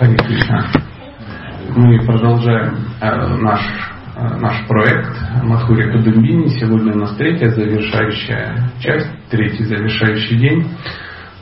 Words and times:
Хари 0.00 0.16
Кришна. 0.16 0.64
Мы 1.76 2.02
продолжаем 2.06 2.88
э, 3.02 3.36
наш, 3.36 3.60
э, 4.16 4.36
наш 4.38 4.66
проект 4.66 5.14
Мадхури 5.42 5.92
Кадумбини. 5.92 6.48
Сегодня 6.58 6.94
у 6.94 7.00
нас 7.00 7.14
третья 7.16 7.50
завершающая 7.50 8.70
часть, 8.80 9.10
третий 9.28 9.62
завершающий 9.64 10.38
день 10.38 10.66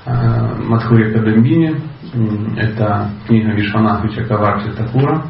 э, 0.07 0.55
Мадхури 0.65 1.13
Кадумбини. 1.13 1.81
Это 2.57 3.11
книга 3.29 3.53
Вишванатхи 3.53 4.17
Чакаварти 4.17 4.71
Такура. 4.73 5.23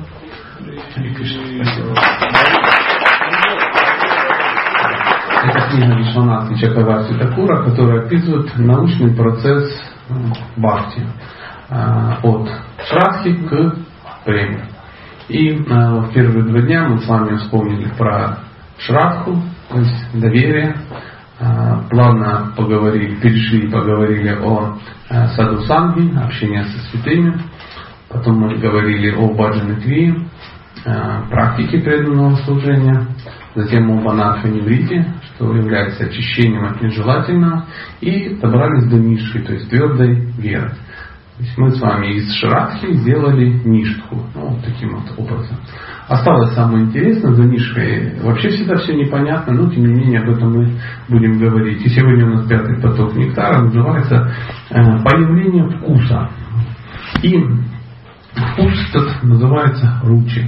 Это 5.45 5.71
книга 5.71 5.99
Вишванатхи 5.99 6.59
Чакаварти 6.63 7.13
Такура, 7.19 7.63
которая 7.63 8.07
описывает 8.07 8.57
научный 8.57 9.15
процесс 9.15 9.71
э, 10.09 10.15
бхакти 10.57 11.03
от 11.71 12.49
шрадхи 12.89 13.35
к 13.35 13.75
преми. 14.25 14.65
И 15.29 15.51
э, 15.51 15.57
в 15.59 16.13
первые 16.13 16.45
два 16.45 16.61
дня 16.63 16.89
мы 16.89 16.99
с 17.01 17.07
вами 17.07 17.37
вспомнили 17.37 17.89
про 17.99 18.39
шрадху, 18.79 19.43
то 19.69 19.79
есть 19.79 20.21
доверие. 20.21 20.77
Плавно 21.91 22.53
поговорили, 22.57 23.15
перешли 23.21 23.61
и 23.61 23.71
поговорили 23.71 24.37
о 24.43 24.77
саду 25.37 25.61
санги, 25.67 26.13
общении 26.19 26.63
со 26.63 26.79
святыми. 26.91 27.41
Потом 28.09 28.41
мы 28.41 28.57
говорили 28.57 29.15
о 29.15 29.33
баджане 29.33 29.77
кри, 29.77 30.15
практике 31.31 31.79
преданного 31.79 32.35
служения. 32.39 33.07
Затем 33.55 33.89
о 33.89 34.03
банатханиврите, 34.03 35.15
что 35.23 35.55
является 35.55 36.07
очищением 36.07 36.65
от 36.65 36.83
нежелательного, 36.83 37.67
и 38.01 38.35
добрались 38.35 38.89
до 38.91 38.97
ниши, 38.97 39.41
то 39.41 39.53
есть 39.53 39.71
твердой 39.71 40.33
веры. 40.39 40.73
То 41.39 41.45
есть 41.45 41.57
мы 41.57 41.71
с 41.71 41.81
вами 41.81 42.15
из 42.15 42.35
Шрадхи 42.35 42.95
сделали 42.95 43.61
ништху, 43.65 44.17
ну, 44.35 44.49
вот 44.49 44.65
таким 44.65 44.97
вот 44.97 45.05
образом. 45.17 45.57
Осталось 46.09 46.53
самое 46.55 46.87
интересное, 46.87 47.33
за 47.33 47.45
нишкой 47.45 48.21
вообще 48.23 48.49
всегда 48.49 48.75
все 48.77 48.97
непонятно, 48.97 49.53
но 49.53 49.71
тем 49.71 49.87
не 49.87 49.95
менее 49.95 50.21
об 50.21 50.31
этом 50.31 50.53
мы 50.53 50.73
будем 51.09 51.39
говорить. 51.39 51.81
И 51.87 51.89
сегодня 51.91 52.27
у 52.27 52.31
нас 52.31 52.49
пятый 52.49 52.81
поток 52.83 53.15
нектара 53.15 53.63
называется 53.63 54.33
э, 54.71 54.75
появление 55.05 55.69
вкуса. 55.71 56.29
И 57.23 57.39
вкус 58.35 58.73
этот 58.91 59.23
называется 59.23 60.01
ручи. 60.03 60.45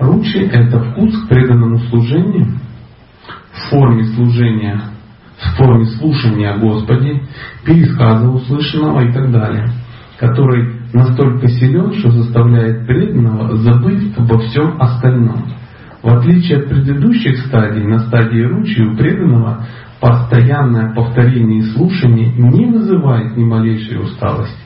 Ручи– 0.00 0.38
это 0.52 0.80
вкус 0.80 1.16
к 1.16 1.28
преданному 1.28 1.78
служению 1.90 2.58
в 3.52 3.70
форме 3.70 4.02
служения, 4.02 4.80
в 5.36 5.56
форме 5.58 5.86
слушания 5.86 6.54
о 6.54 6.58
Господе, 6.58 7.22
пересказа 7.64 8.28
услышанного 8.28 9.02
и 9.02 9.12
так 9.12 9.30
далее, 9.30 9.70
который 10.18 10.80
настолько 10.92 11.48
силен, 11.48 11.92
что 11.94 12.10
заставляет 12.10 12.86
преданного 12.86 13.56
забыть 13.56 14.16
обо 14.16 14.38
всем 14.38 14.80
остальном. 14.80 15.44
В 16.02 16.08
отличие 16.08 16.58
от 16.58 16.68
предыдущих 16.68 17.38
стадий, 17.46 17.84
на 17.84 18.00
стадии 18.00 18.42
ручи 18.42 18.82
у 18.82 18.96
преданного 18.96 19.64
постоянное 20.00 20.94
повторение 20.94 21.60
и 21.60 21.72
слушание 21.72 22.32
не 22.32 22.66
вызывает 22.66 23.36
ни 23.36 23.44
малейшей 23.44 24.00
усталости. 24.00 24.56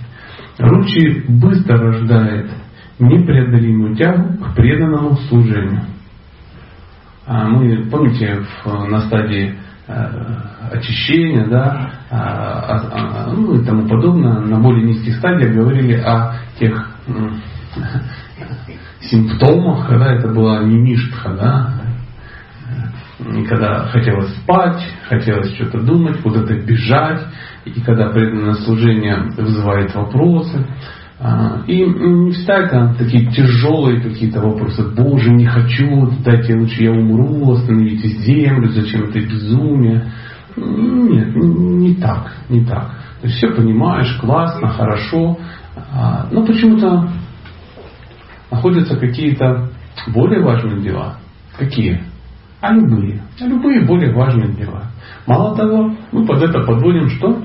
Ручи 0.58 1.24
быстро 1.28 1.78
рождает 1.78 2.50
непреодолимую 2.98 3.96
тягу 3.96 4.38
к 4.38 4.54
преданному 4.54 5.16
служению. 5.28 5.84
А 7.26 7.48
мы, 7.48 7.88
помните, 7.90 8.40
в, 8.64 8.88
на 8.88 9.00
стадии 9.02 9.54
очищения, 9.86 11.46
да, 11.46 11.90
а, 12.10 12.16
а, 12.18 13.26
а, 13.26 13.32
ну 13.32 13.60
и 13.60 13.64
тому 13.64 13.88
подобное, 13.88 14.40
на 14.40 14.60
более 14.60 14.84
низких 14.84 15.16
стадиях 15.16 15.54
говорили 15.54 15.94
о 15.94 16.34
тех 16.58 16.90
симптомах, 19.00 19.88
когда 19.88 20.12
это 20.14 20.28
была 20.28 20.62
немиштха, 20.62 21.30
да, 21.34 21.82
и 23.18 23.44
когда 23.44 23.86
хотелось 23.86 24.34
спать, 24.36 24.82
хотелось 25.08 25.54
что-то 25.54 25.80
думать, 25.80 26.20
куда-то 26.22 26.54
бежать, 26.54 27.26
и 27.64 27.80
когда 27.80 28.10
преданное 28.10 28.54
служение 28.54 29.16
вызывает 29.36 29.94
вопросы, 29.94 30.66
и 31.68 31.84
не 31.84 32.32
всегда 32.32 32.62
это 32.62 32.94
такие 32.98 33.30
тяжелые 33.30 34.00
какие-то 34.00 34.40
вопросы. 34.40 34.82
Боже, 34.82 35.30
не 35.30 35.46
хочу, 35.46 36.10
дайте 36.24 36.56
лучше 36.56 36.82
я 36.82 36.90
умру, 36.90 37.52
остановите 37.52 38.08
землю, 38.08 38.68
зачем 38.70 39.04
это 39.04 39.20
безумие. 39.20 40.10
Нет, 40.56 41.34
не 41.36 41.94
так, 41.94 42.32
не 42.48 42.64
так. 42.64 42.96
То 43.20 43.28
есть 43.28 43.36
все 43.36 43.48
понимаешь, 43.48 44.18
классно, 44.20 44.68
хорошо, 44.68 45.38
а, 45.92 46.26
но 46.32 46.44
почему-то 46.44 47.08
находятся 48.50 48.96
какие-то 48.96 49.70
более 50.08 50.42
важные 50.42 50.80
дела. 50.80 51.18
Какие? 51.56 52.02
А 52.60 52.72
любые. 52.72 53.22
А 53.40 53.46
любые 53.46 53.86
более 53.86 54.12
важные 54.12 54.52
дела. 54.54 54.90
Мало 55.26 55.56
того, 55.56 55.94
мы 56.10 56.26
под 56.26 56.42
это 56.42 56.64
подводим 56.64 57.10
что? 57.10 57.42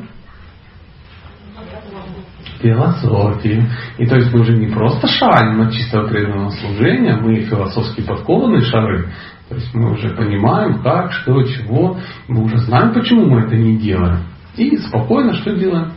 Философии. 2.61 3.63
И 3.97 4.05
то 4.05 4.15
есть 4.15 4.33
мы 4.33 4.41
уже 4.41 4.57
не 4.57 4.67
просто 4.67 5.07
шарим 5.07 5.61
от 5.61 5.73
чистого 5.73 6.07
преданного 6.07 6.49
служения, 6.51 7.17
мы 7.21 7.41
философски 7.41 8.01
подкованные 8.01 8.61
шары. 8.61 9.09
То 9.49 9.55
есть 9.55 9.73
мы 9.73 9.93
уже 9.93 10.09
понимаем, 10.09 10.81
как, 10.81 11.11
что, 11.13 11.41
чего. 11.43 11.97
Мы 12.27 12.43
уже 12.43 12.57
знаем, 12.59 12.93
почему 12.93 13.27
мы 13.27 13.41
это 13.41 13.55
не 13.55 13.77
делаем. 13.77 14.19
И 14.57 14.77
спокойно 14.77 15.33
что 15.35 15.55
делаем? 15.55 15.91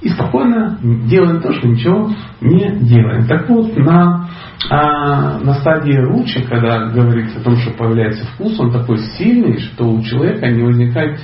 И 0.00 0.08
спокойно 0.10 0.78
делаем 1.08 1.40
то, 1.40 1.52
что 1.52 1.66
ничего 1.66 2.10
не 2.40 2.86
делаем. 2.86 3.26
Так 3.26 3.48
вот, 3.48 3.76
на, 3.76 4.28
а, 4.70 5.38
на 5.40 5.54
стадии 5.54 5.96
ручи, 5.96 6.40
когда 6.42 6.86
говорится 6.86 7.40
о 7.40 7.42
том, 7.42 7.56
что 7.56 7.72
появляется 7.72 8.24
вкус, 8.26 8.58
он 8.60 8.70
такой 8.70 8.98
сильный, 9.18 9.58
что 9.58 9.90
у 9.90 10.00
человека 10.02 10.48
не 10.48 10.62
возникает 10.62 11.18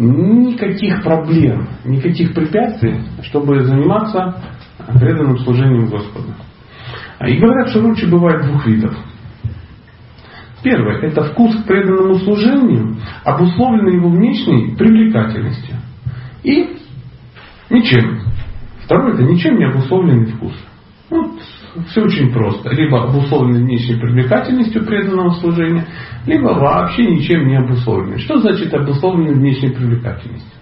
никаких 0.00 1.02
проблем, 1.02 1.68
никаких 1.84 2.34
препятствий, 2.34 3.00
чтобы 3.22 3.62
заниматься 3.64 4.42
преданным 4.98 5.38
служением 5.40 5.88
Господу. 5.88 6.28
И 7.26 7.36
говорят, 7.36 7.68
что 7.68 7.82
ручи 7.82 8.06
бывают 8.06 8.46
двух 8.46 8.66
видов. 8.66 8.96
Первое– 10.62 11.00
это 11.02 11.24
вкус 11.24 11.54
к 11.56 11.66
преданному 11.66 12.16
служению, 12.16 12.96
обусловленный 13.24 13.94
его 13.94 14.10
внешней 14.10 14.74
привлекательностью. 14.74 15.76
И 16.42 16.76
ничем. 17.70 18.20
Второе– 18.84 19.12
это 19.14 19.22
ничем 19.22 19.58
не 19.58 19.66
обусловленный 19.66 20.32
вкус. 20.32 20.54
Ну, 21.10 21.38
все 21.88 22.02
очень 22.02 22.32
просто. 22.32 22.70
Либо 22.70 23.04
обусловленный 23.04 23.62
внешней 23.62 23.96
привлекательностью 23.96 24.84
преданного 24.84 25.30
служения, 25.34 25.86
либо 26.26 26.48
вообще 26.48 27.06
ничем 27.06 27.46
не 27.46 27.56
обусловленный. 27.56 28.18
Что 28.18 28.38
значит 28.38 28.72
обусловленный 28.74 29.34
внешней 29.34 29.70
привлекательностью? 29.70 30.60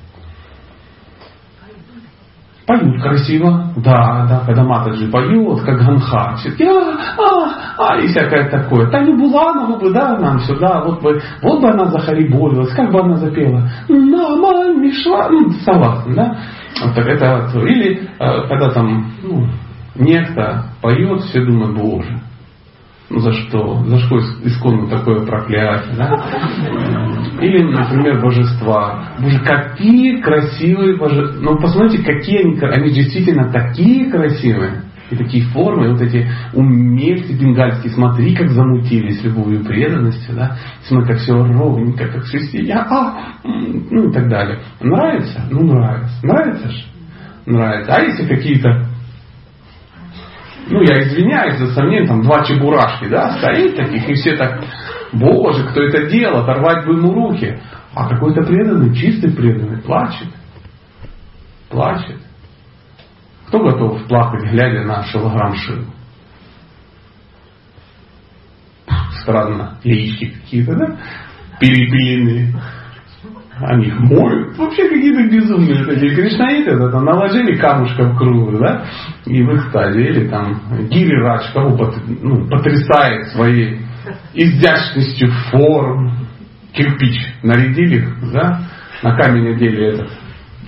Поют 2.67 3.01
красиво, 3.01 3.73
да, 3.77 4.27
да, 4.29 4.43
когда 4.45 4.63
Матаджи 4.63 5.11
поет, 5.11 5.63
как 5.63 5.79
Ганха, 5.79 6.37
все 6.37 6.51
а, 6.69 6.99
а, 7.17 7.93
а, 7.95 7.99
и 7.99 8.09
всякое 8.09 8.51
такое. 8.51 8.91
Таню 8.91 9.17
Буланову 9.17 9.79
бы, 9.79 9.91
да, 9.91 10.19
нам 10.19 10.41
сюда, 10.41 10.85
вот 10.85 11.01
бы, 11.01 11.19
вот 11.41 11.63
бы 11.63 11.69
она 11.71 11.87
захариболилась, 11.87 12.71
как 12.75 12.93
бы 12.93 13.01
она 13.01 13.17
запела, 13.17 13.71
Нама 13.89 14.75
Мишла, 14.75 15.31
ну, 15.31 15.49
согласен, 15.65 16.13
да? 16.13 16.37
Вот 16.85 16.95
так 16.95 17.07
это, 17.07 17.49
или 17.59 18.07
э, 18.19 18.49
когда 18.49 18.69
там, 18.69 19.13
ну, 19.23 19.47
некто 19.99 20.73
поет, 20.81 21.23
все 21.23 21.45
думают, 21.45 21.77
боже, 21.77 22.21
ну 23.11 23.21
за 23.21 23.33
что? 23.33 23.83
За 23.85 23.99
что 24.01 24.19
исконно 24.45 24.87
такое 24.89 25.25
проклятие? 25.25 25.97
Да? 25.97 26.27
Или, 27.41 27.63
например, 27.63 28.21
божества. 28.21 29.15
Боже, 29.19 29.41
какие 29.41 30.21
красивые 30.21 30.99
божества. 30.99 31.41
Ну, 31.41 31.59
посмотрите, 31.59 32.05
какие 32.05 32.41
они, 32.41 32.61
они 32.61 32.93
действительно 32.93 33.51
такие 33.51 34.11
красивые. 34.11 34.83
И 35.11 35.17
такие 35.17 35.43
формы, 35.45 35.91
вот 35.93 36.03
эти 36.03 36.29
умельцы 36.53 37.33
бенгальские, 37.33 37.95
смотри, 37.95 38.35
как 38.35 38.51
замутили 38.51 39.13
с 39.13 39.25
любовью 39.25 39.61
и 39.61 39.65
преданностью, 39.65 40.37
да, 40.37 40.59
смотри, 40.83 41.15
как 41.15 41.23
все 41.23 41.33
ровненько, 41.33 42.09
как 42.09 42.25
все 42.25 42.41
сидят, 42.41 42.87
а, 42.91 43.39
ну 43.43 44.11
и 44.11 44.13
так 44.13 44.29
далее. 44.29 44.59
Нравится? 44.83 45.47
Ну, 45.51 45.63
нравится. 45.63 46.15
Нравится 46.23 46.71
же? 46.71 46.85
Нравится. 47.47 47.91
А 47.91 48.03
если 48.03 48.27
какие-то 48.27 48.88
ну 50.71 50.83
я 50.83 51.03
извиняюсь 51.03 51.59
за 51.59 51.73
сомнение, 51.73 52.07
там 52.07 52.23
два 52.23 52.45
чебурашки, 52.45 53.09
да, 53.09 53.39
стоит 53.39 53.77
таких, 53.77 54.09
и 54.09 54.15
все 54.15 54.37
так, 54.37 54.63
боже, 55.13 55.67
кто 55.69 55.83
это 55.83 56.07
делал, 56.07 56.43
оторвать 56.43 56.87
бы 56.87 56.95
ему 56.95 57.13
руки. 57.13 57.59
А 57.95 58.09
какой-то 58.09 58.43
преданный, 58.43 58.95
чистый 58.95 59.35
преданный, 59.35 59.83
плачет. 59.83 60.29
Плачет. 61.71 62.19
Кто 63.49 63.61
готов 63.61 64.07
плакать, 64.07 64.51
глядя 64.51 64.83
на 64.83 65.03
шилограмм 65.05 65.55
шил? 65.55 65.85
Странно, 69.23 69.79
яички 69.83 70.27
какие-то, 70.27 70.75
да? 70.75 70.99
Перепиленные. 71.59 72.55
Они 73.61 73.91
моют. 73.93 74.57
Вообще 74.57 74.89
какие-то 74.89 75.23
безумные 75.29 75.85
такие 75.85 76.15
кришнаиты, 76.15 76.71
это 76.71 76.91
там 76.91 77.05
наложили 77.05 77.57
камушка 77.57 78.05
в 78.05 78.17
круг, 78.17 78.59
да, 78.59 78.85
и 79.27 79.43
в 79.43 79.57
экстазе. 79.57 80.01
Или 80.01 80.29
там 80.29 80.61
Гири 80.89 81.21
Радж 81.23 81.53
кого 81.53 81.93
ну, 82.23 82.49
потрясает 82.49 83.29
своей 83.29 83.81
изящностью 84.35 85.31
форм. 85.51 86.13
Кирпич 86.73 87.17
нарядили, 87.43 88.09
да, 88.33 88.61
на 89.03 89.17
камень 89.17 89.55
одели 89.55 89.95
этот 89.95 90.11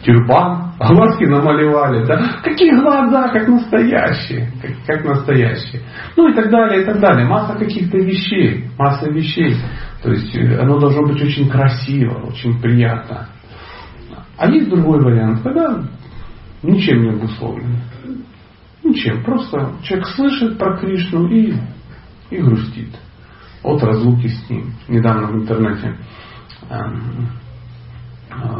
тюрбан, 0.02 0.72
глазки 0.78 1.24
намалевали, 1.24 2.06
да? 2.06 2.40
Какие 2.42 2.72
глаза, 2.80 3.28
как 3.28 3.48
настоящие, 3.48 4.50
как, 4.60 4.70
как 4.86 5.04
настоящие. 5.04 5.82
Ну 6.16 6.28
и 6.28 6.34
так 6.34 6.50
далее, 6.50 6.82
и 6.82 6.84
так 6.84 7.00
далее. 7.00 7.26
Масса 7.26 7.54
каких-то 7.58 7.98
вещей, 7.98 8.70
масса 8.78 9.10
вещей. 9.10 9.56
То 10.02 10.12
есть 10.12 10.34
э, 10.34 10.58
оно 10.58 10.78
должно 10.78 11.06
быть 11.06 11.22
очень 11.22 11.48
красиво, 11.48 12.26
очень 12.26 12.60
приятно. 12.60 13.28
А 14.36 14.50
есть 14.50 14.70
другой 14.70 15.02
вариант, 15.02 15.42
когда 15.42 15.84
ничем 16.62 17.02
не 17.02 17.10
обусловлено. 17.10 17.76
Ничем. 18.82 19.22
Просто 19.22 19.74
человек 19.82 20.08
слышит 20.08 20.58
про 20.58 20.78
Кришну 20.78 21.28
и, 21.28 21.54
и 22.30 22.38
грустит 22.38 22.96
от 23.62 23.82
разлуки 23.82 24.28
с 24.28 24.48
ним. 24.48 24.72
Недавно 24.88 25.28
в 25.28 25.36
интернете 25.36 25.96
эм, 26.70 27.28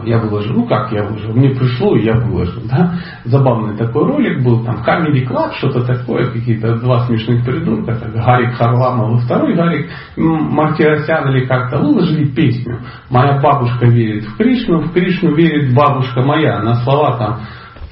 я 0.05 0.19
выложил, 0.19 0.55
ну 0.55 0.67
как 0.67 0.93
я 0.93 1.05
выложил, 1.05 1.33
мне 1.33 1.51
пришло, 1.51 1.97
и 1.97 2.05
я 2.05 2.15
выложил, 2.15 2.63
да. 2.65 2.95
Забавный 3.25 3.77
такой 3.77 4.05
ролик 4.05 4.43
был, 4.45 4.65
там 4.65 4.83
Comedy 4.87 5.27
Club, 5.27 5.53
что-то 5.59 5.85
такое, 5.85 6.31
какие-то 6.31 6.77
два 6.77 7.07
смешных 7.07 7.45
придурка, 7.45 7.97
так, 7.97 8.13
Гарик 8.13 8.55
Харламов 8.55 9.25
второй 9.25 9.55
Гарик 9.55 9.91
Мартиросян 10.17 11.31
или 11.31 11.47
как-то 11.47 11.79
выложили 11.79 12.27
песню. 12.27 12.81
Моя 13.11 13.41
бабушка 13.41 13.87
верит 13.87 14.25
в 14.25 14.37
Кришну, 14.37 14.81
в 14.81 14.93
Кришну 14.93 15.35
верит 15.35 15.75
бабушка 15.75 16.23
моя, 16.23 16.61
на 16.63 16.77
слова 16.77 17.17
там 17.19 17.41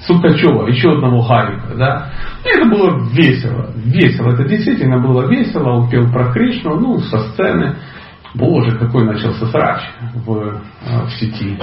Сукачева, 0.01 0.67
еще 0.67 0.91
одного 0.91 1.27
Гарика, 1.27 1.75
да. 1.75 2.09
И 2.45 2.49
это 2.49 2.69
было 2.69 2.99
весело, 3.11 3.71
весело, 3.75 4.31
это 4.33 4.43
действительно 4.45 4.99
было 4.99 5.27
весело, 5.27 5.71
он 5.71 5.89
пел 5.89 6.11
про 6.11 6.31
Кришну, 6.31 6.79
ну, 6.79 6.99
со 6.99 7.19
сцены. 7.19 7.75
Боже, 8.35 8.77
какой 8.77 9.05
начался 9.05 9.47
срач 9.47 9.81
в, 10.13 10.37
э, 10.37 11.05
в 11.05 11.11
сети. 11.19 11.57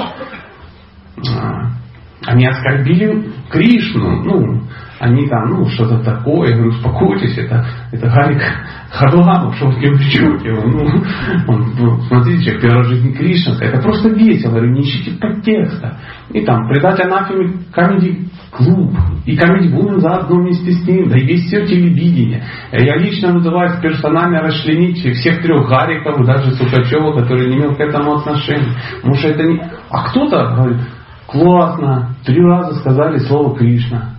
Они 2.24 2.46
оскорбили 2.46 3.30
Кришну, 3.50 4.24
ну, 4.24 4.62
они 4.98 5.28
там, 5.28 5.50
ну, 5.50 5.66
что-то 5.66 6.02
такое, 6.02 6.48
я 6.48 6.54
говорю, 6.56 6.70
успокойтесь, 6.70 7.36
это, 7.36 7.66
это 7.92 8.08
Гарик 8.08 8.42
Харламов, 8.90 9.54
что 9.56 9.66
вы 9.66 9.74
кричите, 9.74 10.50
ну, 10.50 11.02
он, 11.48 11.74
ну, 11.78 12.00
смотрите, 12.08 12.44
человек, 12.44 12.62
первая 12.62 12.84
жизнь 12.84 13.14
Кришна, 13.14 13.56
это 13.60 13.82
просто 13.82 14.08
весело, 14.08 14.52
говорю, 14.52 14.72
не 14.72 14.80
ищите 14.80 15.18
подтекста. 15.20 15.98
И 16.30 16.44
там, 16.44 16.66
предать 16.68 16.98
анафеме 17.00 17.64
комедий 17.72 18.28
клуб, 18.50 18.94
и 19.26 19.36
комедий 19.36 19.74
Woman 19.74 20.00
заодно 20.00 20.40
вместе 20.40 20.72
с 20.72 20.86
ним, 20.86 21.08
да 21.10 21.18
и 21.18 21.26
весь 21.26 21.44
все 21.46 21.66
телевидение. 21.66 22.42
Я 22.72 22.96
лично 22.96 23.34
называю 23.34 23.80
персонально 23.82 24.40
расчленить 24.40 24.98
всех 24.98 25.42
трех 25.42 25.68
Гариков, 25.68 26.24
даже 26.24 26.52
Сукачева, 26.52 27.20
который 27.20 27.50
не 27.50 27.58
имел 27.58 27.74
к 27.74 27.80
этому 27.80 28.14
отношения. 28.14 28.74
Потому 28.96 29.14
что 29.14 29.28
это 29.28 29.42
не... 29.42 29.60
А 29.90 30.08
кто-то 30.08 30.54
говорит, 30.56 30.80
классно, 31.26 32.16
три 32.24 32.40
раза 32.40 32.78
сказали 32.80 33.18
слово 33.18 33.56
Кришна. 33.56 34.16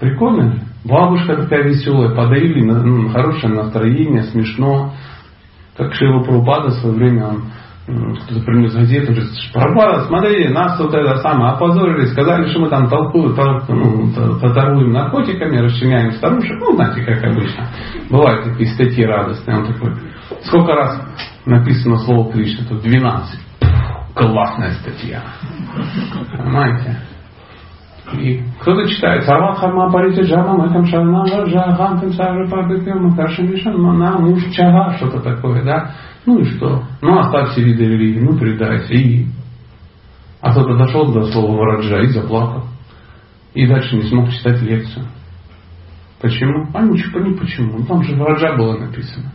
Прикольно 0.00 0.52
же? 0.52 0.62
Бабушка 0.84 1.36
такая 1.36 1.64
веселая, 1.64 2.14
подарили 2.14 2.62
ну, 2.62 3.08
хорошее 3.10 3.52
настроение, 3.52 4.22
смешно. 4.24 4.94
Как 5.76 5.92
Шива 5.94 6.22
Прабхупада 6.22 6.68
в 6.68 6.74
свое 6.74 6.94
время, 6.96 7.26
он 7.26 7.42
кто-то 8.16 8.44
принес 8.44 8.74
газету, 8.74 9.12
говорит, 9.12 9.30
Прабхупада, 9.52 10.04
смотри, 10.06 10.48
нас 10.48 10.78
вот 10.78 10.94
это 10.94 11.16
самое 11.16 11.52
опозорили, 11.52 12.06
сказали, 12.06 12.48
что 12.48 12.60
мы 12.60 12.68
там 12.68 12.88
толкуем, 12.88 13.34
ну, 13.68 14.12
торгуем 14.40 14.92
наркотиками, 14.92 15.58
расчленяем 15.58 16.12
старушек. 16.12 16.58
Ну, 16.60 16.74
знаете, 16.76 17.02
как 17.02 17.24
обычно. 17.24 17.66
Бывают 18.08 18.44
такие 18.44 18.70
статьи 18.70 19.04
радостные. 19.04 19.58
Он 19.58 19.66
такой, 19.66 19.92
сколько 20.44 20.72
раз 20.72 21.02
написано 21.44 21.98
слово 21.98 22.32
Кришна? 22.32 22.66
Тут 22.68 22.82
12. 22.82 23.47
Классная 24.18 24.72
статья. 24.72 25.22
Понимаете? 26.36 26.96
И 28.14 28.42
кто-то 28.60 28.88
читает 28.88 29.22
Сарва 29.24 29.54
Харма 29.54 29.92
Парити 29.92 30.22
Джама 30.22 30.56
Мэкам 30.56 30.86
Шарна 30.86 31.24
Жахантам 31.46 32.12
Сарва 32.12 32.48
Пабикам 32.48 33.10
Макашамишан 33.10 33.80
Мана 33.80 34.18
Мушчага, 34.18 34.96
что-то 34.96 35.20
такое, 35.20 35.62
да? 35.62 35.92
Ну 36.26 36.40
и 36.40 36.44
что? 36.46 36.82
Ну 37.00 37.18
оставь 37.20 37.50
все 37.50 37.62
виды 37.62 37.84
религии, 37.84 38.20
ну 38.20 38.36
предайся. 38.36 38.92
И... 38.92 39.26
А 40.40 40.50
кто-то 40.50 40.76
дошел 40.76 41.12
до 41.12 41.22
слова 41.26 41.56
Вараджа 41.56 42.00
и 42.00 42.08
заплакал. 42.08 42.64
И 43.54 43.68
дальше 43.68 43.94
не 43.96 44.02
смог 44.02 44.30
читать 44.30 44.60
лекцию. 44.62 45.06
Почему? 46.20 46.66
А 46.74 46.82
ничего, 46.82 47.20
не 47.20 47.34
почему. 47.34 47.84
Там 47.84 48.02
же 48.02 48.16
Вараджа 48.16 48.56
было 48.56 48.78
написано. 48.78 49.30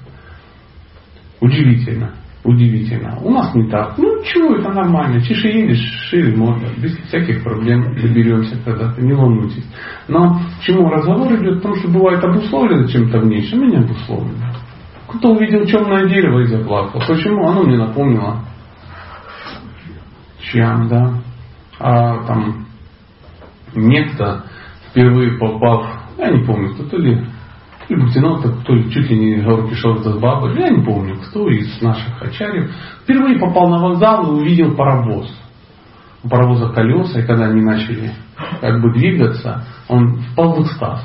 Удивительно. 1.40 2.12
Удивительно. 2.44 3.18
У 3.22 3.32
нас 3.32 3.56
не 3.56 3.70
так. 3.70 3.98
Ну 3.98 4.22
чего, 4.24 4.56
это 4.56 4.70
нормально. 4.70 5.22
Тише 5.22 5.48
едешь, 5.48 5.80
шире 6.10 6.36
можно. 6.36 6.68
Без 6.78 6.98
всяких 7.08 7.42
проблем 7.42 7.96
доберемся 7.96 8.58
когда-то. 8.66 9.02
Не 9.02 9.14
волнуйтесь. 9.14 9.66
Но 10.10 10.42
к 10.60 10.64
чему 10.64 10.90
разговор 10.90 11.34
идет? 11.36 11.58
Потому 11.58 11.76
что 11.76 11.88
бывает 11.88 12.22
обусловлено 12.22 12.88
чем-то 12.88 13.20
внешним 13.20 13.64
и 13.64 13.72
не 13.72 13.78
обусловлено. 13.78 14.46
Кто-то 15.08 15.30
увидел 15.36 15.66
темное 15.66 16.06
дерево 16.10 16.40
и 16.42 16.48
заплакал. 16.48 17.02
Почему? 17.08 17.48
Оно 17.48 17.64
мне 17.64 17.78
напомнило. 17.78 18.42
Чем, 20.42 20.90
да. 20.90 21.14
А 21.80 22.26
там 22.26 22.66
некто 23.74 24.44
впервые 24.90 25.38
попав, 25.38 25.88
я 26.18 26.30
не 26.30 26.44
помню, 26.44 26.74
кто 26.74 26.84
то 26.84 26.98
ли 26.98 27.26
и 27.94 28.00
Бухтинов, 28.00 28.42
кто 28.62 28.78
чуть 28.90 29.10
ли 29.10 29.18
не 29.18 29.42
с 29.42 30.18
бабой, 30.20 30.60
я 30.60 30.70
не 30.70 30.84
помню, 30.84 31.18
кто 31.18 31.48
из 31.50 31.82
наших 31.82 32.22
ачарьев, 32.22 32.72
впервые 33.04 33.40
попал 33.40 33.70
на 33.70 33.80
вокзал 33.80 34.26
и 34.26 34.42
увидел 34.42 34.76
паровоз. 34.76 35.32
У 36.24 36.30
паровоза 36.30 36.70
колеса, 36.70 37.20
и 37.20 37.28
когда 37.28 37.46
они 37.46 37.62
начали 37.62 38.12
как 38.62 38.82
бы 38.82 38.94
двигаться, 38.94 39.66
он 39.88 40.18
впал 40.18 40.56
в 40.56 40.66
экстаз. 40.66 41.04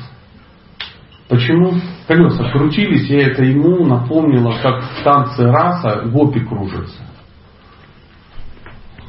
Почему? 1.27 1.73
Колеса 2.07 2.51
крутились, 2.51 3.09
и 3.09 3.15
это 3.15 3.43
ему 3.43 3.85
напомнило, 3.85 4.55
как 4.63 4.83
в 4.83 5.03
танце 5.03 5.45
раса 5.45 6.01
гопи 6.05 6.39
кружатся. 6.39 7.03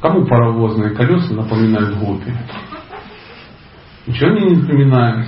Кому 0.01 0.25
паровозные 0.25 0.91
колеса 0.91 1.33
напоминают 1.33 1.97
гопи? 1.97 2.31
Ничего 4.05 4.31
они 4.31 4.49
не 4.49 4.55
напоминают. 4.61 5.27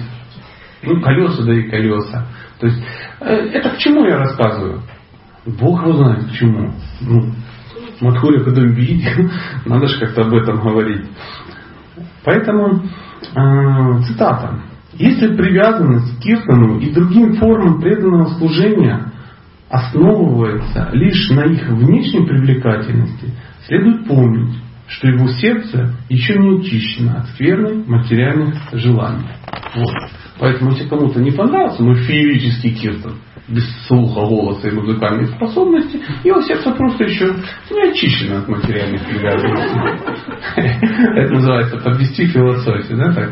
Ну, 0.84 1.02
колеса, 1.02 1.44
да 1.44 1.54
и 1.54 1.70
колеса. 1.70 2.28
То 2.64 2.68
есть, 2.68 2.82
э, 3.20 3.36
это 3.56 3.72
к 3.72 3.78
чему 3.80 4.06
я 4.06 4.20
рассказываю? 4.20 4.84
Бог 5.46 5.82
его 5.82 5.98
знает 5.98 6.28
к 6.28 6.32
чему. 6.32 6.72
Ну, 7.02 7.34
когда 8.00 8.62
видел, 8.62 9.30
надо 9.66 9.88
же 9.88 10.00
как-то 10.00 10.22
об 10.22 10.34
этом 10.34 10.62
говорить. 10.62 11.06
Поэтому, 12.24 12.84
э, 13.36 14.02
цитата. 14.08 14.62
Если 14.94 15.36
привязанность 15.36 16.18
к 16.18 16.22
киртану 16.22 16.80
и 16.80 16.90
другим 16.94 17.34
формам 17.34 17.82
преданного 17.82 18.30
служения 18.38 19.12
основывается 19.70 20.90
лишь 20.94 21.32
на 21.32 21.42
их 21.42 21.68
внешней 21.68 22.26
привлекательности, 22.26 23.34
следует 23.68 24.08
помнить, 24.08 24.56
что 24.88 25.10
его 25.10 25.28
сердце 25.28 25.96
еще 26.08 26.38
не 26.38 26.60
очищено 26.60 27.18
от 27.18 27.28
скверных 27.32 27.86
материальных 27.90 28.56
желаний. 28.72 29.28
Вот. 29.76 30.23
Поэтому, 30.40 30.72
если 30.72 30.88
кому-то 30.88 31.20
не 31.20 31.32
понравился 31.32 31.84
мой 31.84 31.96
феерический 31.96 32.74
киртан, 32.74 33.20
без 33.48 33.64
слуха, 33.88 34.22
голоса 34.22 34.68
и 34.68 34.72
музыкальной 34.72 35.28
способности, 35.28 36.02
его 36.24 36.42
сердце 36.42 36.72
просто 36.72 37.04
еще 37.04 37.36
не 37.70 37.92
очищено 37.92 38.40
от 38.40 38.48
материальных 38.48 39.06
привязанностей. 39.06 39.80
Это 41.18 41.34
называется 41.34 41.78
подвести 41.78 42.26
философию, 42.28 42.98
да, 42.98 43.14
так? 43.14 43.32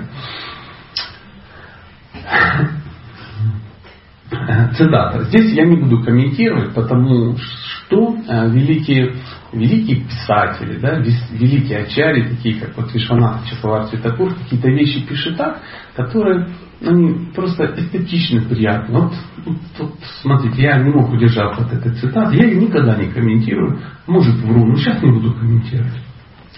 Цитата. 4.75 5.23
Здесь 5.23 5.53
я 5.53 5.65
не 5.65 5.77
буду 5.77 6.03
комментировать, 6.03 6.73
потому 6.73 7.35
что 7.37 7.60
э, 7.91 8.49
великие 8.49 9.15
великие 9.53 10.05
писатели, 10.05 10.79
да, 10.79 10.99
великие 11.31 11.79
ачари, 11.79 12.29
такие 12.29 12.59
как 12.59 12.77
вот 12.77 12.93
Вишванат 12.93 13.45
Чакаварти 13.45 13.97
Такур, 13.97 14.33
какие-то 14.33 14.69
вещи 14.69 15.05
пишет 15.05 15.37
так, 15.37 15.61
которые 15.95 16.47
они 16.85 17.31
просто 17.35 17.65
эстетично 17.77 18.41
приятны. 18.41 18.99
Вот, 18.99 19.13
вот, 19.45 19.57
вот, 19.77 19.93
смотрите, 20.21 20.61
я 20.61 20.77
не 20.77 20.89
мог 20.89 21.11
удержаться 21.11 21.63
от 21.63 21.73
этой 21.73 21.93
цитаты, 21.93 22.37
я 22.37 22.45
ее 22.45 22.61
никогда 22.61 22.95
не 22.95 23.11
комментирую, 23.11 23.79
может 24.07 24.35
вру, 24.35 24.65
но 24.65 24.75
сейчас 24.75 25.01
не 25.03 25.11
буду 25.11 25.33
комментировать. 25.33 26.01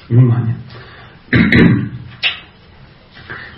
Внимание. 0.10 0.58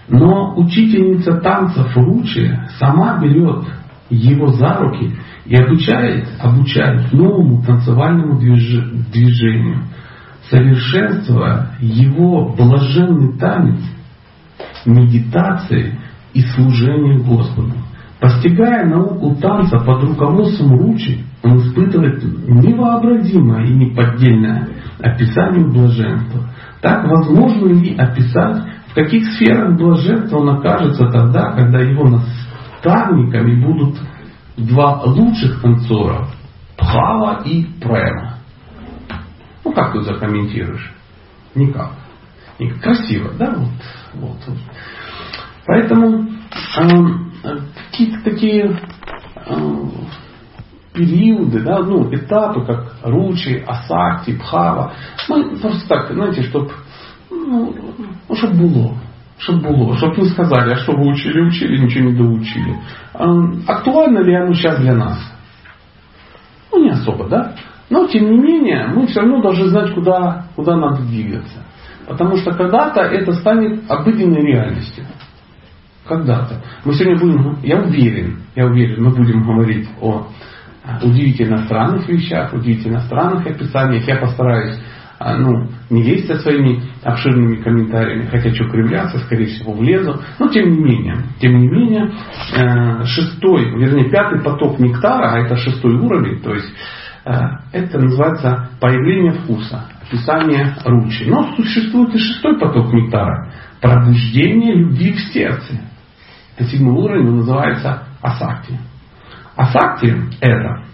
Но 0.07 0.55
учительница 0.55 1.39
танцев 1.41 1.87
Ручи 1.95 2.51
сама 2.77 3.17
берет 3.19 3.65
его 4.11 4.47
за 4.49 4.75
руки 4.75 5.15
и 5.45 5.55
обучает, 5.55 6.27
обучает 6.39 7.13
новому 7.13 7.61
танцевальному 7.63 8.39
движ, 8.39 8.83
движению. 9.11 9.83
совершенствуя 10.49 11.71
его 11.79 12.53
блаженный 12.55 13.37
танец 13.37 13.81
медитации 14.85 15.99
и 16.33 16.41
служения 16.41 17.19
Господу. 17.19 17.73
Постигая 18.19 18.85
науку 18.85 19.35
танца 19.41 19.79
под 19.79 20.03
руководством 20.03 20.77
Ручи, 20.77 21.23
он 21.43 21.57
испытывает 21.57 22.23
невообразимое 22.23 23.65
и 23.65 23.73
неподдельное 23.73 24.67
описание 24.99 25.67
блаженства. 25.67 26.49
Так 26.81 27.07
возможно 27.07 27.67
ли 27.73 27.95
описать, 27.95 28.63
в 28.87 28.95
каких 28.95 29.25
сферах 29.33 29.77
блаженства 29.77 30.37
он 30.37 30.49
окажется 30.49 31.07
тогда, 31.09 31.51
когда 31.51 31.79
его 31.79 32.07
наставниками 32.07 33.63
будут 33.63 33.97
два 34.57 35.03
лучших 35.03 35.61
танцора– 35.61 36.27
Пхава 36.77 37.41
и 37.45 37.63
Према. 37.79 38.37
Ну 39.63 39.71
как 39.71 39.93
ты 39.93 40.01
закомментируешь? 40.01 40.93
Никак. 41.55 41.91
Никак. 42.59 42.81
Красиво, 42.81 43.31
да? 43.37 43.55
Вот, 44.13 44.37
вот. 44.47 44.57
Поэтому 45.65 46.29
э, 46.77 47.57
какие-то 47.91 48.23
такие 48.23 48.79
э, 49.45 49.85
периоды, 50.93 51.61
да, 51.61 51.79
ну, 51.79 52.13
этапы, 52.13 52.65
как 52.65 52.97
Ручи, 53.03 53.63
Асакти, 53.65 54.37
Пхава. 54.37 54.93
Мы 55.27 55.57
просто 55.57 55.87
так, 55.87 56.11
знаете, 56.13 56.43
чтобы 56.43 56.71
ну, 57.29 57.75
ну, 58.29 58.35
чтоб 58.35 58.53
было. 59.35 59.39
Чтоб 59.39 59.61
было. 59.61 59.97
Чтоб 59.97 60.17
не 60.17 60.25
сказали, 60.25 60.73
а 60.73 60.77
что 60.77 60.93
вы 60.93 61.07
учили, 61.11 61.41
учили, 61.41 61.77
ничего 61.77 62.09
не 62.09 62.17
доучили. 62.17 62.79
Актуально 63.67 64.19
ли 64.19 64.35
оно 64.35 64.53
сейчас 64.53 64.79
для 64.79 64.93
нас? 64.93 65.19
Ну, 66.71 66.83
не 66.83 66.89
особо, 66.91 67.27
да? 67.27 67.55
Но, 67.89 68.07
тем 68.07 68.31
не 68.31 68.37
менее, 68.37 68.87
мы 68.87 69.07
все 69.07 69.21
равно 69.21 69.41
должны 69.41 69.67
знать, 69.67 69.93
куда, 69.93 70.47
куда 70.55 70.75
надо 70.75 71.03
двигаться. 71.03 71.63
Потому 72.07 72.37
что 72.37 72.51
когда-то 72.51 73.01
это 73.01 73.33
станет 73.33 73.89
обыденной 73.89 74.41
реальностью. 74.41 75.05
Когда-то. 76.07 76.61
Мы 76.83 76.93
сегодня 76.93 77.19
будем, 77.19 77.59
я 77.63 77.77
уверен, 77.77 78.43
я 78.55 78.67
уверен, 78.67 79.03
мы 79.03 79.09
будем 79.09 79.43
говорить 79.43 79.89
о 80.01 80.27
удивительно 81.01 81.65
странных 81.65 82.07
вещах, 82.07 82.53
удивительно 82.53 82.99
странных 83.01 83.47
описаниях. 83.47 84.07
Я 84.07 84.17
постараюсь 84.17 84.79
ну, 85.19 85.69
не 85.89 86.17
со 86.19 86.35
своими 86.39 86.81
обширными 87.03 87.61
комментариями, 87.61 88.25
хотя 88.25 88.53
что 88.53 88.65
кривляться, 88.65 89.19
скорее 89.19 89.45
всего, 89.45 89.73
влезу. 89.73 90.21
Но 90.39 90.49
тем 90.49 90.69
не 90.71 90.79
менее, 90.79 91.17
тем 91.39 91.57
не 91.57 91.67
менее, 91.67 92.11
э, 92.55 93.05
шестой, 93.05 93.79
вернее, 93.79 94.09
пятый 94.09 94.41
поток 94.41 94.79
нектара, 94.79 95.31
а 95.31 95.39
это 95.39 95.55
шестой 95.55 95.95
уровень, 95.95 96.41
то 96.41 96.53
есть 96.53 96.69
э, 97.25 97.31
это 97.71 97.99
называется 97.99 98.69
появление 98.81 99.33
вкуса, 99.33 99.85
описание 100.05 100.75
ручи. 100.83 101.25
Но 101.25 101.55
существует 101.55 102.13
и 102.13 102.19
шестой 102.19 102.59
поток 102.59 102.91
нектара, 102.93 103.51
пробуждение 103.81 104.75
любви 104.75 105.13
в 105.13 105.19
сердце. 105.33 105.79
Это 106.57 106.69
седьмой 106.69 106.93
уровень, 106.93 107.27
он 107.27 107.37
называется 107.37 108.03
асакти. 108.21 108.77
Асакти 109.55 110.13
это 110.41 110.85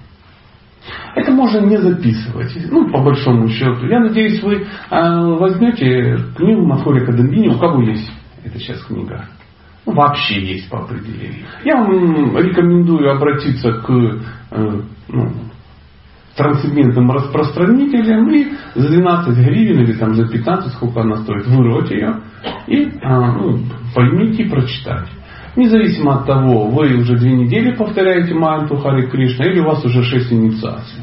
это 1.15 1.31
можно 1.31 1.59
не 1.59 1.77
записывать. 1.77 2.55
Ну, 2.69 2.91
по 2.91 3.01
большому 3.01 3.49
счету. 3.49 3.87
Я 3.87 3.99
надеюсь, 3.99 4.41
вы 4.43 4.55
э, 4.55 4.65
возьмете 4.89 6.17
книгу 6.35 6.65
Мафори 6.65 7.05
Кадамбини, 7.05 7.49
у 7.49 7.59
кого 7.59 7.81
есть 7.81 8.11
эта 8.43 8.59
сейчас 8.59 8.81
книга. 8.83 9.25
Ну, 9.85 9.93
вообще 9.93 10.41
есть 10.41 10.69
по 10.69 10.83
определению. 10.83 11.45
Я 11.63 11.77
вам 11.77 12.37
рекомендую 12.37 13.11
обратиться 13.11 13.71
к 13.71 13.89
э, 13.89 14.81
ну, 15.09 15.31
трансцендентным 16.35 17.11
распространителям 17.11 18.29
и 18.31 18.47
за 18.75 18.89
12 18.89 19.37
гривен 19.37 19.81
или 19.81 19.93
там 19.93 20.13
за 20.15 20.27
15, 20.27 20.73
сколько 20.73 21.01
она 21.01 21.17
стоит, 21.17 21.45
вырвать 21.47 21.91
ее 21.91 22.21
и 22.67 22.89
а, 23.01 23.33
ну, 23.33 23.59
поймите 23.93 24.43
и 24.43 24.49
прочитать. 24.49 25.07
Независимо 25.55 26.19
от 26.19 26.25
того, 26.25 26.67
вы 26.69 26.95
уже 26.95 27.17
две 27.17 27.33
недели 27.33 27.75
повторяете 27.75 28.33
манту 28.33 28.77
Хари 28.77 29.07
Кришна 29.07 29.45
или 29.45 29.59
у 29.59 29.65
вас 29.65 29.83
уже 29.83 30.03
шесть 30.03 30.31
инициаций. 30.31 31.01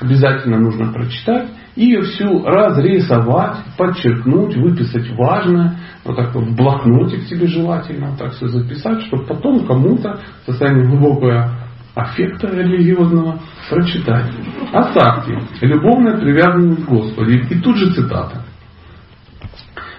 Обязательно 0.00 0.58
нужно 0.58 0.92
прочитать 0.92 1.48
и 1.76 1.84
ее 1.84 2.02
всю 2.02 2.44
разрисовать, 2.44 3.58
подчеркнуть, 3.76 4.56
выписать 4.56 5.10
важное, 5.16 5.78
вот 6.04 6.16
так 6.16 6.34
вот 6.34 6.44
в 6.44 6.56
блокноте 6.56 7.18
к 7.18 7.22
себе 7.24 7.46
желательно, 7.46 8.10
вот 8.10 8.18
так 8.18 8.32
все 8.32 8.48
записать, 8.48 9.02
чтобы 9.02 9.24
потом 9.24 9.66
кому-то 9.66 10.20
в 10.42 10.50
состоянии 10.50 10.86
глубокого 10.86 11.52
аффекта 11.94 12.48
религиозного 12.48 13.40
прочитать. 13.68 14.30
Асакти. 14.72 15.38
Любовная 15.62 16.18
привязанность 16.18 16.84
к 16.84 16.88
Господу. 16.88 17.30
И 17.30 17.60
тут 17.60 17.76
же 17.76 17.92
цитата. 17.92 18.44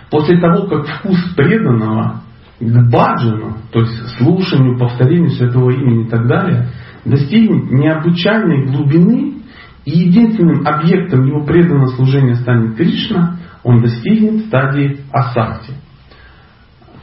После 0.10 0.40
того, 0.40 0.68
как 0.68 0.88
вкус 0.88 1.18
преданного 1.36 2.22
баджану, 2.62 3.58
то 3.72 3.80
есть 3.80 4.18
слушанию, 4.18 4.78
повторению 4.78 5.32
святого 5.32 5.72
имени 5.72 6.06
и 6.06 6.10
так 6.10 6.28
далее, 6.28 6.70
достигнет 7.06 7.72
необычайной 7.72 8.68
глубины, 8.68 9.42
и 9.86 9.92
единственным 9.92 10.66
объектом 10.66 11.26
его 11.26 11.44
преданного 11.44 11.88
служения 11.88 12.36
станет 12.36 12.76
Кришна, 12.76 13.40
он 13.64 13.82
достигнет 13.82 14.46
стадии 14.46 15.00
асакти. 15.12 15.74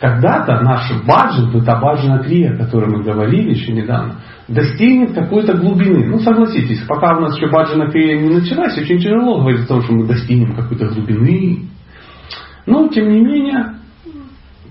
Когда-то 0.00 0.60
наш 0.60 0.92
баджан, 1.04 1.50
это 1.56 1.76
баджана 1.76 2.22
крия, 2.22 2.54
о 2.54 2.56
которой 2.56 2.88
мы 2.88 3.02
говорили 3.02 3.50
еще 3.50 3.72
недавно, 3.72 4.20
достигнет 4.46 5.12
какой-то 5.12 5.54
глубины. 5.54 6.06
Ну, 6.06 6.20
согласитесь, 6.20 6.84
пока 6.86 7.16
у 7.16 7.20
нас 7.20 7.36
еще 7.36 7.50
баджана 7.50 7.90
крия 7.90 8.20
не 8.20 8.32
началась, 8.32 8.78
очень 8.78 9.00
тяжело 9.00 9.40
говорить 9.40 9.64
о 9.64 9.66
том, 9.66 9.82
что 9.82 9.92
мы 9.92 10.06
достигнем 10.06 10.54
какой-то 10.54 10.86
глубины. 10.86 11.64
Но, 12.66 12.86
тем 12.88 13.08
не 13.08 13.20
менее, 13.20 13.77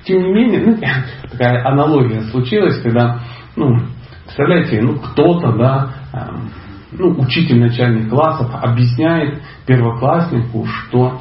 тем 0.07 0.23
не 0.23 0.33
менее, 0.33 0.61
ну, 0.65 0.77
такая 1.29 1.65
аналогия 1.65 2.21
случилась, 2.31 2.81
когда, 2.81 3.19
ну, 3.55 3.77
представляете, 4.23 4.81
ну, 4.81 4.97
кто-то, 4.99 5.51
да, 5.53 5.89
эм, 6.13 6.49
ну, 6.91 7.19
учитель 7.19 7.59
начальных 7.59 8.09
классов 8.09 8.49
объясняет 8.53 9.41
первокласснику, 9.65 10.65
что 10.65 11.19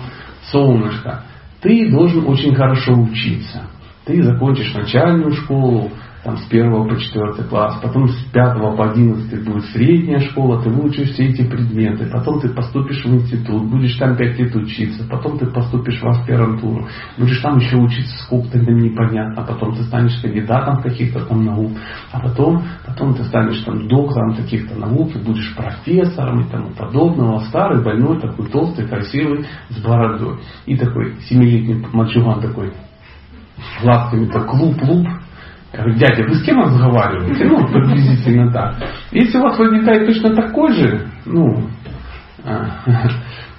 солнышко, 0.51 1.25
ты 1.61 1.91
должен 1.91 2.27
очень 2.29 2.55
хорошо 2.55 2.93
учиться. 2.93 3.63
Ты 4.05 4.23
закончишь 4.23 4.73
начальную 4.73 5.33
школу, 5.33 5.91
там, 6.27 6.37
с 6.39 6.47
1 6.49 6.89
по 6.89 6.97
4 6.97 7.49
класс, 7.49 7.79
потом 7.81 8.09
с 8.09 8.17
5 8.33 8.59
по 8.59 8.91
11 8.91 9.45
будет 9.45 9.65
средняя 9.67 10.19
школа, 10.19 10.61
ты 10.61 10.71
выучишь 10.71 11.13
все 11.13 11.27
эти 11.27 11.49
предметы, 11.49 12.11
потом 12.11 12.41
ты 12.41 12.49
поступишь 12.49 13.05
в 13.05 13.15
институт, 13.15 13.71
будешь 13.71 13.97
там 13.97 14.17
5 14.17 14.39
лет 14.41 14.57
учиться, 14.57 15.07
потом 15.09 15.39
ты 15.39 15.47
поступишь 15.47 16.03
в 16.03 16.09
аспирантуру, 16.09 16.89
будешь 17.17 17.41
там 17.41 17.59
еще 17.59 17.77
учиться 17.77 18.25
сколько-то 18.25 18.59
непонятно, 18.59 19.45
потом 19.45 19.77
ты 19.77 19.85
станешь 19.85 20.21
кандидатом 20.21 20.83
каких-то 20.83 21.25
там 21.27 21.45
наук, 21.45 21.71
а 22.11 22.19
потом, 22.19 22.65
потом 22.85 23.15
ты 23.15 23.23
станешь 23.23 23.61
там 23.61 23.87
доктором 23.87 24.35
каких-то 24.35 24.77
наук, 24.77 25.15
и 25.15 25.21
будешь 25.21 25.55
профессором 25.55 26.41
и 26.41 26.51
тому 26.51 26.71
подобного, 26.71 27.39
старый, 27.45 27.85
больной, 27.85 28.21
такой 28.21 28.49
толстый, 28.49 28.89
красивый, 28.89 29.47
с 29.69 29.81
бородой. 29.81 30.41
И 30.67 30.77
такой 30.77 31.15
семилетний 31.29 31.87
мальчуган 31.93 32.41
такой, 32.41 32.73
глазками-то 33.81 34.41
клуб-луп, 34.41 35.07
я 35.77 35.83
говорю, 35.83 35.99
дядя, 35.99 36.23
вы 36.25 36.35
с 36.35 36.43
кем 36.43 36.61
разговариваете? 36.61 37.45
Ну, 37.45 37.67
приблизительно 37.67 38.51
так. 38.51 38.77
Если 39.13 39.37
у 39.37 39.43
вас 39.43 39.59
возникает 39.59 40.07
точно 40.07 40.35
такой 40.35 40.73
же, 40.73 41.07
ну, 41.27 41.69
а, 42.45 42.81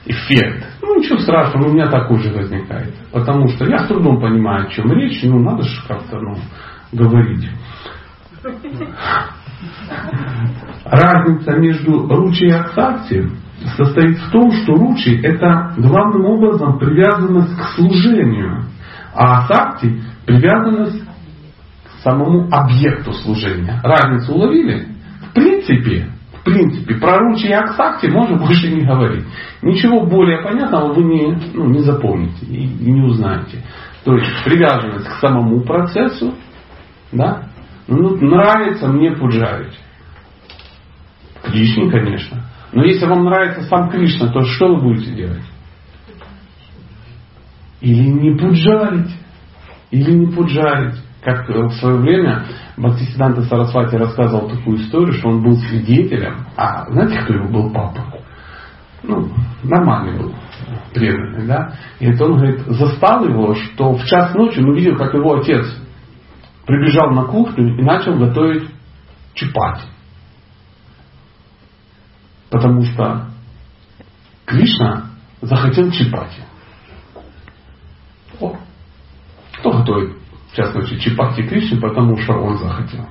эффект, 0.05 0.65
ну 0.81 0.97
ничего 0.97 1.19
страшного, 1.19 1.69
у 1.69 1.73
меня 1.73 1.85
такой 1.85 2.17
же 2.23 2.33
возникает. 2.33 2.93
Потому 3.11 3.47
что 3.49 3.65
я 3.65 3.79
с 3.79 3.87
трудом 3.87 4.19
понимаю, 4.19 4.65
о 4.65 4.69
чем 4.71 4.91
речь, 4.93 5.21
ну 5.23 5.39
надо 5.39 5.61
же 5.61 5.79
как-то 5.87 6.19
ну, 6.19 6.35
говорить. 6.91 7.49
Разница 10.85 11.51
между 11.57 12.07
ручи 12.07 12.45
и 12.45 12.51
аксакти 12.51 13.29
состоит 13.75 14.17
в 14.17 14.31
том, 14.31 14.51
что 14.51 14.73
ручи 14.73 15.19
это 15.21 15.73
главным 15.77 16.25
образом 16.25 16.79
привязанность 16.79 17.55
к 17.55 17.63
служению, 17.75 18.63
а 19.13 19.43
асакти 19.43 20.01
привязанность 20.25 21.06
самому 22.03 22.47
объекту 22.51 23.13
служения. 23.13 23.79
Разницу 23.83 24.33
уловили? 24.33 24.87
В 25.29 25.33
принципе, 25.33 26.09
в 26.33 26.43
принципе, 26.43 26.95
про 26.95 27.19
ручи 27.19 27.47
и 27.47 27.51
аксакти 27.51 28.07
можно 28.07 28.37
больше 28.37 28.73
не 28.73 28.85
говорить. 28.85 29.25
Ничего 29.61 30.05
более 30.05 30.41
понятного 30.43 30.93
вы 30.93 31.03
не, 31.03 31.37
ну, 31.53 31.65
не 31.65 31.79
запомните 31.79 32.45
и, 32.45 32.63
и 32.63 32.91
не 32.91 33.01
узнаете. 33.01 33.63
То 34.05 34.15
есть 34.15 34.31
привязанность 34.45 35.07
к 35.07 35.19
самому 35.19 35.61
процессу, 35.61 36.33
да? 37.11 37.49
Ну, 37.87 38.15
нравится 38.17 38.87
мне 38.87 39.11
пуджарить. 39.11 39.77
Кришне, 41.43 41.89
конечно. 41.89 42.43
Но 42.71 42.83
если 42.83 43.05
вам 43.05 43.25
нравится 43.25 43.63
сам 43.63 43.89
Кришна, 43.89 44.31
то 44.31 44.41
что 44.41 44.75
вы 44.75 44.81
будете 44.81 45.13
делать? 45.13 45.43
Или 47.81 48.07
не 48.07 48.37
пуджарить. 48.37 49.11
Или 49.91 50.11
не 50.11 50.27
пуджарить. 50.27 50.95
Как 51.27 51.45
в 51.49 51.71
свое 51.73 51.97
время 51.97 52.45
Бхактисиданта 52.77 53.41
Сарасвати 53.41 53.97
рассказывал 53.97 54.47
такую 54.49 54.77
историю, 54.77 55.11
что 55.11 55.27
он 55.27 55.43
был 55.43 55.57
свидетелем. 55.57 56.45
А 56.55 56.89
знаете, 56.89 57.19
кто 57.21 57.33
его 57.33 57.49
был 57.49 57.73
папа? 57.73 58.21
Ну, 59.03 59.29
нормальный 59.61 60.17
был. 60.17 60.33
преданный, 60.93 61.45
да, 61.45 61.73
и 61.99 62.05
это 62.05 62.23
он, 62.23 62.37
говорит, 62.37 62.61
застал 62.67 63.25
его, 63.25 63.55
что 63.55 63.95
в 63.95 64.05
час 64.05 64.33
ночи 64.35 64.59
он 64.59 64.69
увидел, 64.69 64.95
как 64.95 65.13
его 65.13 65.37
отец 65.37 65.65
прибежал 66.65 67.11
на 67.11 67.25
кухню 67.25 67.77
и 67.77 67.83
начал 67.83 68.17
готовить 68.17 68.69
чупати. 69.33 69.83
Потому 72.49 72.83
что 72.83 73.25
Кришна 74.45 75.07
захотел 75.41 75.91
чипати. 75.91 76.41
О, 78.39 78.55
кто 79.59 79.71
готовит 79.71 80.26
в 80.51 80.55
частности 80.55 80.99
чипати 80.99 81.41
Кришне, 81.43 81.79
потому 81.79 82.17
что 82.17 82.33
он 82.33 82.57
захотел. 82.57 83.05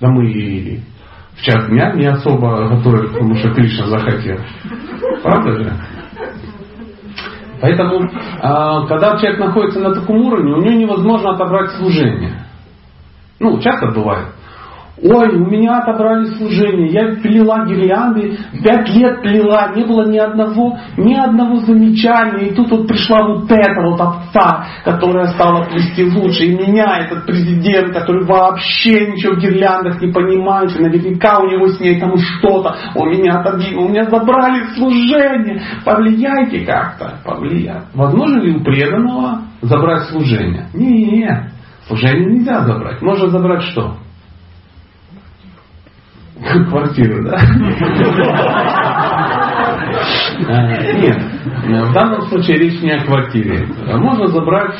Да 0.00 0.08
мы 0.08 0.30
и 0.30 0.80
в 1.34 1.42
час 1.42 1.68
дня 1.68 1.92
не 1.92 2.06
особо 2.06 2.68
готовим, 2.68 3.12
потому 3.12 3.34
что 3.36 3.50
Кришна 3.50 3.86
захотел. 3.86 4.38
Правда 5.22 5.52
же? 5.52 5.76
Поэтому, 7.60 8.10
а, 8.40 8.86
когда 8.86 9.16
человек 9.18 9.38
находится 9.38 9.78
на 9.78 9.94
таком 9.94 10.16
уровне, 10.16 10.52
у 10.52 10.60
него 10.60 10.74
невозможно 10.74 11.30
отобрать 11.30 11.70
служение. 11.72 12.44
Ну, 13.38 13.60
часто 13.60 13.92
бывает. 13.92 14.28
Ой, 15.02 15.34
у 15.34 15.50
меня 15.50 15.78
отобрали 15.78 16.26
служение, 16.26 16.92
я 16.92 17.20
плела 17.20 17.66
гирлянды, 17.66 18.38
пять 18.62 18.88
лет 18.90 19.20
плела, 19.20 19.72
не 19.74 19.84
было 19.84 20.08
ни 20.08 20.16
одного, 20.16 20.78
ни 20.96 21.12
одного 21.14 21.56
замечания. 21.56 22.50
И 22.50 22.54
тут 22.54 22.70
вот 22.70 22.86
пришла 22.86 23.26
вот 23.26 23.50
эта 23.50 23.80
вот 23.82 24.00
овца, 24.00 24.64
которая 24.84 25.26
стала 25.32 25.64
плести 25.64 26.04
лучше. 26.04 26.44
И 26.44 26.56
меня, 26.56 26.98
этот 27.00 27.26
президент, 27.26 27.92
который 27.92 28.24
вообще 28.24 29.10
ничего 29.10 29.34
в 29.34 29.40
гирляндах 29.40 30.00
не 30.00 30.12
понимает, 30.12 30.76
и 30.76 30.80
наверняка 30.80 31.40
у 31.40 31.48
него 31.48 31.66
с 31.66 31.80
ней 31.80 31.98
там 31.98 32.16
что-то, 32.16 32.76
он 32.94 33.10
меня 33.10 33.40
отодвинул, 33.40 33.86
у 33.86 33.88
меня 33.88 34.04
забрали 34.04 34.66
служение. 34.76 35.62
Повлияйте 35.84 36.64
как-то, 36.64 37.18
повлияйте. 37.24 37.86
Возможно 37.94 38.38
ли 38.38 38.54
у 38.54 38.62
преданного 38.62 39.42
забрать 39.62 40.04
служение? 40.10 40.68
Нет, 40.74 41.50
служение 41.88 42.36
нельзя 42.36 42.60
забрать. 42.60 43.02
Можно 43.02 43.26
забрать 43.30 43.62
что? 43.62 43.96
Квартиру, 46.42 47.24
да? 47.24 47.38
А, 50.48 50.82
нет, 50.98 51.22
в 51.88 51.92
данном 51.92 52.22
случае 52.22 52.58
речь 52.58 52.82
не 52.82 52.90
о 52.90 53.04
квартире. 53.04 53.66
Можно 53.96 54.26
забрать 54.28 54.74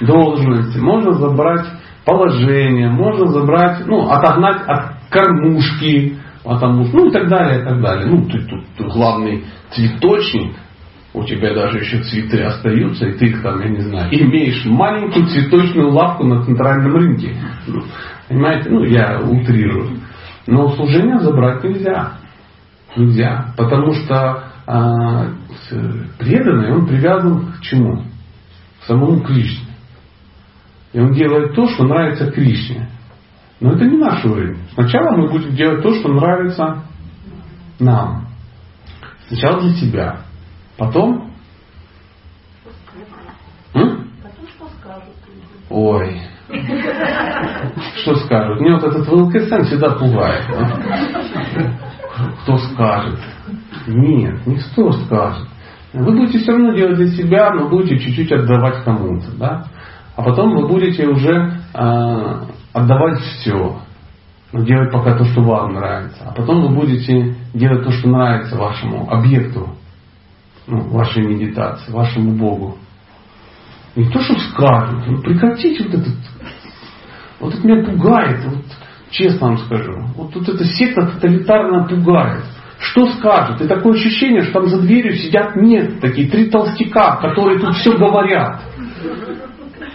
должность, 0.00 0.76
можно 0.76 1.12
забрать 1.12 1.66
положение, 2.04 2.90
можно 2.90 3.26
забрать, 3.26 3.86
ну, 3.86 4.08
отогнать 4.10 4.62
от 4.66 4.96
кормушки, 5.10 6.16
потому, 6.44 6.86
ну 6.92 7.06
и 7.08 7.12
так 7.12 7.28
далее, 7.28 7.62
и 7.62 7.64
так 7.64 7.80
далее. 7.80 8.06
Ну, 8.06 8.24
ты 8.26 8.40
тут 8.44 8.64
главный 8.92 9.44
цветочник, 9.70 10.54
у 11.14 11.24
тебя 11.24 11.54
даже 11.54 11.78
еще 11.78 12.02
цветы 12.02 12.42
остаются, 12.42 13.06
и 13.06 13.16
ты 13.16 13.26
их 13.26 13.42
там, 13.42 13.60
я 13.60 13.68
не 13.70 13.80
знаю, 13.80 14.08
имеешь 14.12 14.64
маленькую 14.66 15.26
цветочную 15.26 15.90
лавку 15.90 16.24
на 16.24 16.44
центральном 16.44 16.94
рынке. 16.94 17.34
Понимаете? 18.28 18.68
Ну, 18.70 18.84
я 18.84 19.20
утрирую. 19.20 20.00
Но 20.46 20.74
служение 20.76 21.18
забрать 21.20 21.64
нельзя. 21.64 22.18
Нельзя. 22.96 23.52
Потому 23.56 23.92
что 23.94 24.44
а, 24.66 25.28
преданный, 26.18 26.72
он 26.72 26.86
привязан 26.86 27.52
к 27.52 27.60
чему? 27.62 28.04
К 28.80 28.86
самому 28.86 29.20
Кришне. 29.22 29.74
И 30.92 31.00
он 31.00 31.12
делает 31.12 31.54
то, 31.54 31.68
что 31.68 31.84
нравится 31.84 32.30
Кришне. 32.30 32.88
Но 33.60 33.72
это 33.72 33.84
не 33.84 33.96
наш 33.96 34.24
уровень. 34.24 34.58
Сначала 34.74 35.16
мы 35.16 35.30
будем 35.30 35.54
делать 35.54 35.82
то, 35.82 35.94
что 35.94 36.08
нравится 36.08 36.82
нам. 37.78 38.28
Сначала 39.28 39.62
для 39.62 39.74
себя. 39.74 40.20
Потом... 40.76 41.32
М? 43.74 44.10
Ой, 45.68 46.20
что 46.48 48.14
скажут? 48.16 48.60
Мне 48.60 48.74
вот 48.74 48.84
этот 48.84 49.08
ВЛКСМ 49.08 49.64
всегда 49.64 49.90
пугает. 49.90 50.44
Кто 52.42 52.58
скажет? 52.58 53.18
Нет, 53.86 54.46
никто 54.46 54.92
скажет. 54.92 55.46
Вы 55.92 56.12
будете 56.14 56.38
все 56.38 56.52
равно 56.52 56.72
делать 56.74 56.96
для 56.96 57.08
себя, 57.08 57.50
но 57.52 57.68
будете 57.68 57.98
чуть-чуть 57.98 58.30
отдавать 58.30 58.84
кому-то. 58.84 59.32
Да? 59.38 59.64
А 60.14 60.22
потом 60.22 60.54
вы 60.56 60.68
будете 60.68 61.06
уже 61.06 61.60
э, 61.74 62.44
отдавать 62.72 63.20
все. 63.20 63.78
Но 64.52 64.62
делать 64.62 64.92
пока 64.92 65.16
то, 65.16 65.24
что 65.24 65.42
вам 65.42 65.74
нравится. 65.74 66.22
А 66.26 66.32
потом 66.32 66.62
вы 66.62 66.68
будете 66.74 67.34
делать 67.54 67.84
то, 67.84 67.90
что 67.90 68.08
нравится 68.08 68.56
вашему 68.56 69.10
объекту, 69.10 69.70
ну, 70.66 70.88
вашей 70.90 71.26
медитации, 71.26 71.90
вашему 71.92 72.32
Богу. 72.32 72.76
Не 73.96 74.10
то, 74.10 74.20
что 74.20 74.38
скажут. 74.38 75.06
Ну, 75.06 75.22
прекратите 75.22 75.84
вот 75.84 75.94
этот 75.94 76.14
вот 77.40 77.54
это 77.54 77.66
меня 77.66 77.84
пугает, 77.84 78.44
вот, 78.44 78.64
честно 79.10 79.48
вам 79.48 79.58
скажу. 79.58 79.92
Вот 80.16 80.32
тут 80.32 80.48
эта 80.48 80.64
секта 80.64 81.06
тоталитарно 81.06 81.86
пугает. 81.86 82.44
Что 82.78 83.06
скажут? 83.12 83.60
И 83.60 83.68
такое 83.68 83.94
ощущение, 83.94 84.42
что 84.42 84.60
там 84.60 84.68
за 84.68 84.80
дверью 84.80 85.14
сидят 85.14 85.56
нет, 85.56 86.00
такие 86.00 86.28
три 86.28 86.50
толстяка, 86.50 87.16
которые 87.16 87.58
тут 87.58 87.74
все 87.76 87.96
говорят. 87.96 88.60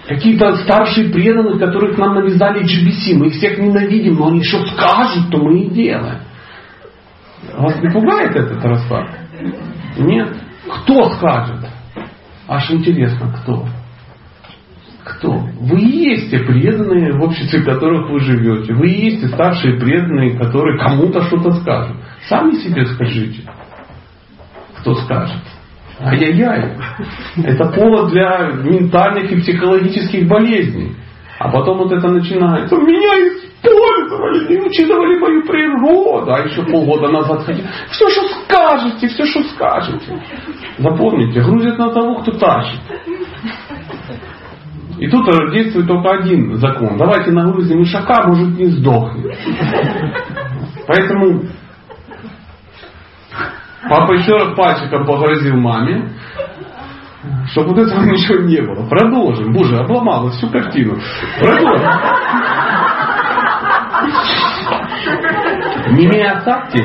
Какие-то 0.07 0.57
старшие 0.57 1.09
преданные, 1.09 1.59
которых 1.59 1.97
нам 1.97 2.15
навязали 2.15 2.63
GBC. 2.63 3.17
Мы 3.17 3.27
их 3.27 3.33
всех 3.33 3.59
ненавидим, 3.59 4.15
но 4.15 4.27
они 4.27 4.43
что 4.43 4.65
скажут, 4.65 5.29
то 5.31 5.37
мы 5.37 5.61
и 5.61 5.69
делаем. 5.69 6.21
Вас 7.55 7.81
не 7.81 7.89
пугает 7.89 8.35
этот 8.35 8.63
расклад? 8.63 9.09
Нет. 9.97 10.35
Кто 10.67 11.11
скажет? 11.11 11.69
Аж 12.47 12.71
интересно, 12.71 13.31
кто? 13.41 13.67
Кто? 15.03 15.31
Вы 15.59 15.79
и 15.79 16.09
есть 16.09 16.29
те 16.29 16.39
преданные, 16.39 17.13
в 17.13 17.23
обществе 17.23 17.63
которых 17.63 18.09
вы 18.09 18.19
живете. 18.19 18.73
Вы 18.73 18.87
и 18.87 19.05
есть 19.05 19.21
те 19.21 19.27
старшие 19.29 19.79
преданные, 19.79 20.37
которые 20.37 20.77
кому-то 20.77 21.23
что-то 21.23 21.51
скажут. 21.53 21.97
Сами 22.27 22.53
себе 22.53 22.85
скажите. 22.85 23.41
Кто 24.79 24.93
скажет? 24.95 25.41
Ай-яй-яй. 25.99 26.77
Это 27.43 27.65
повод 27.71 28.11
для 28.11 28.51
ментальных 28.63 29.31
и 29.31 29.41
психологических 29.41 30.27
болезней. 30.27 30.95
А 31.39 31.49
потом 31.49 31.79
вот 31.79 31.91
это 31.91 32.07
начинается. 32.07 32.75
Меня 32.75 33.27
использовали, 33.27 34.53
не 34.53 34.61
учитывали 34.61 35.19
мою 35.19 35.43
природу. 35.43 36.31
А 36.31 36.41
еще 36.41 36.63
полгода 36.63 37.07
назад 37.07 37.43
хотели. 37.43 37.67
Все, 37.89 38.09
что 38.09 38.21
скажете, 38.43 39.07
все, 39.07 39.25
что 39.25 39.43
скажете. 39.45 40.21
Запомните, 40.77 41.41
грузят 41.41 41.79
на 41.79 41.89
того, 41.89 42.15
кто 42.21 42.31
тащит. 42.33 42.79
И 45.01 45.09
тут 45.09 45.25
действует 45.51 45.87
только 45.87 46.11
один 46.11 46.57
закон. 46.57 46.95
Давайте 46.95 47.31
нагрузим 47.31 47.81
ишака, 47.81 48.27
может 48.27 48.49
не 48.49 48.67
сдохнет. 48.67 49.35
Поэтому 50.87 51.41
папа 53.89 54.11
еще 54.11 54.33
раз 54.33 54.55
пальчиком 54.55 55.07
погрозил 55.07 55.57
маме, 55.57 56.07
чтобы 57.47 57.69
вот 57.69 57.79
этого 57.79 58.03
ничего 58.03 58.43
не 58.43 58.61
было. 58.61 58.87
Продолжим. 58.87 59.51
Боже, 59.51 59.77
обломала 59.77 60.29
всю 60.29 60.47
картину. 60.49 60.99
Продолжим. 61.39 61.89
Не 65.93 66.05
имея 66.05 66.41
сакти, 66.41 66.77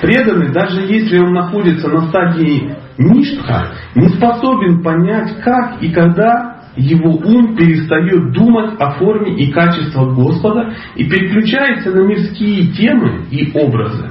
преданный, 0.00 0.52
даже 0.52 0.80
если 0.80 1.18
он 1.18 1.34
находится 1.34 1.88
на 1.90 2.08
стадии 2.08 2.74
ништха, 2.96 3.72
не 3.94 4.08
способен 4.08 4.82
понять, 4.82 5.38
как 5.42 5.82
и 5.82 5.92
когда 5.92 6.57
его 6.78 7.10
ум 7.10 7.56
перестает 7.56 8.32
думать 8.32 8.74
о 8.78 8.92
форме 8.92 9.34
и 9.36 9.50
качествах 9.52 10.14
Господа 10.14 10.74
и 10.94 11.04
переключается 11.04 11.90
на 11.90 12.06
мирские 12.06 12.72
темы 12.72 13.26
и 13.30 13.50
образы. 13.58 14.10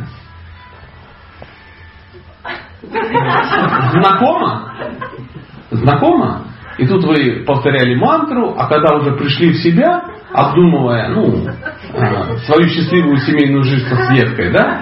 Знакомо? 3.91 4.73
Знакомо? 5.71 6.43
И 6.77 6.86
тут 6.86 7.03
вы 7.06 7.43
повторяли 7.45 7.95
мантру, 7.95 8.53
а 8.58 8.67
когда 8.67 8.97
уже 8.97 9.13
пришли 9.13 9.51
в 9.51 9.58
себя, 9.58 10.03
обдумывая 10.32 11.10
ну, 11.10 11.47
э, 11.47 12.38
свою 12.45 12.69
счастливую 12.69 13.17
семейную 13.17 13.63
жизнь 13.63 13.88
со 13.88 13.95
Светкой, 13.95 14.51
да, 14.51 14.82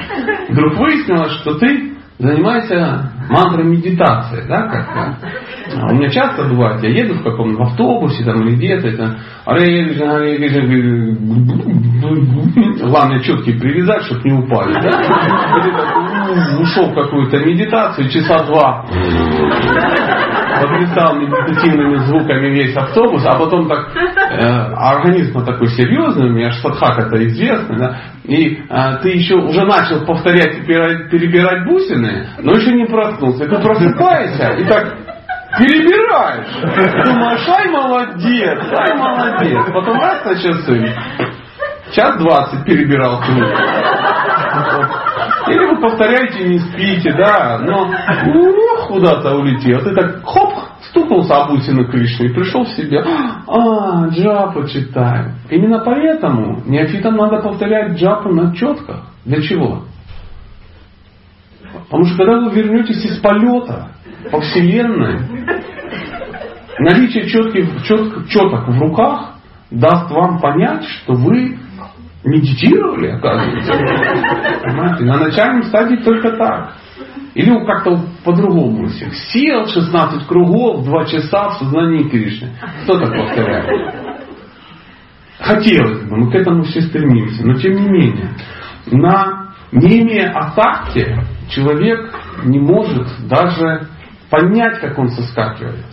вдруг 0.50 0.78
выяснилось, 0.78 1.32
что 1.34 1.58
ты 1.58 1.94
занимаешься 2.20 3.12
мантрой 3.30 3.66
медитации, 3.66 4.46
да, 4.48 4.68
как 4.68 4.96
а 5.78 5.92
у 5.92 5.96
меня 5.96 6.10
часто 6.10 6.44
бывает, 6.44 6.84
я 6.84 6.90
еду 6.90 7.16
в 7.16 7.24
каком-то 7.24 7.64
автобусе 7.64 8.24
там, 8.24 8.42
или 8.42 8.56
где-то, 8.56 8.88
это 8.88 9.18
главное 12.88 13.20
четкий 13.22 13.54
привязать, 13.54 14.04
чтобы 14.04 14.22
не 14.30 14.34
упали. 14.34 14.74
Да? 14.82 14.90
Ушел 16.60 16.92
в 16.92 16.96
какую-то 16.96 17.38
медитацию, 17.40 18.10
часа 18.10 18.44
два 18.46 18.86
потрясал 20.62 21.16
медитативными 21.16 21.96
звуками 22.06 22.48
весь 22.50 22.76
автобус, 22.76 23.26
а 23.26 23.38
потом 23.38 23.68
так 23.68 23.96
э, 23.96 24.46
организм 24.76 25.44
такой 25.46 25.68
серьезный, 25.70 26.30
у 26.30 26.34
меня 26.34 26.52
же 26.52 26.62
садхак 26.62 27.08
это 27.08 27.26
известно, 27.28 27.78
да, 27.78 27.98
и 28.24 28.58
э, 28.58 28.98
ты 29.02 29.10
еще 29.10 29.36
уже 29.36 29.66
начал 29.66 30.06
повторять, 30.06 30.66
перебирать, 30.66 31.10
перебирать 31.10 31.66
бусины, 31.66 32.28
но 32.40 32.54
еще 32.54 32.74
не 32.74 32.86
проснулся. 32.86 33.46
Ты 33.46 33.62
просыпаешься 33.62 34.54
и 34.54 34.64
так 34.66 34.96
перебираешь. 35.58 37.06
Думаешь, 37.06 37.48
ай 37.48 37.70
молодец, 37.70 38.60
ай 38.72 38.98
молодец. 38.98 39.66
Потом 39.74 39.98
раз 40.00 40.26
на 40.26 40.36
часы. 40.36 40.96
Час 41.94 42.18
двадцать 42.18 42.66
перебирал 42.66 43.22
книгу. 43.22 43.48
Или 45.48 45.66
вы 45.66 45.82
повторяете, 45.82 46.48
не 46.48 46.60
спите, 46.60 47.14
да, 47.14 47.60
но 47.60 47.92
ну, 48.26 48.88
куда-то 48.88 49.36
улетел. 49.36 49.82
Ты 49.82 49.94
так 49.94 50.24
хоп, 50.24 50.54
стукнулся 50.90 51.44
об 51.44 51.52
усину 51.52 51.88
Кришны 51.88 52.26
и 52.26 52.34
пришел 52.34 52.64
в 52.64 52.70
себя. 52.70 53.04
А, 53.48 54.08
джапу 54.10 54.68
читаю. 54.68 55.34
Именно 55.50 55.80
поэтому 55.80 56.62
неофитам 56.66 57.16
надо 57.16 57.42
повторять 57.42 57.98
джапу 57.98 58.30
на 58.30 58.56
четках. 58.56 59.04
Для 59.26 59.42
чего? 59.42 59.84
Потому 61.86 62.06
что 62.06 62.18
когда 62.18 62.40
вы 62.40 62.52
вернетесь 62.52 63.04
из 63.06 63.20
полета 63.20 63.90
по 64.32 64.40
вселенной, 64.42 65.20
наличие 66.80 67.28
четких, 67.28 67.84
чет, 67.84 68.28
четок 68.30 68.68
в 68.68 68.80
руках 68.80 69.36
даст 69.72 70.10
вам 70.12 70.40
понять, 70.40 70.84
что 70.86 71.14
вы 71.14 71.58
медитировали, 72.26 73.12
оказывается. 73.12 73.74
На 75.04 75.20
начальном 75.20 75.64
стадии 75.64 75.98
только 75.98 76.32
так. 76.32 76.76
Или 77.36 77.66
как-то 77.66 78.02
по-другому 78.24 78.88
всех. 78.88 79.14
Сел 79.14 79.68
16 79.68 80.26
кругов, 80.28 80.86
2 80.86 81.06
часа 81.06 81.50
в 81.50 81.60
сознании 81.60 82.08
Кришны. 82.10 82.50
Кто 82.84 83.00
так 83.00 83.16
повторяет? 83.16 83.96
Хотелось 85.40 86.04
бы, 86.04 86.18
мы 86.18 86.32
к 86.32 86.36
этому 86.36 86.64
все 86.64 86.82
стремимся. 86.82 87.46
Но 87.46 87.56
тем 87.56 87.74
не 87.74 87.90
менее, 87.90 88.30
на, 88.90 89.54
не 89.74 90.00
имея 90.02 90.32
асакти, 90.32 91.20
человек 91.50 92.16
не 92.46 92.60
может 92.60 93.08
даже 93.28 93.90
понять, 94.30 94.80
как 94.80 94.98
он 94.98 95.10
соскакивает. 95.10 95.86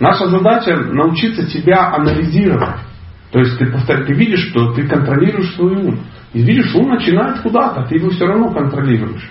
Наша 0.00 0.26
задача 0.26 0.76
научиться 0.76 1.46
себя 1.46 1.94
анализировать. 1.94 2.80
То 3.32 3.38
есть 3.38 3.58
ты, 3.58 3.66
ты 3.66 4.12
видишь, 4.12 4.50
что 4.50 4.72
ты 4.74 4.86
контролируешь 4.86 5.54
свой 5.54 5.74
ум. 5.74 5.98
И 6.34 6.42
видишь, 6.42 6.74
ум 6.74 6.90
начинает 6.90 7.40
куда-то, 7.40 7.86
ты 7.88 7.96
его 7.96 8.10
все 8.10 8.26
равно 8.26 8.50
контролируешь. 8.50 9.28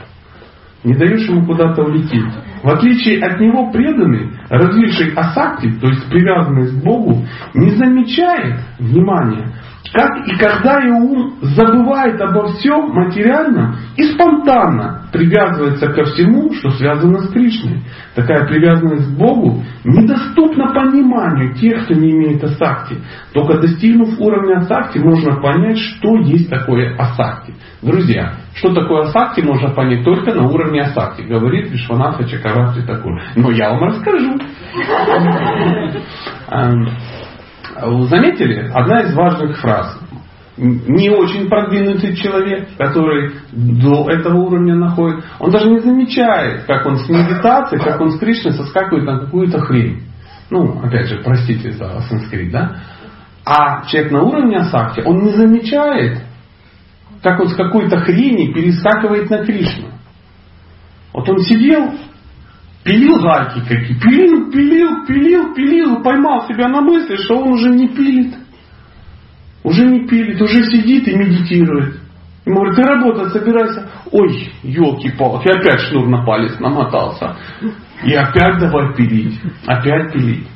Не 0.83 0.95
даешь 0.95 1.29
ему 1.29 1.45
куда-то 1.45 1.83
улететь. 1.83 2.33
В 2.63 2.69
отличие 2.69 3.23
от 3.23 3.39
него 3.39 3.71
преданный, 3.71 4.31
развивший 4.49 5.13
асакти, 5.13 5.71
то 5.79 5.87
есть 5.87 6.09
привязанность 6.09 6.79
к 6.79 6.83
Богу, 6.83 7.23
не 7.53 7.69
замечает 7.71 8.61
внимания 8.79 9.47
как 9.93 10.25
и 10.25 10.37
когда 10.37 10.79
его 10.79 10.99
ум 10.99 11.33
забывает 11.41 12.19
обо 12.21 12.47
всем 12.53 12.91
материальном 12.93 13.75
и 13.97 14.03
спонтанно 14.03 15.09
привязывается 15.11 15.87
ко 15.87 16.05
всему, 16.05 16.53
что 16.53 16.69
связано 16.71 17.19
с 17.19 17.29
Кришной. 17.31 17.83
Такая 18.15 18.47
привязанность 18.47 19.13
к 19.13 19.17
Богу 19.17 19.61
недоступна 19.83 20.73
пониманию 20.73 21.53
тех, 21.55 21.83
кто 21.83 21.93
не 21.93 22.11
имеет 22.11 22.41
асакти. 22.41 22.99
Только 23.33 23.59
достигнув 23.59 24.17
уровня 24.19 24.59
асакти, 24.59 24.99
можно 24.99 25.41
понять, 25.41 25.77
что 25.77 26.15
есть 26.19 26.49
такое 26.49 26.95
асакти. 26.97 27.53
Друзья, 27.81 28.35
что 28.55 28.73
такое 28.73 29.09
асакти, 29.09 29.41
можно 29.41 29.71
понять 29.71 30.05
только 30.05 30.33
на 30.33 30.47
уровне 30.47 30.83
асакти, 30.83 31.23
говорит 31.23 31.69
Вишванатха 31.69 32.23
Чакаравти 32.23 32.81
такой. 32.81 33.19
Но 33.35 33.51
я 33.51 33.71
вам 33.71 33.83
расскажу. 33.83 34.39
Вы 37.83 38.07
заметили? 38.07 38.69
Одна 38.73 39.01
из 39.01 39.15
важных 39.15 39.59
фраз. 39.59 39.99
Не 40.57 41.09
очень 41.09 41.47
продвинутый 41.47 42.15
человек, 42.15 42.69
который 42.77 43.33
до 43.51 44.09
этого 44.09 44.37
уровня 44.37 44.75
находит, 44.75 45.23
он 45.39 45.49
даже 45.49 45.69
не 45.69 45.79
замечает, 45.79 46.65
как 46.65 46.85
он 46.85 46.97
с 46.97 47.09
медитацией, 47.09 47.81
как 47.81 47.99
он 48.01 48.11
с 48.11 48.19
Кришной 48.19 48.53
соскакивает 48.53 49.05
на 49.05 49.19
какую-то 49.19 49.59
хрень. 49.61 50.03
Ну, 50.51 50.81
опять 50.83 51.07
же, 51.07 51.21
простите 51.23 51.71
за 51.71 52.01
санскрит, 52.01 52.51
да? 52.51 52.81
А 53.45 53.85
человек 53.87 54.11
на 54.11 54.23
уровне 54.23 54.57
асакти, 54.57 55.01
он 55.01 55.23
не 55.23 55.31
замечает, 55.31 56.21
как 57.23 57.39
он 57.39 57.47
с 57.47 57.55
какой-то 57.55 57.97
хрени 58.01 58.53
перескакивает 58.53 59.29
на 59.29 59.45
Кришну. 59.45 59.87
Вот 61.13 61.27
он 61.29 61.39
сидел 61.39 61.93
Пилил 62.83 63.21
гайки 63.21 63.59
какие. 63.59 63.99
Пилил, 63.99 64.51
пилил, 64.51 65.05
пилил, 65.05 65.53
пилил. 65.53 65.99
И 65.99 66.03
поймал 66.03 66.47
себя 66.47 66.67
на 66.67 66.81
мысли, 66.81 67.15
что 67.17 67.37
он 67.37 67.53
уже 67.53 67.69
не 67.69 67.87
пилит. 67.89 68.35
Уже 69.63 69.85
не 69.85 70.07
пилит, 70.07 70.41
уже 70.41 70.63
сидит 70.65 71.07
и 71.07 71.15
медитирует. 71.15 71.99
Ему 72.45 72.61
говорит, 72.61 72.75
ты 72.75 72.83
работать 72.83 73.33
собирайся. 73.33 73.87
Ой, 74.11 74.51
елки-палки, 74.63 75.47
опять 75.47 75.81
шнур 75.81 76.07
на 76.07 76.25
палец 76.25 76.59
намотался. 76.59 77.37
И 78.03 78.13
опять 78.13 78.57
давай 78.59 78.95
пилить. 78.95 79.39
Опять 79.67 80.11
пилить. 80.11 80.47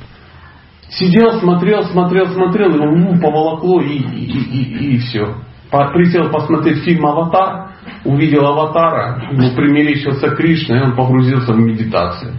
Сидел, 0.88 1.38
смотрел, 1.40 1.84
смотрел, 1.84 2.26
смотрел, 2.26 2.74
его 2.74 2.86
ну, 2.86 3.20
поволокло 3.20 3.80
и, 3.82 3.98
и, 3.98 4.24
и, 4.24 4.94
и 4.94 4.98
все. 4.98 5.36
Присел 5.70 6.30
посмотреть 6.30 6.84
фильм 6.84 7.06
«Аватар», 7.06 7.75
увидел 8.04 8.46
аватара, 8.46 9.30
ему 9.32 9.54
примерещился 9.54 10.30
Кришна, 10.30 10.78
и 10.78 10.82
он 10.82 10.96
погрузился 10.96 11.52
в 11.52 11.58
медитацию. 11.58 12.34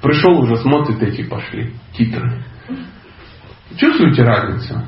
Пришел 0.00 0.38
уже, 0.40 0.56
смотрит, 0.56 1.02
эти 1.02 1.22
пошли, 1.22 1.74
титры. 1.92 2.44
Чувствуете 3.76 4.22
разницу? 4.22 4.82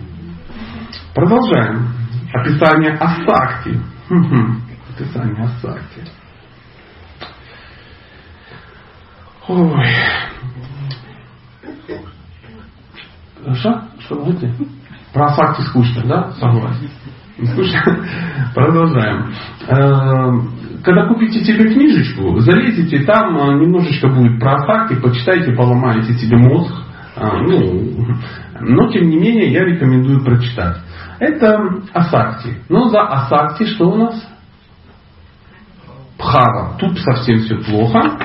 Продолжаем. 1.14 1.88
Описание 2.32 2.92
Асакти. 2.94 3.80
Описание 4.90 5.44
Асакти. 5.44 6.02
Ой. 9.46 9.86
Что? 13.54 13.88
Что 14.00 14.16
говорите? 14.16 14.54
Про 15.12 15.26
Асакти 15.26 15.62
скучно, 15.62 16.02
да? 16.06 16.32
Согласен. 16.32 16.90
Продолжаем. 18.54 19.32
Э, 19.66 20.82
когда 20.84 21.06
купите 21.08 21.44
себе 21.44 21.72
книжечку, 21.72 22.38
залезете, 22.40 23.04
там 23.04 23.36
э, 23.36 23.54
немножечко 23.60 24.08
будет 24.08 24.38
про 24.38 24.64
факты, 24.66 24.96
почитайте, 24.96 25.52
поломаете 25.52 26.14
себе 26.14 26.36
мозг. 26.36 26.72
Э, 27.16 27.38
ну, 27.42 28.16
но 28.60 28.90
тем 28.92 29.08
не 29.08 29.16
менее 29.16 29.52
я 29.52 29.64
рекомендую 29.64 30.24
прочитать. 30.24 30.76
Это 31.18 31.82
Асакти. 31.92 32.58
Но 32.68 32.88
за 32.88 33.02
Асакти 33.02 33.64
что 33.66 33.90
у 33.90 33.96
нас? 33.96 34.28
Пхава. 36.18 36.76
Тут 36.78 36.98
совсем 37.00 37.40
все 37.40 37.56
плохо. 37.56 38.16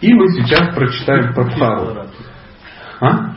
И 0.00 0.12
мы 0.14 0.28
сейчас 0.28 0.74
прочитаем 0.74 1.32
про 1.32 1.44
Пхаву. 1.44 1.96
А? 3.00 3.27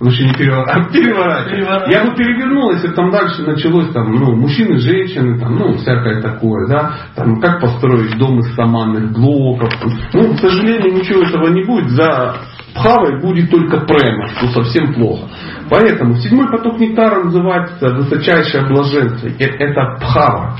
Лучше 0.00 0.24
не 0.24 0.34
переворачивать. 0.34 0.92
переворачивать. 0.92 1.92
Я 1.92 2.04
бы 2.04 2.16
перевернул, 2.16 2.72
если 2.72 2.88
там 2.88 3.10
дальше 3.10 3.42
началось 3.42 3.92
там, 3.92 4.10
ну, 4.12 4.34
мужчины, 4.34 4.78
женщины, 4.78 5.38
там, 5.38 5.54
ну, 5.54 5.74
всякое 5.74 6.20
такое, 6.20 6.68
да, 6.68 6.94
там, 7.14 7.40
как 7.40 7.60
построить 7.60 8.18
дом 8.18 8.40
из 8.40 8.52
саманных 8.54 9.12
блоков. 9.12 9.70
Ну, 10.12 10.34
к 10.34 10.40
сожалению, 10.40 10.94
ничего 10.94 11.22
этого 11.22 11.48
не 11.48 11.62
будет. 11.64 11.90
За 11.90 12.36
Пхавой 12.74 13.20
будет 13.20 13.50
только 13.50 13.86
према, 13.86 14.26
что 14.36 14.48
совсем 14.48 14.94
плохо. 14.94 15.28
Поэтому 15.70 16.16
седьмой 16.16 16.50
поток 16.50 16.78
нектара 16.80 17.22
называется 17.22 17.90
высочайшее 17.90 18.66
блаженство. 18.66 19.28
Э, 19.28 19.44
это 19.44 19.98
Пхава. 20.00 20.58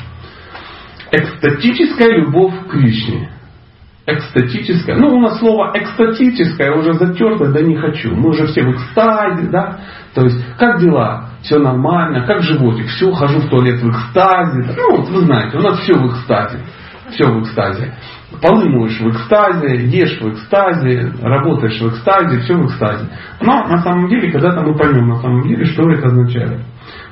Экстатическая 1.11 2.19
любовь 2.19 2.55
к 2.67 2.71
Кришне 2.71 3.34
экстатическое. 4.07 4.97
Ну, 4.97 5.17
у 5.17 5.21
нас 5.21 5.39
слово 5.39 5.73
экстатическое 5.75 6.73
уже 6.73 6.95
затерто, 6.95 7.53
да 7.53 7.61
не 7.61 7.77
хочу. 7.77 8.15
Мы 8.15 8.31
уже 8.31 8.47
все 8.47 8.63
в 8.63 8.73
экстазе, 8.73 9.49
да. 9.49 9.81
То 10.15 10.25
есть, 10.25 10.45
как 10.59 10.81
дела? 10.81 11.31
Все 11.43 11.59
нормально, 11.59 12.27
как 12.27 12.43
животик? 12.43 12.87
Все, 12.87 13.11
хожу 13.13 13.41
в 13.41 13.49
туалет 13.49 13.81
в 13.81 13.91
экстазе. 13.91 14.75
Ну, 14.77 14.97
вот 14.97 15.09
вы 15.09 15.21
знаете, 15.23 15.57
у 15.57 15.61
нас 15.61 15.79
все 15.81 15.95
в 15.95 16.07
экстазе. 16.07 16.59
Все 17.11 17.25
в 17.29 17.43
экстазе. 17.43 17.95
Полы 18.43 18.69
моешь 18.69 18.99
в 18.99 19.09
экстазе, 19.11 19.87
ешь 19.87 20.21
в 20.21 20.33
экстазе, 20.33 21.13
работаешь 21.23 21.81
в 21.81 21.89
экстазе, 21.89 22.41
все 22.41 22.55
в 22.55 22.67
экстазе. 22.67 23.07
Но 23.41 23.65
на 23.69 23.79
самом 23.83 24.09
деле, 24.09 24.33
когда-то 24.33 24.63
мы 24.63 24.77
поймем 24.77 25.09
на 25.09 25.21
самом 25.21 25.47
деле, 25.47 25.65
что 25.65 25.89
это 25.91 26.07
означает. 26.07 26.61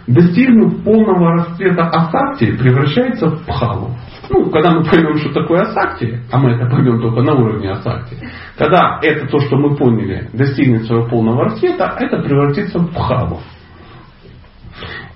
Достигнув 0.06 0.82
полного 0.82 1.32
расцвета 1.34 1.84
асакти, 1.84 2.56
превращается 2.56 3.28
в 3.28 3.46
пхалу. 3.46 3.94
Ну, 4.30 4.50
когда 4.50 4.70
мы 4.70 4.84
поймем, 4.84 5.16
что 5.16 5.32
такое 5.32 5.62
асакти, 5.62 6.22
а 6.30 6.38
мы 6.38 6.52
это 6.52 6.66
поймем 6.66 7.00
только 7.00 7.22
на 7.22 7.34
уровне 7.34 7.70
асакти, 7.70 8.16
когда 8.56 9.00
это 9.02 9.26
то, 9.26 9.40
что 9.40 9.56
мы 9.56 9.76
поняли, 9.76 10.30
достигнет 10.32 10.84
своего 10.84 11.08
полного 11.08 11.44
расцвета, 11.44 11.96
это 11.98 12.22
превратится 12.22 12.78
в 12.78 12.92
пхаву. 12.92 13.40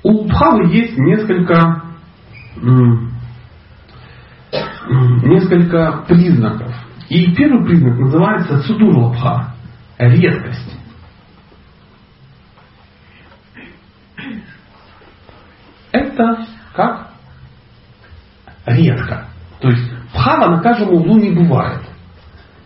У 0.02 0.28
пхавы 0.28 0.66
есть 0.72 0.98
несколько, 0.98 1.82
несколько 5.22 6.04
признаков. 6.08 6.74
И 7.08 7.32
первый 7.34 7.64
признак 7.64 7.98
называется 7.98 8.58
судурлабха, 8.58 9.54
редкость. 9.98 10.76
Это 15.92 16.46
как? 16.74 17.05
Редко. 18.66 19.28
То 19.60 19.68
есть 19.68 19.90
пхава 20.12 20.56
на 20.56 20.62
каждом 20.62 20.94
углу 20.94 21.16
не 21.18 21.30
бывает. 21.30 21.80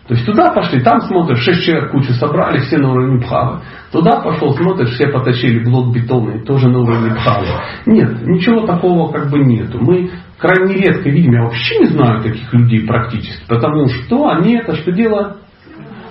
То 0.08 0.14
есть 0.14 0.26
туда 0.26 0.50
пошли, 0.52 0.80
там 0.80 1.00
смотришь, 1.02 1.38
шесть 1.44 1.62
человек 1.64 1.92
кучу 1.92 2.12
собрали, 2.14 2.58
все 2.58 2.78
на 2.78 2.90
уровне 2.90 3.20
бхавы. 3.20 3.60
Туда 3.92 4.20
пошел, 4.20 4.52
смотришь, 4.54 4.90
все 4.94 5.06
потащили 5.06 5.64
блок 5.64 5.94
бетонный, 5.94 6.44
тоже 6.44 6.68
на 6.68 6.80
уровне 6.80 7.14
бхавы. 7.14 7.46
Нет, 7.86 8.26
ничего 8.26 8.66
такого 8.66 9.12
как 9.12 9.30
бы 9.30 9.38
нету. 9.38 9.78
Мы 9.80 10.10
крайне 10.36 10.74
редко 10.74 11.08
видим, 11.08 11.32
я 11.32 11.42
вообще 11.44 11.78
не 11.78 11.86
знаю 11.86 12.22
таких 12.22 12.52
людей 12.52 12.84
практически, 12.88 13.46
потому 13.46 13.86
что 13.86 14.30
они 14.30 14.56
это 14.56 14.74
что 14.74 14.90
делают? 14.90 15.36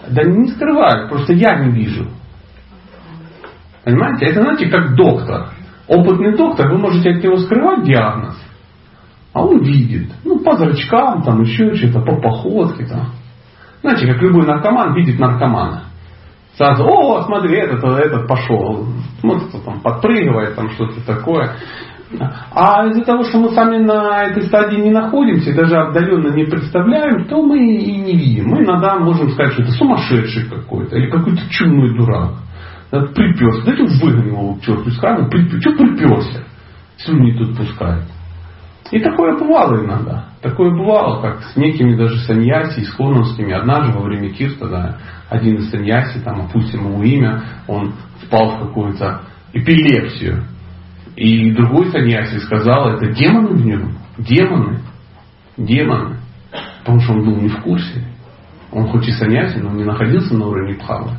Да 0.09 0.23
не 0.23 0.47
скрывают, 0.47 1.09
просто 1.09 1.33
я 1.33 1.59
не 1.59 1.71
вижу. 1.71 2.07
Понимаете? 3.83 4.27
Это 4.27 4.43
знаете, 4.43 4.69
как 4.69 4.95
доктор. 4.95 5.49
Опытный 5.87 6.37
доктор, 6.37 6.71
вы 6.71 6.77
можете 6.77 7.09
от 7.09 7.23
него 7.23 7.37
скрывать 7.37 7.83
диагноз, 7.83 8.37
а 9.39 9.45
он 9.45 9.63
видит. 9.63 10.11
Ну, 10.25 10.39
по 10.39 10.57
зрачкам, 10.57 11.23
там 11.23 11.41
еще 11.41 11.73
что-то, 11.75 12.01
по 12.01 12.19
походке. 12.21 12.85
Там. 12.85 13.11
Знаете, 13.81 14.07
как 14.07 14.21
любой 14.21 14.45
наркоман 14.45 14.93
видит 14.95 15.19
наркомана. 15.19 15.83
Сразу, 16.57 16.83
о, 16.83 17.23
смотри, 17.23 17.57
этот, 17.57 17.83
этот 17.83 18.27
пошел. 18.27 18.85
Смотрит, 19.21 19.63
там 19.63 19.79
подпрыгивает, 19.79 20.55
там 20.55 20.69
что-то 20.71 21.05
такое. 21.05 21.55
А 22.51 22.87
из-за 22.87 23.05
того, 23.05 23.23
что 23.23 23.39
мы 23.39 23.49
сами 23.49 23.77
на 23.77 24.23
этой 24.23 24.43
стадии 24.43 24.77
не 24.77 24.89
находимся, 24.89 25.55
даже 25.55 25.77
отдаленно 25.77 26.33
не 26.33 26.45
представляем, 26.45 27.25
то 27.27 27.41
мы 27.41 27.59
и 27.59 27.95
не 27.95 28.13
видим. 28.13 28.49
Мы 28.49 28.63
иногда 28.63 28.97
можем 28.97 29.29
сказать, 29.29 29.53
что 29.53 29.61
это 29.61 29.71
сумасшедший 29.71 30.49
какой-то, 30.49 30.97
или 30.97 31.09
какой-то 31.09 31.41
чумной 31.49 31.95
дурак. 31.95 32.31
Приперся. 32.89 33.63
Дайте 33.63 33.83
выгоним 34.03 34.27
его 34.27 34.55
к 34.55 34.61
черту 34.61 34.89
из 34.89 34.97
крана. 34.97 35.29
Что 35.29 35.71
приперся? 35.71 36.43
Слюни 36.97 37.37
тут 37.37 37.55
пускает. 37.55 38.03
И 38.91 38.99
такое 38.99 39.37
бывало 39.37 39.83
иногда. 39.83 40.25
Такое 40.41 40.71
бывало, 40.71 41.21
как 41.21 41.43
с 41.43 41.55
некими 41.55 41.95
даже 41.95 42.17
саньяси, 42.19 42.81
исконовскими. 42.81 43.53
Однажды 43.53 43.97
во 43.97 44.03
время 44.03 44.29
кирта, 44.29 44.67
да, 44.67 44.97
один 45.29 45.57
из 45.57 45.69
саньяси, 45.69 46.19
там, 46.19 46.41
опустим 46.41 46.85
ему 46.85 47.03
имя, 47.03 47.43
он 47.67 47.93
впал 48.23 48.55
в 48.55 48.67
какую-то 48.67 49.21
эпилепсию. 49.53 50.43
И 51.15 51.51
другой 51.51 51.91
саньяси 51.91 52.39
сказал, 52.39 52.93
это 52.93 53.11
демоны 53.11 53.49
в 53.49 53.65
нем. 53.65 53.97
Демоны. 54.17 54.79
Демоны. 55.57 56.17
Потому 56.79 57.01
что 57.01 57.13
он 57.13 57.25
был 57.25 57.35
не 57.35 57.49
в 57.49 57.61
курсе. 57.61 58.03
Он 58.71 58.87
хоть 58.87 59.07
и 59.07 59.11
саньяси, 59.11 59.59
но 59.59 59.71
не 59.71 59.83
находился 59.83 60.35
на 60.35 60.47
уровне 60.47 60.75
пхавы. 60.75 61.11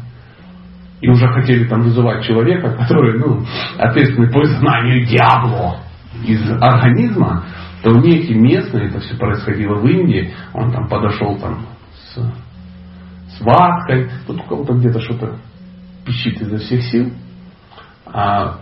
И 1.00 1.08
уже 1.08 1.26
хотели 1.28 1.64
там 1.64 1.82
вызывать 1.82 2.24
человека, 2.24 2.72
который, 2.76 3.18
ну, 3.18 3.44
ответственный 3.78 4.30
по 4.30 4.42
изгнанию 4.42 5.06
дьявола 5.06 5.80
из 6.26 6.50
организма 6.60 7.44
то 7.82 7.90
некий 7.92 8.34
местный, 8.34 8.88
это 8.88 9.00
все 9.00 9.16
происходило 9.16 9.76
в 9.76 9.86
Индии, 9.86 10.32
он 10.52 10.70
там 10.70 10.88
подошел 10.88 11.36
там 11.38 11.66
с, 11.94 12.16
с 13.36 13.40
ваткой, 13.40 14.10
тут 14.26 14.40
у 14.40 14.42
кого-то 14.44 14.74
где-то 14.74 15.00
что-то 15.00 15.36
пищит 16.04 16.40
изо 16.42 16.58
всех 16.58 16.82
сил. 16.84 17.12
А, 18.06 18.58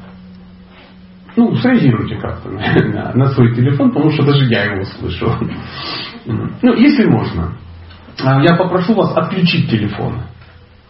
ну, 1.37 1.57
среагируйте 1.57 2.16
как-то 2.16 2.48
на, 2.48 2.61
на, 2.92 3.12
на 3.14 3.26
свой 3.31 3.54
телефон, 3.54 3.92
потому 3.92 4.11
что 4.12 4.24
даже 4.24 4.44
я 4.46 4.64
его 4.64 4.85
слышу. 4.85 5.33
Ну, 6.26 6.74
если 6.74 7.07
можно, 7.07 7.57
а, 8.22 8.42
я 8.42 8.57
попрошу 8.57 8.94
вас 8.94 9.16
отключить 9.16 9.70
телефон. 9.70 10.22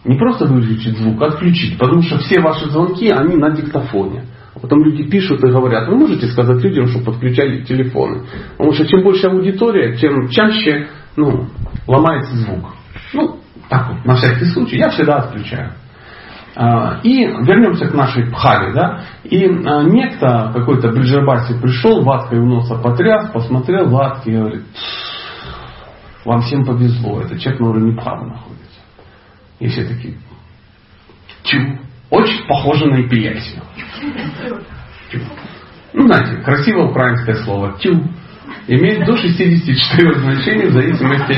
Не 0.05 0.17
просто 0.17 0.45
выключить 0.45 0.97
звук, 0.97 1.21
а 1.21 1.27
отключить, 1.27 1.77
потому 1.77 2.01
что 2.01 2.19
все 2.19 2.39
ваши 2.39 2.69
звонки, 2.69 3.09
они 3.09 3.35
на 3.35 3.51
диктофоне. 3.51 4.25
Потом 4.61 4.83
люди 4.83 5.03
пишут 5.03 5.43
и 5.43 5.47
говорят, 5.47 5.87
вы 5.87 5.95
можете 5.95 6.27
сказать 6.27 6.61
людям, 6.63 6.87
чтобы 6.87 7.05
подключали 7.05 7.63
телефоны. 7.63 8.23
Потому 8.57 8.73
что 8.73 8.85
чем 8.87 9.03
больше 9.03 9.27
аудитория, 9.27 9.95
тем 9.95 10.27
чаще 10.29 10.87
ну, 11.15 11.47
ломается 11.87 12.35
звук. 12.35 12.73
Ну, 13.13 13.39
так 13.69 13.89
вот, 13.89 14.05
на 14.05 14.15
всякий 14.15 14.45
случай, 14.45 14.77
я 14.77 14.89
всегда 14.89 15.17
отключаю. 15.17 15.71
А, 16.55 16.99
и 17.03 17.25
вернемся 17.25 17.87
к 17.87 17.93
нашей 17.93 18.25
пхале. 18.31 18.73
Да? 18.73 19.03
И 19.23 19.45
а, 19.45 19.83
некто, 19.83 20.51
какой-то 20.53 20.89
Бриджабаси 20.89 21.53
пришел, 21.61 22.03
ваткой 22.03 22.39
у 22.39 22.45
носа 22.45 22.75
потряс, 22.75 23.29
посмотрел 23.31 23.89
ватки 23.89 24.29
и 24.29 24.37
говорит, 24.37 24.63
вам 26.25 26.41
всем 26.41 26.65
повезло, 26.65 27.21
это 27.21 27.39
человек 27.39 27.61
на 27.61 27.69
уровне 27.69 27.95
пхалы 27.95 28.27
находится. 28.27 28.79
И 29.59 29.67
все 29.67 29.85
такие, 29.85 30.17
чу, 31.43 31.79
очень 32.09 32.47
похоже 32.47 32.85
на 32.87 33.01
эпилепсию. 33.01 33.61
Ну, 35.93 36.07
знаете, 36.07 36.41
красивое 36.43 36.85
украинское 36.85 37.35
слово 37.35 37.77
«тю» 37.79 38.03
имеет 38.67 39.05
до 39.05 39.17
64 39.17 40.19
значений 40.19 40.67
в 40.67 40.71
зависимости 40.71 41.33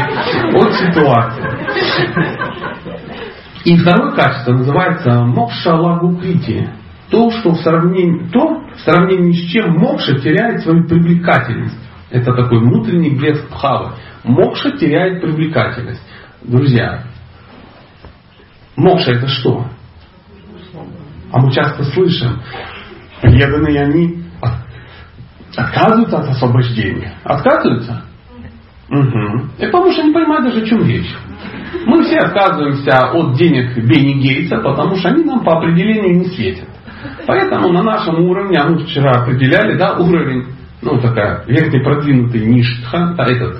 от 0.56 0.74
ситуации. 0.74 1.50
И 3.64 3.78
второе 3.78 4.12
качество 4.14 4.54
называется 4.54 5.24
мокша 5.24 5.74
лагукрити. 5.76 6.70
То, 7.10 7.30
что 7.32 7.52
в 7.52 7.58
сравнении, 7.58 8.30
то, 8.30 8.64
в 8.76 8.80
сравнении 8.82 9.34
с 9.34 9.52
чем 9.52 9.78
мокша 9.78 10.20
теряет 10.20 10.62
свою 10.62 10.88
привлекательность. 10.88 11.78
Это 12.10 12.34
такой 12.34 12.60
внутренний 12.60 13.16
блеск 13.16 13.48
пхавы. 13.50 13.94
Мокша 14.24 14.72
теряет 14.78 15.22
привлекательность. 15.22 16.02
Друзья, 16.42 17.04
мокша 18.76 19.12
это 19.12 19.28
что? 19.28 19.71
А 21.32 21.40
мы 21.40 21.52
часто 21.52 21.84
слышим, 21.86 22.42
преданные 23.22 23.84
они 23.84 24.24
отказываются 25.56 26.18
от 26.18 26.30
освобождения. 26.30 27.14
Отказываются? 27.24 28.04
Угу. 28.90 29.48
И 29.60 29.66
потому 29.68 29.92
что 29.92 30.04
не 30.04 30.14
понимают 30.14 30.46
даже, 30.46 30.62
о 30.62 30.66
чем 30.66 30.86
речь. 30.86 31.16
Мы 31.86 32.04
все 32.04 32.18
отказываемся 32.18 33.12
от 33.12 33.36
денег 33.36 33.78
Бенни 33.78 34.22
Гейтса, 34.22 34.58
потому 34.58 34.98
что 34.98 35.10
они 35.10 35.24
нам 35.24 35.44
по 35.44 35.58
определению 35.58 36.20
не 36.20 36.26
светят. 36.26 36.68
Поэтому 37.26 37.70
на 37.70 37.82
нашем 37.82 38.20
уровне, 38.20 38.60
а 38.60 38.68
мы 38.68 38.80
вчера 38.80 39.22
определяли, 39.22 39.78
да, 39.78 39.98
уровень, 39.98 40.48
ну 40.82 41.00
такая 41.00 41.44
верхне 41.48 41.80
продвинутый 41.80 42.46
ништха, 42.46 43.14
да, 43.18 43.24
этот 43.24 43.60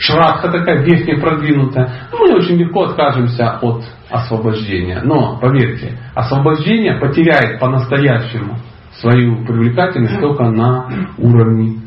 шрадха 0.00 0.50
такая 0.50 0.82
верхне 0.82 1.16
продвинутая, 1.18 2.08
мы 2.12 2.34
очень 2.34 2.56
легко 2.56 2.84
откажемся 2.84 3.58
от 3.60 3.84
освобождения. 4.10 5.02
Но, 5.04 5.38
поверьте, 5.38 5.98
освобождение 6.14 6.98
потеряет 6.98 7.60
по-настоящему 7.60 8.56
свою 8.94 9.44
привлекательность 9.44 10.20
только 10.20 10.50
на 10.50 10.88
уровне 11.18 11.80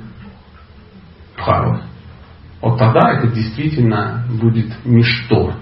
бхавы. 1.38 1.82
Вот 2.62 2.78
тогда 2.80 3.12
это 3.14 3.28
действительно 3.28 4.24
будет 4.42 4.72
ничто. 4.86 5.54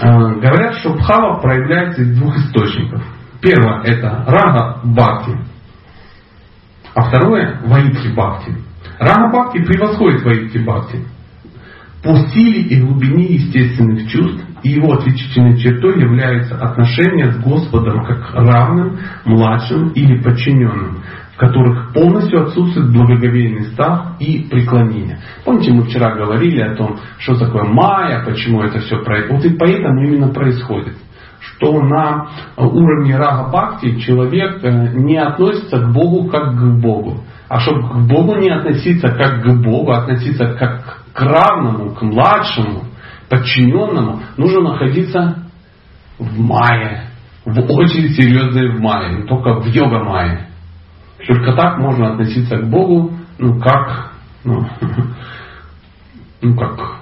Э, 0.00 0.34
говорят, 0.34 0.74
что 0.74 0.92
бхава 0.94 1.40
проявляется 1.40 2.02
из 2.02 2.18
двух 2.18 2.36
источников. 2.36 3.02
Первое 3.40 3.82
это 3.84 4.24
рага 4.26 4.80
бхакти, 4.82 5.38
а 6.94 7.02
второе 7.04 7.60
ваитхи 7.64 8.08
бхакти. 8.08 8.67
Рага 8.98 9.28
бхакти 9.28 9.64
превосходит 9.64 10.24
ваитхи 10.24 10.58
бхакти 10.58 11.04
по 12.02 12.16
силе 12.28 12.62
и 12.62 12.80
глубине 12.80 13.24
естественных 13.34 14.08
чувств, 14.10 14.44
и 14.62 14.70
его 14.70 14.92
отличительной 14.92 15.58
чертой 15.58 16.00
является 16.00 16.56
отношение 16.56 17.32
с 17.32 17.38
Господом 17.42 18.04
как 18.04 18.34
равным, 18.34 18.98
младшим 19.24 19.88
или 19.90 20.20
подчиненным, 20.22 21.02
в 21.34 21.36
которых 21.38 21.92
полностью 21.92 22.42
отсутствует 22.42 22.92
благоговейный 22.92 23.72
страх 23.72 24.12
и 24.20 24.46
преклонение. 24.48 25.18
Помните, 25.44 25.72
мы 25.72 25.84
вчера 25.84 26.14
говорили 26.14 26.60
о 26.60 26.76
том, 26.76 26.98
что 27.18 27.36
такое 27.36 27.64
майя, 27.64 28.24
почему 28.24 28.62
это 28.62 28.78
все 28.78 29.02
происходит. 29.02 29.30
Вот 29.32 29.44
и 29.44 29.56
поэтому 29.56 30.04
именно 30.04 30.28
происходит 30.28 30.94
что 31.40 31.80
на 31.82 32.28
уровне 32.56 33.16
рага 33.16 33.48
бхакти 33.48 34.00
человек 34.00 34.58
э, 34.62 34.88
не 34.94 35.16
относится 35.16 35.78
к 35.78 35.92
Богу 35.92 36.28
как 36.28 36.56
к 36.56 36.80
Богу. 36.80 37.22
А 37.48 37.60
чтобы 37.60 37.88
к 37.88 38.08
Богу 38.08 38.36
не 38.36 38.50
относиться 38.50 39.08
как 39.08 39.42
к 39.42 39.62
Богу, 39.62 39.92
а 39.92 40.02
относиться 40.02 40.54
как 40.54 41.02
к 41.14 41.20
равному, 41.22 41.94
к 41.94 42.02
младшему, 42.02 42.84
подчиненному, 43.28 44.20
нужно 44.36 44.60
находиться 44.60 45.44
в 46.18 46.38
мае, 46.38 47.04
в 47.44 47.58
очень 47.70 48.10
серьезной 48.10 48.76
в 48.76 48.80
мае, 48.80 49.24
только 49.26 49.60
в 49.60 49.66
йога 49.66 50.04
мае. 50.04 50.48
Только 51.26 51.52
так 51.54 51.78
можно 51.78 52.12
относиться 52.12 52.58
к 52.58 52.68
Богу, 52.68 53.12
ну 53.38 53.58
как, 53.60 54.12
ну, 54.44 54.66
ну 56.42 56.56
как, 56.56 57.00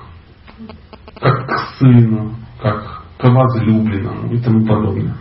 как 1.21 1.47
к 1.47 1.59
сыну, 1.79 2.35
как 2.63 3.03
к 3.19 3.25
возлюбленному 3.25 4.33
и 4.33 4.39
тому 4.39 4.65
подобное. 4.65 5.15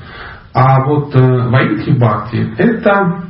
А 0.54 0.86
вот 0.86 1.14
э, 1.16 1.50
Ваидхи 1.50 1.92
Бхакти 1.92 2.54
это 2.58 3.24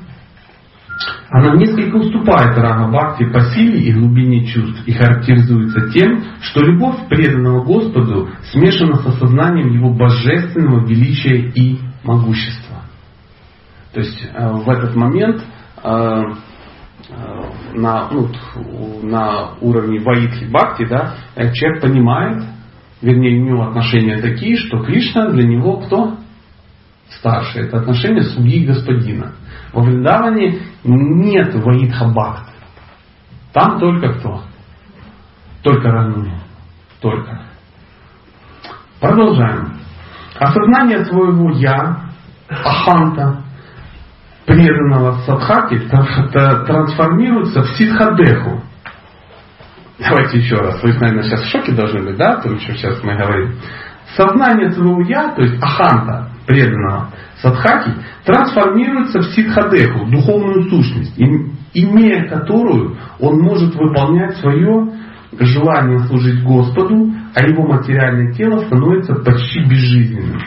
она 1.29 1.55
несколько 1.55 1.95
уступает 1.97 2.57
Рага 2.57 2.87
Бхакти 2.89 3.25
по 3.25 3.41
силе 3.51 3.79
и 3.79 3.93
глубине 3.93 4.45
чувств 4.45 4.81
и 4.85 4.93
характеризуется 4.93 5.89
тем, 5.89 6.23
что 6.41 6.61
любовь 6.61 7.07
преданного 7.09 7.63
Господу 7.63 8.29
смешана 8.51 8.95
с 8.95 9.05
осознанием 9.05 9.73
его 9.73 9.93
божественного 9.93 10.85
величия 10.85 11.51
и 11.53 11.79
могущества. 12.03 12.83
То 13.93 13.99
есть 14.01 14.25
э, 14.33 14.49
в 14.49 14.69
этот 14.69 14.95
момент 14.95 15.43
э, 15.83 15.89
э, 15.89 16.23
на, 17.73 18.09
ну, 18.11 18.29
на 19.03 19.55
уровне 19.61 19.99
Ваидхи 19.99 20.45
Бхакти 20.45 20.85
да, 20.85 21.15
человек 21.53 21.81
понимает, 21.81 22.43
вернее, 23.01 23.41
у 23.41 23.45
него 23.45 23.63
отношения 23.63 24.21
такие, 24.21 24.57
что 24.57 24.83
Кришна 24.83 25.29
для 25.31 25.43
него 25.43 25.77
кто? 25.77 26.17
Старший. 27.09 27.67
Это 27.67 27.77
отношение 27.77 28.23
судьи 28.23 28.63
и 28.63 28.67
господина. 28.67 29.33
Во 29.73 29.81
Вриндаване 29.81 30.59
нет 30.83 31.53
Ваидха 31.55 32.45
Там 33.53 33.79
только 33.79 34.13
кто? 34.13 34.43
Только 35.63 35.91
Рануни. 35.91 36.33
Только. 37.01 37.41
Продолжаем. 38.99 39.73
Осознание 40.39 41.05
своего 41.05 41.51
«я», 41.51 41.97
аханта, 42.49 43.41
преданного 44.45 45.19
садхаки, 45.25 45.79
трансформируется 45.79 47.63
в 47.63 47.69
ситхадеху. 47.77 48.61
Давайте 49.97 50.39
еще 50.39 50.55
раз. 50.57 50.83
Вы, 50.83 50.93
наверное, 50.93 51.23
сейчас 51.23 51.41
в 51.41 51.49
шоке 51.49 51.71
должны 51.71 52.03
быть, 52.03 52.17
да, 52.17 52.41
то, 52.41 52.49
что 52.59 52.73
сейчас 52.73 53.01
мы 53.01 53.15
говорим. 53.15 53.57
Сознание 54.15 54.71
своего 54.71 55.01
«я», 55.01 55.29
то 55.33 55.41
есть 55.41 55.61
аханта, 55.61 56.29
преданного 56.45 57.11
садхаки, 57.41 57.91
трансформируется 58.23 59.19
в 59.19 59.25
ситхадеху, 59.33 60.05
духовную 60.09 60.69
сущность, 60.69 61.17
имея 61.73 62.27
которую 62.27 62.97
он 63.19 63.39
может 63.39 63.75
выполнять 63.75 64.37
свое 64.37 64.87
желание 65.39 65.99
служить 65.99 66.43
Господу, 66.43 67.11
а 67.33 67.45
его 67.45 67.67
материальное 67.67 68.33
тело 68.33 68.65
становится 68.65 69.15
почти 69.15 69.59
безжизненным. 69.61 70.39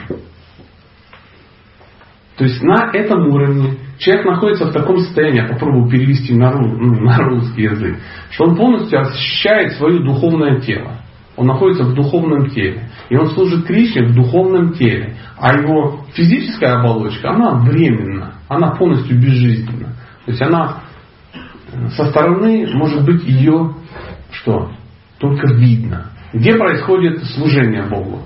То 2.37 2.45
есть 2.45 2.63
на 2.63 2.89
этом 2.93 3.27
уровне 3.27 3.77
человек 3.97 4.25
находится 4.25 4.65
в 4.67 4.71
таком 4.71 4.97
состоянии, 4.99 5.41
я 5.41 5.47
попробую 5.47 5.89
перевести 5.89 6.33
на, 6.33 6.51
ну, 6.51 7.01
на 7.01 7.17
русский 7.17 7.63
язык, 7.63 7.97
что 8.31 8.45
он 8.45 8.55
полностью 8.55 9.01
ощущает 9.01 9.73
свое 9.73 9.99
духовное 9.99 10.61
тело. 10.61 11.01
Он 11.39 11.47
находится 11.47 11.85
в 11.85 11.93
духовном 11.93 12.49
теле. 12.49 12.89
И 13.09 13.15
он 13.15 13.29
служит 13.29 13.65
Кришне 13.65 14.07
в 14.07 14.13
духовном 14.13 14.73
теле. 14.73 15.15
А 15.37 15.55
его 15.57 16.03
физическая 16.13 16.81
оболочка, 16.81 17.29
она 17.29 17.59
временна. 17.61 18.33
Она 18.49 18.71
полностью 18.71 19.17
безжизненна. 19.17 19.95
То 20.25 20.31
есть 20.31 20.41
она 20.41 20.81
э, 21.71 21.87
со 21.91 22.09
стороны, 22.09 22.67
может 22.73 23.05
быть, 23.05 23.23
ее 23.23 23.73
что? 24.31 24.73
Только 25.17 25.53
видно. 25.53 26.07
Где 26.33 26.55
происходит 26.55 27.23
служение 27.23 27.83
Богу? 27.83 28.23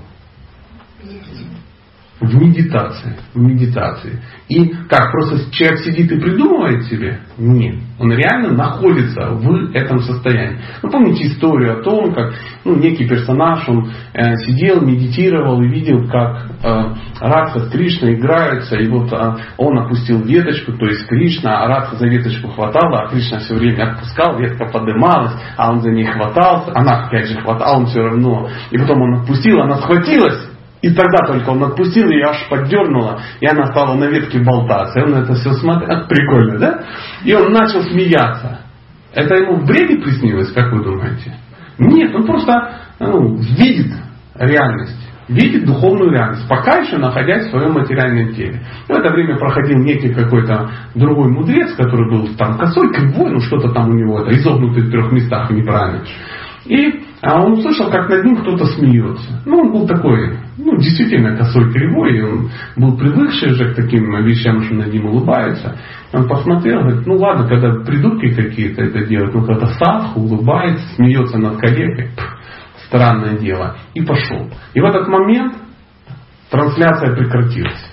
В 2.24 2.40
медитации. 2.40 3.16
В 3.34 3.38
медитации. 3.38 4.20
И 4.48 4.68
как, 4.88 5.10
просто 5.12 5.50
человек 5.52 5.80
сидит 5.80 6.10
и 6.12 6.20
придумывает 6.20 6.84
себе? 6.84 7.20
Нет. 7.38 7.76
Он 7.98 8.12
реально 8.12 8.52
находится 8.52 9.30
в 9.30 9.74
этом 9.74 10.00
состоянии. 10.00 10.58
Вы 10.82 10.90
помните 10.90 11.26
историю 11.26 11.80
о 11.80 11.82
том, 11.82 12.12
как 12.12 12.34
ну, 12.64 12.76
некий 12.76 13.06
персонаж, 13.08 13.68
он 13.68 13.90
э, 14.12 14.36
сидел, 14.38 14.80
медитировал 14.80 15.62
и 15.62 15.68
видел, 15.68 16.08
как 16.08 16.46
э, 16.62 16.94
Радха 17.20 17.60
с 17.60 17.70
Кришной 17.70 18.14
играются, 18.14 18.76
и 18.76 18.88
вот 18.88 19.12
э, 19.12 19.36
он 19.56 19.78
опустил 19.78 20.22
веточку, 20.22 20.72
то 20.72 20.86
есть 20.86 21.06
Кришна, 21.06 21.64
а 21.64 21.68
Радха 21.68 21.96
за 21.96 22.06
веточку 22.06 22.48
хватала, 22.48 23.02
а 23.02 23.08
Кришна 23.08 23.38
все 23.38 23.54
время 23.54 23.92
отпускал, 23.92 24.38
ветка 24.38 24.66
поднималась, 24.66 25.32
а 25.56 25.70
он 25.70 25.80
за 25.80 25.90
ней 25.90 26.06
хватался, 26.06 26.72
она 26.74 27.06
опять 27.06 27.28
же 27.28 27.40
хватала, 27.40 27.78
он 27.78 27.86
все 27.86 28.00
равно. 28.00 28.48
И 28.70 28.78
потом 28.78 29.02
он 29.02 29.20
отпустил, 29.20 29.60
она 29.60 29.76
схватилась, 29.76 30.53
и 30.84 30.92
тогда 30.92 31.24
только 31.26 31.48
он 31.48 31.64
отпустил 31.64 32.10
ее, 32.10 32.26
аж 32.26 32.46
поддернула, 32.50 33.18
и 33.40 33.46
она 33.46 33.68
стала 33.68 33.94
на 33.94 34.04
ветке 34.04 34.38
болтаться. 34.40 35.00
И 35.00 35.02
он 35.02 35.14
это 35.14 35.32
все 35.32 35.52
смотрел. 35.54 36.06
Прикольно, 36.06 36.58
да? 36.58 36.84
И 37.24 37.32
он 37.32 37.52
начал 37.52 37.80
смеяться. 37.80 38.60
Это 39.14 39.34
ему 39.34 39.56
в 39.56 39.66
бреде 39.66 39.96
приснилось, 40.02 40.52
как 40.52 40.70
вы 40.72 40.84
думаете? 40.84 41.32
Нет, 41.78 42.14
он 42.14 42.26
просто 42.26 42.70
ну, 43.00 43.36
видит 43.36 43.94
реальность. 44.34 45.00
Видит 45.26 45.64
духовную 45.64 46.10
реальность, 46.10 46.46
пока 46.50 46.80
еще 46.80 46.98
находясь 46.98 47.46
в 47.46 47.50
своем 47.50 47.72
материальном 47.72 48.34
теле. 48.34 48.60
В 48.86 48.90
это 48.90 49.10
время 49.10 49.38
проходил 49.38 49.78
некий 49.78 50.12
какой-то 50.12 50.70
другой 50.94 51.32
мудрец, 51.32 51.74
который 51.76 52.10
был 52.10 52.28
там 52.36 52.58
косой, 52.58 52.92
кривой, 52.92 53.30
ну 53.30 53.40
что-то 53.40 53.70
там 53.70 53.88
у 53.88 53.94
него, 53.94 54.20
это 54.20 54.38
изогнутый 54.38 54.82
в 54.82 54.90
трех 54.90 55.10
местах 55.12 55.48
неправильно. 55.48 56.02
И 56.66 57.04
а 57.26 57.42
он 57.42 57.54
услышал, 57.54 57.90
как 57.90 58.10
над 58.10 58.24
ним 58.24 58.36
кто-то 58.36 58.66
смеется. 58.66 59.42
Ну, 59.46 59.60
он 59.60 59.72
был 59.72 59.86
такой, 59.86 60.38
ну, 60.58 60.76
действительно 60.76 61.36
косой 61.36 61.72
кривой, 61.72 62.18
и 62.18 62.20
он 62.20 62.50
был 62.76 62.98
привыкший 62.98 63.52
уже 63.52 63.72
к 63.72 63.76
таким 63.76 64.14
вещам, 64.24 64.62
что 64.62 64.74
над 64.74 64.92
ним 64.92 65.06
улыбаются. 65.06 65.76
И 66.12 66.16
он 66.16 66.28
посмотрел, 66.28 66.80
говорит, 66.80 67.06
ну 67.06 67.16
ладно, 67.16 67.48
когда 67.48 67.82
придурки 67.82 68.34
какие-то 68.34 68.82
это 68.82 69.06
делают, 69.06 69.34
ну 69.34 69.44
когда 69.44 69.68
садху 69.68 70.20
улыбается, 70.20 70.86
смеется 70.96 71.38
над 71.38 71.58
коллегой, 71.58 72.10
странное 72.86 73.38
дело, 73.38 73.76
и 73.94 74.02
пошел. 74.02 74.50
И 74.74 74.80
в 74.80 74.84
этот 74.84 75.08
момент 75.08 75.54
трансляция 76.50 77.16
прекратилась. 77.16 77.90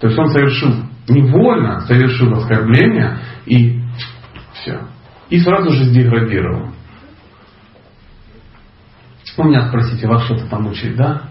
То 0.00 0.08
есть 0.08 0.18
он 0.18 0.28
совершил 0.28 0.74
невольно, 1.08 1.80
совершил 1.80 2.34
оскорбление 2.34 3.18
и 3.46 3.80
все. 4.52 4.80
И 5.30 5.38
сразу 5.40 5.70
же 5.70 5.84
сдеградировал. 5.84 6.72
У 9.38 9.44
меня 9.44 9.68
спросите, 9.68 10.08
вас 10.08 10.24
что-то 10.24 10.46
там 10.50 10.66
учить, 10.66 10.96
да? 10.96 11.22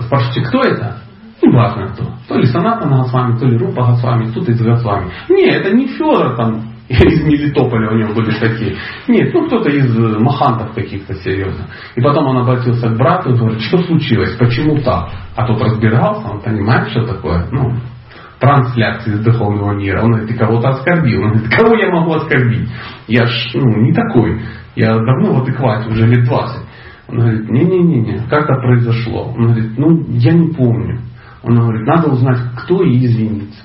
Спрашивайте, 0.00 0.42
кто 0.42 0.60
это? 0.60 0.96
Не 1.42 1.52
важно 1.52 1.88
кто. 1.88 2.04
То 2.28 2.38
ли 2.38 2.46
Санатана 2.46 2.98
Госвами, 2.98 3.38
то 3.38 3.46
ли 3.46 3.56
Рупа 3.56 3.86
Госвами, 3.86 4.30
кто-то 4.30 4.50
из 4.50 4.60
Госвами. 4.60 5.12
Не, 5.28 5.50
это 5.50 5.70
не 5.70 5.86
Федор 5.86 6.36
там 6.36 6.72
из 6.88 7.24
Мелитополя 7.24 7.90
у 7.90 7.96
него 7.96 8.14
были 8.14 8.30
такие. 8.38 8.76
Нет, 9.08 9.32
ну 9.34 9.46
кто-то 9.46 9.68
из 9.70 9.96
махантов 9.96 10.74
каких-то 10.74 11.14
серьезно. 11.14 11.66
И 11.94 12.00
потом 12.00 12.26
он 12.26 12.38
обратился 12.38 12.88
к 12.88 12.96
брату 12.96 13.30
и 13.30 13.38
говорит, 13.38 13.60
что 13.60 13.78
случилось, 13.82 14.36
почему 14.36 14.80
так? 14.80 15.10
А 15.36 15.46
тот 15.46 15.60
разбирался, 15.60 16.28
он 16.28 16.40
понимает, 16.40 16.88
что 16.90 17.04
такое. 17.04 17.46
Ну, 17.50 17.74
трансляции 18.38 19.14
из 19.14 19.20
духовного 19.20 19.72
мира. 19.72 20.02
Он 20.02 20.10
говорит, 20.10 20.28
ты 20.28 20.36
кого-то 20.36 20.68
оскорбил. 20.68 21.22
Он 21.22 21.32
говорит, 21.32 21.54
кого 21.54 21.74
я 21.74 21.90
могу 21.90 22.12
оскорбить? 22.14 22.68
Я 23.08 23.26
ж 23.26 23.50
ну, 23.54 23.80
не 23.82 23.92
такой. 23.92 24.42
Я 24.76 24.94
давно 24.94 25.34
в 25.34 25.42
адеквате, 25.42 25.88
уже 25.88 26.06
лет 26.06 26.24
20. 26.24 26.65
Он 27.08 27.18
говорит, 27.18 27.48
не-не-не, 27.48 28.26
как 28.28 28.44
это 28.44 28.60
произошло? 28.60 29.32
Он 29.36 29.52
говорит, 29.52 29.78
ну, 29.78 30.04
я 30.10 30.32
не 30.32 30.52
помню. 30.52 31.00
Он 31.42 31.54
говорит, 31.54 31.86
надо 31.86 32.10
узнать, 32.10 32.40
кто 32.56 32.82
и 32.82 32.98
извиниться. 33.06 33.64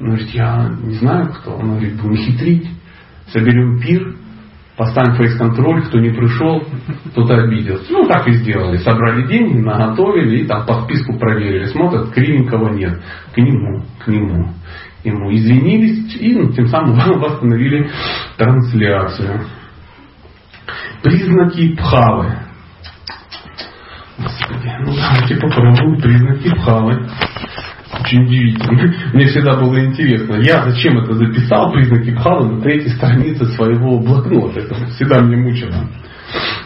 Он 0.00 0.08
говорит, 0.08 0.28
я 0.28 0.70
не 0.82 0.94
знаю 0.94 1.32
кто. 1.32 1.54
Он 1.56 1.70
говорит, 1.70 2.00
будем 2.00 2.16
хитрить. 2.16 2.68
Соберем 3.28 3.80
пир, 3.80 4.14
поставим 4.76 5.14
фейс-контроль, 5.14 5.82
кто 5.84 5.98
не 5.98 6.10
пришел, 6.10 6.62
тот 7.14 7.30
обиделся. 7.30 7.90
Ну, 7.90 8.06
так 8.06 8.28
и 8.28 8.32
сделали. 8.32 8.76
Собрали 8.76 9.26
деньги, 9.26 9.58
наготовили 9.58 10.42
и 10.42 10.46
там 10.46 10.66
по 10.66 10.82
списку 10.82 11.18
проверили. 11.18 11.66
Смотрят, 11.66 12.10
кривенького 12.10 12.74
нет. 12.74 13.00
К 13.34 13.38
нему, 13.38 13.82
к 14.04 14.06
нему. 14.08 14.50
Ему 15.02 15.32
извинились 15.32 16.16
и 16.20 16.34
ну, 16.34 16.52
тем 16.52 16.66
самым 16.66 16.98
восстановили 17.20 17.88
трансляцию. 18.36 19.40
Признаки 21.02 21.76
пхавы. 21.76 22.45
Господи, 24.18 24.72
ну 24.80 24.94
давайте 24.94 25.36
попробуем 25.36 26.00
признаки 26.00 26.48
пхалы. 26.56 27.06
Очень 28.00 28.24
удивительно. 28.24 28.94
Мне 29.12 29.26
всегда 29.26 29.58
было 29.58 29.84
интересно, 29.84 30.36
я 30.36 30.64
зачем 30.64 30.98
это 30.98 31.12
записал, 31.14 31.72
признаки 31.72 32.14
пхалы, 32.14 32.54
на 32.54 32.60
третьей 32.62 32.90
странице 32.90 33.44
своего 33.46 33.98
блокнота. 33.98 34.60
Это 34.60 34.74
всегда 34.94 35.20
мне 35.20 35.36
мучило. 35.36 35.86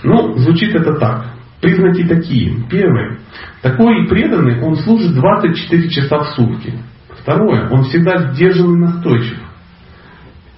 Ну, 0.05 0.37
звучит 0.39 0.75
это 0.75 0.95
так. 0.95 1.27
Признаки 1.61 2.05
такие. 2.05 2.55
Первый. 2.71 3.19
Такой 3.63 4.09
преданный, 4.09 4.63
он 4.63 4.77
служит 4.77 5.15
24 5.15 5.91
часа 5.91 6.19
в 6.21 6.29
сутки. 6.35 6.73
Второе. 7.21 7.69
Он 7.69 7.83
всегда 7.85 8.33
сдержан 8.33 8.77
и 8.77 8.79
настойчив. 8.79 9.39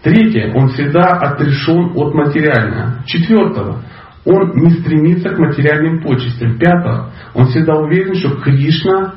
Третье. 0.03 0.53
Он 0.55 0.69
всегда 0.69 1.03
отрешен 1.03 1.93
от 1.97 2.15
материального. 2.15 3.03
Четвертого 3.07 3.83
он 4.25 4.53
не 4.55 4.71
стремится 4.71 5.31
к 5.31 5.39
материальным 5.39 6.03
почестям. 6.03 6.59
Пятое, 6.59 7.07
он 7.35 7.47
всегда 7.47 7.77
уверен, 7.77 8.15
что 8.15 8.37
Кришна 8.37 9.15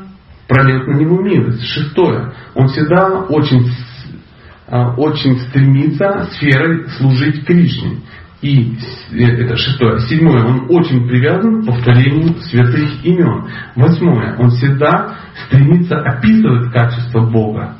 прольет 0.47 0.87
на 0.87 0.93
него 0.93 1.21
милость. 1.21 1.63
Шестое, 1.63 2.33
он 2.55 2.67
всегда 2.67 3.21
очень, 3.29 3.69
а, 4.67 4.95
очень 4.95 5.39
стремится 5.41 6.27
сферой 6.31 6.87
служить 6.97 7.45
Кришне. 7.45 7.99
И 8.41 8.77
э, 9.11 9.23
это 9.23 9.55
шестое. 9.55 9.99
Седьмое, 10.01 10.43
он 10.43 10.67
очень 10.69 11.07
привязан 11.07 11.63
к 11.63 11.67
повторению 11.67 12.35
святых 12.41 13.03
имен. 13.03 13.47
Восьмое, 13.75 14.35
он 14.37 14.51
всегда 14.51 15.15
стремится 15.47 15.99
описывать 15.99 16.71
качество 16.71 17.21
Бога. 17.21 17.77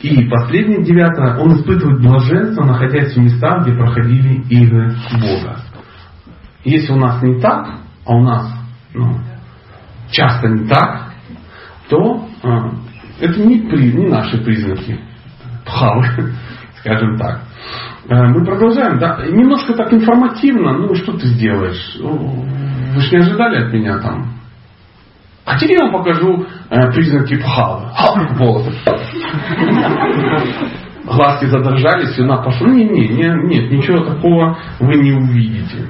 И 0.00 0.24
последнее, 0.28 0.82
девятое, 0.82 1.36
он 1.36 1.56
испытывает 1.56 2.00
блаженство, 2.00 2.64
находясь 2.64 3.14
в 3.14 3.18
местах, 3.18 3.66
где 3.66 3.76
проходили 3.76 4.42
игры 4.48 4.94
Бога. 5.20 5.58
Если 6.64 6.92
у 6.92 6.96
нас 6.96 7.22
не 7.22 7.40
так, 7.40 7.68
а 8.04 8.14
у 8.14 8.22
нас 8.22 8.52
ну, 8.94 9.18
часто 10.10 10.48
не 10.48 10.68
так, 10.68 11.12
то 11.88 12.26
э, 12.42 12.48
это 13.20 13.40
не, 13.40 13.68
при, 13.68 13.92
не 13.92 14.08
наши 14.08 14.38
признаки 14.38 15.00
пхавы, 15.64 16.04
скажем 16.80 17.16
так. 17.16 17.40
Э, 18.08 18.28
мы 18.28 18.44
продолжаем, 18.44 18.98
да, 18.98 19.24
немножко 19.26 19.74
так 19.74 19.92
информативно, 19.92 20.72
ну 20.72 20.94
что 20.94 21.12
ты 21.12 21.26
сделаешь? 21.28 21.96
Вы 22.00 23.00
же 23.00 23.10
не 23.12 23.22
ожидали 23.22 23.66
от 23.66 23.72
меня 23.72 23.98
там 23.98 24.40
Хотите, 25.50 25.74
я 25.74 25.86
вам 25.86 25.92
покажу 25.92 26.46
э, 26.70 26.92
признаки 26.92 27.36
пхалы? 27.38 27.86
Волосы. 28.38 28.72
Глазки 31.04 31.46
задрожали, 31.46 32.06
слюна 32.06 32.36
пошла. 32.36 32.68
Не, 32.68 32.84
не, 32.84 33.08
не, 33.08 33.28
нет, 33.48 33.70
ничего 33.70 34.04
такого 34.04 34.56
вы 34.78 34.96
не 34.96 35.12
увидите. 35.12 35.88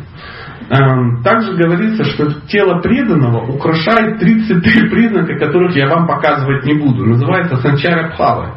Эм, 0.71 1.21
также 1.25 1.57
говорится, 1.57 2.05
что 2.05 2.33
тело 2.47 2.81
преданного 2.81 3.45
украшает 3.53 4.21
33 4.21 4.89
признака, 4.89 5.37
которых 5.37 5.75
я 5.75 5.89
вам 5.89 6.07
показывать 6.07 6.65
не 6.65 6.75
буду. 6.75 7.07
Называется 7.07 7.57
санчара 7.57 8.13
пхавы. 8.13 8.53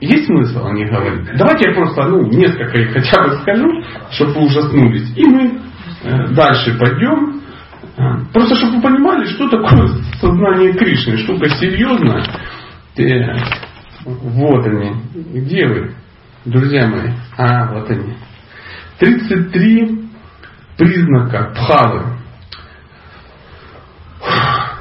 Есть 0.00 0.26
смысл 0.26 0.66
о 0.66 0.72
них 0.72 0.90
говорить? 0.90 1.28
Давайте 1.36 1.68
я 1.68 1.76
просто 1.76 2.08
ну, 2.08 2.26
несколько 2.26 2.76
их 2.76 2.92
хотя 2.92 3.22
бы 3.22 3.36
скажу, 3.36 3.68
чтобы 4.10 4.32
вы 4.32 4.46
ужаснулись. 4.46 5.16
И 5.16 5.24
мы 5.24 5.60
э, 6.02 6.28
дальше 6.34 6.76
пойдем. 6.76 7.40
Э, 7.98 8.24
просто 8.32 8.56
чтобы 8.56 8.76
вы 8.76 8.82
понимали, 8.82 9.26
что 9.26 9.48
такое 9.48 9.86
сознание 10.20 10.72
Кришны. 10.72 11.18
Штука 11.18 11.48
серьезная. 11.50 12.24
Э, 12.96 13.36
вот 14.04 14.66
они. 14.66 14.92
Где 15.14 15.68
вы, 15.68 15.94
друзья 16.46 16.88
мои? 16.88 17.12
А, 17.36 17.72
вот 17.74 17.88
они. 17.90 18.14
33 19.00 20.10
признака 20.76 21.52
пхавы. 21.54 22.18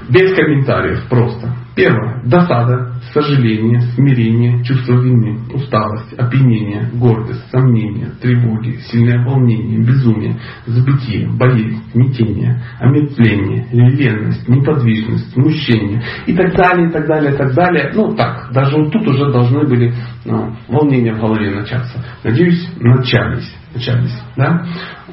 Без 0.10 0.36
комментариев 0.36 1.08
просто. 1.08 1.54
Первое. 1.80 2.22
Досада, 2.26 2.92
сожаление, 3.14 3.80
смирение, 3.96 4.62
чувство 4.66 5.00
вины, 5.02 5.40
усталость, 5.54 6.12
опьянение, 6.18 6.90
гордость, 6.94 7.50
сомнение, 7.50 8.10
тревоги, 8.22 8.80
сильное 8.92 9.24
волнение, 9.24 9.80
безумие, 9.80 10.38
забытие, 10.66 11.30
болезнь, 11.30 11.82
смятение, 11.94 12.62
омертвление, 12.82 13.68
ленность, 13.72 14.50
неподвижность, 14.50 15.32
смущение 15.32 16.04
и 16.28 16.34
так 16.34 16.54
далее, 16.54 16.90
и 16.90 16.92
так 16.92 17.08
далее, 17.08 17.34
и 17.34 17.38
так 17.38 17.54
далее. 17.54 17.92
Ну 17.96 18.14
так, 18.14 18.52
даже 18.52 18.76
вот 18.76 18.92
тут 18.92 19.08
уже 19.08 19.32
должны 19.32 19.66
были 19.66 19.94
ну, 20.26 20.54
волнения 20.68 21.14
в 21.14 21.22
голове 21.22 21.56
начаться. 21.56 22.04
Надеюсь, 22.26 22.70
начались. 22.78 23.56
начались 23.74 24.22
да? 24.36 24.66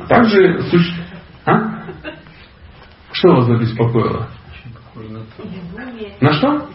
Также. 0.09 0.59
А? 1.45 1.85
Что 3.13 3.37
вас 3.37 3.47
забеспокоило? 3.47 4.29
На 6.21 6.33
что? 6.35 6.69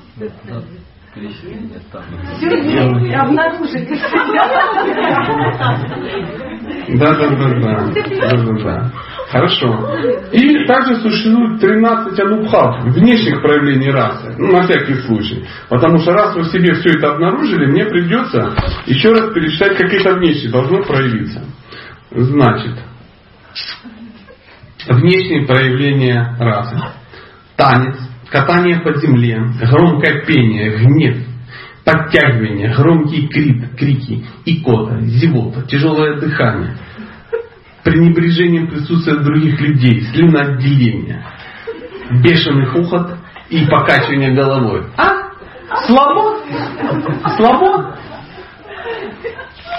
Да, 6.88 7.16
да, 7.16 7.30
да, 7.30 7.50
да. 7.60 7.92
да, 7.92 8.38
да, 8.38 8.64
да. 8.64 8.92
Хорошо. 9.30 9.68
И 10.32 10.66
также 10.66 10.96
существует 10.98 11.60
13 11.62 12.20
анубхав, 12.20 12.84
внешних 12.84 13.42
проявлений 13.42 13.90
расы. 13.90 14.36
Ну, 14.38 14.52
на 14.52 14.64
всякий 14.64 14.96
случай. 15.02 15.46
Потому 15.70 16.00
что 16.00 16.12
раз 16.14 16.36
вы 16.36 16.42
в 16.42 16.52
себе 16.52 16.74
все 16.76 16.98
это 16.98 17.14
обнаружили, 17.14 17.66
мне 17.72 17.86
придется 17.86 18.54
еще 18.86 19.10
раз 19.12 19.34
перечитать, 19.34 19.78
какие-то 19.78 20.16
внешние 20.16 20.52
должно 20.52 20.84
проявиться. 20.84 21.44
Значит, 22.12 22.78
внешние 24.88 25.46
проявления 25.46 26.36
расы. 26.40 26.76
Танец, 27.56 27.98
катание 28.32 28.80
по 28.80 28.94
земле, 28.94 29.44
громкое 29.60 30.26
пение, 30.26 30.78
гнев, 30.78 31.18
подтягивание, 31.84 32.74
громкие 32.74 33.28
крик, 33.28 33.76
крики, 33.76 34.26
икота, 34.46 35.02
зевота, 35.02 35.64
тяжелое 35.68 36.20
дыхание, 36.20 36.78
пренебрежение 37.84 38.68
присутствия 38.68 39.16
других 39.16 39.60
людей, 39.60 40.02
слюноотделение, 40.14 41.24
бешеный 42.24 42.66
хохот 42.68 43.18
и 43.50 43.66
покачивание 43.66 44.34
головой. 44.34 44.86
А? 44.98 45.32
Слабо? 45.86 46.38
Слабо? 47.36 47.98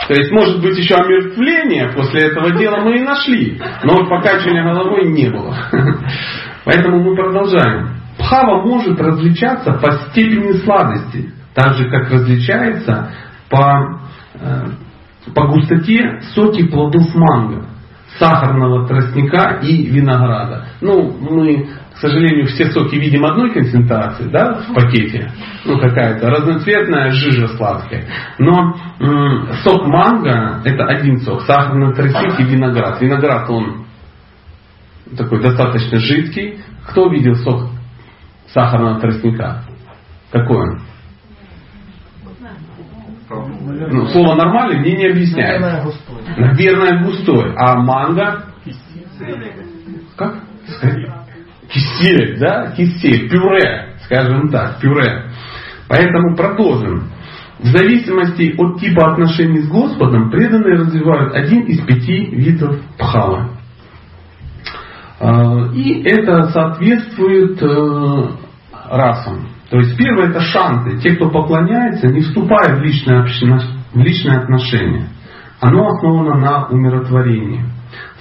То 0.08 0.14
есть, 0.14 0.30
может 0.32 0.60
быть, 0.60 0.76
еще 0.76 0.94
омертвление 0.96 1.92
после 1.94 2.28
этого 2.28 2.50
дела 2.58 2.80
мы 2.80 2.98
и 2.98 3.02
нашли. 3.02 3.60
Но 3.84 4.04
покачивания 4.08 4.64
головой 4.64 5.08
не 5.10 5.30
было. 5.30 5.56
Поэтому 6.64 7.02
мы 7.02 7.14
продолжаем. 7.14 8.01
Пхава 8.32 8.62
может 8.62 8.98
различаться 8.98 9.74
по 9.74 9.92
степени 9.92 10.52
сладости, 10.64 11.34
так 11.52 11.74
же 11.74 11.90
как 11.90 12.10
различается 12.10 13.10
по, 13.50 14.00
э, 14.40 14.68
по 15.34 15.48
густоте 15.48 16.18
соки 16.34 16.66
плодов 16.66 17.14
манго, 17.14 17.66
сахарного 18.18 18.88
тростника 18.88 19.58
и 19.62 19.84
винограда. 19.84 20.64
Ну, 20.80 21.14
мы, 21.20 21.68
к 21.94 21.98
сожалению, 21.98 22.46
все 22.46 22.70
соки 22.70 22.94
видим 22.94 23.26
одной 23.26 23.52
концентрации, 23.52 24.30
да, 24.30 24.62
в 24.66 24.74
пакете. 24.74 25.30
Ну, 25.66 25.78
какая-то 25.78 26.30
разноцветная 26.30 27.10
жижа 27.10 27.48
сладкая. 27.48 28.06
Но 28.38 28.78
м- 28.98 29.48
сок 29.62 29.86
манго 29.86 30.62
это 30.64 30.86
один 30.86 31.20
сок, 31.20 31.42
сахарный 31.42 31.92
тростник 31.92 32.40
и 32.40 32.44
виноград. 32.44 32.98
Виноград, 32.98 33.50
он 33.50 33.84
такой 35.18 35.42
достаточно 35.42 35.98
жидкий. 35.98 36.60
Кто 36.88 37.10
видел 37.10 37.34
сок 37.34 37.71
сахарного 38.52 39.00
тростника. 39.00 39.62
Какой 40.30 40.56
он? 40.56 40.80
Ну, 43.28 44.06
слово 44.08 44.34
нормальный 44.34 44.80
мне 44.80 44.96
не 44.96 45.06
объясняет. 45.06 45.60
Наверное, 46.36 47.02
густой. 47.02 47.54
А 47.56 47.76
манго? 47.76 48.44
Как? 50.16 50.34
Кисель, 51.68 52.38
да? 52.38 52.72
Кисель, 52.72 53.30
пюре, 53.30 53.94
скажем 54.04 54.50
так, 54.50 54.78
пюре. 54.80 55.30
Поэтому 55.88 56.36
продолжим. 56.36 57.10
В 57.58 57.66
зависимости 57.66 58.54
от 58.58 58.80
типа 58.80 59.12
отношений 59.12 59.60
с 59.60 59.68
Господом, 59.68 60.30
преданные 60.30 60.78
развивают 60.78 61.34
один 61.34 61.62
из 61.62 61.80
пяти 61.86 62.26
видов 62.26 62.80
пхавы. 62.98 63.51
А, 65.22 65.68
и 65.72 66.02
это 66.02 66.50
соответствует 66.50 67.62
э, 67.62 68.26
расам. 68.90 69.46
То 69.70 69.78
есть 69.78 69.96
первое 69.96 70.30
это 70.30 70.40
шанты. 70.40 70.98
Те, 70.98 71.14
кто 71.14 71.30
поклоняется, 71.30 72.08
не 72.08 72.22
вступая 72.22 72.74
в 72.76 72.82
личное, 72.82 73.24
в 73.24 73.98
личное 73.98 74.40
отношение. 74.40 75.10
Оно 75.60 75.86
основано 75.86 76.40
на 76.40 76.66
умиротворении. 76.66 77.64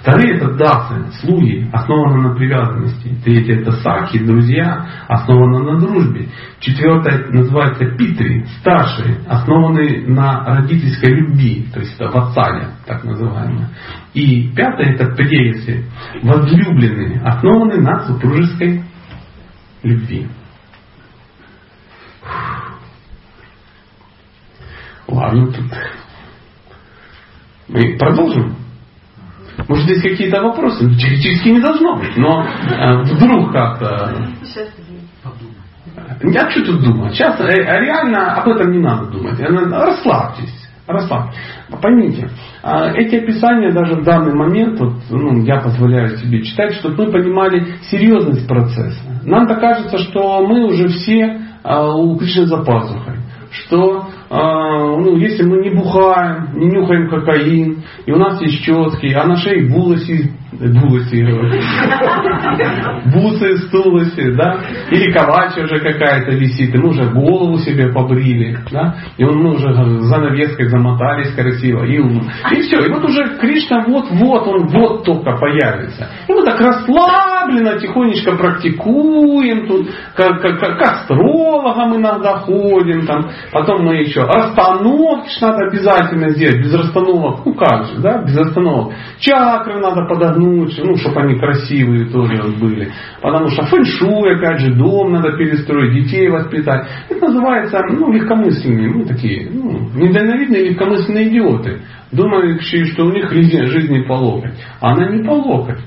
Вторые 0.02 0.34
это 0.34 0.54
дасы, 0.54 1.12
слуги, 1.20 1.70
основаны 1.72 2.28
на 2.28 2.34
привязанности. 2.34 3.14
Третье 3.22 3.60
это 3.60 3.70
саки, 3.70 4.18
друзья, 4.18 4.84
основаны 5.06 5.60
на 5.60 5.78
дружбе. 5.78 6.28
Четвертое 6.58 7.28
называется 7.28 7.84
питри, 7.96 8.44
старшие, 8.58 9.20
основаны 9.28 10.08
на 10.08 10.44
родительской 10.56 11.14
любви, 11.14 11.68
то 11.72 11.78
есть 11.78 11.94
это 11.94 12.10
вассале, 12.10 12.70
так 12.84 13.04
называемое. 13.04 13.68
И 14.12 14.48
пятое 14.56 14.94
это 14.94 15.14
пресы, 15.14 15.84
возлюбленные, 16.20 17.20
основаны 17.20 17.80
на 17.80 18.04
супружеской 18.04 18.82
любви. 19.84 20.26
Ладно, 25.06 25.46
тут 25.46 25.64
мы 27.68 27.96
продолжим. 27.96 28.61
Может, 29.68 29.84
здесь 29.84 30.02
какие-то 30.02 30.42
вопросы? 30.42 30.88
Теоретически 30.96 31.48
не 31.48 31.60
должно 31.60 31.96
быть, 31.96 32.16
но 32.16 32.44
э, 32.44 33.02
вдруг 33.02 33.52
как-то... 33.52 34.16
А 36.24 36.50
что 36.50 36.64
тут 36.64 36.82
думать? 36.82 37.14
Сейчас 37.14 37.38
э, 37.40 37.54
реально 37.54 38.34
об 38.34 38.48
этом 38.48 38.70
не 38.70 38.78
надо 38.78 39.06
думать. 39.06 39.38
Расслабьтесь. 39.38 40.68
Расслабьтесь. 40.86 41.38
Поймите, 41.80 42.28
э, 42.62 42.92
эти 42.96 43.16
описания 43.16 43.72
даже 43.72 43.96
в 43.96 44.04
данный 44.04 44.34
момент, 44.34 44.80
вот, 44.80 44.94
ну, 45.10 45.42
я 45.42 45.60
позволяю 45.60 46.16
себе 46.18 46.42
читать, 46.42 46.74
чтобы 46.74 47.06
мы 47.06 47.12
понимали 47.12 47.76
серьезность 47.90 48.46
процесса. 48.48 49.00
Нам-то 49.24 49.56
кажется, 49.56 49.98
что 49.98 50.44
мы 50.46 50.64
уже 50.66 50.88
все 50.88 51.40
э, 51.64 51.84
у 51.84 52.16
Кришны 52.16 52.46
за 52.46 52.58
пазухой. 52.58 53.18
Что 53.50 54.08
ну, 54.32 55.16
если 55.16 55.42
мы 55.44 55.58
не 55.58 55.70
бухаем, 55.70 56.58
не 56.58 56.66
нюхаем 56.66 57.08
кокаин, 57.10 57.82
и 58.06 58.12
у 58.12 58.16
нас 58.16 58.40
есть 58.40 58.64
четкие, 58.64 59.16
а 59.16 59.26
на 59.26 59.36
шее 59.36 59.68
булоси, 59.68 60.32
булоси, 60.52 61.24
бусы, 63.12 63.56
стулоси, 63.66 64.32
да, 64.32 64.60
или 64.90 65.10
ковача 65.12 65.62
уже 65.62 65.80
какая-то 65.80 66.32
висит, 66.32 66.74
мы 66.74 66.90
уже 66.90 67.10
голову 67.10 67.58
себе 67.58 67.92
побрили, 67.92 68.58
да, 68.70 68.96
и 69.16 69.24
мы 69.24 69.54
уже 69.54 69.72
занавеской 69.72 70.68
замотались 70.68 71.34
красиво, 71.34 71.84
и, 71.84 71.96
и 71.96 72.62
все, 72.62 72.80
и 72.80 72.92
вот 72.92 73.04
уже 73.04 73.38
Кришна 73.38 73.84
вот-вот, 73.86 74.46
он 74.46 74.66
вот 74.68 75.04
только 75.04 75.36
появится. 75.36 76.08
И 76.28 76.32
мы 76.32 76.44
так 76.44 76.60
расслабленно, 76.60 77.78
тихонечко 77.78 78.36
практикуем 78.36 79.66
тут, 79.66 79.88
к, 80.14 80.16
к, 80.16 80.58
к, 80.58 80.78
к 80.78 80.82
астрологам 80.82 81.96
иногда 81.96 82.38
ходим, 82.38 83.06
там, 83.06 83.30
потом 83.52 83.84
мы 83.84 83.96
еще 83.96 84.22
расстановки 84.22 85.30
надо 85.40 85.66
обязательно 85.66 86.30
сделать, 86.30 86.58
без 86.58 86.74
расстановок, 86.74 87.40
ну 87.44 87.54
как 87.54 87.86
же, 87.86 87.98
да, 88.00 88.22
без 88.22 88.36
расстановок. 88.36 88.92
Чакры 89.18 89.80
надо 89.80 90.04
подогнуть, 90.42 90.78
ну, 90.82 90.96
чтобы 90.96 91.20
они 91.20 91.38
красивые 91.38 92.06
тоже 92.10 92.42
были. 92.58 92.90
Потому 93.20 93.48
что 93.48 93.64
фэншуй, 93.64 94.36
опять 94.36 94.60
же, 94.60 94.74
дом 94.74 95.12
надо 95.12 95.36
перестроить, 95.36 95.94
детей 95.94 96.28
воспитать. 96.28 96.86
Это 97.08 97.26
называется, 97.26 97.80
ну, 97.90 98.12
легкомысленные, 98.12 98.90
ну, 98.90 99.04
такие, 99.04 99.48
ну, 99.50 99.90
недальновидные 99.94 100.70
легкомысленные 100.70 101.28
идиоты, 101.28 101.80
думающие, 102.10 102.86
что 102.86 103.06
у 103.06 103.12
них 103.12 103.30
жизнь 103.30 104.04
по 104.06 104.14
локоть. 104.14 104.54
А 104.80 104.92
она 104.92 105.10
не 105.10 105.22
по 105.24 105.32
локоть. 105.32 105.80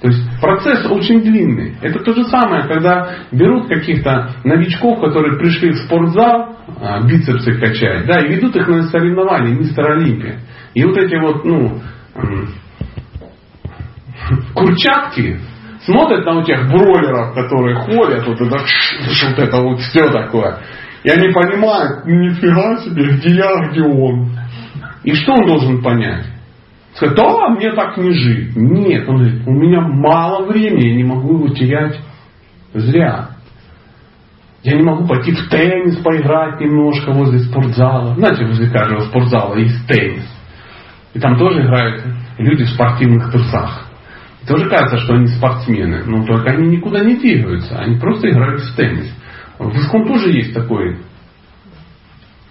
То 0.00 0.08
есть 0.08 0.22
процесс 0.42 0.84
очень 0.90 1.22
длинный. 1.22 1.74
Это 1.80 2.00
то 2.00 2.12
же 2.12 2.24
самое, 2.24 2.68
когда 2.68 3.16
берут 3.32 3.66
каких-то 3.66 4.34
новичков, 4.44 5.00
которые 5.00 5.38
пришли 5.38 5.70
в 5.70 5.76
спортзал, 5.78 6.54
а, 6.80 7.02
бицепсы 7.06 7.54
качать, 7.58 8.06
да, 8.06 8.20
и 8.20 8.34
ведут 8.34 8.54
их 8.56 8.68
на 8.68 8.82
соревнования, 8.84 9.54
мистер 9.54 9.90
Олимпия. 9.92 10.40
И 10.74 10.84
вот 10.84 10.98
эти 10.98 11.16
вот, 11.16 11.46
ну, 11.46 11.80
курчатки 14.54 15.38
смотрят 15.84 16.24
на 16.24 16.38
у 16.38 16.42
тех 16.42 16.68
бройлеров, 16.68 17.34
которые 17.34 17.76
ходят, 17.76 18.26
вот 18.26 18.40
это, 18.40 18.56
вот 18.56 19.38
это 19.38 19.60
вот 19.62 19.80
все 19.80 20.08
такое. 20.10 20.58
И 21.04 21.10
они 21.10 21.32
понимают, 21.32 22.04
нифига 22.04 22.78
себе, 22.78 23.12
где 23.12 23.36
я, 23.36 23.68
где 23.70 23.82
он. 23.82 24.30
И 25.04 25.14
что 25.14 25.34
он 25.34 25.46
должен 25.46 25.82
понять? 25.82 26.26
Сказать, 26.94 27.16
да, 27.16 27.48
мне 27.50 27.72
так 27.72 27.96
не 27.98 28.12
жить. 28.12 28.56
Нет, 28.56 29.08
он 29.08 29.18
говорит, 29.18 29.46
у 29.46 29.52
меня 29.52 29.80
мало 29.82 30.46
времени, 30.46 30.88
я 30.88 30.96
не 30.96 31.04
могу 31.04 31.36
его 31.36 31.48
терять 31.54 32.00
зря. 32.74 33.28
Я 34.62 34.76
не 34.76 34.82
могу 34.82 35.06
пойти 35.06 35.32
в 35.32 35.48
теннис 35.48 35.96
поиграть 35.98 36.60
немножко 36.60 37.12
возле 37.12 37.38
спортзала. 37.38 38.14
Знаете, 38.16 38.46
возле 38.46 38.68
каждого 38.68 39.00
спортзала 39.00 39.54
есть 39.56 39.86
теннис. 39.86 40.26
И 41.14 41.20
там 41.20 41.38
тоже 41.38 41.62
играют 41.62 42.02
люди 42.38 42.64
в 42.64 42.70
спортивных 42.70 43.30
трусах. 43.30 43.85
Тоже 44.46 44.68
кажется, 44.68 44.98
что 44.98 45.14
они 45.14 45.26
спортсмены. 45.26 46.04
Но 46.04 46.24
только 46.24 46.50
они 46.50 46.76
никуда 46.76 47.00
не 47.00 47.16
двигаются. 47.16 47.78
Они 47.78 47.98
просто 47.98 48.30
играют 48.30 48.60
в 48.60 48.76
теннис. 48.76 49.12
В 49.58 49.74
Искон 49.74 50.06
тоже 50.06 50.30
есть 50.30 50.54
такой 50.54 50.98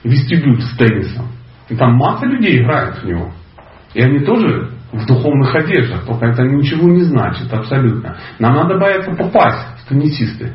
вестибюль 0.03 0.61
с 0.61 0.77
теннисом. 0.77 1.27
И 1.69 1.75
там 1.75 1.95
масса 1.95 2.25
людей 2.25 2.61
играет 2.61 2.97
в 2.97 3.05
него. 3.05 3.31
И 3.93 4.01
они 4.01 4.19
тоже 4.19 4.71
в 4.91 5.05
духовных 5.07 5.53
одеждах, 5.55 6.05
только 6.05 6.27
это 6.27 6.43
ничего 6.43 6.87
не 6.89 7.01
значит 7.01 7.51
абсолютно. 7.51 8.17
Нам 8.39 8.55
надо 8.55 8.77
бояться 8.77 9.11
попасть 9.11 9.65
в 9.79 9.89
теннисисты. 9.89 10.53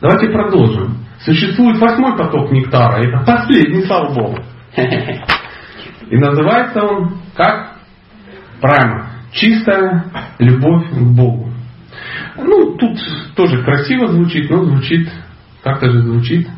Давайте 0.00 0.30
продолжим. 0.30 0.98
Существует 1.20 1.78
восьмой 1.78 2.16
поток 2.16 2.52
нектара, 2.52 3.02
это 3.02 3.24
последний, 3.24 3.82
слава 3.82 4.14
Богу. 4.14 4.38
И 4.76 6.16
называется 6.16 6.82
он 6.82 7.18
как? 7.34 7.78
Правильно. 8.60 9.07
Чистая 9.32 10.04
любовь 10.38 10.90
к 10.90 11.16
Богу. 11.16 11.52
Ну, 12.36 12.76
тут 12.76 12.98
тоже 13.36 13.62
красиво 13.62 14.08
звучит, 14.08 14.48
но 14.50 14.64
звучит, 14.64 15.08
как-то 15.62 15.90
же 15.90 16.02
звучит 16.02 16.48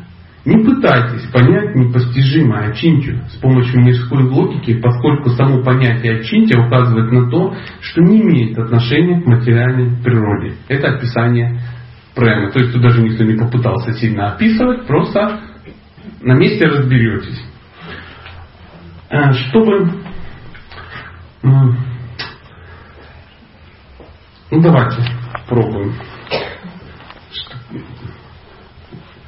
не 0.43 0.63
пытайтесь 0.63 1.29
понять 1.31 1.75
непостижимое 1.75 2.71
очинтию 2.71 3.21
с 3.29 3.35
помощью 3.35 3.81
мирской 3.81 4.23
логики, 4.23 4.79
поскольку 4.79 5.29
само 5.31 5.61
понятие 5.61 6.19
очинтия 6.19 6.65
указывает 6.65 7.11
на 7.11 7.29
то, 7.29 7.55
что 7.81 8.01
не 8.01 8.21
имеет 8.21 8.57
отношения 8.57 9.21
к 9.21 9.27
материальной 9.27 9.95
природе. 10.03 10.55
Это 10.67 10.95
описание 10.95 11.61
премы. 12.15 12.51
То 12.51 12.59
есть 12.59 12.73
тут 12.73 12.81
даже 12.81 13.03
никто 13.03 13.23
не 13.23 13.37
попытался 13.37 13.93
сильно 13.93 14.33
описывать, 14.33 14.87
просто 14.87 15.41
на 16.21 16.33
месте 16.33 16.65
разберетесь. 16.65 17.45
Э, 19.09 19.33
чтобы... 19.33 19.91
Ну 24.51 24.61
давайте 24.61 25.01
пробуем. 25.47 25.95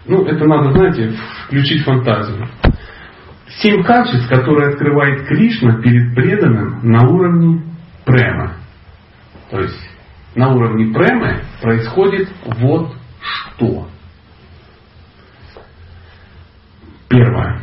Ну, 0.05 0.26
это 0.26 0.45
надо, 0.45 0.74
знаете, 0.74 1.17
включить 1.45 1.86
фантазию. 1.86 2.45
Семь 3.61 3.84
качеств, 3.84 4.28
которые 4.28 4.74
открывает 4.74 5.26
Кришна 5.26 5.82
перед 5.82 6.13
преданным 6.13 6.82
на 6.84 7.07
уровне 7.07 7.63
према. 8.03 8.57
То 9.49 9.61
есть 9.61 9.80
на 10.36 10.49
уровне 10.53 10.93
премы 10.93 11.43
происходит 11.61 12.30
вот 12.59 12.93
что. 13.21 13.88
Первое. 17.07 17.61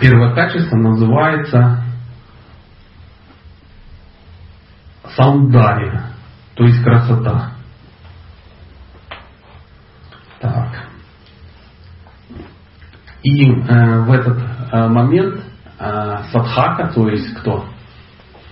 Первое 0.00 0.34
качество 0.34 0.76
называется 0.76 1.82
саудария, 5.16 6.11
то 6.54 6.64
есть 6.64 6.82
красота. 6.82 7.52
Так. 10.40 10.88
И 13.22 13.44
э, 13.48 14.00
в 14.00 14.12
этот 14.12 14.38
э, 14.72 14.88
момент 14.88 15.40
э, 15.78 16.22
садхака, 16.32 16.92
то 16.92 17.08
есть 17.08 17.32
кто? 17.34 17.66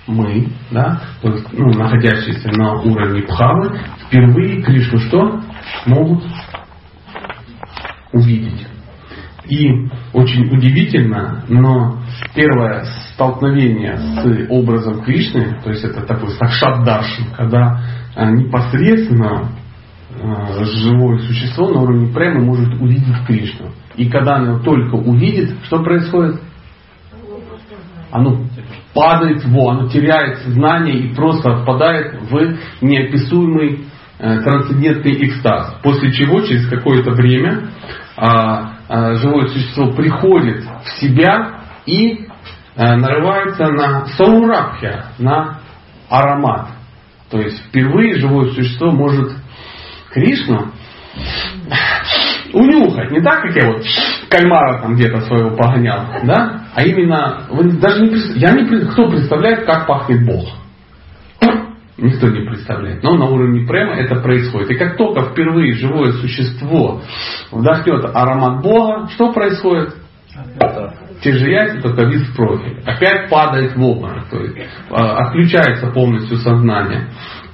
Мы, 0.06 0.48
да, 0.70 1.00
то 1.20 1.28
есть 1.30 1.52
ну, 1.52 1.72
находящиеся 1.72 2.48
на 2.50 2.80
уровне 2.80 3.22
пхавы, 3.22 3.78
впервые 4.06 4.62
Кришну 4.62 4.98
что? 5.00 5.40
Могут 5.86 6.24
увидеть. 8.12 8.69
И 9.50 9.88
очень 10.12 10.46
удивительно, 10.46 11.42
но 11.48 11.98
первое 12.36 12.84
столкновение 13.12 13.96
с 13.96 14.48
образом 14.48 15.02
Кришны, 15.02 15.60
то 15.64 15.70
есть 15.70 15.82
это 15.84 16.02
такой 16.02 16.30
сакшат 16.30 16.84
даршин, 16.84 17.32
когда 17.36 17.80
э, 18.14 18.30
непосредственно 18.30 19.48
э, 20.14 20.64
живое 20.64 21.18
существо 21.18 21.68
на 21.68 21.80
уровне 21.80 22.14
према 22.14 22.42
может 22.42 22.80
увидеть 22.80 23.26
Кришну. 23.26 23.72
И 23.96 24.08
когда 24.08 24.36
оно 24.36 24.60
только 24.60 24.94
увидит, 24.94 25.56
что 25.64 25.82
происходит? 25.82 26.40
Оно 28.12 28.44
падает 28.94 29.44
в 29.44 29.68
оно 29.68 29.88
теряет 29.88 30.38
сознание 30.38 30.96
и 30.96 31.14
просто 31.14 31.62
впадает 31.62 32.22
в 32.22 32.56
неописуемый 32.82 33.84
э, 34.20 34.42
трансцендентный 34.42 35.26
экстаз. 35.26 35.76
После 35.82 36.12
чего 36.12 36.40
через 36.42 36.68
какое-то 36.68 37.10
время 37.10 37.70
а, 38.16 38.26
а, 38.26 38.79
живое 39.16 39.46
существо 39.48 39.92
приходит 39.92 40.64
в 40.84 41.00
себя 41.00 41.60
и 41.86 42.26
а, 42.76 42.96
нарывается 42.96 43.66
на 43.66 44.06
саурабхя, 44.06 45.06
на 45.18 45.60
аромат. 46.08 46.68
То 47.30 47.38
есть 47.38 47.64
впервые 47.66 48.18
живое 48.18 48.50
существо 48.50 48.90
может 48.90 49.32
Кришну 50.10 50.72
унюхать. 52.52 53.12
Не 53.12 53.20
так, 53.20 53.42
как 53.42 53.54
я 53.54 53.68
вот 53.70 53.84
кальмара 54.28 54.80
там 54.82 54.94
где-то 54.94 55.20
своего 55.20 55.56
погонял, 55.56 56.06
да? 56.24 56.62
А 56.74 56.82
именно, 56.82 57.46
вы 57.50 57.70
даже 57.78 58.02
не 58.02 58.38
я 58.38 58.52
не 58.52 58.86
кто 58.86 59.08
представляет, 59.08 59.66
как 59.66 59.86
пахнет 59.86 60.26
Бог? 60.26 60.48
Никто 62.00 62.28
не 62.28 62.46
представляет. 62.46 63.02
Но 63.02 63.14
на 63.14 63.26
уровне 63.26 63.66
према 63.66 63.94
это 63.94 64.16
происходит. 64.20 64.70
И 64.70 64.74
как 64.76 64.96
только 64.96 65.30
впервые 65.30 65.74
живое 65.74 66.12
существо 66.12 67.02
вдохнет 67.52 68.04
аромат 68.14 68.62
Бога, 68.62 69.08
что 69.08 69.32
происходит? 69.32 69.94
Те 71.22 71.32
же 71.32 71.50
яйца, 71.50 71.82
только 71.82 72.04
вид 72.04 72.22
в 72.22 72.34
профиль. 72.34 72.80
Опять 72.86 73.28
падает 73.28 73.76
в 73.76 73.82
обморок. 73.82 74.24
То 74.30 74.38
есть 74.38 74.56
а, 74.90 75.26
отключается 75.26 75.88
полностью 75.88 76.38
сознание. 76.38 77.08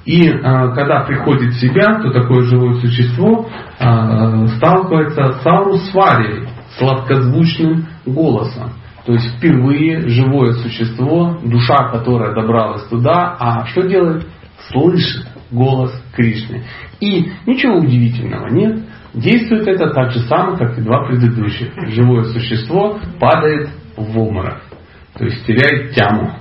И 0.05 0.29
э, 0.29 0.41
когда 0.41 1.01
приходит 1.01 1.53
в 1.53 1.59
себя, 1.59 1.99
то 2.01 2.11
такое 2.11 2.43
живое 2.43 2.75
существо 2.75 3.49
э, 3.77 4.47
сталкивается 4.55 5.41
с 5.41 5.45
аурусварией, 5.45 6.47
сладкозвучным 6.77 7.87
голосом. 8.05 8.71
То 9.05 9.13
есть 9.13 9.35
впервые 9.35 10.07
живое 10.07 10.53
существо, 10.53 11.37
душа, 11.43 11.89
которая 11.89 12.33
добралась 12.33 12.83
туда, 12.87 13.35
а 13.37 13.65
что 13.65 13.81
делает? 13.81 14.27
Слышит 14.69 15.27
голос 15.51 15.91
Кришны. 16.15 16.63
И 16.99 17.31
ничего 17.45 17.77
удивительного 17.77 18.47
нет. 18.49 18.83
Действует 19.13 19.67
это 19.67 19.89
так 19.91 20.11
же 20.11 20.19
самое, 20.21 20.57
как 20.57 20.77
и 20.77 20.81
два 20.81 21.05
предыдущих. 21.05 21.71
Живое 21.89 22.23
существо 22.25 22.99
падает 23.19 23.69
в 23.95 24.17
обморок. 24.19 24.61
То 25.15 25.25
есть 25.25 25.45
теряет 25.45 25.93
тяму. 25.93 26.33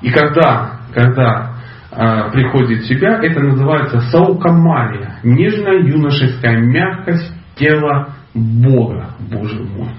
И 0.00 0.10
когда, 0.10 0.80
когда 0.94 1.56
э, 1.90 2.30
приходит 2.32 2.82
в 2.82 2.86
себя, 2.86 3.20
это 3.22 3.40
называется 3.40 4.00
саукамария, 4.00 5.18
нежная 5.22 5.80
юношеская 5.82 6.58
мягкость 6.58 7.32
тела 7.56 8.14
Бога, 8.32 9.10
Боже 9.18 9.62
мой. 9.62 9.90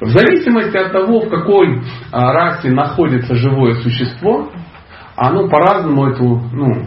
В 0.00 0.08
зависимости 0.08 0.76
от 0.76 0.92
того, 0.92 1.20
в 1.20 1.30
какой 1.30 1.80
а, 2.10 2.32
расе 2.32 2.70
находится 2.70 3.36
живое 3.36 3.74
существо, 3.76 4.50
оно 5.16 5.48
по-разному 5.48 6.06
эту 6.06 6.42
ну, 6.52 6.86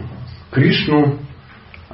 Кришну 0.50 1.18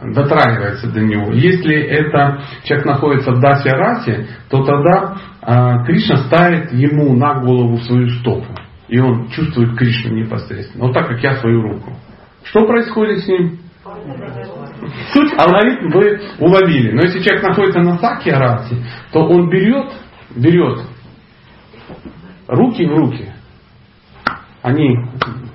дотрагивается 0.00 0.90
до 0.90 1.00
него. 1.00 1.32
Если 1.32 1.74
это 1.74 2.42
человек 2.64 2.86
находится 2.86 3.32
в 3.32 3.40
Дасе 3.40 3.70
Расе, 3.70 4.26
то 4.48 4.64
тогда 4.64 5.16
э, 5.42 5.84
Кришна 5.86 6.16
ставит 6.24 6.72
ему 6.72 7.14
на 7.14 7.40
голову 7.40 7.78
свою 7.78 8.08
стопу. 8.10 8.52
И 8.88 8.98
он 8.98 9.28
чувствует 9.28 9.76
Кришну 9.76 10.14
непосредственно. 10.14 10.86
Вот 10.86 10.94
так, 10.94 11.08
как 11.08 11.22
я 11.22 11.36
свою 11.36 11.62
руку. 11.62 11.92
Что 12.44 12.66
происходит 12.66 13.20
с 13.20 13.28
ним? 13.28 13.58
Суть 15.12 15.32
алгоритм 15.38 15.90
вы 15.90 16.20
уловили. 16.38 16.92
Но 16.92 17.02
если 17.02 17.20
человек 17.20 17.42
находится 17.46 17.80
на 17.80 17.98
саке 17.98 18.32
расе, 18.32 18.76
то 19.12 19.20
он 19.20 19.48
берет, 19.48 19.92
берет 20.34 20.80
руки 22.48 22.84
в 22.84 22.90
руки. 22.90 23.32
Они 24.62 24.96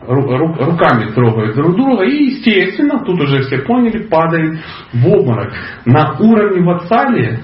руками 0.07 1.11
трогают 1.11 1.55
друг 1.55 1.75
друга 1.75 2.05
и, 2.05 2.31
естественно, 2.31 3.03
тут 3.03 3.19
уже 3.21 3.43
все 3.43 3.59
поняли, 3.59 4.07
падает 4.07 4.59
в 4.93 5.07
обморок. 5.07 5.53
На 5.85 6.17
уровне 6.19 6.63
ватсали 6.63 7.39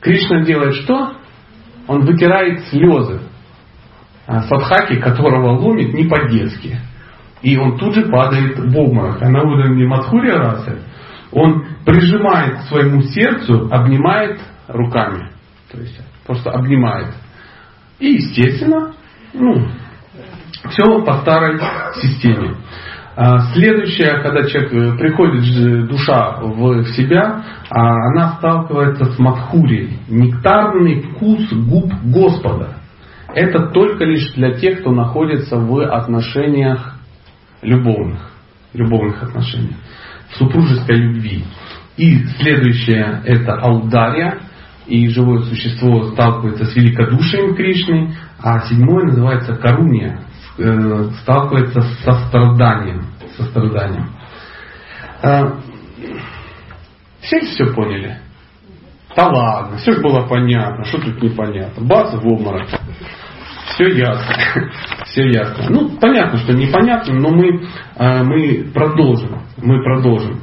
Кришна 0.00 0.42
делает 0.42 0.74
что? 0.74 1.16
Он 1.86 2.04
вытирает 2.04 2.66
слезы 2.66 3.20
а, 4.26 4.42
садхаки, 4.42 5.00
которого 5.00 5.58
ломит 5.58 5.92
не 5.94 6.04
по-детски. 6.04 6.78
И 7.42 7.56
он 7.56 7.78
тут 7.78 7.94
же 7.94 8.02
падает 8.06 8.58
в 8.58 8.76
обморок. 8.76 9.22
А 9.22 9.28
на 9.28 9.42
уровне 9.42 9.86
Мадхури 9.86 10.30
расы 10.30 10.82
он 11.32 11.64
прижимает 11.84 12.58
к 12.58 12.62
своему 12.62 13.02
сердцу, 13.02 13.68
обнимает 13.70 14.40
руками. 14.66 15.30
То 15.70 15.78
есть 15.78 16.00
просто 16.26 16.50
обнимает. 16.50 17.14
И 17.98 18.14
естественно, 18.14 18.94
ну, 19.32 19.66
все 20.70 21.02
по 21.04 21.18
старой 21.20 21.60
системе. 22.00 22.56
А, 23.20 23.52
следующее, 23.52 24.20
когда 24.22 24.44
человек 24.44 24.72
э, 24.72 24.96
приходит 24.96 25.88
душа 25.88 26.38
в 26.40 26.84
себя, 26.92 27.42
а, 27.68 28.10
она 28.10 28.36
сталкивается 28.38 29.06
с 29.06 29.18
мадхурией. 29.18 29.98
Нектарный 30.08 31.02
вкус 31.02 31.52
губ 31.52 31.92
Господа. 32.04 32.74
Это 33.34 33.70
только 33.70 34.04
лишь 34.04 34.32
для 34.34 34.52
тех, 34.52 34.80
кто 34.80 34.92
находится 34.92 35.56
в 35.56 35.80
отношениях 35.80 36.94
любовных, 37.60 38.20
любовных 38.72 39.20
отношениях, 39.22 39.76
супружеской 40.34 40.96
любви. 40.96 41.44
И 41.96 42.24
следующее 42.40 43.20
это 43.24 43.54
аудария, 43.54 44.38
и 44.86 45.08
живое 45.08 45.40
существо 45.40 46.12
сталкивается 46.12 46.66
с 46.66 46.76
великодушием 46.76 47.56
Кришны, 47.56 48.14
а 48.40 48.60
седьмое 48.60 49.06
называется 49.06 49.56
каруния, 49.56 50.20
э, 50.58 51.10
сталкивается 51.22 51.80
с 51.80 51.98
состраданием. 52.04 53.06
состраданием. 53.36 54.10
Э, 55.22 55.52
все 57.20 57.40
все 57.40 57.66
поняли? 57.72 58.18
Да 59.16 59.28
ладно, 59.28 59.78
все 59.78 59.92
же 59.92 60.00
было 60.00 60.26
понятно, 60.26 60.84
что 60.84 61.00
тут 61.00 61.22
непонятно. 61.22 61.84
Бац 61.86 62.14
в 62.14 62.26
обморок. 62.26 62.68
Все 63.74 63.88
ясно. 63.88 64.34
Все 65.04 65.30
ясно. 65.30 65.66
Ну, 65.70 65.98
понятно, 66.00 66.38
что 66.38 66.52
непонятно, 66.52 67.14
но 67.14 67.30
мы, 67.30 67.62
э, 67.96 68.22
мы 68.22 68.70
продолжим. 68.74 69.40
Мы 69.56 69.82
продолжим. 69.82 70.40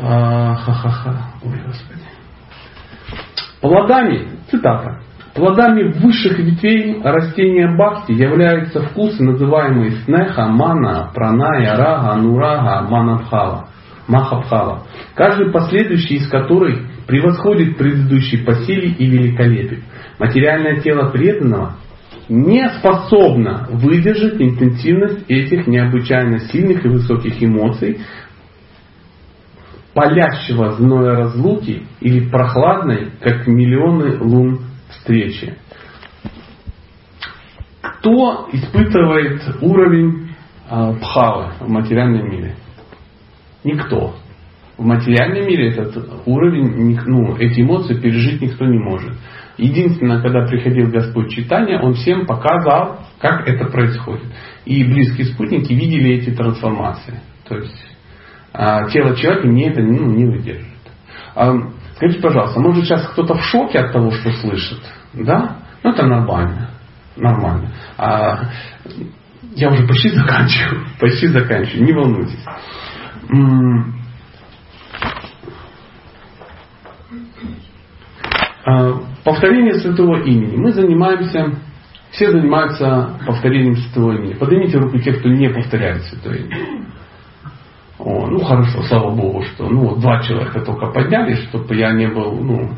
Ха-ха-ха. 0.00 1.32
Ой, 1.42 1.60
Господи. 1.66 2.02
Плодами, 3.60 4.38
цитата, 4.50 5.00
плодами 5.38 5.92
высших 5.92 6.38
ветвей 6.38 7.00
растения 7.02 7.74
бхакти 7.74 8.12
являются 8.12 8.82
вкусы, 8.82 9.22
называемые 9.22 9.92
снеха, 10.04 10.46
мана, 10.48 11.10
праная, 11.14 11.76
рага, 11.76 12.12
анурага, 12.12 12.88
манабхава, 12.88 13.68
махабхава, 14.08 14.82
каждый 15.14 15.50
последующий 15.52 16.16
из 16.16 16.28
которых 16.28 16.80
превосходит 17.06 17.78
предыдущий 17.78 18.44
по 18.44 18.54
силе 18.64 18.90
и 18.90 19.06
великолепию. 19.06 19.82
Материальное 20.18 20.80
тело 20.80 21.10
преданного 21.10 21.76
не 22.28 22.68
способно 22.78 23.68
выдержать 23.70 24.40
интенсивность 24.40 25.24
этих 25.28 25.66
необычайно 25.66 26.40
сильных 26.40 26.84
и 26.84 26.88
высоких 26.88 27.42
эмоций, 27.42 28.00
палящего 29.94 30.72
зноя 30.72 31.16
разлуки 31.16 31.84
или 32.00 32.28
прохладной, 32.28 33.12
как 33.20 33.46
миллионы 33.46 34.18
лун 34.20 34.67
встречи. 34.90 35.56
Кто 37.80 38.48
испытывает 38.52 39.42
уровень 39.60 40.30
э, 40.70 40.94
пхавы 41.00 41.52
в 41.60 41.68
материальном 41.68 42.30
мире? 42.30 42.56
Никто. 43.64 44.14
В 44.76 44.84
материальном 44.84 45.46
мире 45.46 45.70
этот 45.70 46.22
уровень, 46.26 46.98
ну, 47.06 47.36
эти 47.36 47.60
эмоции 47.60 47.94
пережить 47.94 48.40
никто 48.40 48.64
не 48.64 48.78
может. 48.78 49.14
Единственное, 49.56 50.22
когда 50.22 50.46
приходил 50.46 50.88
Господь 50.90 51.30
читания, 51.30 51.80
Он 51.80 51.94
всем 51.94 52.26
показал, 52.26 53.00
как 53.18 53.48
это 53.48 53.66
происходит. 53.66 54.26
И 54.64 54.84
близкие 54.84 55.26
спутники 55.26 55.72
видели 55.72 56.14
эти 56.14 56.30
трансформации. 56.30 57.20
То 57.48 57.56
есть 57.56 57.86
а, 58.52 58.88
тело 58.88 59.16
человека 59.16 59.48
не 59.48 59.68
это 59.68 59.82
ну, 59.82 60.06
не 60.12 60.26
выдержит. 60.26 60.66
Скажите, 61.98 62.20
пожалуйста, 62.22 62.60
может 62.60 62.84
сейчас 62.84 63.08
кто-то 63.08 63.34
в 63.34 63.42
шоке 63.42 63.80
от 63.80 63.92
того, 63.92 64.12
что 64.12 64.30
слышит? 64.34 64.78
Да? 65.14 65.56
Ну 65.82 65.90
это 65.90 66.06
нормально. 66.06 66.70
Нормально. 67.16 67.72
А, 67.96 68.50
я 69.56 69.68
уже 69.68 69.84
почти 69.84 70.08
заканчиваю. 70.14 70.86
Почти 71.00 71.26
заканчиваю. 71.26 71.84
Не 71.84 71.92
волнуйтесь. 71.92 72.44
А, 78.64 78.92
повторение 79.24 79.74
святого 79.74 80.22
имени. 80.22 80.56
Мы 80.56 80.70
занимаемся, 80.72 81.52
все 82.12 82.30
занимаются 82.30 83.18
повторением 83.26 83.74
святого 83.74 84.12
имени. 84.12 84.34
Поднимите 84.34 84.78
руку 84.78 84.98
те, 84.98 85.14
кто 85.14 85.28
не 85.28 85.48
повторяет 85.48 86.02
святое 86.04 86.44
имя. 86.44 86.56
О, 87.98 88.26
ну 88.28 88.38
хорошо, 88.40 88.82
слава 88.82 89.10
Богу, 89.10 89.42
что 89.42 89.68
ну, 89.68 89.96
два 89.96 90.22
человека 90.22 90.60
только 90.60 90.86
подняли, 90.86 91.34
чтобы 91.34 91.74
я 91.74 91.92
не 91.92 92.06
был, 92.06 92.32
ну, 92.32 92.70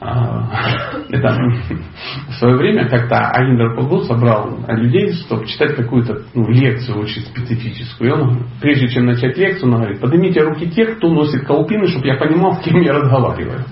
а, 0.00 0.46
это 1.08 1.36
в 2.28 2.34
свое 2.34 2.56
время 2.56 2.88
как-то 2.88 3.30
Аиндр 3.30 3.74
Пагу 3.74 4.00
собрал 4.02 4.58
людей, 4.68 5.12
чтобы 5.14 5.46
читать 5.46 5.74
какую-то 5.74 6.22
ну, 6.34 6.48
лекцию 6.48 7.00
очень 7.00 7.22
специфическую. 7.22 8.10
И 8.10 8.12
он, 8.12 8.46
прежде 8.60 8.88
чем 8.88 9.06
начать 9.06 9.36
лекцию, 9.36 9.72
он 9.72 9.78
говорит, 9.78 10.00
поднимите 10.00 10.40
руки 10.42 10.68
тех, 10.70 10.98
кто 10.98 11.08
носит 11.08 11.46
колпины, 11.46 11.86
чтобы 11.88 12.06
я 12.06 12.16
понимал, 12.16 12.56
с 12.56 12.60
кем 12.60 12.80
я 12.80 12.92
разговариваю. 12.92 13.64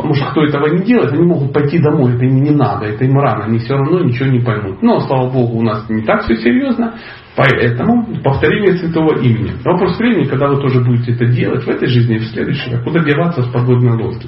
Потому 0.00 0.14
что 0.14 0.30
кто 0.30 0.44
этого 0.44 0.66
не 0.68 0.82
делает, 0.82 1.12
они 1.12 1.24
могут 1.24 1.52
пойти 1.52 1.78
домой, 1.78 2.14
это 2.14 2.24
им 2.24 2.42
не 2.42 2.52
надо, 2.52 2.86
это 2.86 3.04
им 3.04 3.18
рано, 3.18 3.44
они 3.44 3.58
все 3.58 3.74
равно 3.74 4.00
ничего 4.00 4.30
не 4.30 4.40
поймут. 4.40 4.80
Но, 4.80 4.98
слава 5.00 5.28
Богу, 5.30 5.58
у 5.58 5.62
нас 5.62 5.90
не 5.90 6.00
так 6.02 6.22
все 6.22 6.36
серьезно, 6.36 6.94
поэтому 7.36 8.06
повторение 8.24 8.78
святого 8.78 9.18
имени. 9.18 9.52
Вопрос 9.62 9.98
времени, 9.98 10.24
когда 10.24 10.48
вы 10.48 10.58
тоже 10.62 10.82
будете 10.82 11.12
это 11.12 11.26
делать 11.26 11.64
в 11.64 11.68
этой 11.68 11.86
жизни 11.88 12.16
и 12.16 12.18
в 12.20 12.24
следующей, 12.28 12.76
а 12.76 12.82
куда 12.82 13.00
деваться 13.00 13.42
с 13.42 13.48
подводной 13.48 14.02
лодки. 14.02 14.26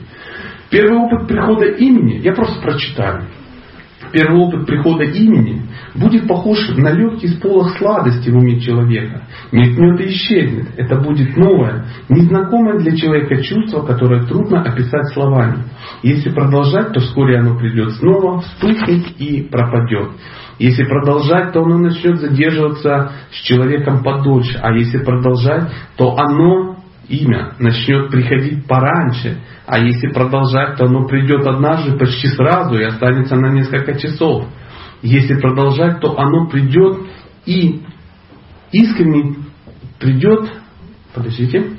Первый 0.71 0.99
опыт 0.99 1.27
прихода 1.27 1.65
имени, 1.65 2.19
я 2.19 2.35
просто 2.35 2.61
прочитаю. 2.61 3.29
Первый 4.13 4.41
опыт 4.41 4.67
прихода 4.67 5.05
имени 5.05 5.63
будет 5.95 6.29
похож 6.29 6.59
на 6.77 6.91
легкий 6.91 7.29
сполох 7.29 7.77
сладости 7.79 8.31
в 8.31 8.37
уме 8.37 8.61
человека. 8.61 9.23
Мелькнет 9.53 10.01
и 10.01 10.09
исчезнет. 10.11 10.69
Это 10.77 11.01
будет 11.01 11.37
новое, 11.37 11.87
незнакомое 12.09 12.79
для 12.79 12.95
человека 12.97 13.43
чувство, 13.43 13.83
которое 13.83 14.25
трудно 14.25 14.63
описать 14.63 15.13
словами. 15.15 15.65
Если 16.03 16.31
продолжать, 16.31 16.93
то 16.93 17.01
вскоре 17.01 17.39
оно 17.39 17.57
придет 17.59 17.93
снова, 17.93 18.41
вспыхнет 18.43 19.07
и 19.19 19.43
пропадет. 19.43 20.11
Если 20.59 20.85
продолжать, 20.85 21.53
то 21.53 21.63
оно 21.63 21.79
начнет 21.79 22.21
задерживаться 22.21 23.13
с 23.31 23.43
человеком 23.43 24.03
подольше. 24.03 24.59
А 24.63 24.73
если 24.73 24.99
продолжать, 24.99 25.73
то 25.97 26.17
оно 26.17 26.72
имя 27.09 27.55
начнет 27.59 28.11
приходить 28.11 28.67
пораньше, 28.67 29.39
а 29.67 29.79
если 29.79 30.09
продолжать, 30.09 30.77
то 30.77 30.85
оно 30.87 31.07
придет 31.07 31.47
однажды 31.47 31.99
почти 31.99 32.29
сразу 32.29 32.77
и 32.77 32.85
останется 32.85 33.37
на 33.37 33.49
несколько 33.53 33.99
часов. 33.99 34.47
Если 35.03 35.39
продолжать, 35.39 36.01
то 36.01 36.19
оно 36.19 36.49
придет 36.49 36.99
и 37.45 37.83
искренне 38.71 39.37
придет, 39.99 40.51
подождите, 41.15 41.79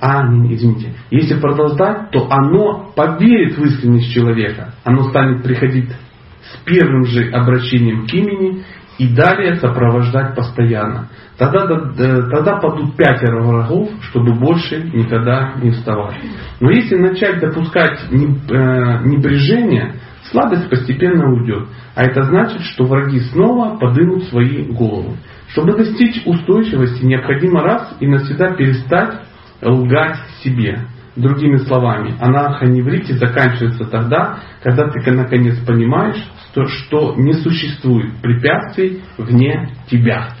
а, 0.00 0.28
не, 0.28 0.54
извините, 0.54 0.92
если 1.10 1.40
продолжать, 1.40 2.10
то 2.10 2.30
оно 2.30 2.92
поверит 2.94 3.56
в 3.56 3.64
искренность 3.64 4.12
человека, 4.12 4.74
оно 4.84 5.08
станет 5.08 5.42
приходить 5.42 5.88
с 5.90 6.64
первым 6.64 7.06
же 7.06 7.30
обращением 7.30 8.06
к 8.06 8.12
имени 8.12 8.64
и 8.98 9.14
далее 9.14 9.56
сопровождать 9.56 10.34
постоянно. 10.34 11.08
Тогда, 11.36 11.66
тогда 11.66 12.56
падут 12.60 12.96
пятеро 12.96 13.42
врагов, 13.42 13.90
чтобы 14.02 14.34
больше 14.34 14.82
никогда 14.92 15.54
не 15.60 15.70
вставать. 15.72 16.16
Но 16.60 16.70
если 16.70 16.96
начать 16.96 17.40
допускать 17.40 17.98
э, 18.10 18.14
небрежение, 18.14 19.94
Сладость 20.30 20.70
постепенно 20.70 21.30
уйдет. 21.32 21.68
А 21.94 22.02
это 22.02 22.22
значит, 22.22 22.62
что 22.62 22.84
враги 22.84 23.20
снова 23.20 23.76
подымут 23.76 24.24
свои 24.24 24.64
головы. 24.64 25.16
Чтобы 25.48 25.76
достичь 25.76 26.22
устойчивости, 26.26 27.04
необходимо 27.04 27.62
раз 27.62 27.94
и 28.00 28.06
навсегда 28.06 28.54
перестать 28.54 29.20
лгать 29.62 30.16
себе. 30.42 30.86
Другими 31.14 31.58
словами, 31.58 32.16
анаха 32.20 32.66
неврите 32.66 33.14
заканчивается 33.14 33.84
тогда, 33.84 34.40
когда 34.64 34.88
ты 34.88 35.12
наконец 35.12 35.56
понимаешь, 35.64 36.20
что, 36.54 36.66
что 36.66 37.14
не 37.16 37.32
существует 37.32 38.14
препятствий 38.22 39.02
вне 39.18 39.74
тебя. 39.88 40.34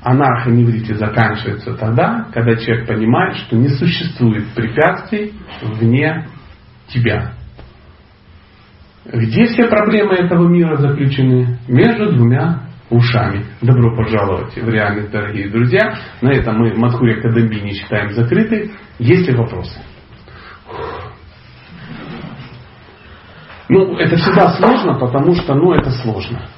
Анаха 0.00 0.50
неврите 0.50 0.94
заканчивается 0.94 1.74
тогда, 1.74 2.28
когда 2.32 2.56
человек 2.56 2.86
понимает, 2.86 3.36
что 3.36 3.56
не 3.56 3.68
существует 3.68 4.48
препятствий 4.54 5.34
вне 5.62 6.28
тебя. 6.86 7.34
Где 9.04 9.46
все 9.46 9.68
проблемы 9.68 10.14
этого 10.14 10.48
мира 10.48 10.76
заключены? 10.76 11.58
Между 11.68 12.12
двумя 12.12 12.62
ушами. 12.90 13.44
Добро 13.60 13.94
пожаловать 13.96 14.54
в 14.54 14.68
реальность, 14.68 15.10
дорогие 15.10 15.50
друзья. 15.50 15.94
На 16.22 16.30
этом 16.32 16.58
мы 16.58 16.74
Мадхурия 16.74 17.20
Кадамбини 17.20 17.72
считаем 17.72 18.12
закрытой. 18.12 18.70
Есть 18.98 19.28
ли 19.28 19.34
вопросы? 19.34 19.78
Ну, 23.68 23.98
это 23.98 24.16
всегда 24.16 24.56
сложно, 24.56 24.98
потому 24.98 25.34
что, 25.34 25.54
ну, 25.54 25.72
это 25.72 25.90
сложно. 25.90 26.48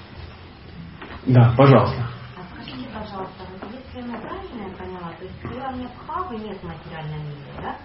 Да, 1.27 1.53
пожалуйста. 1.57 2.07
А 2.37 2.43
скажите, 2.55 2.89
пожалуйста, 2.95 3.45
если 3.67 4.09
я 4.09 4.19
правильно 4.19 4.77
поняла, 4.79 5.13
то 5.19 5.25
есть 5.25 5.45
уровня 5.45 5.89
бхавы 5.97 6.37
нет 6.37 6.59
в 6.59 6.65
материальном 6.65 7.25
мире, 7.25 7.53
да? 7.61 7.77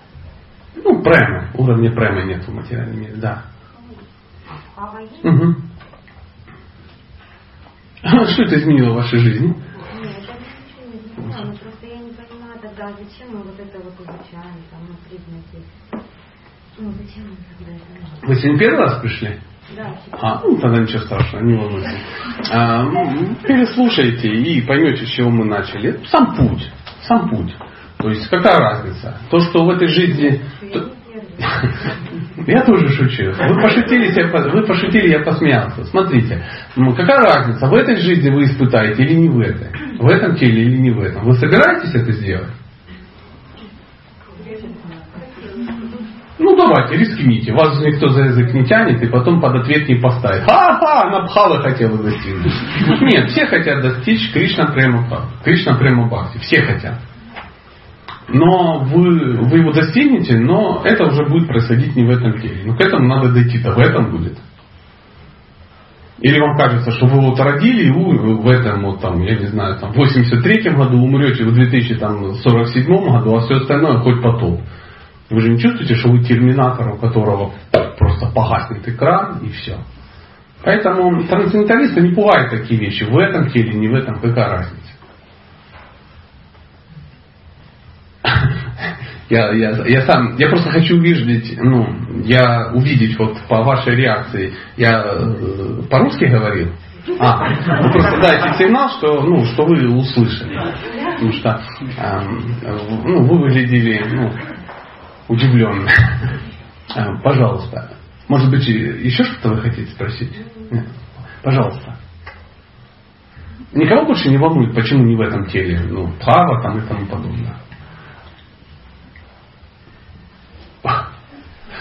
Ну, 0.76 1.02
према. 1.02 1.50
Уровня 1.56 1.92
према 1.92 2.24
нет 2.26 2.48
в 2.48 2.54
материальном 2.54 3.00
мире, 3.00 3.16
да. 3.16 3.46
А 4.48 4.82
бхава 4.82 5.00
есть? 5.00 5.26
Угу. 5.26 5.56
Что 8.04 8.44
это 8.44 8.60
изменило 8.60 8.92
в 8.92 8.96
вашей 8.98 9.20
жизни? 9.20 9.48
Нет, 9.48 9.64
я 9.96 10.36
ничего 10.36 10.86
не 10.86 11.00
изменила, 11.00 11.46
но 11.46 11.58
просто 11.58 11.88
я 11.88 11.98
не 11.98 12.12
понимаю 12.12 12.60
тогда, 12.62 12.92
зачем 12.92 13.32
мы 13.36 13.42
вот 13.42 13.60
это 13.60 13.80
вот 13.80 13.94
изучаем, 13.94 14.62
там, 14.70 14.82
на 14.88 14.96
признаки. 15.10 15.66
Ну, 16.78 16.92
зачем 16.92 17.24
нам 17.24 17.38
тогда 17.58 17.74
это 17.74 17.86
нужно? 17.90 18.28
Вы 18.28 18.36
сегодня 18.36 18.60
первый 18.60 18.80
раз 18.80 19.02
пришли? 19.02 19.40
Да, 19.76 19.96
А, 20.12 20.42
ну 20.44 20.58
тогда 20.58 20.82
ничего 20.82 21.00
страшного, 21.00 21.44
не 21.44 21.56
волнуйтесь. 21.56 22.02
А, 22.52 22.84
ну, 22.84 23.36
переслушайте 23.48 24.28
и 24.30 24.62
поймете, 24.62 25.06
с 25.06 25.10
чего 25.10 25.30
мы 25.30 25.46
начали. 25.46 25.90
Это 25.90 26.08
сам 26.08 26.36
путь. 26.36 26.72
Сам 27.08 27.30
путь. 27.30 27.56
То 27.98 28.10
есть 28.10 28.28
какая 28.28 28.58
разница? 28.58 29.18
То, 29.30 29.40
что 29.40 29.66
в 29.66 29.70
этой 29.70 29.88
жизни... 29.88 30.42
я 32.48 32.64
тоже 32.64 32.90
шучу. 32.90 33.32
Вы 33.32 33.62
пошутили, 33.62 34.12
я 34.14 34.28
вы 34.52 34.64
пошутили, 34.68 35.10
я 35.10 35.20
посмеялся. 35.20 35.84
Смотрите, 35.86 36.46
ну, 36.76 36.94
какая 36.94 37.20
разница, 37.20 37.68
в 37.68 37.74
этой 37.74 37.96
жизни 37.96 38.30
вы 38.30 38.44
испытаете 38.44 39.04
или 39.04 39.14
не 39.14 39.30
в 39.30 39.40
этой? 39.40 39.70
В 39.98 40.08
этом 40.08 40.36
теле 40.36 40.64
или 40.64 40.78
не 40.78 40.92
в 40.92 41.00
этом? 41.00 41.24
Вы 41.24 41.34
собираетесь 41.36 41.96
это 41.96 42.12
сделать? 42.12 42.52
Ну 46.38 46.56
давайте, 46.58 46.98
рискните. 46.98 47.54
Вас 47.54 47.80
никто 47.80 48.10
за 48.10 48.24
язык 48.24 48.54
не 48.54 48.66
тянет 48.66 49.02
и 49.02 49.08
потом 49.08 49.40
под 49.40 49.56
ответ 49.56 49.88
не 49.88 49.96
поставит. 49.96 50.44
Ха-ха, 50.44 51.08
она 51.08 51.26
пхала 51.28 51.62
хотела 51.62 51.98
достигнуть. 51.98 52.54
Нет, 53.02 53.30
все 53.30 53.46
хотят 53.46 53.82
достичь 53.82 54.34
Кришна 54.34 54.68
Према. 54.68 55.30
Кришна 55.44 55.76
Према 55.76 56.08
Бхакти. 56.08 56.40
Все 56.40 56.62
хотят. 56.62 57.00
Но 58.28 58.80
вы, 58.80 59.38
вы 59.44 59.60
его 59.60 59.72
достигнете, 59.72 60.38
но 60.40 60.82
это 60.84 61.06
уже 61.06 61.26
будет 61.26 61.48
происходить 61.48 61.96
не 61.96 62.04
в 62.04 62.10
этом 62.10 62.42
теле. 62.42 62.64
Но 62.66 62.76
к 62.76 62.82
этому 62.82 63.08
надо 63.08 63.32
дойти-то, 63.32 63.72
в 63.72 63.80
этом 63.80 64.12
будет. 64.12 64.38
Или 66.20 66.40
вам 66.40 66.58
кажется, 66.58 66.92
что 66.92 67.06
вы 67.08 67.22
вот 67.22 67.40
родили 67.40 67.88
и 67.88 67.92
вы 67.92 68.42
в 68.42 68.48
этом 68.48 68.84
вот 68.84 69.02
там, 69.02 69.22
я 69.22 69.38
не 69.38 69.48
знаю, 69.48 69.78
там 69.80 69.94
в 69.94 69.98
83 69.98 70.72
году 70.72 70.98
умрете 70.98 71.44
в 71.44 71.54
2047 71.54 72.86
году, 72.88 73.36
а 73.36 73.42
все 73.42 73.56
остальное 73.56 74.00
хоть 74.00 74.22
потом. 74.24 74.62
Вы 75.30 75.42
же 75.42 75.50
не 75.50 75.60
чувствуете, 75.60 75.96
что 75.96 76.10
вы 76.10 76.24
терминатор, 76.24 76.94
у 76.94 76.98
которого 76.98 77.54
просто 77.98 78.28
погаснет 78.28 78.88
экран 78.88 79.40
и 79.40 79.50
все. 79.50 79.78
Поэтому 80.64 81.24
трансценденталисты 81.24 82.02
не 82.02 82.14
пугают 82.14 82.52
такие 82.52 82.80
вещи. 82.80 83.04
В 83.04 83.18
этом 83.18 83.50
теле, 83.50 83.74
не 83.74 83.88
в 83.88 83.96
этом, 83.96 84.20
какая 84.20 84.50
разница. 84.50 84.82
Я, 89.28 89.52
я, 89.54 89.72
я 89.88 90.02
сам, 90.04 90.36
я 90.38 90.48
просто 90.50 90.70
хочу 90.70 90.98
увидеть, 90.98 91.58
ну, 91.58 91.88
я 92.26 92.70
увидеть 92.72 93.18
вот 93.18 93.36
по 93.50 93.64
вашей 93.64 93.96
реакции. 93.96 94.54
Я 94.78 95.04
э, 95.04 95.82
по-русски 95.90 96.26
говорил? 96.26 96.74
А, 97.20 97.50
вы 97.82 97.92
просто 97.92 98.22
дайте 98.22 98.54
сигнал, 98.58 98.90
что, 98.90 99.22
ну, 99.22 99.44
что 99.46 99.66
вы 99.66 99.88
услышали. 99.96 100.56
Потому 101.16 101.34
что 101.34 101.62
эм, 101.98 102.56
э, 102.62 102.78
ну, 103.04 103.28
вы 103.28 103.40
выглядели 103.40 104.04
ну, 104.12 104.32
удивленно. 105.28 105.90
Э, 106.96 107.22
Пожалуйста. 107.24 107.98
Может 108.28 108.50
быть, 108.50 108.66
еще 108.68 109.24
что-то 109.24 109.50
вы 109.50 109.62
хотите 109.62 109.92
спросить? 109.92 110.32
Нет? 110.72 110.88
Пожалуйста. 111.44 111.98
Никого 113.72 114.06
больше 114.06 114.30
не 114.30 114.38
волнует, 114.38 114.74
почему 114.74 115.04
не 115.04 115.16
в 115.16 115.22
этом 115.22 115.48
теле, 115.48 115.80
ну, 115.90 116.12
право 116.24 116.62
там 116.62 116.80
и 116.80 116.88
тому 116.88 117.06
подобное. 117.08 117.58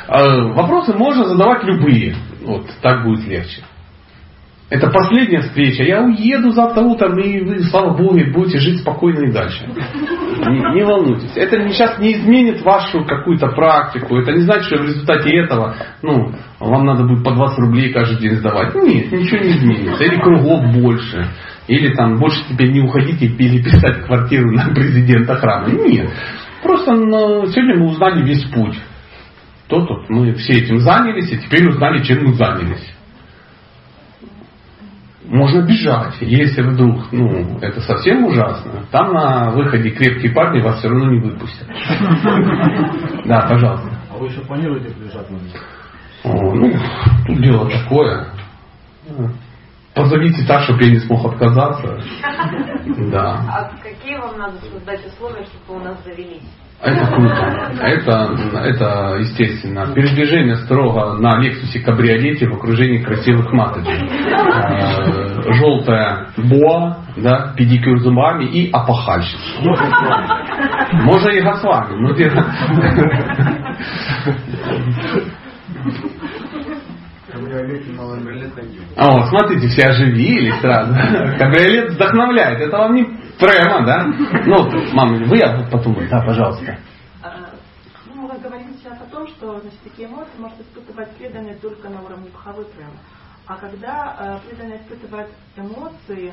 А, 0.06 0.48
Вопросы 0.54 0.92
можно 0.92 1.24
задавать 1.24 1.64
любые. 1.64 2.16
Вот, 2.42 2.68
так 2.82 3.04
будет 3.04 3.24
легче. 3.26 3.62
Это 4.70 4.90
последняя 4.90 5.40
встреча. 5.40 5.82
Я 5.82 6.02
уеду 6.02 6.50
завтра 6.50 6.82
утром, 6.82 7.18
и 7.18 7.40
вы, 7.44 7.62
слава 7.64 7.96
Богу, 7.96 8.18
будете 8.32 8.58
жить 8.58 8.80
спокойно 8.80 9.28
и 9.28 9.32
дальше. 9.32 9.66
Не, 9.66 10.74
не 10.74 10.84
волнуйтесь. 10.84 11.36
Это 11.36 11.68
сейчас 11.68 11.98
не 11.98 12.14
изменит 12.14 12.62
вашу 12.62 13.04
какую-то 13.04 13.48
практику. 13.48 14.16
Это 14.16 14.32
не 14.32 14.40
значит, 14.40 14.64
что 14.64 14.78
в 14.78 14.86
результате 14.86 15.36
этого 15.36 15.76
ну, 16.02 16.32
вам 16.60 16.86
надо 16.86 17.04
будет 17.04 17.22
по 17.22 17.32
20 17.32 17.58
рублей 17.58 17.92
каждый 17.92 18.18
день 18.20 18.36
сдавать. 18.36 18.74
Нет, 18.74 19.12
ничего 19.12 19.38
не 19.44 19.50
изменится. 19.50 20.02
Или 20.02 20.16
кругов 20.16 20.72
больше. 20.72 21.28
Или 21.68 21.94
там 21.94 22.18
больше 22.18 22.42
теперь 22.48 22.72
не 22.72 22.80
уходите 22.80 23.26
и 23.26 23.36
переписать 23.36 24.06
квартиру 24.06 24.50
на 24.50 24.74
президента 24.74 25.36
храма. 25.36 25.68
Нет. 25.68 26.10
Просто 26.62 26.94
ну, 26.94 27.46
сегодня 27.46 27.76
мы 27.76 27.90
узнали 27.90 28.26
весь 28.26 28.44
путь. 28.44 28.78
То 29.68 29.84
тут 29.84 30.08
мы 30.08 30.32
все 30.34 30.54
этим 30.54 30.78
занялись, 30.78 31.30
и 31.32 31.38
теперь 31.38 31.68
узнали, 31.68 32.02
чем 32.02 32.24
мы 32.24 32.34
занялись. 32.34 32.94
Можно 35.26 35.62
бежать, 35.62 36.16
если 36.20 36.62
вдруг, 36.62 37.10
ну, 37.10 37.58
это 37.60 37.80
совсем 37.80 38.24
ужасно. 38.26 38.84
Там 38.90 39.14
на 39.14 39.50
выходе 39.52 39.90
крепкие 39.90 40.32
парни 40.32 40.60
вас 40.60 40.78
все 40.78 40.88
равно 40.88 41.10
не 41.10 41.20
выпустят. 41.20 41.66
Да, 43.24 43.46
пожалуйста. 43.48 43.88
А 44.10 44.18
вы 44.18 44.26
еще 44.26 44.42
планируете? 44.42 44.94
О, 46.24 46.54
ну, 46.54 46.72
тут 47.26 47.40
дело 47.40 47.70
такое. 47.70 48.26
Позовите 49.94 50.44
так, 50.46 50.62
чтобы 50.62 50.82
я 50.84 50.90
не 50.90 50.98
смог 51.00 51.24
отказаться. 51.32 52.00
Да. 53.10 53.40
А 53.48 53.70
какие 53.82 54.16
вам 54.18 54.36
надо 54.38 54.58
создать 54.58 55.04
условия, 55.06 55.44
чтобы 55.46 55.80
у 55.80 55.84
нас 55.84 55.96
завелись? 56.04 56.42
Это 56.82 57.06
круто. 57.06 57.72
Это, 57.80 58.36
это 58.62 59.16
естественно. 59.20 59.86
Передвижение 59.94 60.56
строго 60.56 61.14
на 61.18 61.38
Лексусе 61.40 61.80
кабриолете 61.80 62.46
в 62.48 62.54
окружении 62.54 62.98
красивых 63.02 63.50
маточек. 63.52 63.88
Э, 63.88 65.52
Желтая 65.54 66.26
боа, 66.36 66.98
да, 67.16 67.54
педикюр 67.56 67.98
зубами 68.00 68.44
и 68.44 68.70
апахальщица. 68.70 69.62
Можно 70.92 71.28
и 71.30 71.40
Госвами, 71.40 71.96
но 72.00 72.12
где- 72.12 72.30
А 78.96 79.10
вот, 79.12 79.28
смотрите, 79.28 79.68
все 79.68 79.88
оживились 79.88 80.60
сразу. 80.60 80.92
Кабриолет 81.38 81.92
вдохновляет. 81.92 82.60
Это 82.60 82.78
вам 82.78 82.94
не 82.94 83.04
прямо, 83.38 83.84
да? 83.86 84.04
Ну, 84.46 84.70
мама, 84.92 85.16
вы, 85.26 85.40
а 85.40 85.66
потом 85.70 85.94
вы. 85.94 86.08
Да, 86.08 86.20
пожалуйста. 86.22 86.78
А, 87.22 87.50
Ну, 88.14 88.28
мы 88.28 88.38
говорим 88.38 88.74
сейчас 88.78 89.00
о 89.00 89.10
том, 89.10 89.26
что 89.28 89.60
значит, 89.60 89.80
такие 89.82 90.08
эмоции 90.08 90.38
может 90.38 90.60
испытывать 90.60 91.10
преданный 91.16 91.54
только 91.56 91.88
на 91.88 92.02
уровне 92.02 92.28
бхавы 92.32 92.64
прямо. 92.64 92.94
А 93.46 93.56
когда 93.56 94.40
э, 94.46 94.48
преданный 94.48 94.76
испытывает 94.78 95.28
эмоции, 95.56 96.32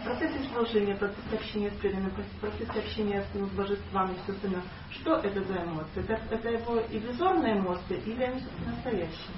в 0.00 0.04
процессе 0.04 0.38
служения, 0.54 0.94
в 0.94 0.98
процессе 0.98 1.34
общения 1.34 1.70
с 1.70 1.74
преданным, 1.74 2.10
в 2.10 2.40
процессе 2.40 2.78
общения 2.78 3.22
с, 3.22 3.34
ну, 3.34 3.46
с 3.46 3.50
божествами, 3.50 4.14
естественно, 4.14 4.62
что 4.90 5.16
это 5.16 5.42
за 5.44 5.54
эмоции? 5.64 6.02
Это, 6.08 6.18
это 6.30 6.48
его 6.48 6.80
иллюзорные 6.90 7.58
эмоции 7.58 8.00
или 8.06 8.22
они 8.22 8.40
все-таки 8.40 8.70
настоящие? 8.70 9.34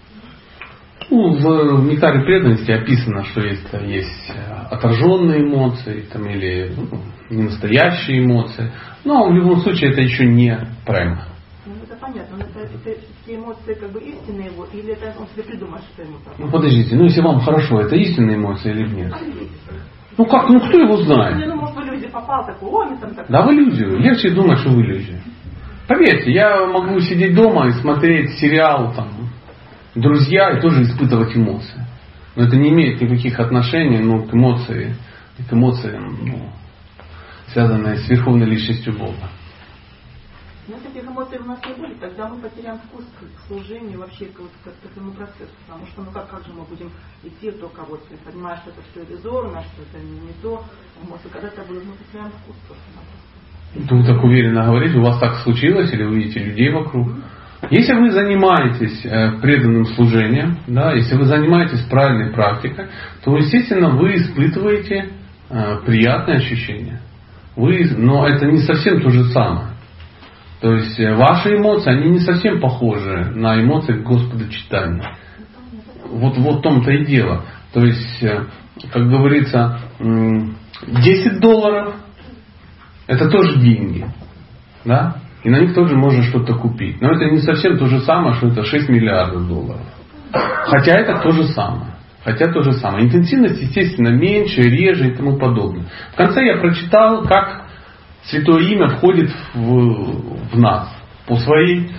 Ну, 1.11 1.31
в 1.31 1.87
нектаре 1.87 2.23
преданности 2.23 2.71
описано, 2.71 3.25
что 3.25 3.41
есть, 3.41 3.67
есть 3.87 4.31
э, 4.31 4.53
отраженные 4.71 5.43
эмоции 5.43 6.05
там, 6.13 6.29
или 6.29 6.75
ну, 6.77 7.01
ненастоящие 7.31 8.25
эмоции. 8.25 8.71
Но 9.05 9.29
в 9.29 9.33
любом 9.33 9.61
случае 9.61 9.93
это 9.93 10.03
еще 10.03 10.27
не 10.27 10.59
према. 10.87 11.29
Ну, 11.65 11.73
это 11.83 11.97
понятно, 12.01 12.37
но 12.37 12.45
это 12.45 12.61
это 12.61 12.79
такие 12.79 13.39
эмоции 13.39 13.75
как 13.75 13.91
бы 13.91 14.01
истинные 14.01 14.47
его, 14.47 14.67
или 14.73 14.93
это 14.93 15.15
он 15.19 15.27
себе 15.29 15.45
придумал, 15.45 15.79
что 15.79 16.03
ему 16.03 16.17
так? 16.25 16.35
Ну 16.39 16.51
подождите, 16.51 16.95
ну 16.97 17.05
если 17.05 17.21
вам 17.21 17.41
хорошо, 17.41 17.81
это 17.81 17.97
истинные 17.97 18.37
эмоции 18.37 18.71
или 18.71 18.89
нет? 18.89 19.15
Ну 20.17 20.25
как, 20.27 20.49
ну 20.49 20.61
кто 20.61 20.79
его 20.79 20.97
знает? 20.97 21.37
Ну, 21.47 21.57
может, 21.57 21.77
в 21.77 21.81
иллюзию 21.81 22.11
попал, 22.11 22.45
такой, 22.45 22.69
о, 22.69 22.97
там 22.97 23.15
так... 23.15 23.27
Да 23.29 23.43
в 23.43 23.51
иллюзию. 23.51 23.99
Легче 23.99 24.31
думать, 24.31 24.59
что 24.59 24.71
в 24.71 24.81
иллюзию. 24.81 25.21
Поверьте, 25.87 26.33
я 26.33 26.67
могу 26.67 27.01
сидеть 27.01 27.35
дома 27.35 27.69
и 27.69 27.73
смотреть 27.73 28.39
сериал 28.39 28.93
там, 28.95 29.09
«Друзья» 30.01 30.57
и 30.57 30.61
тоже 30.61 30.83
испытывать 30.83 31.37
эмоции. 31.37 31.85
Но 32.37 32.45
это 32.45 32.57
не 32.57 32.69
имеет 32.69 33.01
никаких 33.01 33.41
отношений 33.41 33.99
ну, 33.99 34.23
к 34.27 34.33
эмоции, 34.33 34.95
к 35.49 35.53
эмоциям, 35.53 36.19
ну, 36.23 36.53
связанные 37.49 37.97
с 37.97 38.09
верховной 38.09 38.47
личностью 38.47 38.97
Бога. 38.97 39.29
Если 40.69 40.91
этих 40.91 41.09
эмоций 41.09 41.39
у 41.39 41.45
нас 41.47 41.59
не 41.67 41.75
будет, 41.75 41.99
тогда 41.99 42.29
мы 42.29 42.41
потеряем 42.41 42.79
вкус 42.79 43.05
к 43.19 43.49
служению, 43.49 43.99
вообще 43.99 44.27
к, 44.27 44.37
к, 44.37 44.65
к 44.65 44.85
этому 44.93 45.13
процессу. 45.13 45.51
Потому 45.67 45.87
что, 45.87 46.03
ну 46.03 46.11
как, 46.13 46.29
как 46.29 46.45
же 46.45 46.53
мы 46.53 46.63
будем 46.65 46.91
идти 47.25 47.51
только 47.51 47.81
вот, 47.89 48.01
понимая, 48.25 48.59
что 48.59 48.71
это 48.71 48.83
все 48.93 49.03
иллюзорно, 49.03 49.63
что 49.63 49.83
это 49.83 50.05
не, 50.05 50.21
не 50.21 50.35
то, 50.43 50.63
эмоции, 51.03 51.29
когда 51.33 51.49
это 51.49 51.63
будет, 51.63 51.85
мы 51.87 51.95
потеряем 51.95 52.31
вкус 52.31 52.57
просто-напросто. 52.69 53.95
Вы 53.95 54.05
так 54.05 54.23
уверенно 54.23 54.65
говорите, 54.65 54.99
у 54.99 55.03
вас 55.03 55.19
так 55.19 55.39
случилось, 55.43 55.93
или 55.93 56.05
вы 56.05 56.17
видите 56.17 56.41
людей 56.41 56.71
вокруг? 56.71 57.09
Если 57.71 57.93
вы 57.93 58.13
занимаетесь 58.13 59.05
э, 59.05 59.41
преданным 59.41 59.85
служением, 59.87 60.59
да, 60.69 60.93
если 60.93 61.17
вы 61.17 61.25
занимаетесь 61.25 61.83
правильной 61.91 62.33
практикой, 62.33 62.87
то, 63.25 63.37
естественно, 63.37 63.91
вы 63.91 64.17
испытываете 64.17 65.11
э, 65.51 65.79
приятные 65.85 66.37
ощущения. 66.37 67.01
Вы, 67.57 67.85
но 67.97 68.29
это 68.29 68.47
не 68.47 68.59
совсем 68.59 69.01
то 69.01 69.11
же 69.11 69.25
самое. 69.33 69.71
То 70.61 70.73
есть 70.75 70.99
э, 71.01 71.15
ваши 71.15 71.57
эмоции, 71.57 71.91
они 71.91 72.11
не 72.11 72.21
совсем 72.21 72.61
похожи 72.61 73.33
на 73.35 73.61
эмоции 73.61 73.95
Господа 74.03 74.49
читания. 74.49 75.17
Вот, 76.07 76.39
вот 76.39 76.61
в 76.61 76.63
том-то 76.63 76.91
и 76.93 77.05
дело. 77.05 77.45
То 77.73 77.85
есть, 77.85 78.25
как 78.93 79.09
говорится, 79.09 79.81
10 79.99 81.41
долларов 81.41 81.97
это 83.09 83.29
тоже 83.29 83.59
деньги. 83.59 84.07
Да? 84.85 85.17
И 85.49 85.51
на 85.51 85.61
них 85.61 85.75
тоже 85.75 85.97
можно 85.97 86.23
что-то 86.25 86.53
купить. 86.53 87.01
Но 87.01 87.11
это 87.11 87.25
не 87.25 87.39
совсем 87.39 87.79
то 87.79 87.87
же 87.87 88.01
самое, 88.01 88.35
что 88.35 88.49
это 88.49 88.65
6 88.65 88.91
миллиардов 88.91 89.49
долларов. 89.49 89.81
Хотя 90.31 90.99
это 90.99 91.23
то 91.23 91.31
же 91.31 91.45
самое. 91.45 91.95
Хотя 92.23 92.53
то 92.53 92.61
же 92.61 92.75
самое. 92.75 93.07
Интенсивность, 93.07 93.59
естественно, 93.59 94.09
меньше, 94.09 94.61
реже 94.61 95.09
и 95.09 95.15
тому 95.15 95.39
подобное. 95.39 95.87
В 96.13 96.17
конце 96.17 96.45
я 96.45 96.59
прочитал, 96.59 97.23
как 97.23 97.63
Святое 98.25 98.63
имя 98.65 98.89
входит 98.89 99.31
в, 99.55 100.53
в 100.53 100.59
нас 100.59 100.95
по 101.27 101.37
своей 101.37 101.93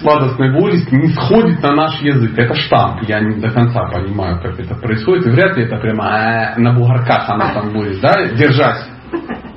сладостной 0.00 0.52
воле 0.52 0.78
не 0.90 1.08
сходит 1.08 1.62
на 1.62 1.74
наш 1.74 2.02
язык. 2.02 2.32
Это 2.36 2.54
штамп. 2.54 3.04
Я 3.08 3.20
не 3.20 3.40
до 3.40 3.50
конца 3.50 3.84
понимаю, 3.84 4.42
как 4.42 4.60
это 4.60 4.74
происходит. 4.74 5.26
И 5.26 5.30
вряд 5.30 5.56
ли 5.56 5.64
это 5.64 5.78
прямо 5.78 6.04
э, 6.04 6.60
на 6.60 6.74
бугорках 6.74 7.30
оно 7.30 7.54
там 7.54 7.72
будет, 7.72 7.98
да, 8.02 8.26
держать 8.34 8.84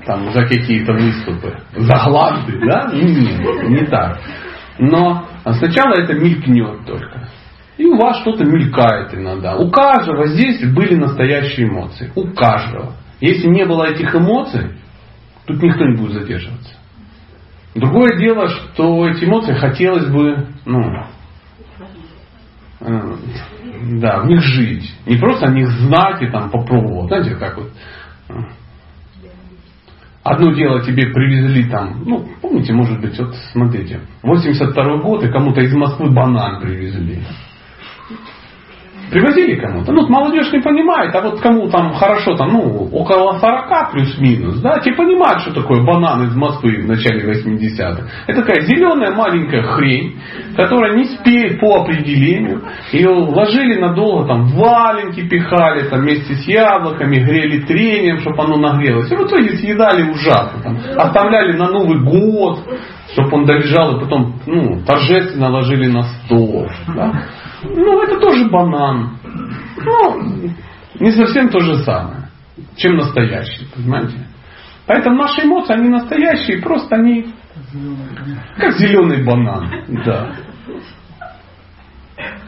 там 0.06 0.32
за 0.32 0.46
какие-то 0.46 0.94
выступы, 0.94 1.58
за 1.76 1.98
гланды, 2.06 2.60
да? 2.66 2.92
Нет, 2.94 3.70
не 3.70 3.86
так. 3.86 4.20
Но 4.78 5.26
сначала 5.44 5.94
это 5.94 6.14
мелькнет 6.14 6.86
только. 6.86 7.30
И 7.78 7.86
у 7.86 7.98
вас 7.98 8.20
что-то 8.22 8.46
мелькает 8.46 9.14
иногда. 9.14 9.58
У 9.58 9.70
каждого 9.70 10.28
здесь 10.28 10.62
были 10.74 10.96
настоящие 10.96 11.68
эмоции. 11.68 12.12
У 12.16 12.28
каждого. 12.34 12.94
Если 13.20 13.48
не 13.48 13.66
было 13.66 13.86
этих 13.86 14.14
эмоций, 14.16 14.72
Тут 15.46 15.62
никто 15.62 15.86
не 15.86 15.96
будет 15.96 16.14
задерживаться. 16.14 16.74
Другое 17.76 18.18
дело, 18.18 18.48
что 18.48 19.08
эти 19.08 19.26
эмоции 19.26 19.54
хотелось 19.54 20.10
бы, 20.10 20.48
ну, 20.66 21.06
э, 22.80 23.16
да, 24.00 24.22
в 24.22 24.28
них 24.28 24.42
жить. 24.42 24.92
Не 25.06 25.18
просто 25.18 25.48
о 25.48 25.52
них 25.52 25.70
знать 25.70 26.22
и 26.22 26.32
там 26.32 26.50
попробовать. 26.50 27.10
Знаете, 27.10 27.36
как 27.36 27.58
вот. 27.58 27.72
Одно 30.26 30.54
дело 30.54 30.82
тебе 30.82 31.06
привезли 31.14 31.70
там, 31.70 32.02
ну, 32.04 32.28
помните, 32.42 32.74
может 32.74 33.00
быть, 33.00 33.16
вот 33.20 33.36
смотрите, 33.52 34.00
82 34.24 34.98
год 34.98 35.24
и 35.24 35.28
кому-то 35.32 35.62
из 35.62 35.72
Москвы 35.76 36.10
банан 36.10 36.62
привезли. 36.62 37.20
Привозили 39.12 39.56
кому-то. 39.56 39.92
Ну, 39.92 40.08
молодежь 40.08 40.52
не 40.52 40.60
понимает, 40.60 41.16
а 41.16 41.22
вот 41.22 41.40
кому 41.40 41.70
там 41.70 41.94
хорошо, 41.94 42.36
там, 42.36 42.54
ну, 42.54 42.90
около 42.92 43.38
40 43.40 43.92
плюс-минус, 43.92 44.60
да, 44.62 44.80
те 44.80 44.94
понимают, 44.94 45.42
что 45.42 45.54
такое 45.54 45.84
банан 45.84 46.24
из 46.28 46.36
Москвы 46.36 46.82
в 46.82 46.88
начале 46.88 47.22
80-х. 47.32 48.04
Это 48.28 48.42
такая 48.42 48.62
зеленая 48.62 49.14
маленькая 49.14 49.62
хрень, 49.64 50.20
которая 50.56 50.96
не 50.98 51.06
спеет 51.06 51.60
по 51.60 51.82
определению. 51.82 52.64
Ее 52.92 53.10
ложили 53.10 53.80
надолго, 53.80 54.28
там, 54.28 54.48
валенки 54.48 55.28
пихали, 55.28 55.88
там, 55.90 56.02
вместе 56.02 56.34
с 56.34 56.48
яблоками, 56.48 57.18
грели 57.18 57.62
трением, 57.62 58.20
чтобы 58.20 58.44
оно 58.44 58.58
нагрелось. 58.58 59.12
И 59.12 59.16
в 59.16 59.22
итоге 59.22 59.58
съедали 59.58 60.10
ужасно. 60.10 60.62
Там, 60.64 60.78
оставляли 60.98 61.58
на 61.58 61.70
Новый 61.70 62.04
год, 62.04 62.60
чтобы 63.14 63.38
он 63.38 63.46
долежал, 63.46 63.98
и 63.98 64.00
потом, 64.02 64.36
ну, 64.46 64.82
торжественно 64.86 65.50
ложили 65.50 65.88
на 65.88 66.04
стол. 66.04 66.68
Да? 66.96 67.24
Ну, 67.74 68.04
это 68.04 68.20
тоже 68.20 68.50
банан. 68.50 69.18
Ну, 69.84 70.52
не 71.00 71.12
совсем 71.12 71.50
то 71.50 71.60
же 71.60 71.78
самое, 71.84 72.30
чем 72.76 72.96
настоящий, 72.96 73.68
понимаете? 73.74 74.28
Поэтому 74.86 75.18
наши 75.18 75.42
эмоции, 75.42 75.74
они 75.74 75.90
настоящие, 75.90 76.62
просто 76.62 76.96
они 76.96 77.34
как 78.58 78.78
зеленый 78.78 79.24
банан. 79.24 79.70
Да. 80.06 80.36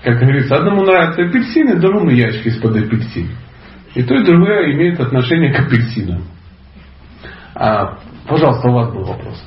Как 0.03 0.19
говорится, 0.19 0.55
одному 0.55 0.83
нравятся 0.83 1.23
апельсины, 1.23 1.79
другому 1.79 2.11
ящик 2.11 2.45
из-под 2.45 2.77
апельсин. 2.77 3.29
И 3.95 4.03
то, 4.03 4.15
и 4.15 4.23
другое 4.23 4.73
имеет 4.73 4.99
отношение 4.99 5.53
к 5.53 5.59
апельсинам. 5.59 6.23
А, 7.55 7.97
пожалуйста, 8.27 8.69
у 8.69 8.73
вас 8.73 8.93
был 8.93 9.03
вопрос. 9.03 9.43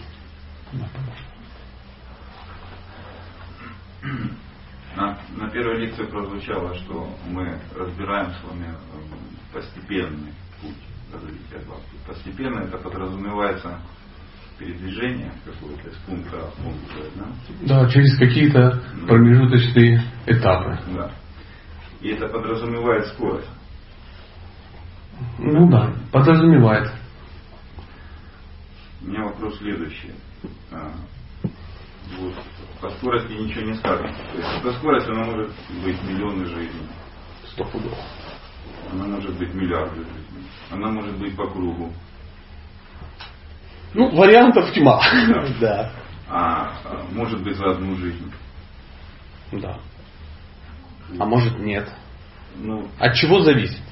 На, 5.01 5.17
на 5.35 5.49
первой 5.49 5.79
лекции 5.81 6.05
прозвучало, 6.05 6.75
что 6.75 7.09
мы 7.27 7.59
разбираем 7.75 8.33
с 8.33 8.45
вами 8.45 8.67
эм, 8.67 8.77
постепенный 9.51 10.35
путь 10.61 10.77
развития 11.11 11.65
бхакти. 11.67 11.97
Постепенно 12.07 12.59
это 12.61 12.77
подразумевается 12.77 13.81
передвижение 14.59 15.33
какое-то 15.47 15.89
из 15.89 15.97
пункта 16.05 16.37
А 16.37 16.51
в 16.51 16.55
пункт 16.63 17.17
да? 17.17 17.83
Да, 17.83 17.89
через 17.89 18.19
какие-то 18.19 18.73
да. 18.73 19.07
промежуточные 19.07 20.03
этапы. 20.27 20.79
Да. 20.95 21.11
И 22.03 22.09
это 22.09 22.29
подразумевает 22.29 23.07
скорость. 23.07 23.49
Ну 25.39 25.67
да, 25.71 25.95
подразумевает. 26.13 26.93
У 29.01 29.07
меня 29.07 29.25
вопрос 29.25 29.57
следующий. 29.57 30.13
А, 30.71 30.93
вот 32.19 32.35
по 32.81 32.91
скорости 32.91 33.33
ничего 33.33 33.67
не 33.67 33.75
скажем. 33.75 34.15
То 34.33 34.39
есть 34.39 34.63
по 34.63 34.73
скорости 34.73 35.11
она 35.11 35.25
может 35.25 35.51
быть 35.85 36.03
миллионы 36.03 36.47
жизней. 36.47 36.89
Сто 37.53 37.65
пудов. 37.65 37.99
Она 38.93 39.07
может 39.07 39.37
быть 39.39 39.53
миллиарды 39.55 39.97
жизней. 39.97 40.47
Она 40.71 40.91
может 40.91 41.17
быть 41.19 41.37
по 41.37 41.47
кругу. 41.47 41.93
Ну, 43.93 44.11
вариантов 44.17 44.73
тьма. 44.73 45.01
Да. 45.29 45.47
да. 45.61 45.93
А, 46.29 46.73
а 46.85 47.05
может 47.13 47.43
быть 47.43 47.57
за 47.57 47.73
одну 47.73 47.97
жизнь. 47.97 48.33
Да. 49.53 49.79
А 51.19 51.25
может 51.25 51.59
нет. 51.59 51.89
Ну, 52.57 52.89
От 52.99 53.15
чего 53.15 53.41
зависит? 53.41 53.83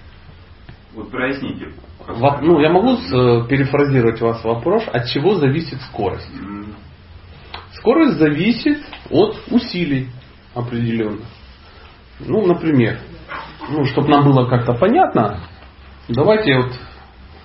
Вот 0.95 1.11
проясните. 1.11 1.73
Ну, 2.41 2.61
я 2.61 2.71
могу 2.71 2.97
с, 2.97 3.47
перефразировать 3.49 4.21
вас 4.21 4.43
вопрос, 4.45 4.85
от 4.87 5.07
чего 5.09 5.35
зависит 5.35 5.81
скорость? 5.83 6.31
Скорость 7.79 8.19
зависит 8.19 8.79
от 9.11 9.37
усилий 9.51 10.09
определенных. 10.55 11.27
Ну, 12.21 12.47
например, 12.47 12.99
ну, 13.71 13.85
чтобы 13.85 14.09
нам 14.09 14.25
было 14.25 14.47
как-то 14.47 14.75
понятно, 14.75 15.41
давайте 16.09 16.57
вот, 16.57 16.73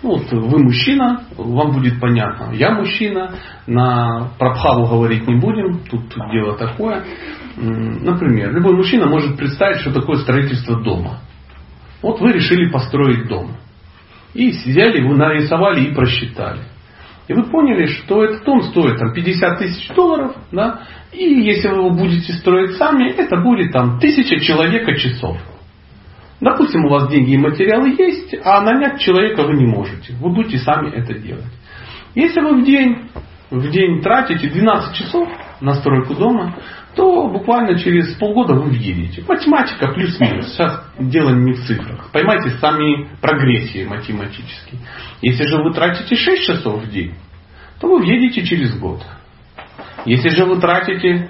ну, 0.02 0.10
вот 0.18 0.32
вы 0.32 0.64
мужчина, 0.64 1.26
вам 1.38 1.72
будет 1.74 2.00
понятно. 2.00 2.54
Я 2.54 2.72
мужчина, 2.72 3.36
на 3.68 4.32
Прабхаву 4.40 4.88
говорить 4.88 5.28
не 5.28 5.36
будем, 5.36 5.84
тут 5.90 6.10
дело 6.32 6.58
такое. 6.58 7.04
Например, 7.56 8.52
любой 8.52 8.76
мужчина 8.76 9.06
может 9.06 9.38
представить, 9.38 9.82
что 9.82 9.94
такое 9.94 10.18
строительство 10.18 10.82
дома. 10.84 11.20
Вот 12.02 12.20
вы 12.20 12.32
решили 12.34 12.72
построить 12.72 13.28
дом. 13.28 13.56
И 14.34 14.50
взяли, 14.50 15.08
вы 15.08 15.16
нарисовали 15.16 15.86
и 15.86 15.94
просчитали. 15.94 16.62
И 17.28 17.34
вы 17.34 17.44
поняли, 17.44 17.86
что 17.86 18.24
этот 18.24 18.44
дом 18.44 18.62
стоит 18.64 19.00
там, 19.00 19.14
50 19.14 19.60
тысяч 19.60 19.88
долларов, 19.96 20.36
да, 20.52 20.82
и 21.14 21.24
если 21.24 21.70
вы 21.70 21.78
его 21.78 21.90
будете 21.92 22.34
строить 22.34 22.76
сами, 22.76 23.12
это 23.12 23.38
будет 23.38 23.72
там 23.72 24.00
тысяча 24.00 24.40
человека 24.40 24.96
часов. 24.96 25.38
Допустим, 26.42 26.86
у 26.86 26.90
вас 26.90 27.10
деньги 27.10 27.32
и 27.32 27.38
материалы 27.38 27.96
есть, 27.98 28.36
а 28.44 28.62
нанять 28.62 29.00
человека 29.00 29.44
вы 29.44 29.54
не 29.54 29.66
можете. 29.66 30.14
Вы 30.20 30.32
будете 30.32 30.58
сами 30.58 30.90
это 30.90 31.14
делать. 31.14 31.46
Если 32.16 32.42
вы 32.42 32.62
в 32.62 32.66
день, 32.66 33.10
в 33.50 33.70
день 33.72 34.02
тратите 34.02 34.50
12 34.50 34.96
часов 34.96 35.30
на 35.62 35.76
стройку 35.76 36.16
дома, 36.16 36.56
то 36.96 37.28
буквально 37.28 37.78
через 37.80 38.14
полгода 38.16 38.54
вы 38.54 38.70
въедете. 38.70 39.24
Математика 39.28 39.88
плюс-минус. 39.94 40.54
Сейчас 40.54 40.86
дело 41.00 41.32
не 41.32 41.54
в 41.54 41.66
цифрах. 41.66 42.12
Поймайте 42.12 42.52
сами 42.60 43.10
прогрессии 43.20 43.86
математические. 43.86 44.82
Если 45.22 45.46
же 45.46 45.58
вы 45.58 45.74
тратите 45.74 46.16
6 46.16 46.44
часов 46.44 46.84
в 46.84 46.91
день, 46.91 47.14
то 47.80 47.88
вы 47.88 48.00
въедете 48.00 48.44
через 48.44 48.78
год. 48.78 49.04
Если 50.06 50.30
же 50.30 50.46
вы 50.46 50.60
тратите 50.60 51.30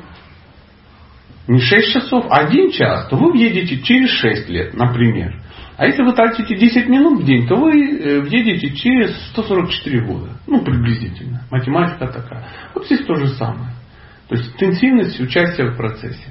не 1.47 1.59
6 1.59 1.93
часов, 1.93 2.25
а 2.29 2.39
1 2.41 2.71
час, 2.71 3.07
то 3.07 3.15
вы 3.15 3.31
въедете 3.31 3.81
через 3.81 4.09
6 4.11 4.49
лет, 4.49 4.73
например. 4.73 5.39
А 5.77 5.87
если 5.87 6.03
вы 6.03 6.13
тратите 6.13 6.55
10 6.55 6.87
минут 6.87 7.21
в 7.21 7.25
день, 7.25 7.47
то 7.47 7.55
вы 7.55 7.71
э, 7.71 8.19
въедете 8.21 8.75
через 8.75 9.15
144 9.31 10.05
года. 10.05 10.29
Ну, 10.45 10.63
приблизительно. 10.63 11.45
Математика 11.49 12.07
такая. 12.07 12.47
Вот 12.75 12.85
здесь 12.85 13.03
то 13.05 13.15
же 13.15 13.27
самое. 13.29 13.71
То 14.33 14.39
есть 14.39 14.53
интенсивность 14.53 15.19
участия 15.19 15.65
в 15.65 15.77
процессе. 15.77 16.25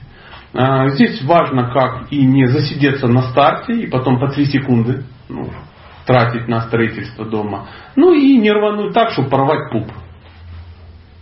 А, 0.52 0.88
здесь 0.88 1.22
важно 1.22 1.70
как 1.70 2.10
и 2.10 2.26
не 2.26 2.46
засидеться 2.46 3.06
на 3.06 3.22
старте 3.30 3.74
и 3.74 3.86
потом 3.86 4.18
по 4.18 4.26
3 4.26 4.44
секунды 4.46 5.04
ну, 5.28 5.48
тратить 6.04 6.48
на 6.48 6.62
строительство 6.62 7.24
дома. 7.24 7.68
Ну 7.94 8.12
и 8.12 8.38
не 8.38 8.50
рвануть 8.50 8.92
так, 8.92 9.10
чтобы 9.10 9.30
порвать 9.30 9.70
пуп. 9.70 9.92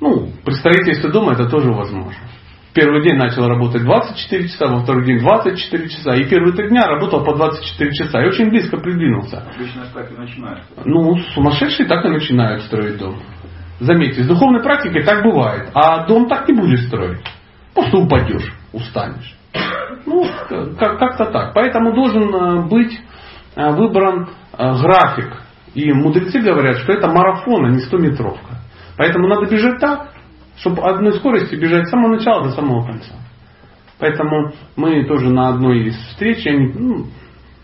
Ну, 0.00 0.30
при 0.42 0.54
строительстве 0.54 1.10
дома 1.10 1.32
это 1.32 1.50
тоже 1.50 1.70
возможно. 1.70 2.18
Первый 2.72 3.02
день 3.02 3.18
начал 3.18 3.46
работать 3.46 3.82
24 3.82 4.48
часа, 4.48 4.68
во 4.68 4.82
второй 4.82 5.04
день 5.04 5.18
24 5.18 5.88
часа. 5.90 6.14
И 6.14 6.24
первые 6.30 6.54
три 6.54 6.70
дня 6.70 6.86
работал 6.86 7.22
по 7.22 7.34
24 7.34 7.92
часа. 7.92 8.22
И 8.22 8.26
очень 8.28 8.48
близко 8.48 8.78
придвинулся. 8.78 9.44
Обычно 9.54 9.82
так 9.92 10.10
и 10.10 10.14
начинают. 10.16 10.62
Ну, 10.86 11.18
сумасшедшие 11.34 11.86
так 11.86 12.06
и 12.06 12.08
начинают 12.08 12.62
строить 12.62 12.96
дом. 12.96 13.20
Заметьте, 13.80 14.24
с 14.24 14.26
духовной 14.26 14.62
практикой 14.62 15.02
так 15.04 15.24
бывает. 15.24 15.70
А 15.74 16.06
дом 16.06 16.28
так 16.28 16.46
не 16.48 16.54
будешь 16.54 16.86
строить. 16.86 17.20
Просто 17.74 17.96
упадешь, 17.96 18.52
устанешь. 18.72 19.34
Ну, 20.04 20.26
как-то 20.78 21.26
так. 21.26 21.54
Поэтому 21.54 21.94
должен 21.94 22.34
э, 22.34 22.68
быть 22.68 23.00
э, 23.56 23.70
выбран 23.70 24.28
э, 24.52 24.74
график. 24.82 25.42
И 25.74 25.92
мудрецы 25.92 26.40
говорят, 26.40 26.78
что 26.78 26.92
это 26.92 27.08
марафон, 27.08 27.66
а 27.66 27.70
не 27.70 27.78
100-метровка. 27.78 28.58
Поэтому 28.98 29.28
надо 29.28 29.46
бежать 29.46 29.80
так, 29.80 30.10
чтобы 30.58 30.82
одной 30.82 31.14
скорости 31.14 31.54
бежать 31.54 31.86
с 31.86 31.90
самого 31.90 32.16
начала 32.16 32.44
до 32.44 32.50
самого 32.50 32.84
конца. 32.84 33.14
Поэтому 33.98 34.52
мы 34.76 35.06
тоже 35.06 35.30
на 35.30 35.48
одной 35.50 35.86
из 35.86 35.96
встреч, 35.96 36.44
я 36.44 36.52
не, 36.52 36.72
ну, 36.72 37.06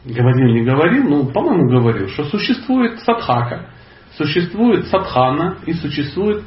говорил, 0.04 0.54
не 0.54 0.62
говорил, 0.62 1.08
но, 1.08 1.24
по-моему, 1.26 1.68
говорил, 1.68 2.08
что 2.08 2.24
существует 2.24 3.00
садхака, 3.00 3.70
существует 4.16 4.86
садхана 4.86 5.58
и 5.66 5.72
существует 5.74 6.44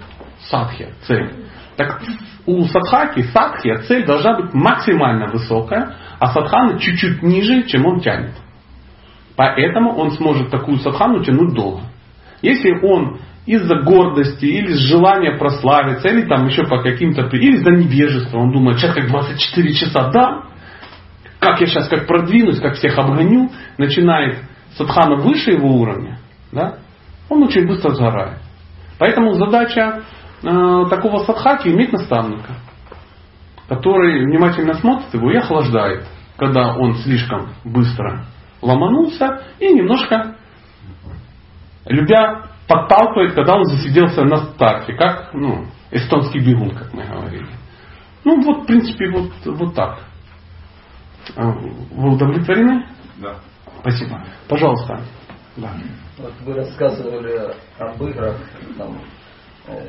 садхья, 0.49 0.93
цель. 1.07 1.33
Так 1.77 2.01
у 2.45 2.63
садхаки, 2.65 3.21
садхья, 3.33 3.79
цель 3.87 4.05
должна 4.05 4.37
быть 4.39 4.53
максимально 4.53 5.27
высокая, 5.27 5.95
а 6.19 6.27
садхана 6.33 6.79
чуть-чуть 6.79 7.23
ниже, 7.23 7.63
чем 7.63 7.85
он 7.85 8.01
тянет. 8.01 8.33
Поэтому 9.35 9.95
он 9.95 10.11
сможет 10.11 10.49
такую 10.49 10.77
садхану 10.79 11.23
тянуть 11.23 11.53
долго. 11.53 11.83
Если 12.41 12.71
он 12.85 13.19
из-за 13.45 13.81
гордости, 13.81 14.45
или 14.45 14.73
из 14.73 14.79
желания 14.79 15.37
прославиться, 15.37 16.07
или 16.09 16.27
там 16.27 16.47
еще 16.47 16.65
по 16.65 16.83
каким-то, 16.83 17.23
или 17.35 17.55
из-за 17.55 17.71
невежества. 17.71 18.37
Он 18.37 18.51
думает, 18.51 18.77
сейчас 18.77 18.93
как 18.93 19.07
24 19.07 19.73
часа 19.73 20.11
да, 20.11 20.43
как 21.39 21.59
я 21.59 21.65
сейчас 21.65 21.87
как 21.87 22.05
продвинусь, 22.05 22.59
как 22.59 22.75
всех 22.75 22.97
обгоню, 22.99 23.49
начинает 23.79 24.43
садхана 24.77 25.15
выше 25.15 25.51
его 25.51 25.67
уровня, 25.67 26.19
да, 26.51 26.75
он 27.29 27.43
очень 27.43 27.67
быстро 27.67 27.91
сгорает. 27.91 28.39
Поэтому 28.97 29.33
задача 29.33 30.03
э, 30.43 30.85
такого 30.89 31.23
садхаки 31.25 31.69
иметь 31.69 31.91
наставника, 31.93 32.55
который 33.67 34.25
внимательно 34.25 34.73
смотрит 34.73 35.13
его 35.13 35.31
и 35.31 35.37
охлаждает, 35.37 36.05
когда 36.37 36.75
он 36.75 36.95
слишком 36.95 37.53
быстро 37.63 38.25
ломанулся 38.61 39.43
и 39.59 39.73
немножко 39.73 40.35
любя 41.85 42.49
подталкивает, 42.67 43.33
когда 43.33 43.55
он 43.55 43.65
засиделся 43.65 44.23
на 44.23 44.37
старте, 44.53 44.93
как 44.93 45.33
ну, 45.33 45.65
эстонский 45.91 46.39
бегун, 46.39 46.71
как 46.71 46.93
мы 46.93 47.03
говорили. 47.03 47.47
Ну 48.23 48.41
вот, 48.43 48.63
в 48.63 48.65
принципе, 48.65 49.09
вот, 49.09 49.31
вот 49.45 49.73
так. 49.73 49.99
А, 51.35 51.51
вы 51.51 52.13
удовлетворены? 52.13 52.85
Да. 53.17 53.35
Спасибо. 53.81 54.23
Пожалуйста. 54.47 55.01
Да. 55.57 55.71
Вот 56.21 56.33
вы 56.41 56.53
рассказывали 56.53 57.53
об 57.77 58.03
играх, 58.03 58.35
там, 58.77 59.01
э, 59.67 59.87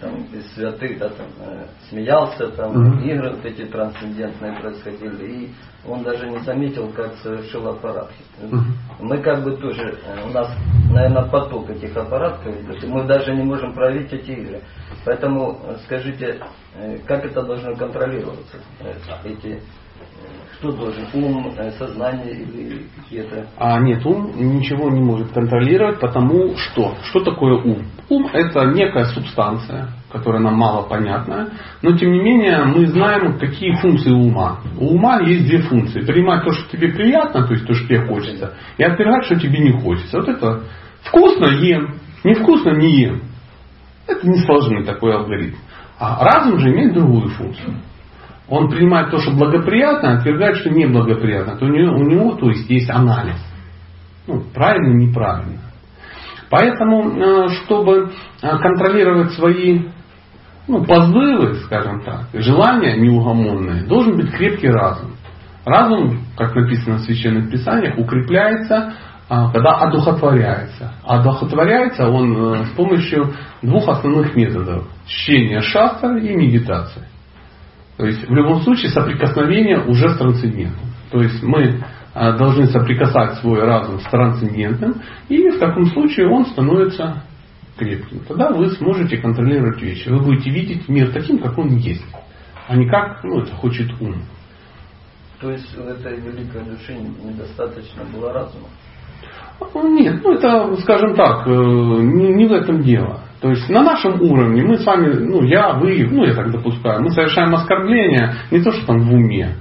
там, 0.00 0.24
из 0.32 0.52
святых, 0.54 0.98
да, 0.98 1.08
там, 1.10 1.26
э, 1.38 1.66
смеялся, 1.88 2.48
там, 2.48 2.70
угу. 2.70 3.00
игры 3.04 3.30
вот 3.30 3.44
эти 3.44 3.64
трансцендентные 3.66 4.58
происходили, 4.60 5.24
и 5.24 5.54
он 5.86 6.02
даже 6.02 6.28
не 6.28 6.40
заметил, 6.40 6.90
как 6.92 7.16
совершил 7.18 7.68
аппарат. 7.68 8.10
Угу. 8.42 8.60
Мы 9.00 9.18
как 9.18 9.44
бы 9.44 9.56
тоже, 9.56 9.98
э, 10.04 10.26
у 10.26 10.32
нас, 10.32 10.50
наверное, 10.90 11.26
поток 11.26 11.70
этих 11.70 11.96
аппаратов, 11.96 12.52
мы 12.84 13.04
даже 13.04 13.32
не 13.32 13.42
можем 13.42 13.72
проверить 13.72 14.12
эти 14.12 14.32
игры. 14.32 14.62
Поэтому 15.04 15.60
э, 15.62 15.76
скажите, 15.84 16.40
э, 16.74 16.98
как 17.06 17.24
это 17.24 17.42
должно 17.42 17.76
контролироваться, 17.76 18.58
эти 19.24 19.60
кто 20.58 20.72
должен? 20.72 21.04
Ум, 21.12 21.52
сознание 21.78 22.32
или 22.32 22.86
какие-то? 22.96 23.46
А 23.58 23.78
нет, 23.80 24.04
ум 24.06 24.32
ничего 24.36 24.90
не 24.90 25.00
может 25.00 25.32
контролировать, 25.32 26.00
потому 26.00 26.56
что 26.56 26.94
что 27.04 27.20
такое 27.20 27.54
ум? 27.62 27.84
Ум 28.08 28.26
это 28.32 28.64
некая 28.66 29.04
субстанция, 29.06 29.88
которая 30.10 30.40
нам 30.40 30.54
мало 30.54 30.88
понятна, 30.88 31.50
но 31.82 31.96
тем 31.96 32.12
не 32.12 32.20
менее 32.20 32.64
мы 32.64 32.86
знаем, 32.86 33.38
какие 33.38 33.72
функции 33.72 34.10
ума. 34.10 34.60
У 34.78 34.94
ума 34.94 35.20
есть 35.20 35.46
две 35.46 35.58
функции. 35.58 36.00
Принимать 36.00 36.44
то, 36.44 36.52
что 36.52 36.70
тебе 36.70 36.92
приятно, 36.92 37.46
то 37.46 37.52
есть 37.52 37.66
то, 37.66 37.74
что 37.74 37.86
тебе 37.86 38.06
хочется, 38.06 38.54
и 38.78 38.82
отвергать, 38.82 39.24
что 39.26 39.38
тебе 39.38 39.58
не 39.58 39.72
хочется. 39.80 40.18
Вот 40.18 40.28
это 40.28 40.62
вкусно 41.02 41.46
ем, 41.46 41.96
невкусно 42.24 42.70
не 42.70 43.02
ем. 43.02 43.22
Это 44.06 44.26
не 44.26 44.38
сложный 44.44 44.84
такой 44.84 45.14
алгоритм. 45.14 45.56
А 45.98 46.24
разум 46.24 46.58
же 46.58 46.70
имеет 46.70 46.94
другую 46.94 47.28
функцию. 47.30 47.76
Он 48.48 48.70
принимает 48.70 49.10
то, 49.10 49.18
что 49.18 49.32
благоприятно, 49.32 50.12
а 50.12 50.18
отвергает, 50.18 50.56
что 50.58 50.70
неблагоприятно. 50.70 51.56
То 51.56 51.66
у 51.66 51.68
него, 51.68 51.96
у 51.96 52.04
него 52.04 52.34
то 52.34 52.48
есть, 52.48 52.70
есть 52.70 52.90
анализ. 52.90 53.36
Ну, 54.26 54.42
правильно, 54.54 54.94
неправильно. 54.94 55.60
Поэтому, 56.48 57.10
э, 57.10 57.48
чтобы 57.48 58.12
э, 58.42 58.58
контролировать 58.58 59.32
свои 59.32 59.82
ну, 60.68 60.84
позывы, 60.84 61.54
скажем 61.64 62.02
так, 62.02 62.28
желания 62.34 62.96
неугомонные, 62.96 63.84
должен 63.84 64.16
быть 64.16 64.30
крепкий 64.32 64.68
разум. 64.68 65.12
Разум, 65.64 66.20
как 66.36 66.54
написано 66.54 66.96
в 66.96 67.00
священных 67.00 67.50
писаниях, 67.50 67.98
укрепляется, 67.98 68.94
а, 69.28 69.50
когда 69.50 69.72
одухотворяется. 69.78 70.92
А 71.04 71.20
одухотворяется 71.20 72.08
он 72.08 72.36
э, 72.36 72.64
с 72.66 72.70
помощью 72.70 73.34
двух 73.62 73.88
основных 73.88 74.36
методов. 74.36 74.86
Чтения 75.06 75.60
шастра 75.60 76.16
и 76.18 76.34
медитации. 76.34 77.02
То 77.96 78.06
есть 78.06 78.28
в 78.28 78.32
любом 78.32 78.60
случае 78.60 78.90
соприкосновение 78.90 79.82
уже 79.84 80.10
с 80.10 80.18
трансцендентным. 80.18 80.90
То 81.10 81.22
есть 81.22 81.42
мы 81.42 81.82
а, 82.14 82.32
должны 82.36 82.66
соприкасать 82.66 83.38
свой 83.38 83.60
разум 83.64 84.00
с 84.00 84.04
трансцендентным, 84.04 85.02
и 85.28 85.50
в 85.50 85.58
таком 85.58 85.86
случае 85.86 86.28
он 86.28 86.46
становится 86.46 87.22
крепким. 87.76 88.20
Тогда 88.26 88.50
вы 88.50 88.70
сможете 88.70 89.18
контролировать 89.18 89.80
вещи. 89.80 90.08
Вы 90.08 90.20
будете 90.20 90.50
видеть 90.50 90.88
мир 90.88 91.10
таким, 91.12 91.38
как 91.38 91.56
он 91.58 91.76
есть, 91.76 92.04
а 92.68 92.76
не 92.76 92.88
как 92.88 93.22
ну, 93.24 93.40
это 93.40 93.54
хочет 93.54 93.90
ум. 94.00 94.22
То 95.40 95.50
есть 95.50 95.74
в 95.76 95.86
этой 95.86 96.18
великой 96.18 96.64
душе 96.64 96.96
недостаточно 96.96 98.04
было 98.12 98.32
разума? 98.32 98.68
Нет, 99.74 100.20
ну 100.22 100.32
это, 100.34 100.74
скажем 100.82 101.14
так, 101.14 101.46
э, 101.46 101.50
не 101.50 102.46
в 102.46 102.52
этом 102.52 102.82
дело. 102.82 103.20
То 103.46 103.50
есть 103.50 103.68
на 103.68 103.84
нашем 103.84 104.20
уровне 104.20 104.64
мы 104.64 104.76
с 104.76 104.84
вами, 104.84 105.06
ну 105.20 105.44
я, 105.44 105.74
вы, 105.74 106.04
ну 106.10 106.24
я 106.24 106.34
так 106.34 106.50
допускаю, 106.50 107.00
мы 107.00 107.10
совершаем 107.10 107.54
оскорбления 107.54 108.34
не 108.50 108.60
то, 108.60 108.72
что 108.72 108.88
там 108.88 109.02
в 109.02 109.14
уме, 109.14 109.54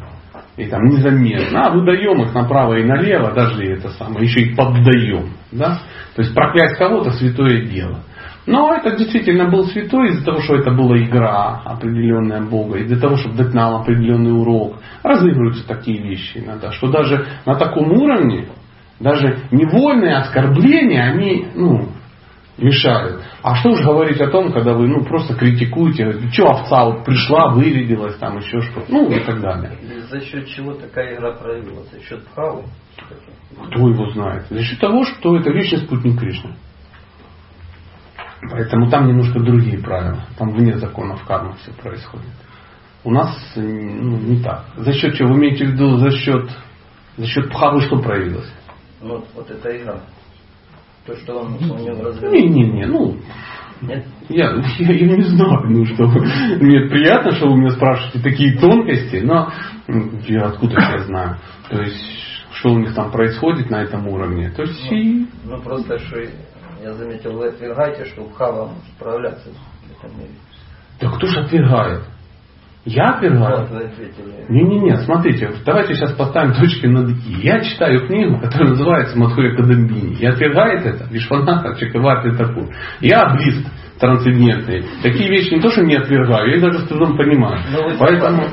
и 0.58 0.66
там 0.66 0.86
незаметно, 0.86 1.68
а 1.68 1.70
выдаем 1.70 2.20
их 2.24 2.34
направо 2.34 2.80
и 2.80 2.84
налево, 2.84 3.32
даже 3.32 3.64
это 3.64 3.90
самое, 3.90 4.26
еще 4.26 4.42
и 4.42 4.56
поддаем. 4.56 5.34
Да? 5.52 5.82
То 6.16 6.24
есть 6.24 6.34
проклясть 6.34 6.80
кого-то 6.80 7.12
святое 7.12 7.68
дело. 7.68 8.00
Но 8.48 8.74
это 8.74 8.98
действительно 8.98 9.52
был 9.52 9.66
святой 9.66 10.10
из-за 10.10 10.26
того, 10.26 10.40
что 10.40 10.56
это 10.56 10.72
была 10.72 10.98
игра 10.98 11.62
определенная 11.64 12.42
Бога, 12.42 12.80
из-за 12.80 13.00
того, 13.00 13.18
чтобы 13.18 13.36
дать 13.36 13.54
нам 13.54 13.76
определенный 13.76 14.36
урок. 14.36 14.78
Разыгрываются 15.04 15.68
такие 15.68 16.02
вещи 16.02 16.40
иногда, 16.40 16.72
что 16.72 16.88
даже 16.88 17.24
на 17.46 17.54
таком 17.54 17.92
уровне, 17.92 18.48
даже 19.00 19.42
невольные 19.52 20.16
оскорбления, 20.16 21.04
они 21.04 21.46
ну, 21.54 21.90
мешают. 22.58 23.22
А 23.42 23.56
что 23.56 23.72
уж 23.72 23.82
говорить 23.82 24.20
о 24.22 24.30
том, 24.30 24.52
когда 24.52 24.74
вы 24.74 24.88
ну, 24.88 25.04
просто 25.04 25.36
критикуете, 25.36 26.30
что 26.32 26.48
овца 26.48 26.86
вот 26.86 27.06
пришла, 27.06 27.50
вырядилась, 27.54 28.18
там 28.18 28.38
еще 28.38 28.62
что-то, 28.62 28.86
ну 28.90 29.12
и 29.12 29.20
так 29.24 29.42
далее. 29.42 29.78
За 30.10 30.22
счет 30.22 30.48
чего 30.48 30.74
такая 30.74 31.16
игра 31.16 31.34
проявилась? 31.34 31.90
За 31.92 32.00
счет 32.02 32.26
правы? 32.34 32.64
Кто 33.68 33.88
его 33.88 34.10
знает? 34.12 34.48
За 34.50 34.62
счет 34.62 34.80
того, 34.80 35.04
что 35.04 35.36
это 35.38 35.50
вечный 35.52 35.80
спутник 35.80 36.20
Кришны. 36.20 36.56
Поэтому 38.50 38.90
там 38.90 39.08
немножко 39.08 39.40
другие 39.40 39.80
правила. 39.80 40.24
Там 40.38 40.52
вне 40.52 40.78
законов 40.78 41.24
кармы 41.26 41.54
все 41.62 41.72
происходит. 41.74 42.28
У 43.04 43.12
нас 43.12 43.38
ну, 43.56 44.18
не 44.18 44.42
так. 44.42 44.66
За 44.78 44.94
счет 44.94 45.16
чего? 45.16 45.30
Вы 45.30 45.38
имеете 45.38 45.66
в 45.66 45.70
виду 45.72 45.98
за 45.98 46.12
счет, 46.12 46.50
за 47.18 47.26
счет 47.26 47.50
пхавы 47.50 47.82
что 47.82 48.00
проявилось? 48.00 48.52
Ну, 49.02 49.24
вот 49.36 49.50
эта 49.50 49.78
игра. 49.78 50.02
То, 51.06 51.16
что 51.18 51.40
он 51.40 51.54
у 51.56 51.78
него 51.78 52.04
развил. 52.04 52.32
Не-не-не, 52.32 52.86
ну, 52.88 53.18
Нет? 53.82 54.06
я, 54.30 54.56
я, 54.80 54.92
я 54.92 55.18
не 55.18 55.24
знаю, 55.24 55.70
ну 55.70 55.86
что, 55.86 56.08
мне 56.08 56.90
приятно, 56.90 57.32
что 57.34 57.48
вы 57.48 57.58
меня 57.60 57.72
спрашиваете 57.72 58.20
такие 58.22 58.58
тонкости, 58.60 59.18
но 59.18 59.52
м, 59.88 60.20
я 60.28 60.48
откуда 60.48 60.80
я 60.82 61.04
знаю. 61.04 61.38
То 61.70 61.82
есть, 61.82 62.02
что 62.54 62.70
у 62.72 62.80
них 62.80 62.96
там 62.96 63.12
происходит 63.12 63.70
на 63.70 63.84
этом 63.84 64.08
уровне. 64.08 64.50
То 64.50 64.64
есть, 64.64 64.92
и, 64.92 65.28
Ну, 65.44 65.62
просто, 65.62 66.00
что 66.00 66.18
я 66.84 66.94
заметил, 66.94 67.34
вы 67.38 67.48
отвергаете, 67.50 68.06
что 68.06 68.24
Бхава 68.24 68.68
может 68.68 68.84
справляться 68.98 69.50
в 69.50 70.04
этом 70.04 70.18
мире. 70.20 70.32
да 71.02 71.10
кто 71.12 71.28
же 71.28 71.40
отвергает? 71.42 72.04
Я 72.86 73.06
ответили. 73.06 74.46
Не-не-не, 74.48 74.98
смотрите, 74.98 75.50
давайте 75.66 75.96
сейчас 75.96 76.14
поставим 76.14 76.54
точки 76.54 76.86
над 76.86 77.10
«и». 77.10 77.42
Я 77.42 77.60
читаю 77.62 78.06
книгу, 78.06 78.40
которая 78.40 78.70
называется 78.70 79.18
«Мадхуря 79.18 79.56
Кадамбини». 79.56 80.18
И 80.20 80.26
отвергает 80.26 80.86
это 80.86 81.06
Вишванатха 81.10 81.76
Чакаварти 81.80 82.38
Такур. 82.38 82.68
Я 83.02 83.34
близ 83.34 83.66
трансцендентный. 84.00 84.86
Такие 85.02 85.30
вещи 85.30 85.56
не 85.56 85.62
то, 85.62 85.72
что 85.72 85.82
не 85.82 85.96
отвергаю, 85.96 86.48
я 86.48 86.56
их 86.58 86.62
даже 86.62 86.80
с 86.80 86.88
трудом 86.88 87.18
понимаю. 87.18 87.60
Ну, 87.72 87.98
Поэтому... 87.98 88.44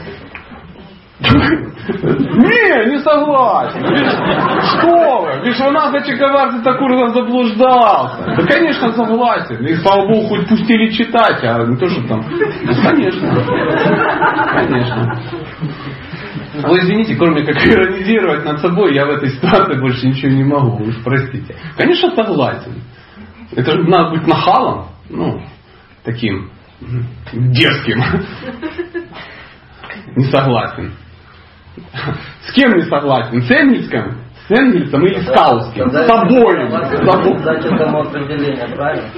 Не, 1.82 2.90
не 2.90 2.98
согласен. 3.00 3.80
Что 3.80 5.01
вы? 5.43 5.49
Вишванатха 5.49 6.01
Чакаварти 6.03 6.62
Такур 6.62 7.09
заблуждался. 7.14 8.24
Да, 8.36 8.47
конечно, 8.47 8.93
согласен. 8.93 9.66
И, 9.66 9.74
слава 9.76 10.07
богу, 10.07 10.28
хоть 10.28 10.49
пустили 10.49 10.90
читать, 10.90 11.43
а 11.45 11.64
не 11.64 11.76
то, 11.76 11.88
что 11.88 12.07
там... 12.09 12.20
Ну, 12.20 12.72
конечно. 12.82 13.34
Конечно. 14.53 15.22
Вы 16.55 16.78
извините, 16.80 17.16
кроме 17.16 17.45
как 17.45 17.57
иронизировать 17.66 18.45
над 18.45 18.61
собой, 18.61 18.95
я 18.95 19.07
в 19.07 19.11
этой 19.11 19.30
ситуации 19.30 19.80
больше 19.80 20.07
ничего 20.07 20.32
не 20.32 20.45
могу, 20.45 20.84
уж 20.84 21.03
простите. 21.03 21.57
Конечно, 21.76 22.11
согласен. 22.11 22.82
Это 23.55 23.72
же 23.72 23.82
надо 23.84 24.11
быть 24.11 24.26
нахалом, 24.26 24.88
ну, 25.09 25.43
таким 26.05 26.51
дерзким. 27.32 28.03
Не 30.16 30.24
согласен. 30.24 30.93
С 32.43 32.53
кем 32.53 32.74
не 32.74 32.82
согласен? 32.82 33.43
С 33.43 33.51
Энгельском? 33.51 34.18
С 34.49 34.51
Энгельсом 34.51 35.07
или 35.07 35.20
с 35.20 35.26
Кауским? 35.26 35.90
С 35.90 36.07
тобой. 36.07 36.70
С 36.70 37.07
тобой. 37.07 37.43
Дать 37.43 37.64
этому 37.64 38.01
определение, 38.01 38.68
правильно? 38.74 39.09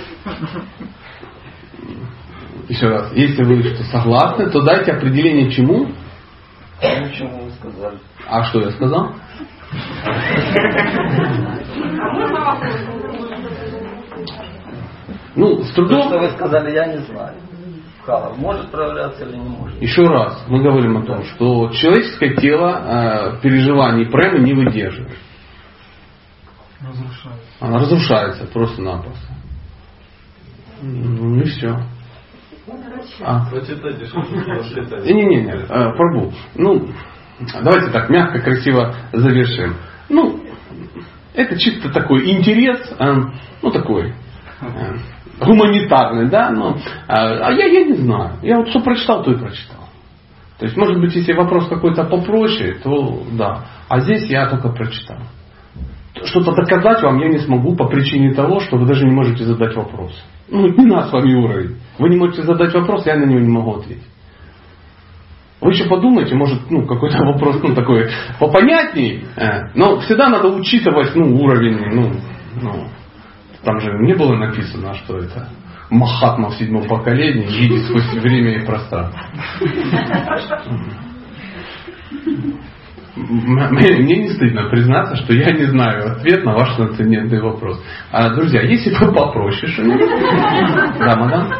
Еще 2.68 2.89
раз, 2.89 3.12
если 3.14 3.43
вы 3.45 3.62
что 3.62 3.85
согласны, 3.85 4.51
то 4.51 4.62
дайте 4.62 4.93
определение 4.93 5.51
чему. 5.51 5.89
Чему 7.14 7.45
вы 7.45 7.51
сказали. 7.53 7.99
А 8.29 8.45
что 8.45 8.61
я 8.61 8.70
сказал? 8.72 9.12
Ну, 15.37 15.62
с 15.62 15.66
То, 15.68 15.72
что 15.72 15.87
трудом. 15.87 16.20
вы 16.20 16.29
сказали, 16.31 16.75
я 16.75 16.87
не 16.87 16.99
знаю. 16.99 17.35
Бхава 18.05 18.34
может 18.34 18.66
справляться 18.66 19.24
или 19.24 19.36
не 19.36 19.48
может? 19.48 19.80
Еще 19.80 20.02
раз, 20.02 20.44
мы 20.48 20.62
говорим 20.62 20.98
о 20.98 21.07
том, 21.07 21.24
что 21.24 21.70
человеческое 21.70 22.36
тело 22.36 23.36
э, 23.36 23.40
переживаний 23.40 24.07
премы 24.07 24.40
не 24.40 24.52
выдерживает. 24.52 25.16
Разрушается. 26.80 27.48
Она 27.61 27.78
разрушается 27.78 28.46
просто-напросто. 28.52 29.32
Ну 30.82 31.40
и 31.40 31.44
все. 31.44 31.78
А. 33.22 33.46
Прочитайте, 33.50 34.07
что 34.07 34.22
тут 34.22 35.05
Не-не-не, 35.05 35.52
э, 35.52 35.66
Прабу. 35.66 36.32
Ну, 36.57 36.88
давайте 37.62 37.90
так, 37.90 38.11
мягко, 38.11 38.40
красиво 38.40 38.94
завершим. 39.12 39.76
Ну, 40.11 40.44
это 41.32 41.59
чисто 41.59 41.90
такой 41.90 42.30
интерес, 42.30 42.92
э, 42.98 43.14
ну 43.62 43.70
такой, 43.70 44.12
э, 44.61 44.96
гуманитарный, 45.41 46.28
да, 46.28 46.51
но, 46.51 46.76
а 47.09 47.53
я, 47.53 47.66
я 47.66 47.85
не 47.85 47.95
знаю. 47.95 48.39
Я 48.43 48.59
вот 48.59 48.68
что 48.68 48.80
прочитал, 48.80 49.22
то 49.22 49.32
и 49.32 49.39
прочитал. 49.39 49.85
То 50.59 50.66
есть, 50.66 50.76
может 50.76 51.01
быть, 51.01 51.14
если 51.14 51.32
вопрос 51.32 51.68
какой-то 51.68 52.05
попроще, 52.05 52.78
то 52.82 53.22
да. 53.32 53.64
А 53.89 54.01
здесь 54.01 54.24
я 54.30 54.49
только 54.49 54.68
прочитал. 54.68 55.18
Что-то 56.24 56.53
доказать 56.53 57.03
вам 57.03 57.18
я 57.18 57.28
не 57.28 57.39
смогу 57.39 57.74
по 57.74 57.87
причине 57.89 58.32
того, 58.35 58.61
что 58.61 58.76
вы 58.76 58.87
даже 58.87 59.05
не 59.05 59.12
можете 59.12 59.45
задать 59.45 59.74
вопрос. 59.74 60.12
Ну, 60.49 60.68
не 60.68 60.87
наш 60.87 61.09
с 61.09 61.12
вами 61.12 61.35
уровень. 61.35 61.76
Вы 61.99 62.09
не 62.09 62.16
можете 62.16 62.43
задать 62.43 62.72
вопрос, 62.72 63.05
я 63.05 63.16
на 63.16 63.24
него 63.24 63.41
не 63.41 63.51
могу 63.51 63.74
ответить. 63.74 64.05
Вы 65.61 65.72
еще 65.72 65.89
подумайте, 65.89 66.35
может, 66.35 66.70
ну, 66.70 66.87
какой-то 66.87 67.18
вопрос, 67.24 67.59
ну, 67.62 67.74
такой 67.74 68.09
попонятней, 68.39 69.24
э, 69.37 69.70
но 69.74 69.99
всегда 70.01 70.28
надо 70.28 70.49
учитывать, 70.49 71.14
ну, 71.16 71.37
уровень, 71.37 71.78
ну, 71.91 72.12
ну, 72.61 72.89
там 73.64 73.80
же 73.80 73.92
не 74.00 74.14
было 74.14 74.36
написано, 74.36 74.94
что 74.94 75.18
это 75.18 75.48
Махатма 75.90 76.50
в 76.50 76.54
седьмом 76.54 76.86
поколении, 76.88 77.50
едет 77.62 77.86
сквозь 77.86 78.12
время 78.14 78.62
и 78.62 78.66
пространство. 78.66 79.20
Мне 83.16 83.98
не 83.98 84.28
стыдно 84.30 84.68
признаться, 84.70 85.16
что 85.16 85.32
я 85.34 85.52
не 85.52 85.66
знаю 85.66 86.12
ответ 86.12 86.44
на 86.44 86.54
ваш 86.54 86.74
трансцендентный 86.74 87.40
вопрос. 87.40 87.80
А, 88.10 88.34
друзья, 88.34 88.62
если 88.62 88.92
вы 88.94 89.12
попроще 89.14 89.70
что-нибудь... 89.72 90.98
Да, 90.98 91.16
мадам? 91.16 91.52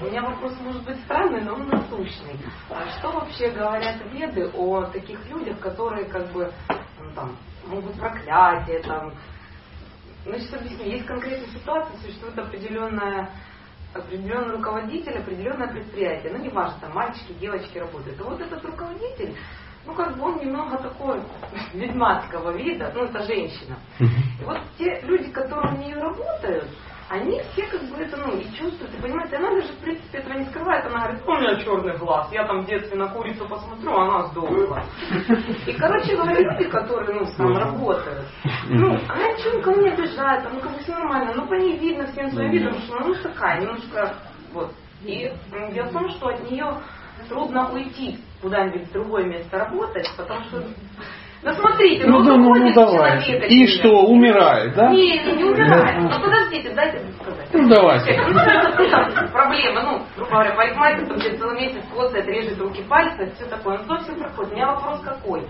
У 0.00 0.04
меня 0.06 0.22
вопрос 0.22 0.56
может 0.64 0.84
быть 0.84 0.98
странный, 1.04 1.42
но 1.42 1.54
он 1.54 1.68
насущный. 1.68 2.36
А 2.70 2.88
что 2.98 3.10
вообще 3.12 3.50
говорят 3.50 3.96
веды 4.12 4.48
о 4.54 4.84
таких 4.84 5.18
людях, 5.28 5.58
которые 5.58 6.06
как 6.06 6.32
бы 6.32 6.50
ну, 6.68 7.10
там, 7.16 7.36
могут 7.66 7.94
проклятие, 7.94 8.80
там, 8.80 9.12
ну, 10.24 10.38
сейчас 10.38 10.60
объясню. 10.60 10.84
Есть 10.84 11.06
конкретная 11.06 11.48
ситуация, 11.48 11.96
существует 11.98 12.38
определенная 12.38 13.30
определенный 13.94 14.56
руководитель, 14.56 15.18
определенное 15.18 15.68
предприятие. 15.68 16.32
Ну, 16.32 16.44
неважно, 16.44 16.78
там 16.80 16.94
мальчики, 16.94 17.32
девочки 17.34 17.78
работают. 17.78 18.18
И 18.18 18.22
вот 18.22 18.40
этот 18.40 18.64
руководитель, 18.64 19.36
ну, 19.84 19.94
как 19.94 20.16
бы 20.16 20.24
он 20.24 20.38
немного 20.38 20.78
такой 20.78 21.20
ведьмацкого 21.74 22.56
вида, 22.56 22.90
ну, 22.94 23.04
это 23.04 23.22
женщина. 23.24 23.76
И 23.98 24.44
вот 24.44 24.60
те 24.78 25.00
люди, 25.02 25.30
которые 25.30 25.74
у 25.74 25.78
нее 25.78 25.96
работают, 25.96 26.68
они 27.08 27.40
все 27.52 27.66
как 27.66 27.82
бы 27.82 27.96
это, 27.96 28.16
ну, 28.16 28.36
и 28.38 28.44
чувствуют, 28.52 28.94
и 28.94 29.00
понимаете, 29.02 29.36
она 29.36 29.50
даже, 29.50 29.72
в 29.72 29.78
принципе, 29.78 30.18
этого 30.18 30.34
не 30.34 30.44
скрывает. 30.46 30.86
Она 30.86 31.00
говорит, 31.00 31.22
у 31.26 31.32
меня 31.32 31.56
черный 31.56 31.98
глаз, 31.98 32.32
я 32.32 32.46
там 32.46 32.62
в 32.62 32.66
детстве 32.66 32.96
на 32.96 33.08
курицу 33.08 33.46
посмотрю, 33.46 33.92
она 33.94 34.26
сдохла. 34.28 34.84
И, 35.66 35.72
короче 35.74 36.16
говоря, 36.16 36.40
люди, 36.40 36.68
которые, 36.70 37.20
ну, 37.20 37.26
там 37.36 37.56
работают, 37.56 38.26
ну, 38.68 38.98
она 39.08 39.32
ничего 39.32 39.58
никому 39.58 39.82
не 39.82 39.90
обижает, 39.90 40.48
ну, 40.52 40.60
как 40.60 40.72
бы 40.72 40.78
все 40.78 40.92
нормально, 40.92 41.34
но 41.34 41.46
по 41.46 41.54
ней 41.54 41.78
видно 41.78 42.06
всем 42.06 42.30
своим 42.30 42.50
видом, 42.50 42.74
что 42.80 42.96
она, 42.96 43.06
ну, 43.06 43.14
такая, 43.22 43.60
немножко, 43.60 44.14
вот. 44.52 44.72
И 45.04 45.32
дело 45.72 45.86
в 45.88 45.92
том, 45.92 46.08
что 46.10 46.28
от 46.28 46.50
нее 46.50 46.80
трудно 47.28 47.70
уйти 47.72 48.18
куда-нибудь 48.40 48.88
в 48.88 48.92
другое 48.92 49.24
место 49.24 49.58
работать, 49.58 50.08
потому 50.16 50.42
что 50.44 50.64
ну 51.42 51.52
смотрите, 51.54 52.06
Ну, 52.06 52.20
ну, 52.20 52.24
да, 52.24 52.36
ну, 52.36 52.54
ну 52.54 52.72
давай. 52.74 53.22
человек 53.22 53.44
от 53.44 53.50
И 53.50 53.66
что, 53.66 54.06
умирает, 54.06 54.74
да? 54.74 54.90
Не, 54.90 55.18
не, 55.18 55.44
умирает. 55.44 55.98
Ну 56.02 56.20
подождите, 56.20 56.70
дайте 56.72 57.00
сказать. 57.20 57.48
Ну, 57.52 57.68
давайте. 57.68 58.12
Ну, 58.22 58.38
это, 58.38 59.28
проблема, 59.32 59.82
ну, 59.82 60.02
грубо 60.16 60.30
говоря, 60.30 60.54
парикмахер 60.54 61.06
там 61.08 61.20
целый 61.20 61.60
месяц 61.60 61.82
коцает, 61.94 62.26
режет 62.26 62.60
руки 62.60 62.82
пальцы, 62.84 63.32
все 63.34 63.46
такое. 63.46 63.78
Ну, 63.78 63.84
то 63.86 64.02
все 64.04 64.12
проходит. 64.12 64.52
У 64.52 64.54
меня 64.54 64.66
вопрос 64.68 65.00
какой? 65.00 65.46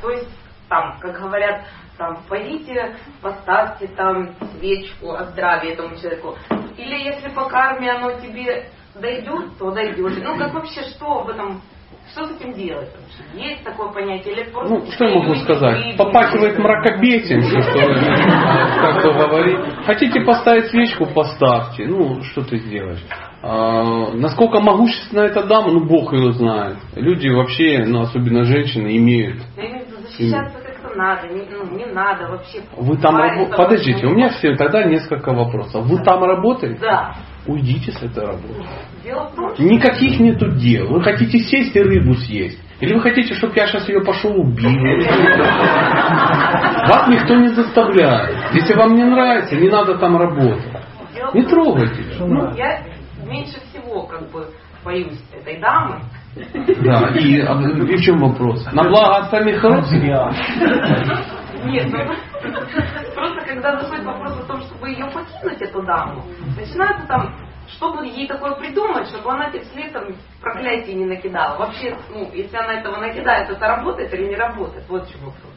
То 0.00 0.10
есть, 0.10 0.28
там, 0.68 0.98
как 1.00 1.20
говорят, 1.20 1.64
там, 1.98 2.22
пойдите, 2.28 2.96
поставьте 3.22 3.88
там 3.88 4.30
свечку 4.58 5.12
о 5.12 5.24
здравии 5.24 5.72
этому 5.72 5.96
человеку. 5.96 6.36
Или 6.76 6.96
если 7.04 7.28
по 7.30 7.44
карме 7.44 7.90
оно 7.90 8.12
тебе 8.20 8.70
дойдет, 8.94 9.58
то 9.58 9.70
дойдет. 9.70 10.22
Ну, 10.22 10.38
как 10.38 10.54
вообще, 10.54 10.82
что 10.82 11.22
в 11.22 11.28
этом 11.28 11.62
что 12.16 12.24
с 12.24 12.40
этим 12.40 12.54
делать? 12.54 12.88
вообще? 12.88 13.48
Есть 13.48 13.62
такое 13.62 13.92
понятие? 13.92 14.34
Или 14.34 14.44
просто 14.44 14.74
Ну, 14.74 14.90
что 14.90 15.04
я 15.04 15.14
могу 15.18 15.34
сказать? 15.36 15.96
Попахивает 15.98 16.58
мракобесием, 16.58 17.42
что 17.42 17.60
как 18.80 19.00
кто 19.00 19.12
говорит. 19.12 19.58
Хотите 19.84 20.20
поставить 20.22 20.66
свечку, 20.70 21.06
поставьте. 21.06 21.86
Ну, 21.86 22.22
что 22.22 22.42
ты 22.42 22.56
сделаешь? 22.58 23.04
А, 23.42 24.12
насколько 24.14 24.60
могущественна 24.60 25.26
эта 25.26 25.46
дама, 25.46 25.70
ну, 25.72 25.86
Бог 25.86 26.14
ее 26.14 26.32
знает. 26.32 26.78
Люди 26.94 27.28
вообще, 27.28 27.84
ну, 27.86 28.00
особенно 28.00 28.44
женщины, 28.44 28.96
имеют. 28.96 29.42
Защищаться 30.06 30.65
надо, 30.96 31.28
не, 31.28 31.42
ну, 31.50 31.76
не 31.76 31.86
надо 31.86 32.28
вообще. 32.28 32.62
Вы 32.76 32.96
там 32.96 33.16
рабо- 33.16 33.54
Подождите, 33.56 34.02
по 34.02 34.10
у 34.10 34.14
меня 34.14 34.30
все 34.30 34.56
тогда 34.56 34.84
несколько 34.84 35.32
вопросов. 35.32 35.86
Вы 35.86 36.02
там 36.02 36.24
работаете? 36.24 36.78
Да. 36.80 37.14
Уйдите 37.46 37.92
с 37.92 38.02
этой 38.02 38.26
работы. 38.26 38.64
Дело 39.04 39.28
в 39.28 39.34
том, 39.36 39.54
что... 39.54 39.62
Никаких 39.62 40.18
нету 40.18 40.50
дел. 40.52 40.88
Вы 40.88 41.02
хотите 41.02 41.38
сесть 41.38 41.76
и 41.76 41.80
рыбу 41.82 42.14
съесть. 42.14 42.58
Или 42.80 42.94
вы 42.94 43.00
хотите, 43.00 43.34
чтобы 43.34 43.54
я 43.56 43.66
сейчас 43.68 43.88
ее 43.88 44.00
пошел 44.02 44.32
убил? 44.38 44.68
Вас 46.88 47.08
никто 47.08 47.34
не 47.36 47.48
заставляет. 47.48 48.36
Если 48.52 48.74
вам 48.74 48.94
не 48.94 49.04
нравится, 49.04 49.56
не 49.56 49.68
надо 49.68 49.96
там 49.98 50.16
работать. 50.16 50.64
Не 51.34 51.42
трогайте. 51.44 52.02
Ну, 52.18 52.54
я 52.54 52.82
меньше 53.24 53.58
всего 53.70 54.02
как 54.02 54.30
бы 54.30 54.48
боюсь 54.84 55.20
этой 55.32 55.58
дамы. 55.60 56.00
Да, 56.36 57.08
и, 57.14 57.40
а, 57.40 57.54
и 57.62 57.96
в 57.96 58.00
чем 58.02 58.18
вопрос? 58.20 58.64
На 58.72 58.82
благо 58.84 59.16
от 59.16 59.30
самих 59.30 59.62
родственников? 59.62 60.34
Нет, 61.64 61.86
ну, 61.90 61.98
просто 63.14 63.40
когда 63.46 63.80
заходит 63.80 64.04
вопрос 64.04 64.38
о 64.40 64.44
том, 64.44 64.60
чтобы 64.62 64.90
ее 64.90 65.06
покинуть, 65.06 65.62
эту 65.62 65.82
даму, 65.82 66.22
начинается 66.56 67.06
там, 67.06 67.34
чтобы 67.68 68.06
ей 68.06 68.28
такое 68.28 68.52
придумать, 68.56 69.08
чтобы 69.08 69.32
она 69.32 69.50
тебе 69.50 69.60
вслед 69.64 69.92
там 69.92 70.04
проклятие 70.42 70.94
не 70.96 71.06
накидала. 71.06 71.58
Вообще, 71.58 71.96
ну, 72.10 72.30
если 72.32 72.56
она 72.56 72.74
этого 72.74 72.98
накидает, 72.98 73.48
это 73.48 73.66
работает 73.66 74.12
или 74.12 74.28
не 74.28 74.36
работает? 74.36 74.84
Вот 74.88 75.06
в 75.06 75.10
чем 75.10 75.20
вопрос. 75.20 75.52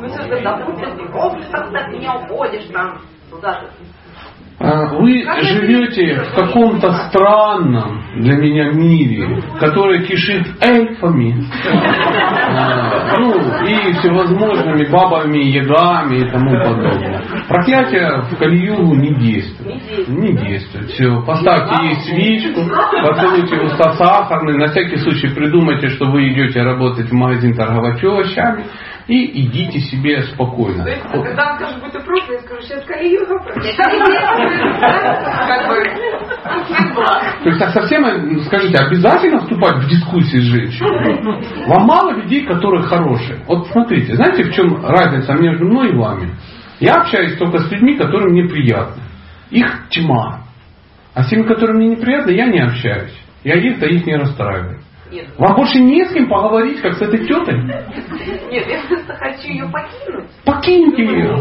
Ну, 0.00 0.08
что 0.08 0.42
допустим, 0.42 0.96
ты 0.96 1.96
меня 1.96 2.16
уходишь 2.16 2.66
там 2.72 3.00
туда-то. 3.30 3.70
А, 4.60 4.86
Вы 4.98 5.24
живете 5.42 6.14
в 6.14 6.34
каком-то 6.36 6.92
странном 7.08 8.02
для 8.16 8.36
меня 8.36 8.70
мире, 8.70 9.42
который 9.58 10.06
кишит 10.06 10.46
эльфами, 10.60 11.44
а, 11.66 13.16
ну 13.18 13.32
и 13.66 13.92
всевозможными 13.94 14.84
бабами, 14.90 15.38
ягами 15.38 16.18
и 16.18 16.30
тому 16.30 16.52
подобное. 16.52 17.22
Проклятие 17.48 18.22
в 18.30 18.36
Калиюгу 18.36 18.94
не 18.94 19.14
действует. 19.14 20.08
Не 20.08 20.32
действует. 20.36 20.90
Все. 20.90 21.20
Поставьте 21.26 21.86
ей 21.86 21.96
свечку, 21.96 22.60
поцелуйте 23.02 23.56
уста 23.60 23.92
сахарный, 23.94 24.56
на 24.56 24.68
всякий 24.68 24.98
случай 24.98 25.34
придумайте, 25.34 25.88
что 25.88 26.06
вы 26.06 26.28
идете 26.32 26.62
работать 26.62 27.08
в 27.10 27.12
магазин 27.12 27.54
торговать 27.54 28.02
овощами, 28.04 28.64
и 29.06 29.42
идите 29.42 29.80
себе 29.80 30.22
спокойно. 30.22 30.84
То 30.84 30.90
есть, 30.90 31.02
когда 31.02 31.52
он 31.52 31.58
скажет, 31.58 31.82
будь 31.82 31.94
упруг, 31.94 32.22
я 32.30 32.38
скажу, 32.40 32.62
сейчас 32.62 32.84
Калиюга. 32.84 33.38
То 37.42 37.48
есть 37.50 37.58
так 37.58 37.72
совсем, 37.72 38.40
скажите, 38.44 38.78
обязательно 38.78 39.40
вступать 39.40 39.84
в 39.84 39.88
дискуссии 39.88 40.38
с 40.38 40.44
женщиной? 40.44 41.66
Вам 41.66 41.86
мало 41.86 42.12
людей, 42.12 42.46
которые 42.46 42.82
хорошие. 42.84 43.40
Вот 43.46 43.66
смотрите, 43.68 44.14
знаете, 44.14 44.44
в 44.44 44.54
чем 44.54 44.82
разница 44.84 45.34
между 45.34 45.66
мной 45.66 45.90
и 45.90 45.96
вами? 45.96 46.30
Я 46.80 46.94
общаюсь 46.94 47.36
только 47.36 47.58
с 47.58 47.70
людьми, 47.70 47.96
которые 47.96 48.30
мне 48.30 48.48
приятны. 48.48 49.02
Их 49.50 49.88
тьма. 49.90 50.44
А 51.14 51.22
с 51.22 51.28
теми, 51.28 51.42
которые 51.42 51.76
мне 51.76 51.88
неприятны, 51.88 52.30
я 52.30 52.46
не 52.46 52.60
общаюсь. 52.60 53.14
Я 53.44 53.56
их-то 53.56 53.86
их 53.86 54.06
не 54.06 54.16
расстраиваю. 54.16 54.80
Нет, 55.14 55.26
Вам 55.38 55.54
больше 55.54 55.78
не 55.78 56.04
с 56.04 56.12
кем 56.12 56.28
поговорить, 56.28 56.80
как 56.80 56.94
с 56.94 57.02
этой 57.02 57.24
тетой? 57.24 57.56
нет, 58.50 58.66
я 58.66 58.80
просто 58.88 59.14
хочу 59.14 59.48
ее 59.48 59.64
покинуть. 59.70 60.28
Покиньте 60.44 61.04
ее. 61.04 61.38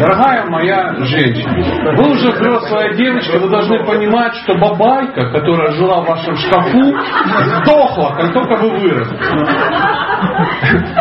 Дорогая 0.00 0.46
моя 0.46 0.94
женщина, 1.04 1.92
вы 1.96 2.10
уже 2.10 2.30
взрослая 2.32 2.94
девочка, 2.94 3.38
вы 3.38 3.48
должны 3.48 3.84
понимать, 3.84 4.34
что 4.42 4.56
бабайка, 4.58 5.30
которая 5.30 5.70
жила 5.72 6.00
в 6.00 6.06
вашем 6.08 6.34
шкафу, 6.34 6.92
сдохла, 7.62 8.16
как 8.16 8.32
только 8.32 8.56
вы 8.56 8.70
выросли. 8.70 9.16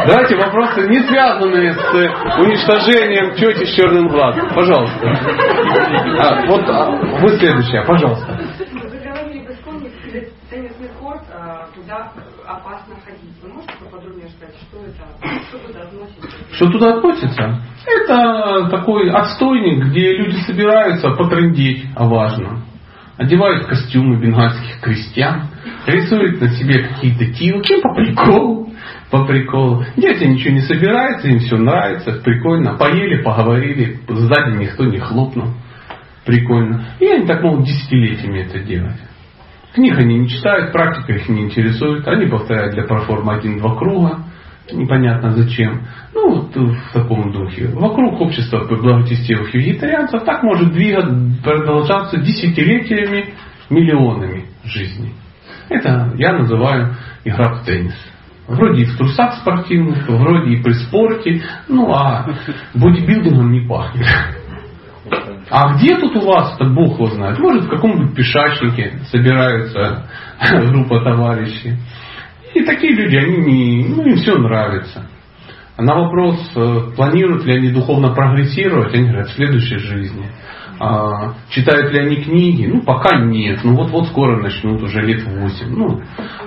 Давайте 0.08 0.36
вопросы, 0.38 0.88
не 0.90 1.00
связанные 1.08 1.74
с 1.74 1.94
э, 1.96 2.10
уничтожением 2.42 3.36
тети 3.36 3.66
с 3.66 3.76
черным 3.76 4.08
глазом. 4.08 4.48
Пожалуйста. 4.54 5.08
А, 6.20 6.46
вот 6.48 6.62
а, 6.70 6.92
вы 7.22 7.30
следующая, 7.38 7.84
пожалуйста. 7.86 8.40
Вы 8.72 8.98
говорили 9.00 9.46
в 9.46 9.50
Эстонии 9.52 9.92
теннисный 10.50 10.90
корт, 11.00 11.22
а, 11.34 11.68
туда 11.76 12.12
опасно 12.48 12.96
ходить. 13.06 13.36
Вы 13.44 13.50
можете 13.54 13.74
поподробнее 13.84 14.30
сказать, 14.30 14.56
что 16.54 16.70
туда 16.72 16.98
относится? 16.98 17.62
Это 17.86 18.68
такой 18.70 19.10
отстойник, 19.10 19.88
где 19.88 20.18
люди 20.18 20.38
собираются 20.46 21.12
потрындеть 21.12 21.86
о 21.96 22.08
важном. 22.08 22.64
Одевают 23.18 23.66
костюмы 23.66 24.20
бенгальских 24.20 24.80
крестьян, 24.82 25.48
рисуют 25.86 26.40
на 26.40 26.50
себе 26.50 26.84
какие-то 26.84 27.26
тилки 27.34 27.82
по 27.82 27.94
приколу, 27.94 28.70
по 29.12 29.26
приколу. 29.26 29.84
Дети 29.98 30.24
ничего 30.24 30.54
не 30.54 30.62
собираются, 30.62 31.28
им 31.28 31.40
все 31.40 31.58
нравится, 31.58 32.14
прикольно. 32.24 32.78
Поели, 32.78 33.22
поговорили, 33.22 34.00
сзади 34.08 34.58
никто 34.58 34.86
не 34.86 35.00
хлопнул. 35.00 35.50
Прикольно. 36.26 36.86
И 37.00 37.08
они 37.08 37.26
так 37.26 37.42
могут 37.42 37.66
десятилетиями 37.66 38.40
это 38.40 38.60
делать. 38.60 38.98
Книг 39.74 39.98
они 39.98 40.20
не 40.20 40.30
читают, 40.30 40.72
практика 40.72 41.14
их 41.14 41.28
не 41.30 41.44
интересует. 41.44 42.08
Они 42.08 42.26
повторяют 42.26 42.74
для 42.74 42.84
проформы 42.84 43.34
один-два 43.34 43.76
круга. 43.76 44.20
Непонятно 44.72 45.32
зачем. 45.32 45.88
Ну, 46.14 46.36
вот 46.36 46.56
в 46.56 46.94
таком 46.94 47.32
духе. 47.32 47.68
Вокруг 47.74 48.22
общества 48.22 48.66
благочестивых 48.68 49.54
вегетарианцев 49.54 50.24
так 50.24 50.44
может 50.44 50.72
двигаться, 50.72 51.16
продолжаться 51.44 52.18
десятилетиями, 52.18 53.34
миллионами 53.70 54.46
жизней. 54.64 55.14
Это 55.70 56.14
я 56.18 56.34
называю 56.34 56.96
игра 57.24 57.56
в 57.56 57.66
теннис. 57.66 57.96
Вроде 58.48 58.82
и 58.82 58.86
в 58.86 58.98
трусах 58.98 59.36
спортивных, 59.36 60.10
вроде 60.10 60.56
и 60.56 60.64
при 60.64 60.74
спорте, 60.74 61.44
ну 61.68 61.94
а 61.94 62.28
бодибилдингом 62.74 63.52
не 63.52 63.68
пахнет. 63.68 64.08
А 65.52 65.76
где 65.76 65.98
тут 65.98 66.16
у 66.16 66.26
вас, 66.28 66.56
это 66.56 66.70
Бог 66.70 66.96
его 66.96 67.08
знает, 67.08 67.40
может 67.40 67.66
в 67.66 67.70
каком-нибудь 67.70 68.16
пешачнике 68.16 69.00
собираются 69.12 70.08
группа 70.52 71.02
товарищей. 71.02 71.76
И 72.54 72.64
такие 72.64 72.94
люди, 72.94 73.16
они 73.16 73.38
не, 73.38 73.88
ну 73.88 74.06
им 74.06 74.16
все 74.16 74.36
нравится. 74.36 75.08
А 75.78 75.82
на 75.82 75.96
вопрос, 75.96 76.52
э, 76.56 76.96
планируют 76.96 77.46
ли 77.46 77.56
они 77.56 77.72
духовно 77.72 78.14
прогрессировать, 78.14 78.94
они 78.94 79.08
говорят, 79.08 79.30
в 79.30 79.36
следующей 79.36 79.78
жизни. 79.78 80.30
А, 80.80 81.34
читают 81.50 81.92
ли 81.92 82.00
они 82.00 82.16
книги? 82.24 82.66
Ну, 82.66 82.82
пока 82.84 83.20
нет. 83.20 83.60
Ну, 83.64 83.76
вот-вот 83.76 84.08
скоро 84.08 84.42
начнут, 84.42 84.82
уже 84.82 85.02
лет 85.02 85.24
8. 85.26 85.68
Ну, 85.70 86.02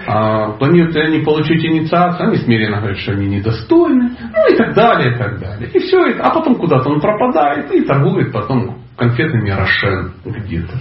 а, 0.06 0.52
планируют 0.52 0.94
ли 0.94 1.02
они 1.02 1.18
получить 1.20 1.62
инициацию? 1.62 2.28
Они 2.28 2.38
смиренно 2.38 2.78
говорят, 2.78 2.98
что 2.98 3.12
они 3.12 3.26
недостойны. 3.26 4.10
Ну, 4.20 4.54
и 4.54 4.56
так 4.56 4.74
далее, 4.74 5.14
и 5.14 5.18
так 5.18 5.38
далее. 5.38 5.70
И 5.74 5.78
все 5.80 6.06
это. 6.06 6.22
А 6.24 6.30
потом 6.30 6.54
куда-то 6.54 6.88
он 6.88 7.00
пропадает 7.00 7.70
и 7.72 7.82
торгует 7.82 8.32
потом 8.32 8.78
конфетными 8.96 9.50
Рошен 9.50 10.12
где-то. 10.24 10.78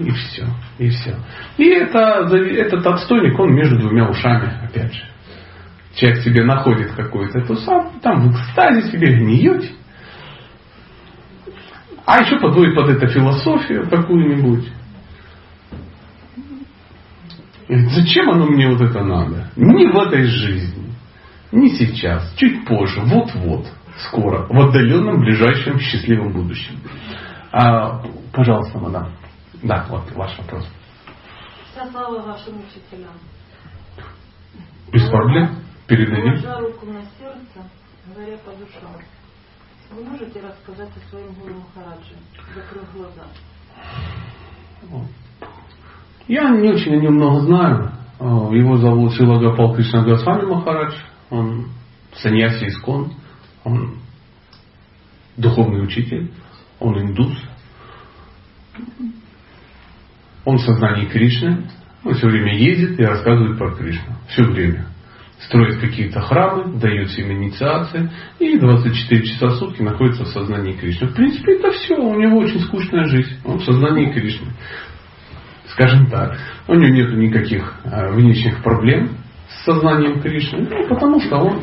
И 0.00 0.10
все. 0.10 0.46
И 0.78 0.88
все. 0.90 1.16
И 1.58 1.68
это, 1.68 2.26
этот 2.34 2.86
отстойник, 2.86 3.38
он 3.38 3.54
между 3.54 3.78
двумя 3.78 4.08
ушами, 4.08 4.64
опять 4.64 4.94
же. 4.94 5.02
Человек 5.94 6.22
себе 6.22 6.44
находит 6.44 6.92
какой-то 6.92 7.38
эту 7.38 7.56
сам, 7.56 8.00
там 8.00 8.22
в 8.22 8.32
экстазе 8.32 8.90
себе 8.90 9.14
гниете. 9.14 9.72
А 12.06 12.22
еще 12.22 12.38
подводит 12.38 12.74
под 12.74 12.90
это 12.90 13.06
философию 13.06 13.88
какую-нибудь. 13.88 14.66
Зачем 17.68 18.30
оно 18.30 18.46
мне 18.46 18.68
вот 18.68 18.80
это 18.80 19.04
надо? 19.04 19.48
Не 19.56 19.86
в 19.86 19.96
этой 19.98 20.24
жизни. 20.24 20.92
Не 21.52 21.70
сейчас. 21.70 22.34
Чуть 22.36 22.66
позже. 22.66 23.00
Вот-вот. 23.04 23.66
Скоро. 24.08 24.46
В 24.48 24.60
отдаленном, 24.60 25.20
ближайшем, 25.20 25.78
счастливом 25.78 26.32
будущем. 26.32 26.76
А, 27.52 28.02
пожалуйста, 28.32 28.78
мадам. 28.78 29.12
Да, 29.62 29.86
вот 29.88 30.10
ваш 30.12 30.36
вопрос. 30.38 30.66
Вся 31.70 31.88
слава 31.90 32.20
вашим 32.22 32.54
учителям. 32.60 33.14
Без 34.92 35.08
проблем. 35.08 35.56
Передадим. 35.86 36.42
Положа 36.42 36.60
руку 36.60 36.86
на 36.86 37.02
сердце, 37.18 37.70
говоря 38.06 38.36
по 38.38 38.50
душам. 38.52 38.96
Вы 39.90 40.04
можете 40.04 40.40
рассказать 40.40 40.90
о 40.96 41.10
своем 41.10 41.32
гуру 41.34 41.54
Махараджи, 41.54 42.14
закрыв 42.54 42.92
глаза? 42.94 43.24
Я 46.28 46.50
не 46.50 46.70
очень 46.70 46.94
о 46.94 47.00
нем 47.00 47.14
много 47.14 47.40
знаю. 47.40 47.92
А, 48.18 48.24
Его 48.52 48.78
зовут 48.78 49.12
Шилагапал 49.14 49.74
Кришна 49.74 50.02
Госвами 50.02 50.46
Махарадж. 50.46 50.94
Он 51.30 51.68
саньяси 52.14 52.66
искон. 52.66 53.12
Он 53.64 53.98
духовный 55.36 55.84
учитель. 55.84 56.32
Он 56.80 56.98
индус. 56.98 57.36
Он 60.44 60.56
в 60.56 60.62
сознании 60.62 61.06
Кришны. 61.06 61.64
Он 62.04 62.14
все 62.14 62.26
время 62.26 62.56
ездит 62.58 62.98
и 62.98 63.04
рассказывает 63.04 63.58
про 63.58 63.70
Кришну. 63.72 64.14
Все 64.28 64.42
время. 64.44 64.86
Строит 65.38 65.80
какие-то 65.80 66.20
храмы, 66.20 66.78
дает 66.78 67.08
всем 67.08 67.32
инициации. 67.32 68.10
И 68.38 68.58
24 68.58 69.22
часа 69.22 69.46
в 69.48 69.54
сутки 69.56 69.82
находится 69.82 70.24
в 70.24 70.28
сознании 70.28 70.72
Кришны. 70.72 71.08
В 71.08 71.14
принципе, 71.14 71.56
это 71.56 71.72
все. 71.72 71.96
У 71.96 72.18
него 72.18 72.38
очень 72.38 72.60
скучная 72.60 73.04
жизнь. 73.06 73.36
Он 73.44 73.58
в 73.58 73.64
сознании 73.64 74.12
Кришны. 74.12 74.48
Скажем 75.68 76.06
так. 76.06 76.38
У 76.68 76.74
него 76.74 76.94
нет 76.94 77.16
никаких 77.16 77.74
э, 77.84 78.12
внешних 78.12 78.62
проблем 78.62 79.10
с 79.48 79.64
сознанием 79.64 80.20
Кришны. 80.20 80.68
Ну, 80.68 80.88
потому 80.88 81.20
что 81.20 81.36
он 81.36 81.62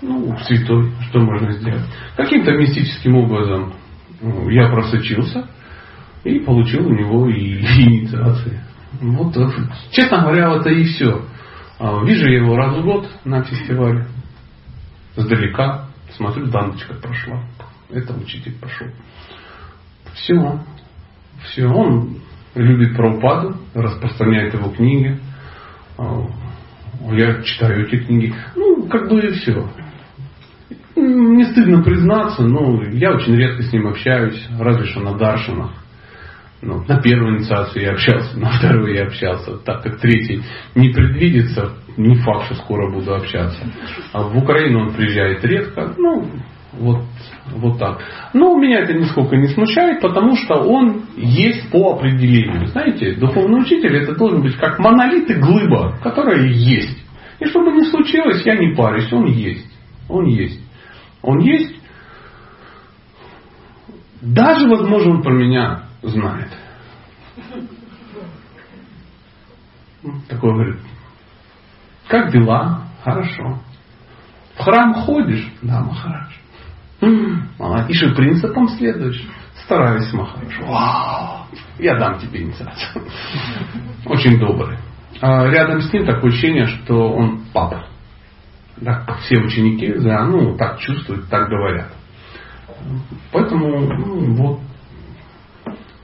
ну, 0.00 0.36
святой. 0.38 0.92
Что 1.08 1.20
можно 1.20 1.52
сделать? 1.52 1.84
Каким-то 2.16 2.52
мистическим 2.52 3.16
образом 3.16 3.74
ну, 4.20 4.48
я 4.48 4.68
просочился 4.68 5.46
и 6.24 6.38
получил 6.40 6.86
у 6.86 6.92
него 6.92 7.28
и 7.28 7.58
инициации. 7.60 8.60
Вот, 9.00 9.34
честно 9.90 10.20
говоря, 10.20 10.54
это 10.56 10.70
и 10.70 10.84
все. 10.84 11.22
А, 11.78 12.04
Вижу 12.04 12.28
я 12.28 12.42
его 12.42 12.56
раз 12.56 12.76
в 12.76 12.84
год 12.84 13.08
на 13.24 13.42
фестивале. 13.42 14.06
Сдалека. 15.16 15.86
Смотрю, 16.16 16.46
дандочка 16.46 16.94
прошла. 16.94 17.42
Это 17.90 18.14
учитель 18.14 18.54
пошел. 18.60 18.86
Все. 20.14 20.60
Все, 21.44 21.66
он 21.66 22.18
любит 22.54 22.96
Прабхупаду, 22.96 23.56
распространяет 23.74 24.54
его 24.54 24.70
книги. 24.70 25.18
А, 25.98 26.26
я 27.12 27.42
читаю 27.42 27.86
эти 27.86 27.96
книги. 27.96 28.34
Ну, 28.54 28.86
как 28.88 29.08
бы 29.08 29.20
и 29.20 29.32
все. 29.32 29.68
Не 30.94 31.44
стыдно 31.44 31.82
признаться, 31.82 32.42
но 32.42 32.84
я 32.84 33.12
очень 33.12 33.34
редко 33.34 33.62
с 33.62 33.72
ним 33.72 33.88
общаюсь, 33.88 34.46
разве 34.58 34.84
что 34.84 35.00
на 35.00 35.16
Даршинах. 35.16 35.81
Ну, 36.64 36.84
на 36.86 37.00
первую 37.00 37.38
инициацию 37.38 37.82
я 37.82 37.90
общался, 37.90 38.38
на 38.38 38.50
вторую 38.52 38.94
я 38.94 39.06
общался, 39.06 39.56
так 39.58 39.82
как 39.82 39.98
третий 39.98 40.42
не 40.76 40.90
предвидится, 40.90 41.72
не 41.96 42.14
факт, 42.14 42.46
что 42.46 42.54
скоро 42.54 42.88
буду 42.88 43.12
общаться. 43.12 43.58
А 44.12 44.22
в 44.22 44.36
Украину 44.38 44.82
он 44.82 44.94
приезжает 44.94 45.44
редко, 45.44 45.92
ну, 45.98 46.30
вот, 46.74 47.02
вот 47.50 47.80
так. 47.80 48.00
Но 48.32 48.56
меня 48.56 48.78
это 48.78 48.94
нисколько 48.94 49.36
не 49.36 49.48
смущает, 49.48 50.00
потому 50.00 50.36
что 50.36 50.54
он 50.54 51.02
есть 51.16 51.68
по 51.72 51.96
определению. 51.96 52.68
Знаете, 52.68 53.16
духовный 53.16 53.62
учитель 53.62 53.96
это 53.96 54.14
должен 54.14 54.40
быть 54.42 54.56
как 54.56 54.78
монолит 54.78 55.28
и 55.30 55.34
глыба, 55.34 55.98
которая 56.00 56.46
есть. 56.46 56.96
И 57.40 57.46
чтобы 57.46 57.72
не 57.72 57.86
случилось, 57.86 58.46
я 58.46 58.56
не 58.56 58.76
парюсь, 58.76 59.12
он 59.12 59.26
есть. 59.26 59.66
Он 60.08 60.26
есть. 60.26 60.60
Он 61.22 61.40
есть. 61.40 61.74
Даже, 64.20 64.68
возможно, 64.68 65.16
он 65.16 65.22
про 65.22 65.32
меня 65.32 65.91
знает. 66.02 66.52
Такой 70.28 70.52
говорит, 70.52 70.80
как 72.08 72.32
дела? 72.32 72.82
Хорошо. 73.04 73.60
В 74.56 74.62
храм 74.62 74.94
ходишь? 74.94 75.50
Да, 75.62 75.80
Махарадж. 75.80 76.32
И 77.88 77.94
что, 77.94 78.14
принципам 78.14 78.68
следуешь? 78.68 79.26
Стараюсь, 79.64 80.12
Махарадж. 80.12 80.60
Вау! 80.62 81.46
Я 81.78 81.96
дам 81.98 82.18
тебе 82.18 82.42
инициацию. 82.42 83.04
Очень 84.06 84.38
добрый. 84.38 84.78
А 85.20 85.46
рядом 85.46 85.80
с 85.80 85.92
ним 85.92 86.04
такое 86.04 86.30
ощущение, 86.30 86.66
что 86.66 87.12
он 87.12 87.44
папа. 87.52 87.86
Да, 88.76 89.06
все 89.22 89.38
ученики, 89.38 89.92
да, 90.00 90.24
ну, 90.24 90.56
так 90.56 90.80
чувствуют, 90.80 91.28
так 91.28 91.48
говорят. 91.48 91.92
Поэтому, 93.30 93.80
ну, 93.80 94.34
вот, 94.34 94.60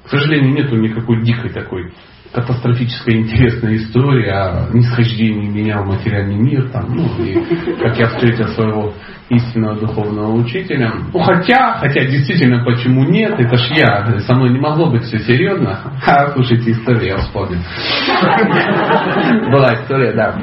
к 0.09 0.11
сожалению, 0.11 0.55
нету 0.55 0.75
никакой 0.77 1.23
дикой 1.23 1.51
такой 1.51 1.93
катастрофическая 2.33 3.17
интересная 3.17 3.77
история 3.77 4.33
о 4.33 4.69
нисхождении 4.73 5.49
меня 5.49 5.83
в 5.83 5.87
материальный 5.87 6.37
мир, 6.37 6.71
там, 6.71 6.95
ну, 6.95 7.25
и 7.25 7.35
как 7.79 7.99
я 7.99 8.07
встретил 8.07 8.49
своего 8.49 8.95
истинного 9.29 9.77
духовного 9.77 10.33
учителя. 10.33 10.93
Ну, 11.13 11.21
хотя, 11.21 11.79
хотя 11.79 12.05
действительно, 12.07 12.65
почему 12.65 13.05
нет, 13.05 13.39
это 13.39 13.57
ж 13.57 13.71
я, 13.71 14.21
со 14.21 14.35
мной 14.35 14.51
не 14.51 14.59
могло 14.59 14.91
быть 14.91 15.03
все 15.05 15.19
серьезно. 15.19 15.93
А, 16.07 16.31
слушайте, 16.33 16.73
история, 16.73 17.09
я 17.09 17.17
вспомнил. 17.19 17.61
Была 19.51 19.75
история, 19.75 20.13
да. 20.13 20.43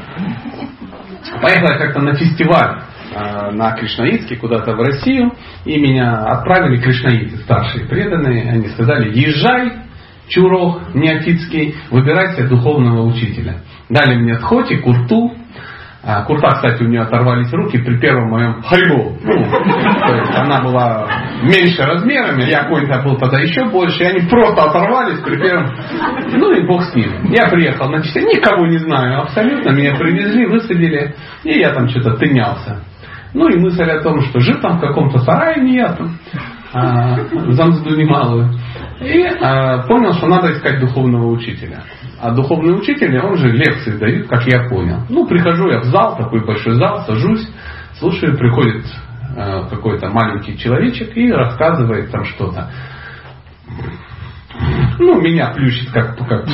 Поехала 1.41 1.77
как-то 1.79 2.01
на 2.01 2.13
фестиваль 2.13 2.81
на 3.15 3.71
Кришнаитске 3.71 4.35
куда-то 4.35 4.75
в 4.75 4.79
Россию, 4.79 5.31
и 5.63 5.79
меня 5.79 6.17
отправили 6.25 6.81
кришнаиты, 6.81 7.37
старшие 7.37 7.87
преданные, 7.87 8.51
они 8.51 8.67
сказали, 8.69 9.17
езжай 9.17 9.85
Чурох 10.27 10.93
неофитский, 10.93 11.75
выбирайте 11.91 12.47
духовного 12.47 13.03
учителя. 13.03 13.57
Дали 13.89 14.15
мне 14.15 14.37
Тхоти, 14.37 14.77
Курту. 14.77 15.33
А, 16.07 16.23
Курта, 16.23 16.49
кстати, 16.49 16.83
у 16.83 16.87
нее 16.87 17.01
оторвались 17.01 17.51
руки 17.51 17.79
при 17.79 17.97
первом 17.99 18.29
моем 18.29 18.61
харибу. 18.61 19.17
Ну, 19.23 19.43
то 20.07 20.15
есть 20.15 20.35
она 20.35 20.61
была 20.61 21.07
меньше 21.41 21.81
размерами, 21.81 22.43
я 22.43 22.63
какой-то 22.63 23.01
был 23.01 23.17
тогда 23.17 23.39
еще 23.39 23.65
больше, 23.65 24.03
и 24.03 24.07
они 24.07 24.29
просто 24.29 24.63
оторвались 24.63 25.19
при 25.21 25.41
первом. 25.41 25.65
Ну 26.31 26.51
и 26.51 26.67
бог 26.67 26.83
с 26.83 26.93
ним. 26.93 27.31
Я 27.31 27.49
приехал 27.49 27.89
на 27.89 28.03
часы, 28.03 28.21
никого 28.21 28.67
не 28.67 28.77
знаю 28.77 29.23
абсолютно, 29.23 29.71
меня 29.71 29.95
привезли, 29.95 30.45
высадили, 30.45 31.15
и 31.43 31.57
я 31.57 31.71
там 31.71 31.89
что-то 31.89 32.17
тынялся. 32.17 32.83
Ну 33.35 33.49
и 33.49 33.59
мысль 33.59 33.83
о 33.83 34.01
том, 34.01 34.21
что 34.21 34.39
жил 34.39 34.61
там 34.61 34.77
в 34.77 34.81
каком-то 34.81 35.19
сарае 35.19 35.61
не 35.61 35.75
я 35.75 35.91
там, 35.91 36.17
а, 36.73 37.17
за 37.51 37.65
мзду 37.65 37.93
немалую. 37.93 38.49
И 39.01 39.23
а, 39.41 39.83
понял, 39.87 40.13
что 40.13 40.27
надо 40.27 40.53
искать 40.53 40.79
духовного 40.79 41.27
учителя. 41.27 41.83
А 42.21 42.31
духовный 42.31 42.79
учитель, 42.79 43.19
он 43.19 43.35
же 43.35 43.51
лекции 43.51 43.97
дает, 43.97 44.29
как 44.29 44.47
я 44.47 44.69
понял. 44.69 45.01
Ну, 45.09 45.27
прихожу 45.27 45.69
я 45.69 45.81
в 45.81 45.83
зал, 45.83 46.15
такой 46.15 46.45
большой 46.45 46.75
зал, 46.75 47.03
сажусь, 47.05 47.45
слушаю, 47.99 48.37
приходит 48.37 48.85
а, 49.37 49.67
какой-то 49.69 50.09
маленький 50.11 50.57
человечек 50.57 51.15
и 51.17 51.29
рассказывает 51.29 52.11
там 52.11 52.23
что-то. 52.23 52.71
Ну, 54.97 55.19
меня 55.19 55.51
плющит 55.53 55.91
как, 55.91 56.17
как, 56.25 56.45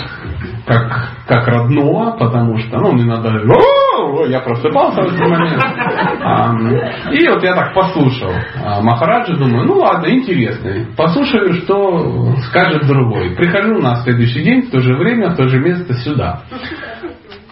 как, 0.66 1.10
как 1.28 1.48
родного, 1.48 2.18
потому 2.18 2.58
что, 2.58 2.80
ну, 2.80 2.94
мне 2.94 3.06
надо, 3.06 3.30
я 4.28 4.40
просыпался 4.40 5.02
в 5.02 5.06
этот 5.06 5.20
момент. 5.20 5.64
И 7.12 7.28
вот 7.30 7.44
я 7.44 7.56
так 7.56 7.74
послушал 7.74 8.32
Махараджа, 8.82 9.36
думаю, 9.36 9.66
ну 9.66 9.76
ладно, 9.80 10.08
интересный. 10.08 10.88
Послушаю, 10.96 11.54
что 11.54 12.34
скажет 12.50 12.88
другой. 12.88 13.36
Прихожу 13.36 13.80
на 13.80 13.96
следующий 14.04 14.44
день, 14.44 14.64
в 14.64 14.72
то 14.72 14.80
же 14.80 14.96
время, 14.96 15.30
в 15.30 15.36
то 15.36 15.48
же 15.48 15.60
место 15.60 15.94
сюда. 15.96 16.42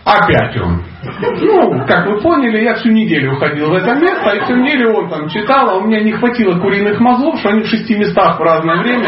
Опять 0.06 0.60
он. 0.60 0.82
Ну, 1.22 1.86
как 1.86 2.08
вы 2.08 2.20
поняли, 2.20 2.64
я 2.64 2.74
всю 2.76 2.90
неделю 2.90 3.36
ходил 3.36 3.70
в 3.70 3.74
это 3.74 3.94
место, 3.94 4.32
и 4.32 4.40
всю 4.44 4.56
неделю 4.56 4.94
он 4.94 5.10
там 5.10 5.30
читал, 5.30 5.70
а 5.70 5.78
у 5.78 5.86
меня 5.86 6.02
не 6.02 6.14
хватило 6.14 6.60
куриных 6.60 7.00
мозгов, 7.00 7.40
что 7.40 7.50
они 7.50 7.62
в 7.62 7.68
шести 7.68 7.96
местах 7.96 8.40
в 8.40 8.42
разное 8.42 8.82
время, 8.82 9.08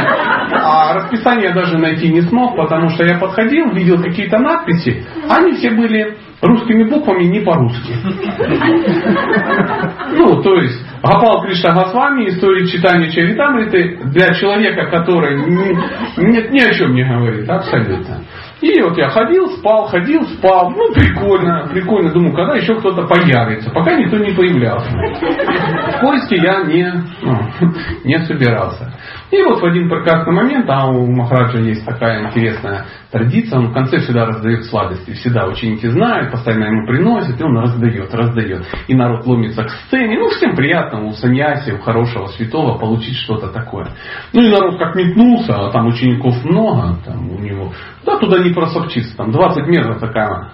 а 0.52 0.94
расписание 0.94 1.54
даже 1.54 1.78
найти 1.78 2.10
не 2.10 2.22
смог, 2.22 2.56
потому 2.56 2.90
что 2.90 3.04
я 3.04 3.18
подходил, 3.18 3.72
видел 3.72 4.02
какие-то 4.02 4.38
надписи, 4.38 5.04
они 5.28 5.54
все 5.54 5.72
были 5.72 6.18
русскими 6.42 6.84
буквами 6.84 7.24
не 7.24 7.40
по-русски. 7.42 7.94
Ну, 10.14 10.42
то 10.42 10.56
есть, 10.56 10.78
Гапал 11.02 11.42
Кришна 11.42 11.74
Госвами, 11.74 12.28
история 12.28 12.68
читания 12.68 13.10
Чаритамриты 13.10 13.98
для 14.06 14.34
человека, 14.34 14.90
который 14.92 15.38
ни, 15.38 16.52
ни 16.52 16.60
о 16.60 16.74
чем 16.74 16.94
не 16.94 17.04
говорит, 17.04 17.50
абсолютно. 17.50 18.22
И 18.62 18.80
вот 18.82 18.96
я 18.98 19.10
ходил, 19.10 19.48
спал, 19.58 19.88
ходил, 19.88 20.22
спал. 20.38 20.70
Ну, 20.70 20.94
прикольно, 20.94 21.68
прикольно. 21.72 22.12
Думаю, 22.12 22.36
когда 22.36 22.56
еще 22.56 22.76
кто-то 22.76 23.08
появится. 23.08 23.72
Пока 23.72 23.96
никто 23.96 24.18
не 24.18 24.36
появлялся. 24.36 24.92
В 24.92 26.02
поиске 26.02 26.38
я 26.38 26.64
не, 26.64 26.94
ну, 27.24 27.40
не 28.04 28.20
собирался. 28.20 28.94
И 29.32 29.42
вот 29.44 29.62
в 29.62 29.66
один 29.66 29.90
прекрасный 29.90 30.34
момент, 30.34 30.70
а 30.70 30.90
у 30.90 31.08
Махараджа 31.08 31.60
есть 31.60 31.86
такая 31.86 32.28
интересная 32.28 32.86
традиция, 33.12 33.60
он 33.60 33.70
в 33.70 33.74
конце 33.74 34.00
всегда 34.00 34.26
раздает 34.26 34.66
сладости. 34.66 35.12
Всегда 35.12 35.48
ученики 35.48 35.88
знают, 35.88 36.32
постоянно 36.32 36.66
ему 36.66 36.86
приносят, 36.86 37.40
и 37.40 37.44
он 37.44 37.58
раздает, 37.58 38.14
раздает. 38.14 38.66
И 38.88 38.94
народ 38.94 39.26
ломится 39.26 39.64
к 39.64 39.70
сцене. 39.70 40.20
Ну, 40.20 40.30
всем 40.30 40.56
приятно 40.56 41.06
у 41.06 41.12
саньяси, 41.14 41.72
у 41.72 41.80
хорошего 41.80 42.28
святого 42.28 42.78
получить 42.78 43.16
что-то 43.18 43.48
такое. 43.48 43.88
Ну 44.34 44.42
и 44.42 44.52
народ 44.52 44.78
как 44.78 44.96
метнулся, 44.96 45.56
а 45.56 45.72
там 45.72 45.88
учеников 45.88 46.44
много, 46.44 46.98
там 47.06 47.30
у 47.30 47.40
него. 47.40 47.72
Да, 48.06 48.18
туда 48.18 48.40
не 48.40 48.54
просопчиться, 48.54 49.16
там 49.16 49.32
20 49.32 49.68
метров 49.68 50.00
такая 50.00 50.52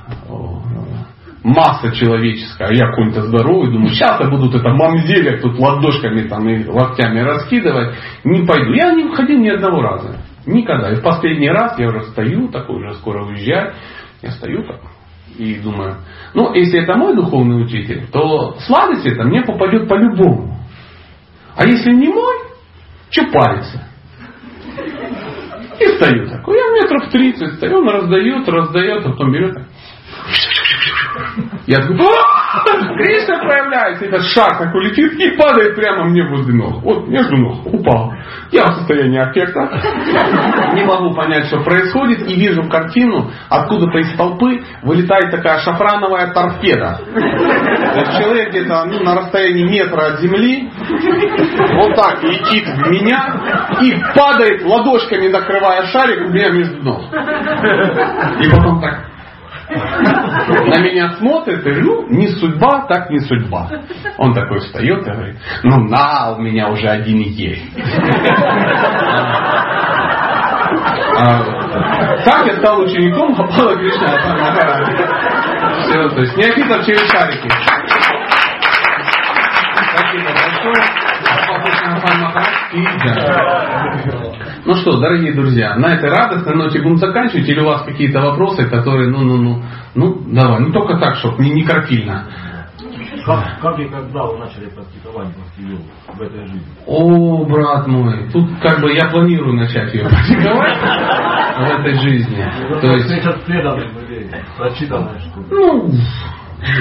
масса 1.48 1.94
человеческая, 1.94 2.68
а 2.68 2.74
я 2.74 2.88
какой-то 2.88 3.22
здоровый, 3.22 3.72
думаю, 3.72 3.90
сейчас 3.90 4.20
я 4.20 4.28
буду 4.28 4.56
это 4.58 4.70
мамзеля 4.70 5.40
тут 5.40 5.58
ладошками 5.58 6.28
там 6.28 6.48
и 6.50 6.68
локтями 6.68 7.22
раскидывать, 7.22 7.96
не 8.26 8.46
пойду. 8.46 8.74
Я 8.74 8.94
не 8.94 9.04
выходил 9.04 9.40
ни 9.40 9.48
одного 9.48 9.82
раза. 9.82 10.20
Никогда. 10.46 10.92
И 10.92 10.96
в 10.96 11.04
последний 11.04 11.50
раз 11.50 11.80
я 11.80 11.88
уже 11.88 12.04
стою, 12.04 12.50
такой 12.50 12.78
уже 12.78 12.96
скоро 12.96 13.26
уезжаю, 13.26 13.74
я 14.22 14.32
стою 14.32 14.64
так 14.64 14.82
и 15.38 15.56
думаю, 15.56 15.98
ну, 16.34 16.54
если 16.54 16.82
это 16.82 16.96
мой 16.96 17.16
духовный 17.16 17.64
учитель, 17.64 18.08
то 18.12 18.56
сладость 18.66 19.06
это 19.06 19.24
мне 19.24 19.42
попадет 19.42 19.88
по-любому. 19.88 20.58
А 21.56 21.66
если 21.66 21.92
не 21.92 22.08
мой, 22.08 22.36
что 23.10 23.26
париться? 23.32 23.88
И 25.80 25.86
стою 25.96 26.28
такой. 26.28 26.58
Я 26.58 26.82
метров 26.82 27.12
30 27.12 27.54
стою, 27.56 27.80
он 27.80 27.90
раздает, 27.90 28.50
раздает, 28.50 29.06
а 29.06 29.12
потом 29.12 29.32
берет. 29.32 29.67
Я 31.68 31.78
такой, 31.82 31.98
Кришна 32.98 33.40
проявляется, 33.40 34.06
этот 34.06 34.24
шар 34.28 34.58
такой 34.58 34.86
летит 34.86 35.14
и 35.14 35.38
падает 35.38 35.76
прямо 35.76 36.06
мне 36.06 36.24
возле 36.24 36.54
ног. 36.54 36.82
Вот 36.82 37.08
между 37.08 37.36
ног 37.38 37.66
упал. 37.66 38.14
Я 38.52 38.64
в 38.66 38.76
состоянии 38.78 39.20
аффекта. 39.20 39.62
Не 40.74 40.86
могу 40.86 41.14
понять, 41.14 41.46
что 41.48 41.60
происходит. 41.62 42.28
И 42.28 42.36
вижу 42.36 42.64
картину, 42.70 43.30
откуда-то 43.50 43.98
из 44.00 44.16
толпы 44.16 44.64
вылетает 44.84 45.32
такая 45.32 45.60
шафрановая 45.60 46.34
торпеда. 46.34 47.02
Человек 48.18 48.50
где-то 48.50 48.86
ну, 48.86 49.04
на 49.04 49.16
расстоянии 49.16 49.64
метра 49.64 50.14
от 50.14 50.20
земли 50.22 50.70
вот 51.76 51.96
так 51.96 52.24
летит 52.24 52.66
в 52.68 52.90
меня 52.90 53.78
и 53.82 53.96
падает 54.16 54.64
ладошками, 54.64 55.28
накрывая 55.28 55.86
шарик 55.88 56.28
у 56.28 56.30
меня 56.30 56.50
между 56.50 56.84
ног. 56.84 57.02
И 57.12 58.50
потом 58.50 58.82
так 58.82 59.17
на 59.70 60.80
меня 60.80 61.12
смотрит 61.18 61.66
и 61.66 61.72
ну, 61.82 62.08
не 62.10 62.28
судьба, 62.30 62.86
так 62.88 63.10
не 63.10 63.20
судьба. 63.20 63.70
Он 64.18 64.34
такой 64.34 64.60
встает 64.60 65.06
и 65.06 65.12
говорит, 65.12 65.36
ну 65.64 65.78
на, 65.88 66.36
у 66.38 66.42
меня 66.42 66.70
уже 66.70 66.88
один 66.88 67.20
есть. 67.20 67.66
А, 71.20 71.44
так 72.24 72.46
я 72.46 72.58
стал 72.60 72.82
учеником 72.82 73.34
Гопала 73.34 73.76
Кришна. 73.76 74.08
Все, 75.82 76.10
то 76.10 76.22
есть 76.22 76.38
неофитов 76.38 76.86
через 76.86 77.10
шарики. 77.10 77.50
Спасибо 79.94 80.30
большое. 80.30 80.97
Ну 84.66 84.74
что, 84.76 85.00
дорогие 85.00 85.34
друзья, 85.34 85.76
на 85.76 85.94
этой 85.96 86.10
радостной 86.10 86.56
ноте 86.56 86.82
будем 86.82 86.98
заканчивать, 86.98 87.48
или 87.48 87.60
у 87.60 87.66
вас 87.66 87.84
какие-то 87.84 88.22
вопросы, 88.22 88.66
которые, 88.70 89.10
ну, 89.10 89.22
ну, 89.22 89.38
ну, 89.38 89.64
ну, 89.96 90.22
давай, 90.28 90.60
ну 90.60 90.72
только 90.72 90.98
так, 90.98 91.16
чтобы 91.16 91.44
не, 91.44 91.52
не 91.52 91.64
крапильно. 91.64 92.26
Как, 93.26 93.60
как 93.62 93.80
и 93.80 93.86
когда 93.90 94.24
вы 94.24 94.38
начали 94.38 94.68
практиковать 94.70 95.28
Бхакти 95.30 95.80
в 96.14 96.22
этой 96.22 96.48
жизни? 96.48 96.62
О, 96.86 97.46
брат 97.46 97.88
мой, 97.88 98.30
тут 98.32 98.50
как 98.62 98.80
бы 98.82 98.94
я 98.94 99.10
планирую 99.10 99.56
начать 99.56 99.94
ее 99.94 100.08
практиковать 100.08 100.78
в 100.78 101.80
этой 101.80 101.94
жизни. 101.96 102.46
То 102.80 102.88
есть, 102.94 103.10
прочитанные 104.58 105.20
что 105.20 105.44
ну, 105.50 105.92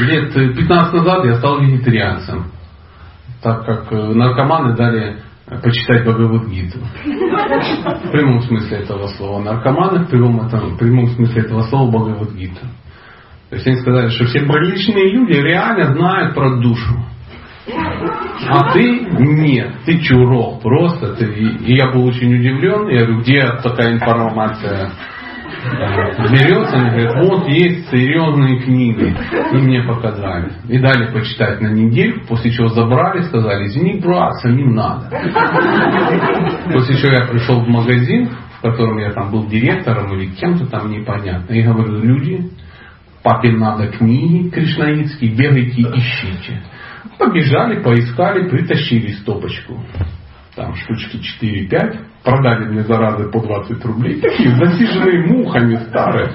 лет 0.06 0.32
15 0.32 0.94
назад 0.94 1.24
я 1.24 1.34
стал 1.34 1.60
вегетарианцем, 1.60 2.44
так 3.46 3.64
как 3.64 3.92
э, 3.92 4.12
наркоманы 4.12 4.74
дали 4.74 5.18
почитать 5.62 6.04
Бхагавадгиту. 6.04 6.80
В 6.80 8.10
прямом 8.10 8.40
смысле 8.42 8.78
этого 8.78 9.06
слова. 9.06 9.40
Наркоманы 9.40 10.04
в 10.04 10.10
прямом, 10.10 10.44
этом, 10.44 10.74
в 10.74 10.78
прямом 10.78 11.06
смысле 11.10 11.42
этого 11.42 11.62
слова 11.62 11.88
Бхагавадгиту. 11.92 12.66
То 13.50 13.54
есть 13.54 13.66
они 13.68 13.76
сказали, 13.76 14.08
что 14.08 14.24
все 14.24 14.40
приличные 14.40 15.12
люди 15.12 15.34
реально 15.34 15.94
знают 15.94 16.34
про 16.34 16.56
душу. 16.56 16.96
А 18.48 18.72
ты 18.72 19.06
нет, 19.18 19.76
ты 19.84 20.00
чурок 20.00 20.62
просто. 20.62 21.14
Ты, 21.14 21.26
и 21.26 21.76
я 21.76 21.92
был 21.92 22.04
очень 22.04 22.34
удивлен. 22.34 22.88
Я 22.88 23.04
говорю, 23.04 23.20
где 23.20 23.46
такая 23.62 23.92
информация 23.94 24.86
э, 24.86 24.90
берется? 26.30 26.76
Они 26.76 26.90
говорят, 26.90 27.24
вот 27.24 27.48
есть 27.48 27.90
серьезные 27.90 28.60
книги. 28.60 29.14
И 29.52 29.56
мне 29.56 29.82
показали. 29.82 30.52
И 30.68 30.78
дали 30.78 31.12
почитать 31.12 31.60
на 31.60 31.68
неделю, 31.68 32.22
после 32.28 32.50
чего 32.50 32.68
забрали, 32.68 33.22
сказали, 33.22 33.66
извини, 33.66 34.00
брат, 34.00 34.34
самим 34.36 34.74
надо. 34.74 35.08
После 36.72 36.96
чего 36.96 37.12
я 37.12 37.26
пришел 37.26 37.60
в 37.60 37.68
магазин, 37.68 38.30
в 38.58 38.62
котором 38.62 38.98
я 38.98 39.12
там 39.12 39.30
был 39.30 39.46
директором 39.46 40.14
или 40.14 40.30
кем-то 40.34 40.66
там 40.66 40.90
непонятно. 40.90 41.52
И 41.52 41.62
говорю, 41.62 42.00
люди, 42.00 42.50
папе 43.22 43.52
надо 43.52 43.88
книги 43.88 44.48
кришнаитские, 44.50 45.34
бегайте, 45.34 45.82
ищите. 45.82 46.62
Побежали, 47.18 47.82
поискали, 47.82 48.48
притащили 48.48 49.12
стопочку. 49.12 49.80
Там 50.56 50.74
штучки 50.74 51.20
4-5. 51.42 51.98
Продали 52.24 52.64
мне 52.64 52.82
заразы 52.82 53.30
по 53.30 53.40
20 53.40 53.84
рублей. 53.84 54.20
Такие 54.20 54.50
засиженные 54.56 55.26
мухами 55.26 55.76
старые. 55.88 56.32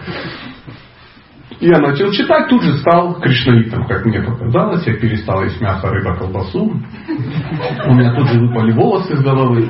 Я 1.60 1.80
начал 1.80 2.11
читать, 2.11 2.48
тут 2.49 2.64
же 2.64 2.77
стал 2.77 3.19
кришнаитом, 3.19 3.85
как 3.85 4.06
мне 4.06 4.22
показалось. 4.22 4.85
Я 4.88 4.93
перестал 4.95 5.43
есть 5.43 5.60
мясо, 5.61 5.89
рыба, 5.89 6.15
колбасу. 6.15 6.72
У 7.85 7.93
меня 7.93 8.15
тут 8.15 8.27
же 8.30 8.39
выпали 8.39 8.72
волосы 8.72 9.15
с 9.18 9.23
головы. 9.23 9.68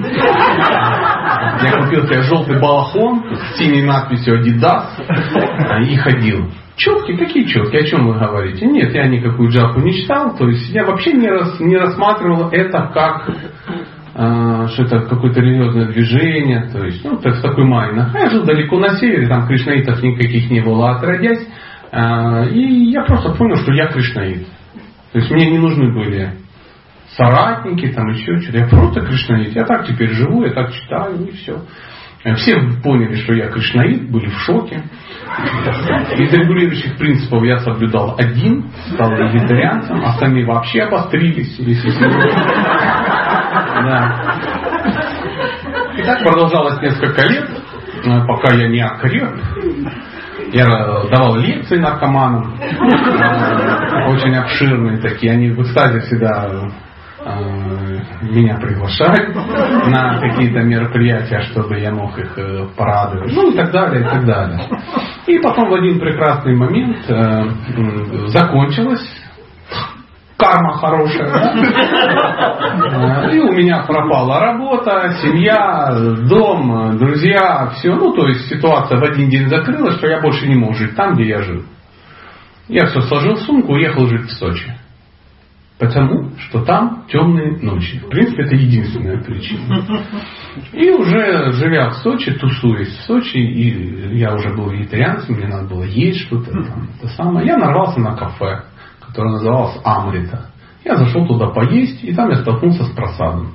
Я 1.63 1.83
купил 1.83 2.05
себе 2.05 2.21
желтый 2.23 2.59
балахон 2.59 3.23
с 3.35 3.57
синей 3.57 3.83
надписью 3.83 4.41
Adidas 4.41 4.85
и 5.85 5.95
ходил. 5.97 6.49
Четкие? 6.77 7.17
Какие 7.17 7.45
четкие? 7.45 7.81
О 7.81 7.85
чем 7.85 8.07
вы 8.07 8.17
говорите? 8.17 8.65
Нет, 8.65 8.93
я 8.93 9.07
никакую 9.07 9.49
джапу 9.49 9.81
не 9.81 9.93
читал. 9.93 10.35
То 10.37 10.47
есть 10.47 10.69
я 10.69 10.85
вообще 10.85 11.13
не, 11.13 11.27
рас, 11.27 11.59
не 11.59 11.77
рассматривал 11.77 12.49
это 12.51 12.89
как 12.93 13.29
что 14.13 14.83
это 14.83 15.01
какое-то 15.01 15.39
религиозное 15.39 15.87
движение. 15.87 16.69
То 16.71 16.85
есть, 16.85 17.03
ну, 17.03 17.17
так, 17.17 17.35
в 17.35 17.41
такой 17.41 17.65
майна. 17.65 18.11
А 18.13 18.19
я 18.19 18.29
жил 18.29 18.43
далеко 18.43 18.77
на 18.79 18.97
севере, 18.97 19.27
там 19.27 19.47
кришнаитов 19.47 20.01
никаких 20.03 20.49
не 20.51 20.61
было 20.61 20.97
отродясь. 20.97 21.47
Э, 21.91 22.49
и 22.49 22.91
я 22.91 23.03
просто 23.03 23.33
понял, 23.33 23.57
что 23.57 23.73
я 23.73 23.87
кришнаит. 23.87 24.47
То 25.11 25.19
есть 25.19 25.29
мне 25.31 25.51
не 25.51 25.59
нужны 25.59 25.93
были 25.93 26.33
соратники, 27.15 27.91
там 27.91 28.07
еще 28.09 28.39
что-то. 28.39 28.57
Я 28.59 28.67
просто 28.67 29.01
кришнаит. 29.01 29.53
Я 29.53 29.65
так 29.65 29.85
теперь 29.85 30.11
живу, 30.11 30.43
я 30.43 30.51
так 30.51 30.71
читаю 30.73 31.27
и 31.27 31.31
все. 31.31 31.61
Все 32.35 32.55
поняли, 32.83 33.15
что 33.15 33.33
я 33.33 33.47
кришнаит, 33.47 34.11
были 34.11 34.27
в 34.27 34.37
шоке. 34.41 34.83
Из 36.17 36.31
регулирующих 36.31 36.95
принципов 36.97 37.43
я 37.43 37.57
соблюдал 37.59 38.15
один, 38.17 38.69
стал 38.93 39.09
вегетарианцем, 39.11 40.03
остальные 40.05 40.45
вообще 40.45 40.81
обострились. 40.83 41.57
Да. 43.51 44.15
И 45.97 46.03
так 46.03 46.23
продолжалось 46.23 46.81
несколько 46.81 47.27
лет, 47.27 47.49
э, 48.05 48.25
пока 48.25 48.53
я 48.53 48.69
не 48.69 48.81
окреп. 48.81 49.29
Я 50.53 50.65
давал 51.09 51.35
лекции 51.35 51.77
наркоманам, 51.77 52.55
э, 52.59 54.11
очень 54.11 54.35
обширные 54.35 54.97
такие. 54.97 55.33
Они 55.33 55.51
в 55.51 55.61
экстазе 55.61 55.99
всегда 56.01 56.49
э, 56.49 57.29
меня 58.23 58.57
приглашают 58.57 59.35
на 59.35 60.19
какие-то 60.19 60.61
мероприятия, 60.61 61.41
чтобы 61.41 61.79
я 61.79 61.91
мог 61.91 62.17
их 62.17 62.37
порадовать. 62.75 63.31
Ну 63.33 63.51
и 63.51 63.55
так 63.55 63.71
далее, 63.71 64.01
и 64.01 64.03
так 64.03 64.25
далее. 64.25 64.59
И 65.27 65.39
потом 65.39 65.69
в 65.69 65.73
один 65.73 65.99
прекрасный 65.99 66.55
момент 66.55 66.97
э, 67.07 67.43
закончилось 68.27 69.07
карма 70.41 70.73
хорошая. 70.73 71.53
И 73.31 73.39
у 73.39 73.51
меня 73.53 73.83
пропала 73.83 74.39
работа, 74.39 75.15
семья, 75.21 75.91
дом, 76.27 76.97
друзья, 76.97 77.71
все. 77.75 77.93
Ну, 77.93 78.13
то 78.13 78.27
есть 78.27 78.49
ситуация 78.49 78.99
в 78.99 79.03
один 79.03 79.29
день 79.29 79.47
закрылась, 79.47 79.97
что 79.97 80.07
я 80.07 80.19
больше 80.19 80.47
не 80.47 80.55
мог 80.55 80.75
жить 80.75 80.95
там, 80.95 81.13
где 81.13 81.27
я 81.27 81.43
жил. 81.43 81.63
Я 82.67 82.87
все 82.87 83.01
сложил 83.01 83.35
в 83.35 83.41
сумку, 83.41 83.73
уехал 83.73 84.07
жить 84.07 84.25
в 84.27 84.31
Сочи. 84.31 84.73
Потому 85.77 86.31
что 86.37 86.63
там 86.63 87.05
темные 87.09 87.57
ночи. 87.59 87.99
В 87.99 88.09
принципе, 88.09 88.43
это 88.43 88.55
единственная 88.55 89.19
причина. 89.23 89.83
И 90.73 90.91
уже 90.91 91.51
живя 91.53 91.89
в 91.89 91.95
Сочи, 91.97 92.31
тусуясь 92.33 92.95
в 92.99 93.05
Сочи, 93.05 93.37
и 93.37 94.15
я 94.17 94.33
уже 94.35 94.53
был 94.55 94.69
вегетарианцем, 94.69 95.35
мне 95.35 95.47
надо 95.47 95.67
было 95.67 95.83
есть 95.83 96.19
что-то 96.27 96.51
там, 96.51 96.89
это 96.99 97.07
самое. 97.15 97.47
Я 97.47 97.57
нарвался 97.57 97.99
на 97.99 98.15
кафе, 98.15 98.63
которое 99.11 99.31
называлось 99.31 99.77
Амрита. 99.83 100.47
Я 100.85 100.95
зашел 100.95 101.27
туда 101.27 101.47
поесть, 101.47 102.03
и 102.03 102.13
там 102.13 102.29
я 102.29 102.37
столкнулся 102.37 102.85
с 102.85 102.89
просадом. 102.91 103.53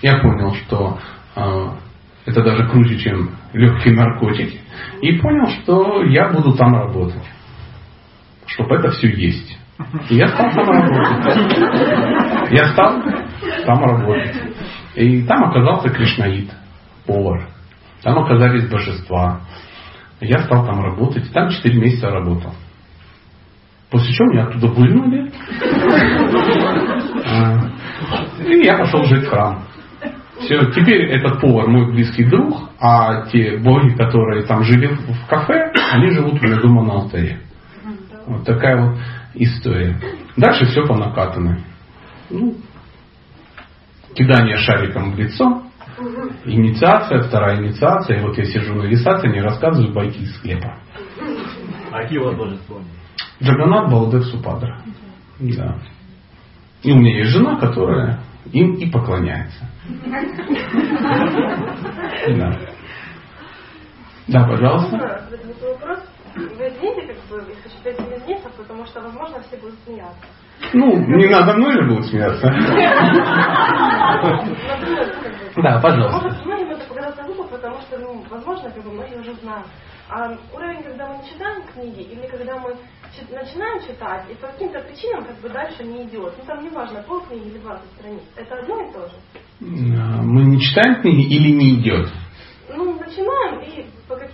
Я 0.00 0.18
понял, 0.18 0.54
что 0.54 0.98
э, 1.36 1.66
это 2.24 2.42
даже 2.42 2.66
круче, 2.68 2.98
чем 2.98 3.30
легкие 3.52 3.94
наркотики. 3.94 4.60
И 5.02 5.12
понял, 5.18 5.46
что 5.48 6.02
я 6.04 6.30
буду 6.30 6.54
там 6.54 6.74
работать. 6.74 7.22
Чтобы 8.46 8.76
это 8.76 8.90
все 8.92 9.08
есть. 9.08 9.58
И 10.08 10.16
я 10.16 10.28
стал 10.28 10.50
там 10.52 10.68
работать. 10.68 11.58
Я 12.50 12.68
стал 12.72 13.02
там 13.66 13.84
работать. 13.84 14.36
И 14.94 15.22
там 15.24 15.44
оказался 15.44 15.90
Кришнаид, 15.90 16.50
повар. 17.06 17.48
Там 18.02 18.18
оказались 18.18 18.68
божества. 18.70 19.42
Я 20.20 20.38
стал 20.44 20.64
там 20.64 20.82
работать. 20.82 21.30
Там 21.32 21.50
4 21.50 21.78
месяца 21.78 22.10
работал. 22.10 22.54
После 23.90 24.12
чего 24.12 24.32
меня 24.32 24.44
оттуда 24.44 24.66
выгнали. 24.68 25.30
А, 27.24 27.70
и 28.44 28.64
я 28.64 28.78
пошел 28.78 29.04
жить 29.04 29.24
в 29.24 29.28
храм. 29.28 29.64
Все, 30.40 30.70
теперь 30.72 31.06
этот 31.12 31.40
повар 31.40 31.66
мой 31.68 31.92
близкий 31.92 32.24
друг, 32.24 32.70
а 32.78 33.26
те 33.26 33.56
боги, 33.58 33.94
которые 33.96 34.44
там 34.44 34.64
жили 34.64 34.88
в 34.88 35.26
кафе, 35.28 35.72
они 35.92 36.10
живут 36.10 36.34
у 36.34 36.44
меня 36.44 36.60
дома 36.60 36.82
на 36.82 36.92
алтаре. 36.94 37.40
Вот 38.26 38.44
такая 38.44 38.76
вот 38.84 38.98
история. 39.34 39.98
Дальше 40.36 40.66
все 40.66 40.86
по 40.86 40.96
накатанной. 40.96 41.60
Ну, 42.28 42.56
кидание 44.14 44.56
шариком 44.56 45.12
в 45.12 45.18
лицо, 45.18 45.62
инициация, 46.44 47.22
вторая 47.22 47.62
инициация. 47.62 48.18
И 48.18 48.22
вот 48.22 48.36
я 48.36 48.44
сижу 48.44 48.74
на 48.74 48.86
инициации, 48.86 49.28
не 49.28 49.40
рассказываю 49.40 49.94
байки 49.94 50.18
из 50.18 50.36
склепа. 50.36 50.78
А 51.92 52.02
какие 52.02 52.18
у 52.18 52.24
вас 52.24 52.36
божества? 52.36 52.76
Джаганат 53.42 53.90
Балдев 53.90 54.24
Супадра. 54.26 54.82
Да. 55.38 55.78
И 56.82 56.92
у 56.92 56.96
меня 56.96 57.18
есть 57.18 57.30
жена, 57.30 57.58
которая 57.58 58.20
им 58.52 58.74
и 58.74 58.90
поклоняется. 58.90 59.68
Да. 62.28 62.58
Да, 64.28 64.44
пожалуйста. 64.48 65.28
Вопрос. 65.62 66.00
Вы 66.34 66.68
извините, 66.68 67.14
как 67.14 67.24
бы, 67.30 67.44
если 67.48 67.68
что 67.68 67.88
этим 67.88 68.04
извиниться, 68.14 68.50
потому 68.50 68.84
что, 68.84 69.00
возможно, 69.00 69.40
все 69.40 69.56
будут 69.56 69.78
смеяться. 69.86 70.26
Ну, 70.74 70.96
не 71.16 71.28
надо 71.28 71.54
мной 71.54 71.72
же 71.72 71.88
будут 71.88 72.06
смеяться. 72.06 72.48
Да, 75.56 75.80
пожалуйста. 75.80 76.20
Может, 76.22 76.44
многим 76.44 76.70
это 76.70 76.84
показаться 76.86 77.22
глупо, 77.22 77.44
потому 77.44 77.80
что, 77.80 77.98
ну, 77.98 78.24
возможно, 78.30 78.70
как 78.70 78.84
бы 78.84 78.92
многие 78.92 79.18
уже 79.18 79.32
знают. 79.34 79.66
А 80.10 80.36
уровень, 80.54 80.82
когда 80.82 81.08
мы 81.08 81.18
не 81.18 81.28
читаем 81.30 81.62
книги, 81.72 82.02
или 82.02 82.26
когда 82.26 82.58
мы 82.58 82.76
начинаем 83.30 83.80
читать, 83.86 84.24
и 84.30 84.34
по 84.34 84.48
каким-то 84.48 84.80
причинам 84.80 85.24
как 85.24 85.40
бы 85.40 85.48
дальше 85.48 85.84
не 85.84 86.04
идет. 86.04 86.34
Ну 86.38 86.44
там 86.46 86.64
неважно, 86.64 87.02
полкниги 87.02 87.48
или 87.48 87.58
20 87.58 87.84
страниц. 87.98 88.22
Это 88.36 88.58
одно 88.60 88.80
и 88.80 88.92
то 88.92 89.08
же. 89.08 89.14
Мы 89.60 90.44
не 90.44 90.60
читаем 90.60 91.00
книги 91.00 91.34
или 91.34 91.50
не 91.50 91.80
идет? 91.80 92.10
Ну, 92.68 92.98
начинаем 92.98 93.46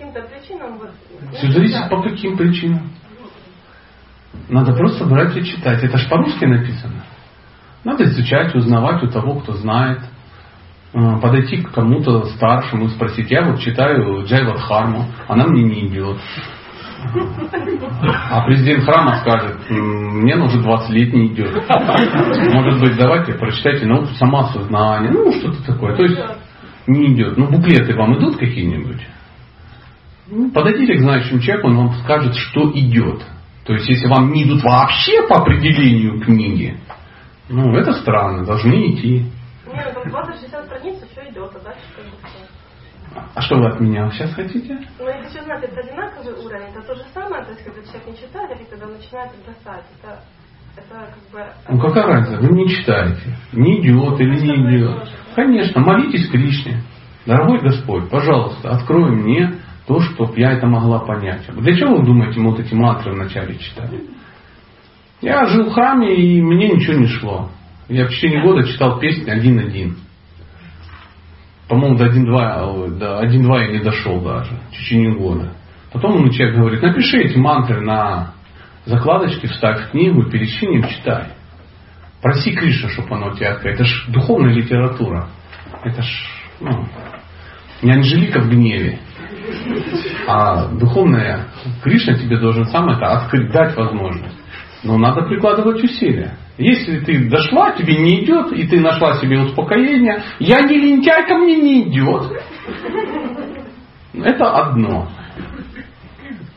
каким-то 0.02 0.22
причинам 0.22 0.78
вот... 0.78 0.90
Все 1.34 1.50
зависит 1.50 1.88
по 1.88 2.02
каким 2.02 2.36
причинам. 2.36 2.90
Надо 4.48 4.72
просто 4.74 5.04
брать 5.04 5.36
и 5.36 5.44
читать. 5.44 5.82
Это 5.82 5.98
ж 5.98 6.09
по-русски 6.09 6.44
написано. 6.44 7.04
Надо 7.84 8.04
изучать, 8.04 8.54
узнавать 8.54 9.02
у 9.02 9.09
того, 9.09 9.40
кто 9.40 9.52
знает. 9.54 10.00
Э, 10.94 11.20
подойти 11.20 11.62
к 11.62 11.72
кому-то 11.72 12.26
старшему 12.26 12.86
и 12.86 12.88
спросить. 12.88 13.30
Я 13.30 13.44
вот 13.44 13.60
читаю 13.60 14.24
Джайват 14.24 14.60
Харму, 14.60 15.06
она 15.28 15.46
мне 15.46 15.62
не 15.62 15.86
идет. 15.88 16.18
А 18.30 18.44
президент 18.46 18.84
храма 18.84 19.16
скажет, 19.20 19.58
мне 19.68 20.36
уже 20.36 20.60
20 20.60 20.90
лет 20.90 21.12
не 21.12 21.26
идет. 21.28 21.52
Может 22.52 22.80
быть, 22.80 22.96
давайте 22.96 23.34
прочитайте 23.34 23.86
науку 23.86 24.08
самосознания. 24.14 25.10
Ну, 25.10 25.32
что-то 25.32 25.64
такое. 25.64 25.96
То 25.96 26.02
есть 26.02 26.20
не 26.86 27.14
идет. 27.14 27.36
Ну, 27.36 27.48
буклеты 27.50 27.94
вам 27.94 28.16
идут 28.18 28.36
какие-нибудь? 28.36 29.06
Подойдите 30.54 30.94
к 30.94 31.00
знающему 31.00 31.40
человеку, 31.40 31.68
он 31.68 31.76
вам 31.76 31.94
скажет, 32.02 32.34
что 32.34 32.70
идет. 32.72 33.22
То 33.64 33.74
есть, 33.74 33.88
если 33.88 34.08
вам 34.08 34.32
не 34.32 34.44
идут 34.44 34.62
вообще 34.62 35.26
по 35.28 35.42
определению 35.42 36.20
книги, 36.20 36.76
ну, 37.48 37.76
это 37.76 37.92
странно, 37.92 38.44
должны 38.44 38.92
идти. 38.92 39.26
Нет, 39.72 39.94
там 39.94 40.02
20-60 40.04 40.66
страниц 40.66 40.96
еще 41.10 41.30
идет, 41.30 41.50
а 41.54 41.64
дальше 41.64 41.82
как 41.94 42.04
бы. 42.06 42.12
А 43.34 43.40
что 43.40 43.56
вы 43.56 43.66
от 43.66 43.80
меня 43.80 44.10
сейчас 44.10 44.32
хотите? 44.34 44.78
Ну, 44.98 45.06
я 45.06 45.22
хочу 45.22 45.43
знать, 45.44 45.64
это 45.64 45.80
одинаковый 45.80 46.34
уровень, 46.44 46.68
это 46.74 46.82
то 46.86 46.94
же 46.94 47.02
самое, 47.14 47.44
то 47.44 47.51
есть, 47.51 47.64
когда 47.64 47.80
человек 47.82 48.06
не 48.06 48.16
читает, 48.16 48.59
или 48.59 48.64
когда 48.68 48.86
начинает 48.86 49.30
бросать, 49.44 49.84
это, 49.98 50.22
это 50.76 51.14
как 51.14 51.32
бы... 51.32 51.52
Ну, 51.68 51.80
какая 51.80 52.06
разница? 52.06 52.40
Вы 52.40 52.56
не 52.56 52.68
читаете. 52.68 53.36
Не 53.52 53.80
идет 53.80 54.20
или 54.20 54.40
не 54.40 54.76
идет. 54.76 55.09
Конечно, 55.34 55.80
молитесь 55.80 56.28
Кришне. 56.30 56.82
Дорогой 57.26 57.60
Господь, 57.60 58.10
пожалуйста, 58.10 58.70
открой 58.70 59.12
мне 59.12 59.55
то, 59.86 60.01
чтобы 60.01 60.39
я 60.39 60.52
это 60.52 60.66
могла 60.66 61.01
понять. 61.01 61.47
Для 61.48 61.76
чего 61.76 61.97
вы 61.97 62.05
думаете, 62.05 62.40
мы 62.40 62.51
вот 62.51 62.60
эти 62.60 62.74
мантры 62.74 63.12
вначале 63.12 63.56
читали? 63.59 64.02
Я 65.20 65.47
жил 65.47 65.70
в 65.70 65.72
храме, 65.72 66.14
и 66.14 66.43
мне 66.43 66.68
ничего 66.68 66.94
не 66.94 67.06
шло. 67.06 67.48
Я 67.89 68.06
в 68.06 68.10
течение 68.10 68.43
года 68.43 68.66
читал 68.66 68.98
песни 68.98 69.30
один-один. 69.30 69.97
По-моему, 71.68 71.97
до 71.97 72.06
1-2, 72.06 72.98
до 72.98 73.24
1-2 73.24 73.60
я 73.60 73.72
не 73.72 73.78
дошел 73.78 74.20
даже, 74.20 74.52
в 74.68 74.72
течение 74.72 75.16
года. 75.16 75.55
Потом 75.93 76.20
мне 76.20 76.32
человек 76.32 76.56
говорит, 76.56 76.82
напиши 76.82 77.18
эти 77.18 77.36
мантры 77.36 77.80
на 77.80 78.34
закладочке, 78.84 79.48
вставь 79.48 79.86
в 79.86 79.90
книгу, 79.90 80.24
перечини 80.24 80.82
читай. 80.89 81.28
Проси 82.20 82.52
Кришна, 82.52 82.89
чтобы 82.90 83.16
оно 83.16 83.34
тебя 83.34 83.52
открыл. 83.52 83.74
Это 83.74 83.84
ж 83.84 84.05
духовная 84.09 84.55
литература. 84.55 85.28
Это 85.84 86.02
ж 86.02 86.06
ну, 86.60 86.86
не 87.82 87.93
Анжелика 87.93 88.40
в 88.40 88.48
гневе. 88.48 88.98
А 90.26 90.68
духовная 90.68 91.48
Кришна 91.82 92.14
тебе 92.14 92.39
должен 92.39 92.64
сам 92.66 92.89
это 92.90 93.06
открыть, 93.06 93.51
дать 93.52 93.76
возможность. 93.76 94.41
Но 94.82 94.98
надо 94.98 95.22
прикладывать 95.22 95.82
усилия. 95.82 96.36
Если 96.59 97.00
ты 97.00 97.28
дошла, 97.28 97.72
тебе 97.72 97.96
не 97.96 98.24
идет, 98.24 98.52
и 98.52 98.66
ты 98.66 98.80
нашла 98.80 99.14
себе 99.14 99.40
успокоение, 99.40 100.22
я 100.38 100.60
не 100.62 100.76
лентяйка, 100.76 101.36
мне 101.36 101.56
не 101.56 101.88
идет. 101.88 102.32
Это 104.14 104.50
одно. 104.50 105.09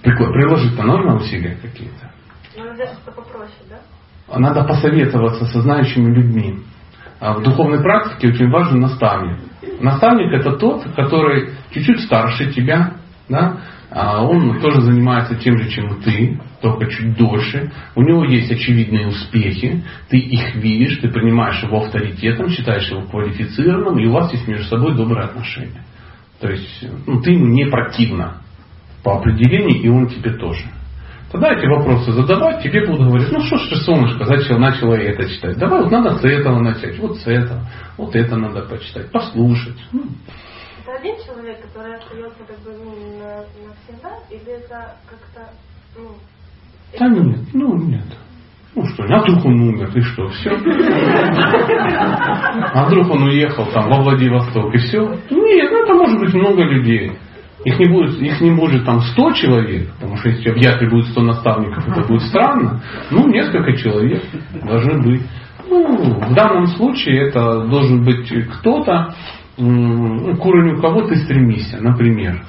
Приложить-то 0.04 0.84
нужно 0.84 1.16
усилия 1.16 1.58
какие-то. 1.62 2.12
Надо 2.58 2.86
что 2.86 3.12
попроще, 3.12 3.54
да? 3.70 4.38
Надо 4.38 4.64
посоветоваться 4.64 5.46
со 5.46 5.62
знающими 5.62 6.14
людьми. 6.14 6.60
А 7.20 7.34
в 7.34 7.44
духовной 7.44 7.82
практике 7.82 8.30
очень 8.30 8.50
важен 8.50 8.80
наставник. 8.80 9.40
Наставник 9.80 10.34
это 10.34 10.58
тот, 10.58 10.84
который 10.96 11.52
чуть-чуть 11.72 12.02
старше 12.02 12.52
тебя, 12.52 12.96
да? 13.30 13.62
А 13.90 14.24
он 14.24 14.60
тоже 14.60 14.82
занимается 14.82 15.36
тем 15.36 15.58
же, 15.58 15.70
чем 15.70 16.02
ты, 16.02 16.40
только 16.62 16.88
чуть 16.88 17.18
дольше. 17.18 17.72
У 17.96 18.02
него 18.02 18.26
есть 18.26 18.52
очевидные 18.52 19.08
успехи, 19.08 19.84
ты 20.10 20.18
их 20.18 20.56
видишь, 20.56 20.98
ты 20.98 21.10
принимаешь 21.10 21.62
его 21.64 21.84
авторитетом, 21.84 22.50
считаешь 22.50 22.90
его 22.90 23.04
квалифицированным, 23.04 24.00
и 24.00 24.08
у 24.08 24.12
вас 24.12 24.32
есть 24.34 24.48
между 24.48 24.66
собой 24.66 24.96
добрые 24.96 25.26
отношения. 25.26 25.84
То 26.40 26.50
есть 26.50 26.86
ну, 27.06 27.22
ты 27.22 27.32
ему 27.32 27.48
не 27.48 27.66
противно 27.66 28.42
по 29.04 29.18
определению, 29.18 29.82
и 29.82 29.88
он 29.88 30.08
тебе 30.08 30.34
тоже. 30.34 30.66
Тогда 31.32 31.54
эти 31.54 31.66
вопросы 31.66 32.12
задавать, 32.12 32.64
тебе 32.64 32.86
будут 32.88 33.08
говорить, 33.08 33.32
ну 33.32 33.42
что 33.42 33.58
ж 33.58 33.70
ты, 33.70 33.76
солнышко, 33.78 34.26
зачем 34.26 34.62
начала 34.62 34.96
это 34.96 35.28
читать? 35.28 35.58
Давай, 35.58 35.82
вот 35.82 35.92
надо 35.92 36.18
с 36.18 36.24
этого 36.24 36.60
начать, 36.60 36.98
вот 37.00 37.18
с 37.18 37.28
этого, 37.28 37.62
вот 37.98 38.16
это 38.16 38.38
надо 38.38 38.62
почитать, 38.62 39.12
послушать. 39.12 39.78
Ну. 39.92 40.04
Это 40.86 41.00
один 41.00 41.16
человек, 41.26 41.62
который 41.64 41.96
остается 41.96 42.44
как 42.46 42.60
бы 42.60 42.72
ну, 42.78 42.92
навсегда, 43.18 44.20
или 44.30 44.52
это 44.54 44.96
как-то, 45.10 45.50
ну... 45.98 46.12
Да 47.00 47.08
нет, 47.08 47.40
ну 47.54 47.76
нет. 47.76 48.06
Ну 48.76 48.86
что, 48.86 49.04
а 49.04 49.22
вдруг 49.22 49.46
он 49.46 49.62
умер, 49.62 49.90
и 49.96 50.02
что, 50.02 50.28
все? 50.28 50.52
А 52.72 52.86
вдруг 52.86 53.10
он 53.10 53.24
уехал 53.24 53.66
там 53.74 53.90
во 53.90 54.04
Владивосток, 54.04 54.76
и 54.76 54.78
все? 54.78 55.02
Нет, 55.32 55.72
ну 55.72 55.84
это 55.86 55.94
может 55.96 56.20
быть 56.20 56.34
много 56.36 56.62
людей. 56.62 57.14
Их 57.64 57.80
не 57.80 57.88
будет, 57.88 58.22
их 58.22 58.40
не 58.42 58.52
будет 58.52 58.86
там 58.86 59.02
100 59.02 59.32
человек, 59.32 59.92
потому 59.94 60.18
что 60.18 60.30
если 60.30 60.52
в 60.52 60.58
Яхе 60.58 60.88
будет 60.88 61.08
100 61.08 61.22
наставников, 61.22 61.88
это 61.88 62.08
будет 62.08 62.22
странно. 62.24 62.84
Ну, 63.10 63.28
несколько 63.28 63.76
человек 63.76 64.24
должны 64.64 65.02
быть. 65.02 65.24
Ну, 65.68 66.20
в 66.20 66.34
данном 66.36 66.68
случае 66.68 67.30
это 67.30 67.62
должен 67.62 68.04
быть 68.04 68.32
кто-то, 68.60 69.16
к 69.58 70.46
уровню 70.46 70.82
кого 70.82 71.08
ты 71.08 71.16
стремишься, 71.16 71.82
например. 71.82 72.44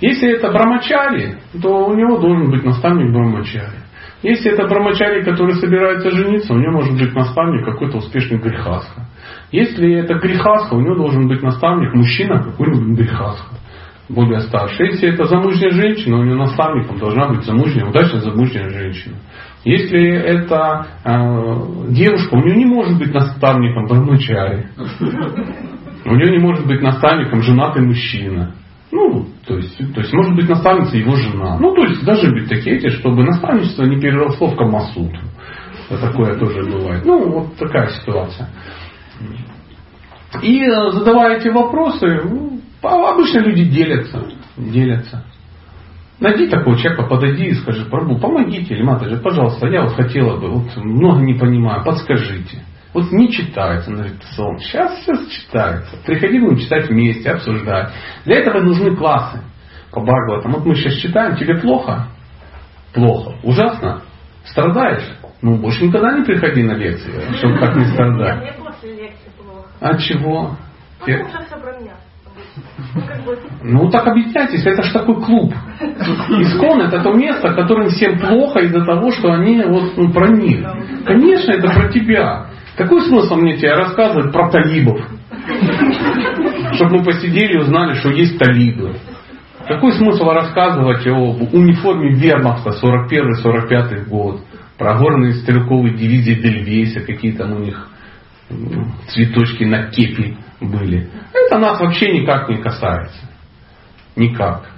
Если 0.00 0.36
это 0.36 0.50
брамачари, 0.50 1.36
то 1.60 1.86
у 1.86 1.94
него 1.94 2.18
должен 2.18 2.50
быть 2.50 2.64
наставник 2.64 3.12
брамачари. 3.12 3.80
Если 4.22 4.52
это 4.52 4.68
брамачари, 4.68 5.22
который 5.22 5.54
собирается 5.54 6.10
жениться, 6.10 6.52
у 6.52 6.58
него 6.58 6.72
может 6.72 6.98
быть 6.98 7.14
наставник 7.14 7.64
какой-то 7.64 7.98
успешный 7.98 8.38
грехасха. 8.38 9.06
Если 9.50 9.94
это 9.94 10.14
грехасха, 10.14 10.74
у 10.74 10.80
него 10.80 10.96
должен 10.96 11.26
быть 11.26 11.42
наставник 11.42 11.94
мужчина 11.94 12.42
какой-нибудь 12.42 12.98
грехасха 12.98 13.56
более 14.10 14.40
старше. 14.40 14.84
Если 14.84 15.12
это 15.12 15.24
замужняя 15.24 15.70
женщина, 15.70 16.18
у 16.18 16.24
нее 16.24 16.36
наставником 16.36 16.98
должна 16.98 17.28
быть 17.28 17.44
замужняя, 17.44 17.86
удачно 17.86 18.20
замужняя 18.20 18.68
женщина. 18.68 19.16
Если 19.64 20.10
это 20.12 20.86
э, 21.04 21.90
девушка, 21.90 22.34
у 22.34 22.38
нее 22.38 22.56
не 22.56 22.64
может 22.64 22.98
быть 22.98 23.14
наставником 23.14 23.86
брамачари. 23.86 24.68
У 26.04 26.14
нее 26.14 26.30
не 26.30 26.38
может 26.38 26.66
быть 26.66 26.80
наставником 26.80 27.42
женатый 27.42 27.82
мужчина. 27.82 28.54
Ну, 28.92 29.26
то 29.46 29.56
есть, 29.56 29.76
то 29.76 30.00
есть 30.00 30.12
может 30.12 30.34
быть 30.34 30.48
наставница 30.48 30.96
его 30.96 31.14
жена. 31.14 31.58
Ну, 31.58 31.74
то 31.74 31.84
есть 31.84 32.04
должны 32.04 32.32
быть 32.32 32.48
такие 32.48 32.76
эти, 32.76 32.88
чтобы 32.88 33.22
наставничество 33.24 33.84
не 33.84 34.00
переросло 34.00 34.48
в 34.48 34.56
Камасутру. 34.56 35.20
Такое 35.88 36.38
тоже 36.38 36.62
бывает. 36.70 37.04
Ну, 37.04 37.30
вот 37.30 37.56
такая 37.56 37.88
ситуация. 37.88 38.48
И 40.42 40.62
э, 40.62 40.90
задавая 40.92 41.38
эти 41.38 41.48
вопросы, 41.48 42.06
ну, 42.24 42.60
обычно 42.82 43.40
люди 43.40 43.64
делятся. 43.64 44.24
Делятся. 44.56 45.24
Найди 46.20 46.48
такого 46.48 46.76
человека, 46.76 47.08
подойди 47.08 47.46
и 47.46 47.54
скажи, 47.54 47.86
Прабу, 47.86 48.18
помогите, 48.18 48.74
или 48.74 48.82
Матаджи, 48.82 49.16
пожалуйста, 49.16 49.66
я 49.68 49.82
вот 49.82 49.94
хотела 49.94 50.38
бы, 50.38 50.50
вот 50.50 50.76
много 50.76 51.22
не 51.22 51.34
понимаю, 51.34 51.82
подскажите. 51.82 52.62
Вот 52.92 53.12
не 53.12 53.30
читается 53.30 53.90
на 53.90 54.08
сон. 54.34 54.58
Сейчас 54.58 54.98
все 55.00 55.12
читается. 55.28 55.96
Приходи, 56.04 56.40
будем 56.40 56.58
читать 56.58 56.88
вместе, 56.88 57.30
обсуждать. 57.30 57.92
Для 58.24 58.38
этого 58.40 58.60
нужны 58.60 58.96
классы 58.96 59.40
по 59.92 60.00
Бхагаватам. 60.00 60.52
Вот 60.52 60.66
мы 60.66 60.74
сейчас 60.74 60.94
читаем, 60.94 61.36
тебе 61.36 61.56
плохо? 61.58 62.08
Плохо. 62.92 63.36
Ужасно? 63.44 64.02
Страдаешь? 64.44 65.04
Ну, 65.42 65.56
больше 65.56 65.84
никогда 65.84 66.18
не 66.18 66.24
приходи 66.24 66.62
на 66.62 66.72
лекции, 66.72 67.12
чтобы 67.36 67.58
как 67.58 67.76
не 67.76 67.86
страдать. 67.86 68.40
Мне 68.40 68.52
после 68.52 68.94
лекции 68.94 69.30
плохо. 69.38 69.68
А 69.80 69.96
чего? 69.96 70.56
Потому 70.98 71.28
что 71.28 71.42
все 71.44 71.56
про 71.56 71.78
меня. 71.78 71.92
Ну 73.62 73.90
так 73.90 74.06
объясняйтесь, 74.06 74.66
это 74.66 74.82
же 74.82 74.92
такой 74.92 75.22
клуб. 75.22 75.54
Искон 75.80 76.82
это 76.82 77.00
то 77.00 77.12
место, 77.12 77.54
которым 77.54 77.88
всем 77.88 78.18
плохо 78.18 78.60
из-за 78.60 78.84
того, 78.84 79.10
что 79.12 79.32
они 79.32 79.62
вот 79.62 79.96
ну, 79.96 80.12
про 80.12 80.28
них. 80.28 80.66
Конечно, 81.04 81.52
это 81.52 81.68
про 81.68 81.88
тебя. 81.88 82.46
Какой 82.76 83.02
смысл 83.02 83.36
мне 83.36 83.56
тебе 83.56 83.74
рассказывать 83.74 84.32
про 84.32 84.50
талибов? 84.50 85.00
Чтобы 86.72 86.98
мы 86.98 87.04
посидели 87.04 87.54
и 87.54 87.58
узнали, 87.58 87.94
что 87.94 88.10
есть 88.10 88.38
талибы. 88.38 88.96
Какой 89.66 89.92
смысл 89.92 90.30
рассказывать 90.30 91.06
о 91.06 91.32
униформе 91.52 92.14
Вермахта 92.14 92.70
41-45 92.70 94.06
год? 94.06 94.40
Про 94.78 94.98
горные 94.98 95.34
стрелковые 95.34 95.94
дивизии 95.94 96.34
Дельвейса, 96.34 97.00
какие 97.00 97.32
там 97.32 97.52
у 97.52 97.58
них 97.58 97.88
цветочки 99.08 99.64
на 99.64 99.90
кепи 99.90 100.36
были. 100.60 101.08
Это 101.32 101.58
нас 101.58 101.78
вообще 101.80 102.12
никак 102.12 102.48
не 102.48 102.58
касается. 102.58 103.18
Никак. 104.16 104.70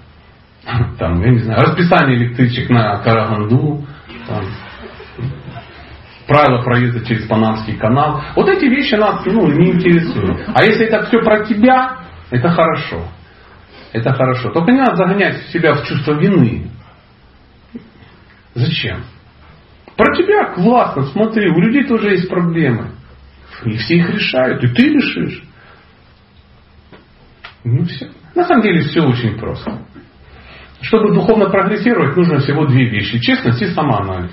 Там, 0.98 1.20
я 1.23 1.31
не 1.31 1.39
знаю, 1.40 1.60
расписание 1.60 2.16
электричек 2.16 2.69
на 2.70 2.98
Караганду, 2.98 3.85
там, 4.28 4.44
правила 6.33 6.63
проезда 6.63 7.05
через 7.05 7.27
Панамский 7.27 7.77
канал. 7.77 8.23
Вот 8.35 8.49
эти 8.49 8.65
вещи 8.65 8.95
нас 8.95 9.23
ну, 9.27 9.47
не 9.49 9.73
интересуют. 9.73 10.49
А 10.55 10.65
если 10.65 10.87
это 10.87 11.05
все 11.07 11.19
про 11.19 11.45
тебя, 11.45 11.99
это 12.31 12.49
хорошо. 12.49 13.07
Это 13.93 14.15
хорошо. 14.15 14.51
Только 14.51 14.73
не 14.73 14.79
надо 14.79 14.97
загонять 14.97 15.43
себя 15.49 15.75
в 15.75 15.85
чувство 15.85 16.15
вины. 16.15 16.71
Зачем? 18.55 19.05
Про 19.95 20.15
тебя 20.17 20.55
классно, 20.55 21.03
смотри, 21.05 21.51
у 21.51 21.61
людей 21.61 21.85
тоже 21.87 22.13
есть 22.13 22.29
проблемы. 22.29 22.93
И 23.65 23.77
все 23.77 23.97
их 23.97 24.09
решают, 24.09 24.65
и 24.65 24.69
ты 24.69 24.89
решишь. 24.89 25.43
Ну 27.65 27.85
все. 27.85 28.11
На 28.35 28.45
самом 28.45 28.63
деле 28.63 28.81
все 28.81 29.03
очень 29.03 29.39
просто. 29.39 29.83
Чтобы 30.81 31.13
духовно 31.15 31.51
прогрессировать, 31.51 32.17
нужно 32.17 32.39
всего 32.39 32.67
две 32.67 32.89
вещи. 32.89 33.21
Честность 33.21 33.61
и 33.61 33.67
самоанализ. 33.67 34.33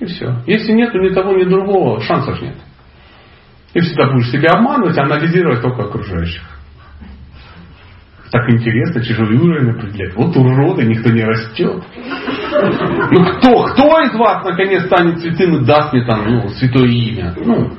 И 0.00 0.04
все. 0.06 0.42
Если 0.46 0.72
нет 0.72 0.94
ни 0.94 1.08
того, 1.10 1.34
ни 1.34 1.44
другого, 1.44 2.00
шансов 2.00 2.40
нет. 2.40 2.56
И 3.74 3.80
всегда 3.80 4.10
будешь 4.12 4.30
себя 4.30 4.50
обманывать, 4.50 4.96
анализировать 4.98 5.60
только 5.60 5.82
окружающих. 5.82 6.42
Так 8.30 8.48
интересно, 8.50 9.02
чужой 9.02 9.36
уровень 9.36 9.70
определять. 9.70 10.14
Вот 10.14 10.36
уроды, 10.36 10.84
никто 10.84 11.10
не 11.10 11.22
растет. 11.22 11.82
Ну 13.10 13.24
кто, 13.24 13.64
кто 13.64 14.00
из 14.02 14.14
вас 14.14 14.44
наконец 14.44 14.84
станет 14.84 15.20
святым 15.20 15.62
и 15.62 15.64
даст 15.64 15.92
мне 15.92 16.04
там 16.04 16.26
ну, 16.28 16.48
святое 16.48 16.88
имя? 16.88 17.34
Ну, 17.36 17.72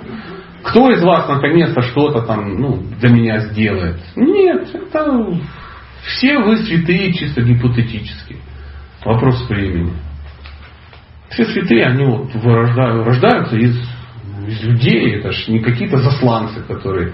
кто 0.64 0.90
из 0.92 1.04
вас 1.04 1.28
наконец-то 1.30 1.82
что-то 1.82 2.22
там 2.24 2.56
ну, 2.56 2.84
для 3.00 3.10
меня 3.10 3.40
сделает? 3.40 4.00
Нет, 4.16 4.70
это 4.74 5.40
все 6.04 6.40
вы 6.40 6.58
святые 6.58 7.14
чисто 7.14 7.42
гипотетически. 7.42 8.38
Вопрос 9.06 9.48
времени. 9.50 9.94
Все 11.30 11.46
святые, 11.46 11.86
они 11.86 12.06
вот 12.06 12.34
рождаются 12.36 13.56
из, 13.56 13.78
из 14.48 14.64
людей. 14.64 15.16
Это 15.20 15.32
же 15.32 15.52
не 15.52 15.60
какие-то 15.60 15.98
засланцы, 15.98 16.62
которые 16.64 17.14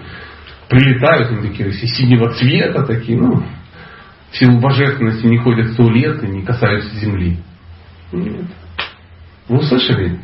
прилетают, 0.70 1.32
они 1.32 1.50
такие 1.50 1.70
все 1.72 1.88
синего 1.88 2.34
цвета, 2.34 2.86
такие, 2.86 3.18
ну, 3.20 3.44
в 4.32 4.38
силу 4.38 4.60
божественности 4.60 5.26
не 5.26 5.38
ходят 5.38 5.74
сто 5.74 5.90
лет 5.90 6.24
и 6.24 6.28
не 6.28 6.44
касаются 6.44 6.96
земли. 6.96 7.40
Нет. 8.12 8.46
Вы 9.48 9.58
услышали? 9.58 10.20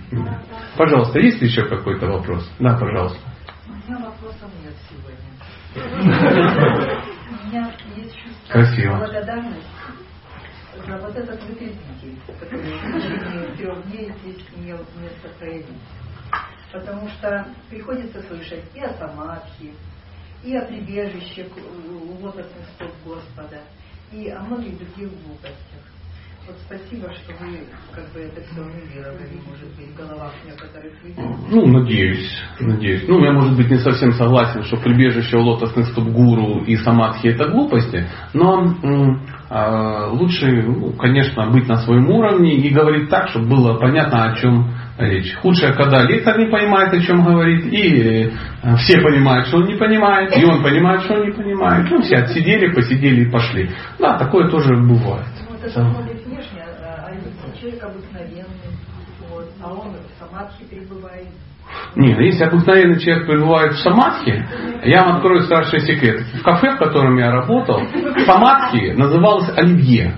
Пожалуйста, 0.77 1.19
есть 1.19 1.41
еще 1.41 1.65
какой-то 1.65 2.07
вопрос? 2.07 2.49
Да, 2.59 2.75
пожалуйста. 2.77 3.19
У 3.67 3.71
меня 3.73 3.99
вопросов 3.99 4.49
нет 4.63 4.73
сегодня. 4.89 5.31
У 7.31 7.47
меня 7.47 7.71
есть 7.95 8.15
чувство 8.15 8.51
Красиво. 8.51 8.97
благодарности 8.97 9.80
за 10.91 10.97
вот 10.97 11.15
этот 11.15 11.41
выпускники, 11.43 12.19
который 12.39 12.73
в 12.73 13.01
течение 13.01 13.55
трех 13.55 13.91
дней 13.91 14.13
здесь 14.21 14.45
имел 14.57 14.77
место 14.99 15.29
проявить. 15.39 15.65
Потому 16.71 17.07
что 17.09 17.47
приходится 17.69 18.21
слышать 18.23 18.63
и 18.73 18.81
о 18.81 18.93
самадхи, 18.97 19.73
и 20.43 20.55
о 20.55 20.65
прибежище 20.65 21.47
у 21.97 22.23
лотосных 22.23 22.67
стоп 22.75 22.91
Господа, 23.05 23.61
и 24.11 24.29
о 24.29 24.41
многих 24.41 24.77
других 24.77 25.09
глупостях. 25.23 25.70
Вот 26.47 26.57
спасибо, 26.65 27.07
что 27.13 27.33
вы 27.39 27.59
как 27.93 28.11
бы 28.13 28.19
это 28.19 28.41
все 28.41 28.61
унивировали, 28.61 29.39
может 29.47 29.67
быть, 29.77 29.93
в 29.93 29.95
головах 29.95 30.33
некоторых 30.43 30.91
людей. 31.03 31.23
Ну, 31.49 31.67
надеюсь, 31.67 32.41
надеюсь. 32.59 33.03
Ну, 33.07 33.23
я, 33.23 33.31
может 33.31 33.55
быть, 33.55 33.69
не 33.69 33.77
совсем 33.77 34.11
согласен, 34.13 34.63
что 34.63 34.77
прибежище 34.77 35.37
у 35.37 35.41
лотосных 35.41 35.93
гуру 35.93 36.63
и 36.65 36.75
самадхи 36.77 37.27
это 37.27 37.47
глупости, 37.49 38.07
но 38.33 38.65
э, 39.51 40.07
лучше, 40.11 40.63
ну, 40.63 40.93
конечно, 40.93 41.49
быть 41.51 41.67
на 41.67 41.77
своем 41.77 42.09
уровне 42.09 42.55
и 42.55 42.69
говорить 42.69 43.09
так, 43.09 43.29
чтобы 43.29 43.47
было 43.47 43.77
понятно, 43.77 44.31
о 44.31 44.35
чем 44.35 44.73
речь. 44.97 45.35
Худшее, 45.35 45.73
когда 45.73 46.03
лектор 46.03 46.37
не 46.39 46.45
понимает, 46.49 46.93
о 46.93 47.01
чем 47.01 47.23
говорит, 47.23 47.65
и 47.71 48.31
э, 48.63 48.75
все 48.77 49.01
понимают, 49.01 49.47
что 49.47 49.57
он 49.57 49.65
не 49.65 49.75
понимает, 49.75 50.35
и 50.37 50.45
он 50.45 50.63
понимает, 50.63 51.01
что 51.01 51.15
он 51.15 51.25
не 51.25 51.31
понимает. 51.31 51.89
Ну, 51.89 52.01
все 52.01 52.17
отсидели, 52.17 52.73
посидели 52.73 53.27
и 53.27 53.31
пошли. 53.31 53.69
Да, 53.99 54.17
такое 54.17 54.49
тоже 54.49 54.75
бывает. 54.75 55.27
Ну, 55.49 55.55
это 55.55 55.69
смотрит 55.69 56.25
внешне, 56.25 56.63
а 56.81 57.07
а 57.07 57.11
человек 57.81 57.83
обыкновенный, 57.83 58.77
вот, 59.29 59.49
а 59.63 59.71
он 59.71 59.93
в 59.93 60.19
самадхи 60.19 60.63
перебывает. 60.69 61.27
Нет, 61.95 62.19
если 62.19 62.43
обыкновенный 62.43 62.99
человек 62.99 63.27
пребывает 63.27 63.73
в 63.73 63.79
самадхи, 63.79 64.45
я 64.83 65.05
вам 65.05 65.17
открою 65.17 65.43
страшный 65.43 65.79
секрет. 65.81 66.25
В 66.33 66.43
кафе, 66.43 66.71
в 66.71 66.79
котором 66.79 67.17
я 67.17 67.31
работал, 67.31 67.81
самадхи 68.25 68.91
называлось 68.91 69.49
оливье. 69.55 70.15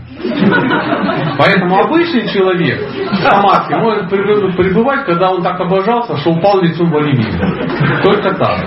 Поэтому 1.37 1.77
обычный 1.79 2.27
человек 2.29 2.81
в 2.81 3.15
самадхи 3.17 3.73
может 3.73 4.09
пребывать, 4.09 5.05
когда 5.05 5.31
он 5.31 5.43
так 5.43 5.59
обожался, 5.59 6.17
что 6.17 6.31
упал 6.31 6.61
лицом 6.61 6.89
в 6.89 6.97
оливье. 6.97 8.01
Только 8.03 8.33
так. 8.33 8.59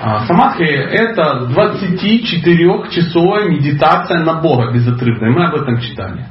А 0.00 0.20
Самадхи 0.26 0.62
это 0.62 1.48
24-часовая 1.50 3.48
медитация 3.48 4.20
на 4.24 4.40
Бога 4.40 4.72
безотрывная. 4.72 5.30
Мы 5.32 5.46
об 5.46 5.54
этом 5.54 5.80
читали. 5.80 6.26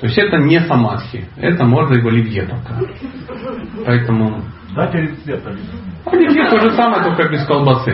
То 0.00 0.06
есть 0.06 0.18
это 0.18 0.38
не 0.38 0.60
самадхи. 0.60 1.26
Это 1.36 1.64
можно 1.64 1.94
и 1.94 2.02
в 2.02 2.08
оливье 2.08 2.42
пока. 2.42 2.80
Поэтому... 3.86 4.42
Дайте 4.74 5.02
рецепт. 5.02 5.46
Оливье 6.04 6.50
то 6.50 6.58
же 6.58 6.72
самое, 6.72 7.04
только 7.04 7.28
без 7.30 7.46
колбасы. 7.46 7.92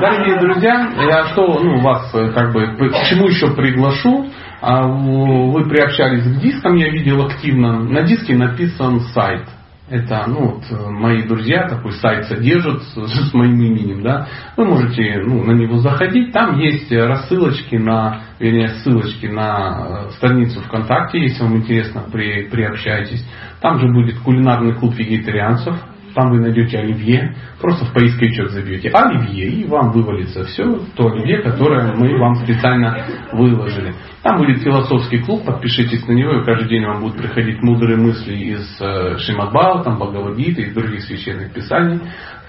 Дорогие 0.00 0.38
друзья, 0.38 0.90
я 1.08 1.26
что 1.28 1.58
ну, 1.60 1.80
вас 1.80 2.14
э, 2.14 2.30
как 2.32 2.52
бы 2.52 2.66
к 2.66 3.04
чему 3.08 3.28
еще 3.28 3.54
приглашу? 3.54 4.26
А, 4.60 4.86
Вы 4.86 5.66
приобщались 5.68 6.24
к 6.24 6.40
дискам, 6.40 6.76
я 6.76 6.90
видел 6.90 7.24
активно. 7.24 7.80
На 7.80 8.02
диске 8.02 8.36
написан 8.36 9.00
сайт. 9.14 9.48
Это 9.86 10.24
ну, 10.26 10.54
вот, 10.54 10.90
мои 10.92 11.24
друзья 11.24 11.68
такой 11.68 11.92
сайт 11.92 12.24
содержат 12.24 12.82
с, 12.84 12.94
с 13.30 13.34
моим 13.34 13.60
именем. 13.60 14.02
Да? 14.02 14.26
Вы 14.56 14.64
можете 14.64 15.20
ну, 15.22 15.44
на 15.44 15.52
него 15.52 15.78
заходить. 15.78 16.32
Там 16.32 16.58
есть 16.58 16.90
рассылочки 16.90 17.76
на, 17.76 18.22
вернее, 18.38 18.68
ссылочки 18.68 19.26
на 19.26 20.06
э, 20.06 20.10
страницу 20.12 20.60
ВКонтакте, 20.62 21.20
если 21.20 21.42
вам 21.42 21.58
интересно, 21.58 22.04
при, 22.10 22.48
приобщайтесь. 22.48 23.26
Там 23.60 23.78
же 23.78 23.88
будет 23.88 24.18
кулинарный 24.20 24.74
клуб 24.74 24.94
вегетарианцев. 24.94 25.76
Там 26.14 26.30
вы 26.30 26.40
найдете 26.40 26.78
оливье. 26.78 27.34
Просто 27.60 27.86
в 27.86 27.92
поисковичок 27.92 28.50
забьете 28.50 28.90
оливье, 28.90 29.48
и 29.48 29.66
вам 29.66 29.90
вывалится 29.90 30.44
все 30.44 30.80
то 30.96 31.08
оливье, 31.08 31.42
которое 31.42 31.92
мы 31.94 32.16
вам 32.18 32.36
специально 32.36 33.04
выложили. 33.32 33.94
Там 34.22 34.38
будет 34.38 34.62
философский 34.62 35.18
клуб, 35.18 35.44
подпишитесь 35.44 36.06
на 36.06 36.12
него, 36.12 36.40
и 36.40 36.44
каждый 36.44 36.68
день 36.68 36.84
вам 36.86 37.00
будут 37.00 37.18
приходить 37.18 37.62
мудрые 37.62 37.98
мысли 37.98 38.34
из 38.34 38.80
э, 38.80 39.18
Шимадбала, 39.18 39.82
там, 39.82 39.98
Бхагавадгиты, 39.98 40.62
из 40.62 40.74
других 40.74 41.02
священных 41.02 41.52
писаний. 41.52 42.00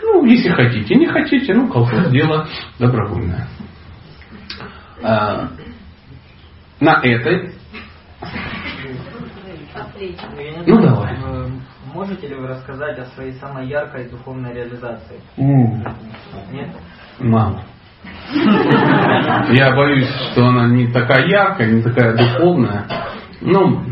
Ну, 0.02 0.24
если 0.26 0.50
хотите. 0.50 0.96
Не 0.96 1.08
хотите, 1.08 1.54
ну, 1.54 1.68
колхоз 1.68 2.10
дело 2.12 2.48
добровольное. 2.80 3.48
А, 5.04 5.50
на 6.80 7.00
этой... 7.04 7.52
Ну, 10.66 10.82
давай. 10.82 11.18
Можете 11.96 12.28
ли 12.28 12.36
вы 12.36 12.48
рассказать 12.48 13.00
о 13.00 13.06
своей 13.16 13.32
самой 13.40 13.68
яркой 13.68 14.10
духовной 14.10 14.54
реализации? 14.54 15.22
Нет? 16.52 16.68
Мало. 17.20 17.62
Я 19.54 19.74
боюсь, 19.74 20.10
что 20.32 20.46
она 20.46 20.68
не 20.68 20.88
такая 20.92 21.26
яркая, 21.26 21.72
не 21.72 21.82
такая 21.82 22.18
духовная. 22.18 22.86
Ну, 23.40 23.86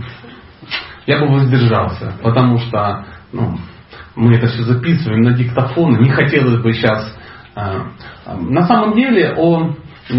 я 1.05 1.19
бы 1.21 1.27
воздержался, 1.27 2.11
потому 2.21 2.57
что 2.57 3.05
ну, 3.31 3.57
мы 4.17 4.35
это 4.35 4.47
все 4.47 4.63
записываем 4.63 5.21
на 5.21 5.31
диктофон. 5.31 6.01
Не 6.01 6.09
хотелось 6.09 6.61
бы 6.61 6.73
сейчас... 6.73 7.17
э, 7.55 7.83
На 8.37 8.67
самом 8.67 8.95
деле 8.97 9.33
о 9.37 9.77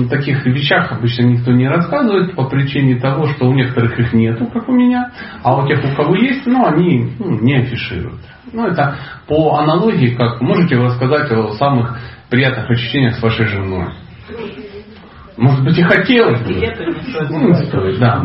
таких 0.09 0.44
вещах 0.47 0.93
обычно 0.93 1.24
никто 1.24 1.52
не 1.52 1.69
рассказывает 1.69 2.35
по 2.35 2.48
причине 2.48 2.98
того, 2.98 3.27
что 3.28 3.47
у 3.47 3.52
некоторых 3.52 3.98
их 3.98 4.12
нету, 4.15 4.47
как 4.47 4.69
у 4.69 4.73
меня, 4.73 5.11
а 5.43 5.56
у 5.56 5.66
тех, 5.66 5.85
у 5.85 5.94
кого 5.94 6.16
есть, 6.16 6.47
ну, 6.47 6.65
они 6.65 7.12
ну, 7.19 7.39
не 7.40 7.56
афишируют. 7.56 8.20
Ну, 8.52 8.66
это 8.66 8.97
по 9.27 9.59
аналогии, 9.59 10.15
как 10.15 10.40
можете 10.40 10.77
рассказать 10.77 11.31
о 11.32 11.52
самых 11.55 11.98
приятных 12.31 12.70
ощущениях 12.70 13.16
с 13.16 13.23
вашей 13.23 13.47
женой. 13.47 13.89
Может 15.36 15.65
быть 15.65 15.78
и 15.78 15.82
хотелось 15.82 16.40
бы. 16.40 16.55
Ну, 17.28 17.48
не 17.48 17.55
стоит, 17.66 17.98
да. 17.98 18.24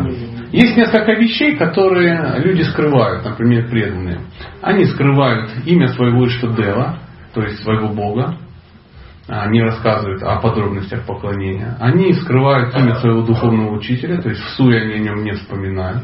Есть 0.52 0.76
несколько 0.76 1.12
вещей, 1.12 1.56
которые 1.56 2.40
люди 2.42 2.62
скрывают, 2.62 3.24
например, 3.24 3.68
преданные. 3.68 4.20
Они 4.62 4.84
скрывают 4.84 5.50
имя 5.66 5.88
своего 5.88 6.26
Иштадева, 6.26 6.98
то 7.34 7.42
есть 7.42 7.62
своего 7.62 7.88
Бога, 7.88 8.36
не 9.46 9.62
рассказывают 9.62 10.22
о 10.22 10.40
подробностях 10.40 11.06
поклонения. 11.06 11.76
Они 11.78 12.12
скрывают 12.14 12.74
имя 12.74 12.96
своего 12.96 13.22
духовного 13.22 13.72
учителя, 13.72 14.20
то 14.20 14.28
есть 14.28 14.40
в 14.40 14.48
суе 14.56 14.82
они 14.82 14.94
о 14.94 14.98
нем 14.98 15.24
не 15.24 15.32
вспоминают. 15.32 16.02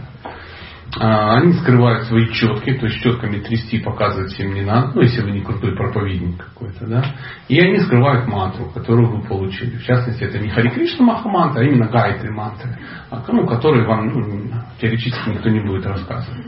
А, 0.98 1.36
Они 1.36 1.52
скрывают 1.54 2.04
свои 2.04 2.28
четки, 2.28 2.72
то 2.72 2.86
есть 2.86 3.02
четками 3.02 3.40
трясти 3.40 3.78
показывать 3.78 4.32
всем 4.32 4.54
не 4.54 4.62
надо, 4.62 4.92
ну 4.94 5.02
если 5.02 5.20
вы 5.20 5.32
не 5.32 5.42
крутой 5.42 5.76
проповедник 5.76 6.38
какой-то, 6.38 6.86
да. 6.86 7.04
И 7.48 7.60
они 7.60 7.80
скрывают 7.80 8.26
мантру, 8.26 8.70
которую 8.72 9.10
вы 9.10 9.26
получили. 9.26 9.76
В 9.76 9.84
частности, 9.84 10.22
это 10.22 10.38
не 10.38 10.48
Хари 10.48 10.70
Кришна 10.70 11.04
Маха 11.04 11.28
мантра, 11.28 11.60
а 11.60 11.64
именно 11.64 11.88
Гайтри 11.88 12.30
мантры, 12.30 12.78
а, 13.10 13.22
ну, 13.28 13.46
которые 13.46 13.86
вам 13.86 14.06
ну, 14.06 14.50
теоретически 14.80 15.30
никто 15.30 15.50
не 15.50 15.60
будет 15.60 15.84
рассказывать. 15.84 16.46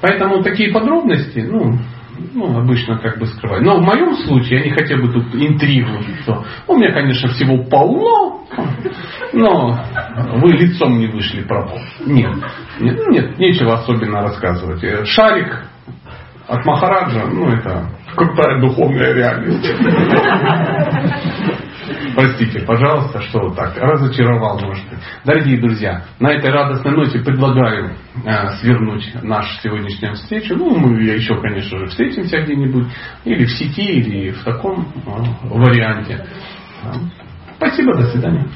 Поэтому 0.00 0.42
такие 0.42 0.72
подробности, 0.72 1.40
ну, 1.40 1.78
ну, 2.34 2.58
обычно 2.58 2.98
как 2.98 3.18
бы 3.18 3.26
скрывают. 3.26 3.64
Но 3.64 3.78
в 3.78 3.82
моем 3.82 4.14
случае 4.14 4.60
я 4.60 4.64
не 4.64 4.70
хотел 4.70 4.98
бы 4.98 5.12
тут 5.12 5.34
интригу, 5.34 6.02
что 6.22 6.44
у 6.68 6.76
меня, 6.76 6.92
конечно, 6.92 7.28
всего 7.30 7.64
полно, 7.64 8.44
Но 9.32 9.78
вы 10.40 10.52
лицом 10.52 10.98
не 10.98 11.06
вышли 11.06 11.42
пропал. 11.42 11.78
Нет, 12.04 12.34
нет, 12.80 12.98
нет, 13.08 13.38
нечего 13.38 13.74
особенно 13.74 14.22
рассказывать. 14.22 15.06
Шарик 15.08 15.64
от 16.48 16.64
Махараджа, 16.64 17.26
ну 17.26 17.48
это 17.48 17.88
крутая 18.14 18.60
духовная 18.60 19.14
реальность. 19.14 19.72
Простите, 22.14 22.60
пожалуйста, 22.60 23.20
что 23.22 23.40
вот 23.40 23.56
так 23.56 23.76
разочаровал, 23.76 24.58
может 24.60 24.88
быть. 24.88 24.98
Дорогие 25.24 25.60
друзья, 25.60 26.04
на 26.20 26.32
этой 26.32 26.50
радостной 26.50 26.92
ноте 26.92 27.18
предлагаю 27.20 27.96
э, 28.24 28.48
свернуть 28.60 29.14
нашу 29.22 29.60
сегодняшнюю 29.60 30.14
встречу. 30.14 30.56
Ну, 30.56 30.76
мы 30.76 31.02
еще, 31.02 31.40
конечно 31.40 31.78
же, 31.78 31.86
встретимся 31.86 32.40
где-нибудь, 32.42 32.86
или 33.24 33.44
в 33.44 33.50
сети, 33.50 33.82
или 33.82 34.30
в 34.30 34.44
таком 34.44 34.82
э, 34.82 35.48
варианте. 35.48 36.26
Спасибо, 37.56 37.94
до 37.96 38.04
свидания. 38.10 38.48